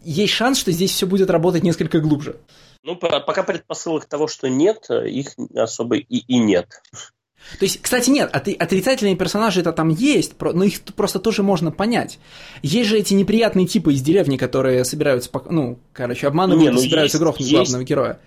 [0.04, 2.40] Есть шанс, что здесь все будет работать несколько глубже.
[2.84, 6.82] Ну, пока предпосылок того, что нет, их особо и, и нет.
[7.58, 12.20] То есть, кстати, нет, отрицательные персонажи это там есть, но их просто тоже можно понять.
[12.62, 16.84] Есть же эти неприятные типы из деревни, которые собираются, ну, короче, обманывают Не, ну, и
[16.84, 18.20] собираются есть, грохнуть есть, главного героя.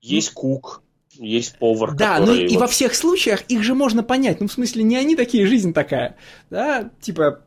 [0.00, 0.82] Есть кук,
[1.18, 1.94] есть повар.
[1.94, 2.60] Да, ну и вот...
[2.60, 4.40] во всех случаях их же можно понять.
[4.40, 6.16] Ну, в смысле, не они такие, жизнь такая.
[6.50, 7.40] Да, типа,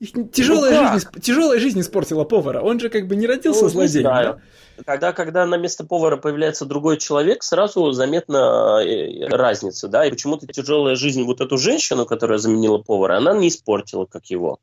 [0.00, 2.62] их тяжелая, ну, жизнь, тяжелая жизнь испортила повара.
[2.62, 4.04] Он же как бы не родился ну, злодеем.
[4.04, 4.38] Да?
[4.86, 10.46] Когда, когда на место повара появляется другой человек, сразу заметна э, разница, да, и почему-то
[10.46, 14.58] тяжелая жизнь вот эту женщину, которая заменила повара, она не испортила, как его.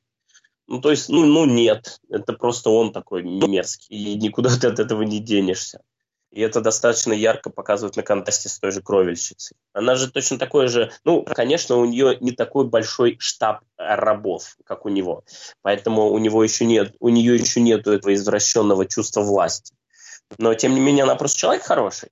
[0.65, 4.79] Ну, то есть, ну, ну нет, это просто он такой мерзкий, и никуда ты от
[4.79, 5.81] этого не денешься.
[6.31, 9.55] И это достаточно ярко показывает на контрасте с той же кровельщицей.
[9.73, 14.85] Она же точно такой же, ну, конечно, у нее не такой большой штаб рабов, как
[14.85, 15.23] у него.
[15.61, 19.73] Поэтому у него еще нет, у нее еще нет этого извращенного чувства власти.
[20.37, 22.09] Но, тем не менее, она просто человек хороший.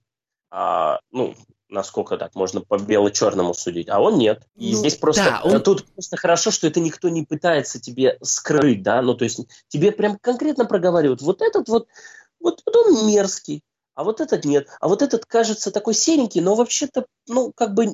[0.49, 1.35] А, ну,
[1.69, 4.47] насколько так можно по бело-черному судить, а он нет.
[4.55, 5.61] И ну, здесь просто да, он...
[5.61, 9.91] тут просто хорошо, что это никто не пытается тебе скрыть, да, ну то есть тебе
[9.91, 11.87] прям конкретно проговаривают, вот этот вот,
[12.39, 13.61] вот, вот он мерзкий,
[13.95, 14.67] а вот этот нет.
[14.79, 17.93] А вот этот кажется такой серенький, но вообще-то, ну, как бы,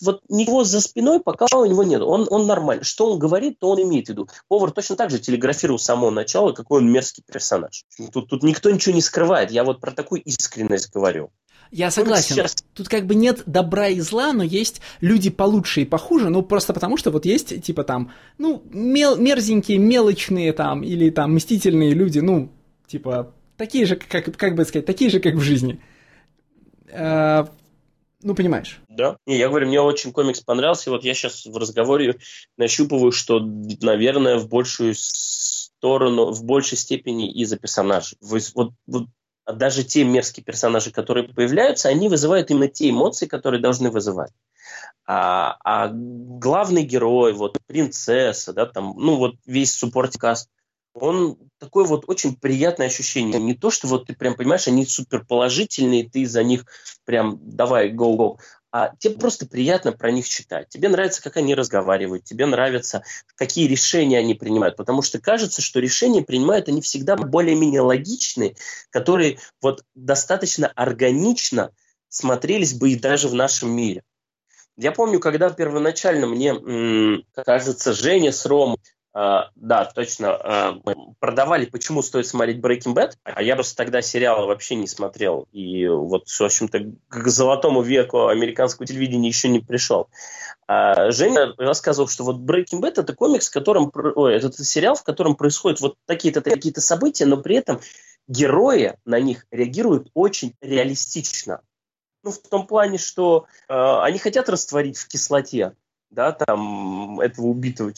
[0.00, 2.02] вот него за спиной пока у него нет.
[2.02, 2.84] Он, он нормальный.
[2.84, 4.28] Что он говорит, то он имеет в виду.
[4.48, 7.84] Повар точно так же телеграфировал с самого начала, какой он мерзкий персонаж.
[8.12, 9.50] Тут, тут никто ничего не скрывает.
[9.50, 11.30] Я вот про такую искренность говорю.
[11.70, 12.36] Я согласен.
[12.36, 12.56] Сейчас...
[12.74, 16.72] Тут как бы нет добра и зла, но есть люди получше и похуже, ну просто
[16.72, 22.20] потому что вот есть типа там, ну, мел мерзенькие, мелочные там, или там мстительные люди,
[22.20, 22.50] ну,
[22.86, 25.80] типа такие же, как, как бы сказать, такие же, как в жизни.
[26.90, 27.48] А,
[28.22, 28.80] ну, понимаешь.
[28.88, 29.18] Да.
[29.26, 30.90] Не, я говорю, мне очень комикс понравился.
[30.90, 32.18] Вот я сейчас в разговоре
[32.56, 38.16] нащупываю, что, наверное, в большую сторону, в большей степени из-за персонажей.
[38.22, 39.06] Вот, вот
[39.46, 44.32] даже те мерзкие персонажи, которые появляются, они вызывают именно те эмоции, которые должны вызывать.
[45.06, 50.50] А, а главный герой, вот принцесса, да, там, ну вот весь суппорт-каст,
[50.94, 53.40] он такое вот очень приятное ощущение.
[53.40, 56.66] Не то, что вот ты прям понимаешь, они супер положительные, ты за них
[57.04, 58.38] прям давай, go-go.
[58.70, 60.68] а тебе просто приятно про них читать.
[60.68, 63.02] Тебе нравится, как они разговаривают, тебе нравится,
[63.36, 68.56] какие решения они принимают, потому что кажется, что решения принимают они всегда более-менее логичные,
[68.90, 71.70] которые вот достаточно органично
[72.08, 74.02] смотрелись бы и даже в нашем мире.
[74.76, 78.76] Я помню, когда первоначально мне, кажется, Женя с Uh,
[79.14, 80.26] да, точно.
[80.84, 85.48] Uh, продавали, почему стоит смотреть Breaking Bad, а я просто тогда сериалы вообще не смотрел.
[85.52, 90.08] И вот, в общем-то, к золотому веку американского телевидения еще не пришел.
[90.70, 95.02] Uh, Женя рассказывал, что вот Breaking Bad это комикс, в котором, ой, это сериал, в
[95.02, 97.80] котором происходят вот такие-то какие-то события, но при этом
[98.28, 101.62] герои на них реагируют очень реалистично.
[102.22, 105.72] Ну, в том плане, что они хотят растворить в кислоте
[106.10, 107.92] да, там, этого убитого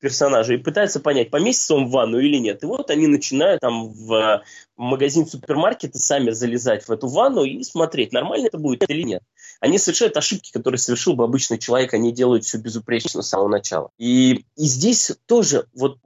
[0.00, 2.62] персонажа и пытаются понять, поместится он в ванну или нет.
[2.62, 4.42] И вот они начинают там в
[4.76, 9.22] магазин супермаркета сами залезать в эту ванну и смотреть, нормально это будет или нет.
[9.60, 13.90] Они совершают ошибки, которые совершил бы обычный человек, они делают все безупречно с самого начала.
[13.98, 15.98] И, и здесь тоже вот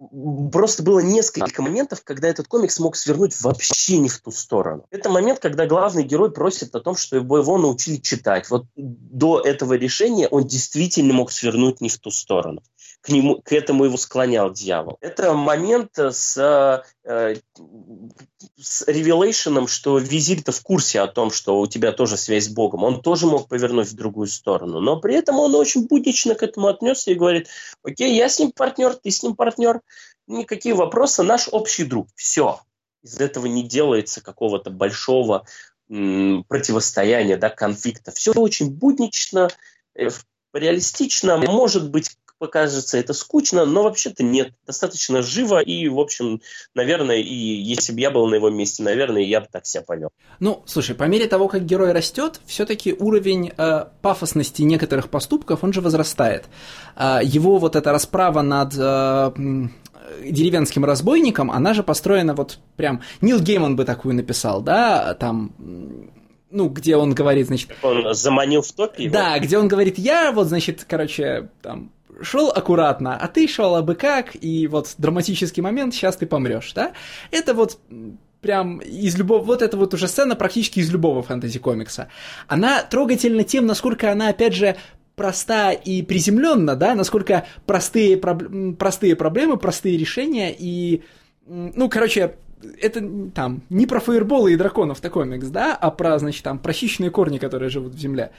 [0.53, 4.87] просто было несколько моментов, когда этот комикс мог свернуть вообще не в ту сторону.
[4.91, 8.51] Это момент, когда главный герой просит о том, что его научили читать.
[8.51, 12.61] Вот до этого решения он действительно мог свернуть не в ту сторону
[13.05, 14.97] к, нему, к этому его склонял дьявол.
[15.03, 16.39] Это момент с,
[17.05, 17.35] э,
[18.59, 22.83] с ревелейшеном, что визит в курсе о том, что у тебя тоже связь с Богом.
[22.83, 24.81] Он тоже мог повернуть в другую сторону.
[24.81, 27.49] Но при этом он очень буднично к этому отнесся и говорит,
[27.83, 29.83] окей, я с ним партнер, ты с ним партнер,
[30.27, 32.09] никакие вопросы, наш общий друг.
[32.15, 32.61] Все.
[33.03, 35.45] Из этого не делается какого-то большого
[35.89, 38.13] противостояния, да, конфликта.
[38.13, 39.51] Все очень буднично,
[39.95, 40.09] э,
[40.55, 44.53] реалистично, может быть, покажется это скучно, но вообще-то нет.
[44.67, 46.41] Достаточно живо и, в общем,
[46.75, 50.11] наверное, и если бы я был на его месте, наверное, я бы так себя повел.
[50.41, 55.73] Ну, слушай, по мере того, как герой растет, все-таки уровень э, пафосности некоторых поступков, он
[55.73, 56.45] же возрастает.
[56.97, 59.33] Э, его вот эта расправа над э,
[60.23, 63.03] деревенским разбойником, она же построена вот прям...
[63.21, 65.55] Нил Гейман бы такую написал, да, там
[66.55, 67.71] ну, где он говорит, значит...
[67.83, 69.13] Он заманил в топе его?
[69.13, 73.95] Да, где он говорит, я вот, значит, короче, там, шел аккуратно, а ты шел абы
[73.95, 76.93] как, и вот драматический момент, сейчас ты помрешь, да?
[77.31, 77.79] Это вот
[78.41, 79.43] прям из любого...
[79.43, 82.09] Вот эта вот уже сцена практически из любого фэнтези-комикса.
[82.47, 84.77] Она трогательна тем, насколько она, опять же,
[85.17, 88.43] проста и приземленна, да, насколько простые, проб...
[88.79, 91.03] простые проблемы, простые решения и...
[91.47, 92.37] Ну, короче,
[92.81, 93.03] это
[93.35, 96.75] там не про фаерболы и драконов-то комикс, да, а про, значит, там, про
[97.11, 98.31] корни, которые живут в земле.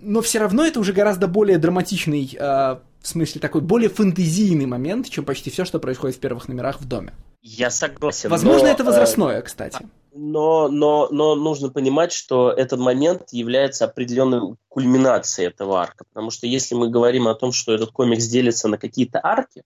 [0.00, 5.08] Но все равно это уже гораздо более драматичный э, в смысле такой более фэнтезийный момент,
[5.08, 7.14] чем почти все, что происходит в первых номерах в доме.
[7.40, 8.28] Я согласен.
[8.30, 9.78] Возможно, но, это возрастное, кстати.
[10.12, 16.04] Но, но, но нужно понимать, что этот момент является определенной кульминацией этого арка.
[16.12, 19.62] Потому что если мы говорим о том, что этот комикс делится на какие-то арки,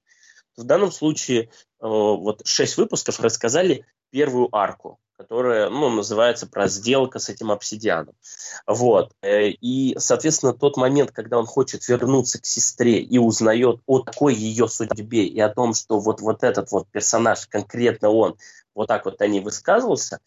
[0.55, 1.49] то в данном случае э,
[1.81, 8.15] вот шесть выпусков рассказали первую арку которая, ну, называется про сделка с этим обсидианом.
[8.67, 9.13] Вот.
[9.21, 14.35] Э, и, соответственно, тот момент, когда он хочет вернуться к сестре и узнает о такой
[14.35, 18.39] ее судьбе и о том, что вот, вот этот вот персонаж, конкретно он,
[18.75, 20.21] вот так вот о ней высказывался,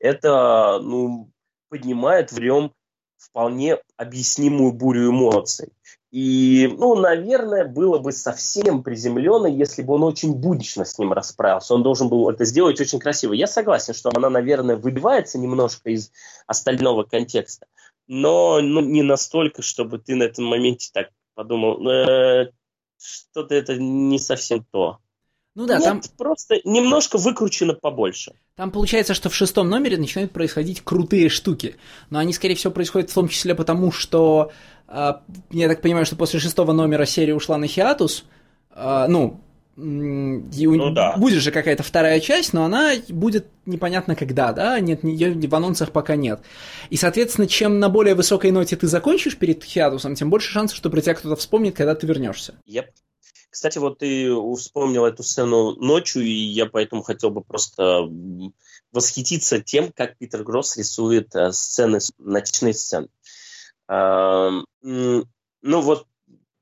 [0.00, 1.30] это, ну,
[1.68, 2.72] поднимает в нем
[3.18, 5.68] вполне объяснимую бурю эмоций.
[6.10, 11.74] И, ну, наверное, было бы совсем приземленно, если бы он очень буднично с ним расправился.
[11.74, 13.32] Он должен был это сделать очень красиво.
[13.32, 16.10] Я согласен, что она, наверное, выбивается немножко из
[16.48, 17.66] остального контекста,
[18.08, 22.50] но ну, не настолько, чтобы ты на этом моменте так подумал, э,
[22.98, 24.98] что-то это не совсем то.
[25.54, 28.32] Ну да, Нет, там просто немножко выкручено побольше.
[28.54, 31.76] Там получается, что в шестом номере начинают происходить крутые штуки,
[32.08, 34.52] но они, скорее всего, происходят в том числе потому, что
[34.90, 38.24] я так понимаю, что после шестого номера серия ушла на хиатус.
[38.70, 39.40] А, ну,
[39.76, 41.16] ну да.
[41.16, 45.92] будет же какая-то вторая часть, но она будет непонятно когда, да, нет, ее в анонсах
[45.92, 46.40] пока нет.
[46.90, 50.90] И, соответственно, чем на более высокой ноте ты закончишь перед хиатусом, тем больше шансов, что
[50.90, 52.54] про тебя кто-то вспомнит, когда ты вернешься.
[52.68, 52.86] Yep.
[53.50, 58.08] Кстати, вот ты вспомнил эту сцену ночью, и я поэтому хотел бы просто
[58.92, 63.08] восхититься тем, как Питер Гросс рисует э, сцены, ночные сцены.
[63.90, 65.26] Ну
[65.62, 66.06] вот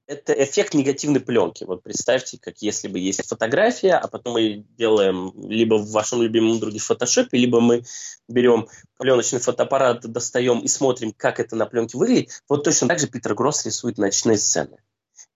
[0.07, 1.65] это эффект негативной пленки.
[1.65, 6.59] Вот представьте, как если бы есть фотография, а потом мы делаем либо в вашем любимом
[6.59, 7.85] друге фотошопе, либо мы
[8.27, 12.43] берем пленочный фотоаппарат, достаем и смотрим, как это на пленке выглядит.
[12.49, 14.79] Вот точно так же Питер Гросс рисует ночные сцены.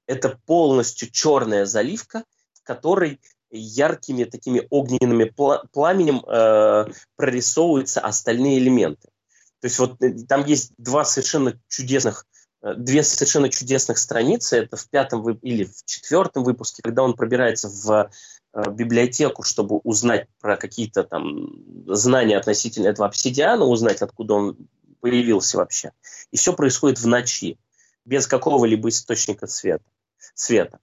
[0.07, 5.31] Это полностью черная заливка, в которой яркими такими огненными
[5.73, 9.12] пламенем э, прорисовываются остальные элементы.
[9.63, 12.27] То есть вот э, там есть два совершенно чудесных
[12.63, 14.59] э, две совершенно чудесных страницы.
[14.59, 18.11] Это в пятом или в четвертом выпуске, когда он пробирается в
[18.55, 21.53] э, библиотеку, чтобы узнать про какие-то там
[21.87, 24.57] знания относительно этого обсидиана, узнать, откуда он
[25.01, 25.93] появился вообще.
[26.33, 27.57] И все происходит в ночи,
[28.05, 29.85] без какого-либо источника света.
[30.35, 30.81] Света.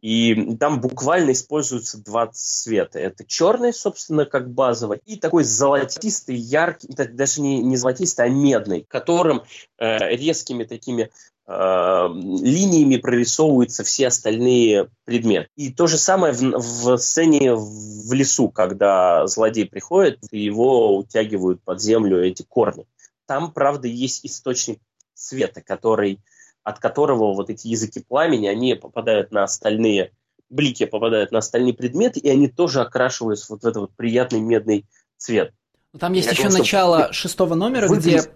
[0.00, 3.00] И там буквально используются два цвета.
[3.00, 8.86] Это черный, собственно, как базовый, и такой золотистый, яркий, даже не, не золотистый, а медный,
[8.88, 9.42] которым
[9.78, 11.10] э, резкими такими
[11.48, 15.48] э, линиями прорисовываются все остальные предметы.
[15.56, 21.60] И то же самое в, в сцене в лесу, когда злодей приходит, и его утягивают
[21.64, 22.86] под землю эти корни.
[23.26, 24.78] Там, правда, есть источник
[25.14, 26.20] света, который
[26.68, 30.12] от которого вот эти языки пламени, они попадают на остальные,
[30.50, 34.84] блики попадают на остальные предметы, и они тоже окрашиваются вот в этот вот приятный медный
[35.16, 35.54] цвет.
[35.94, 37.12] Ну, там есть Я еще думаю, начало что...
[37.14, 38.24] шестого номера, выглядит...
[38.24, 38.30] где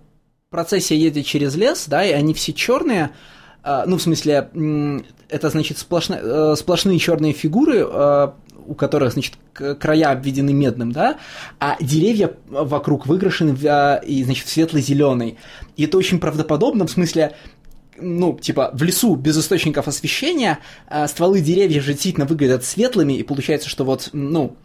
[0.48, 3.10] процессия едет через лес, да, и они все черные,
[3.62, 4.48] а, ну, в смысле,
[5.28, 8.34] это значит э, сплошные черные фигуры, а,
[8.66, 11.18] у которых, значит, края обведены медным, да,
[11.58, 15.38] а деревья вокруг выкрашены в, а, и, значит, светло-зеленый.
[15.76, 17.34] И это очень правдоподобно, в смысле,
[18.02, 20.58] ну, типа, в лесу без источников освещения,
[20.88, 24.56] а стволы деревьев же действительно выглядят светлыми, и получается, что вот, ну...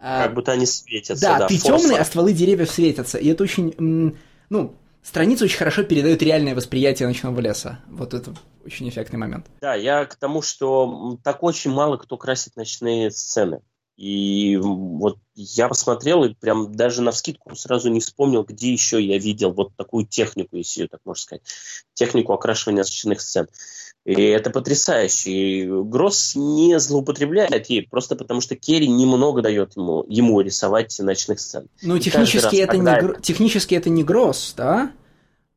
[0.00, 1.38] А, как будто они светятся, да.
[1.40, 3.18] Да, ты темный, а стволы деревьев светятся.
[3.18, 3.74] И это очень,
[4.48, 7.80] ну, страница очень хорошо передает реальное восприятие ночного леса.
[7.88, 8.34] Вот это
[8.64, 9.46] очень эффектный момент.
[9.60, 13.60] Да, я к тому, что так очень мало кто красит ночные сцены.
[13.98, 19.18] И вот я посмотрел и прям даже на вскидку сразу не вспомнил, где еще я
[19.18, 21.42] видел вот такую технику, если ее так можно сказать,
[21.94, 23.48] технику окрашивания освещенных сцен.
[24.04, 25.30] И это потрясающе.
[25.32, 31.40] И Гросс не злоупотребляет ей, просто потому что Керри немного дает ему, ему рисовать ночных
[31.40, 31.66] сцен.
[31.82, 33.20] Ну, технически, раз, это не, это...
[33.20, 34.92] технически это не Гросс, да?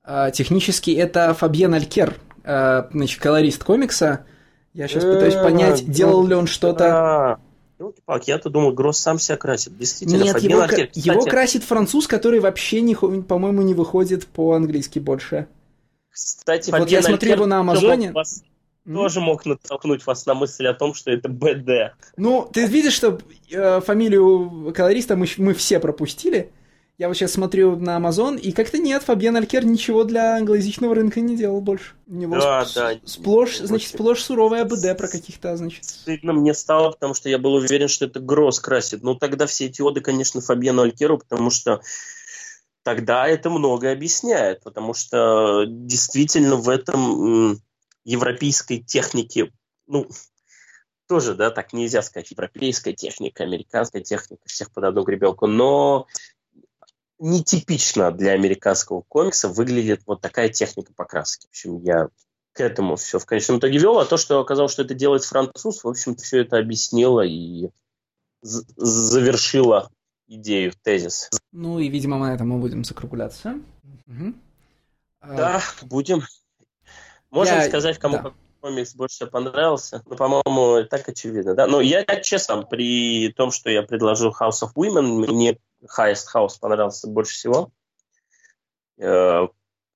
[0.04, 4.26] А, технически это Фабьен Алькер, а, значит, колорист комикса.
[4.74, 7.40] Я сейчас пытаюсь э, понять, делал ли он что-то
[7.82, 9.76] Елки-палки, я-то думал, Гросс сам себя красит.
[9.76, 10.92] Действительно, Нет, его, кстати...
[10.94, 15.48] его красит француз, который вообще, не, по-моему, не выходит по-английски больше.
[16.12, 18.12] Кстати, вот я смотрю его на Амазоне.
[18.12, 18.44] Вас?
[18.86, 21.96] Тоже мог натолкнуть вас на мысль о том, что это БД.
[22.18, 23.20] Ну, ты видишь, что
[23.50, 26.52] э, фамилию колориста мы, мы все пропустили.
[27.02, 31.20] Я вот сейчас смотрю на Amazon, и как-то нет, Фабьен Алькер ничего для англоязычного рынка
[31.20, 31.96] не делал больше.
[32.06, 33.00] У него да, сп- да.
[33.06, 35.84] Сплошь, значит, сплошь суровая АБД про каких-то, значит.
[35.84, 39.02] Стыдно мне стало, потому что я был уверен, что это Гросс красит.
[39.02, 41.82] Ну, тогда все эти оды, конечно, Фабьену Алькеру, потому что
[42.84, 47.60] тогда это многое объясняет, потому что действительно в этом
[48.04, 49.52] европейской технике,
[49.88, 50.08] ну,
[51.12, 56.06] тоже, да, так нельзя сказать, европейская техника, американская техника, всех под одну гребелку, но
[57.22, 61.46] нетипично для американского комикса выглядит вот такая техника покраски.
[61.46, 62.10] В общем, я
[62.54, 65.84] к этому все в конечном итоге вел, а то, что оказалось, что это делает француз,
[65.84, 67.70] в общем-то, все это объяснило и
[68.42, 69.90] завершило
[70.28, 71.30] идею, тезис.
[71.52, 73.56] Ну и, видимо, на этом мы будем закругляться.
[74.08, 74.34] Угу.
[75.22, 75.86] Да, а...
[75.86, 76.24] будем.
[77.30, 77.68] Можем я...
[77.68, 78.34] сказать, кому да.
[78.62, 80.02] комикс больше понравился.
[80.08, 81.68] Ну, по-моему, так очевидно, да.
[81.68, 85.60] Но я, честно, при том, что я предложил House of Women, мне
[85.98, 87.72] Highest House понравился больше всего.
[88.98, 89.48] Э,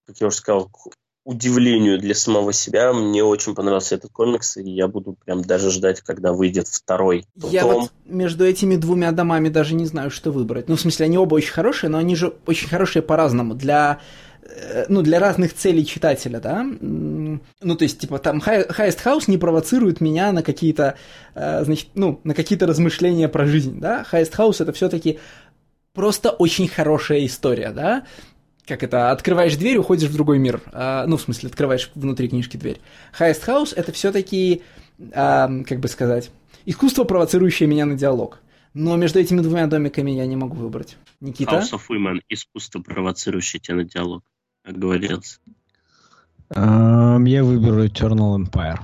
[0.08, 0.90] как я уже сказал, к
[1.26, 6.02] удивлению для самого себя, мне очень понравился этот комикс, и я буду прям даже ждать,
[6.02, 7.74] когда выйдет второй Я том.
[7.74, 10.70] вот между этими двумя домами даже не знаю, что выбрать.
[10.70, 13.56] Ну, в смысле, они оба очень хорошие, но они же очень хорошие по-разному.
[13.56, 14.02] Для
[14.44, 16.64] э, ну, для разных целей читателя, да.
[16.64, 20.94] Ну, то есть, типа, там Highest House не провоцирует меня на какие-то,
[21.34, 24.06] э, значит, ну, на какие-то размышления про жизнь, да.
[24.12, 25.18] Highest House это все-таки
[25.96, 28.06] просто очень хорошая история, да?
[28.68, 30.62] Как это, открываешь дверь, уходишь в другой мир.
[30.72, 32.80] А, ну, в смысле, открываешь внутри книжки дверь.
[33.18, 34.64] Highest House— это все-таки,
[35.14, 36.32] а, как бы сказать,
[36.66, 38.40] искусство, провоцирующее меня на диалог.
[38.74, 40.98] Но между этими двумя домиками я не могу выбрать.
[41.22, 41.58] Никита?
[41.58, 44.24] House of Women— искусство, провоцирующее тебя на диалог,
[44.64, 45.40] как говорилось.
[46.54, 48.80] Um, я выберу Eternal Empire.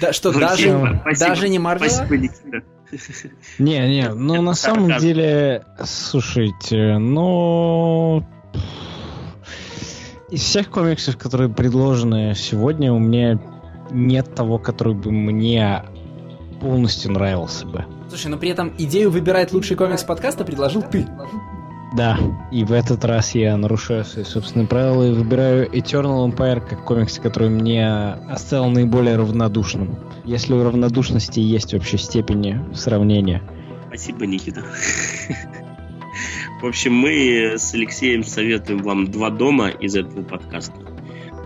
[0.00, 1.90] Да, что, даже, даже не Марвел?
[1.90, 2.62] Спасибо, Никита.
[3.58, 8.24] Не, не, ну на самом деле, слушайте, ну...
[10.30, 13.40] Из всех комиксов, которые предложены сегодня, у меня
[13.90, 15.82] нет того, который бы мне
[16.60, 17.84] полностью нравился бы.
[18.08, 21.06] Слушай, но при этом идею выбирать лучший комикс подкаста предложил ты.
[21.92, 22.16] Да,
[22.52, 27.18] и в этот раз я нарушаю свои собственные правила и выбираю Eternal Empire как комикс,
[27.18, 27.88] который мне
[28.28, 29.98] оставил наиболее равнодушным.
[30.24, 33.42] Если у равнодушности есть вообще степени сравнения.
[33.88, 34.62] Спасибо, Никита.
[36.62, 40.74] В общем, мы с Алексеем советуем вам два дома из этого подкаста.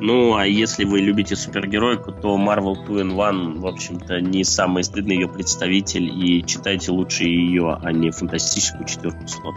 [0.01, 4.83] Ну, а если вы любите супергеройку, то Marvel 2 in 1, в общем-то, не самый
[4.83, 9.55] стыдный ее представитель, и читайте лучше ее, а не фантастическую четвертую слот.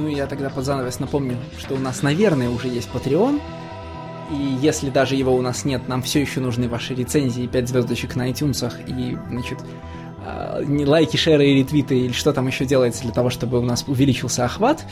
[0.00, 3.38] Ну, я тогда под занавес напомню, что у нас, наверное, уже есть Patreon,
[4.30, 8.16] и если даже его у нас нет, нам все еще нужны ваши рецензии, 5 звездочек
[8.16, 9.58] на iTunes и, значит,
[10.24, 13.62] а, не лайки, шеры и ретвиты, или что там еще делается для того, чтобы у
[13.62, 14.86] нас увеличился охват.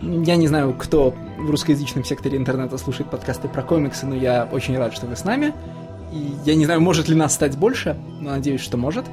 [0.00, 4.78] Я не знаю, кто в русскоязычном секторе интернета слушает подкасты про комиксы, но я очень
[4.78, 5.52] рад, что вы с нами.
[6.10, 9.04] И я не знаю, может ли нас стать больше, но надеюсь, что может.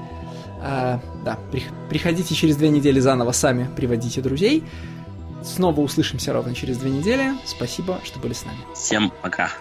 [0.64, 4.64] А, да, при, приходите через две недели заново сами, приводите друзей.
[5.44, 7.34] Снова услышимся ровно через две недели.
[7.46, 8.60] Спасибо, что были с нами.
[8.76, 9.52] Всем пока.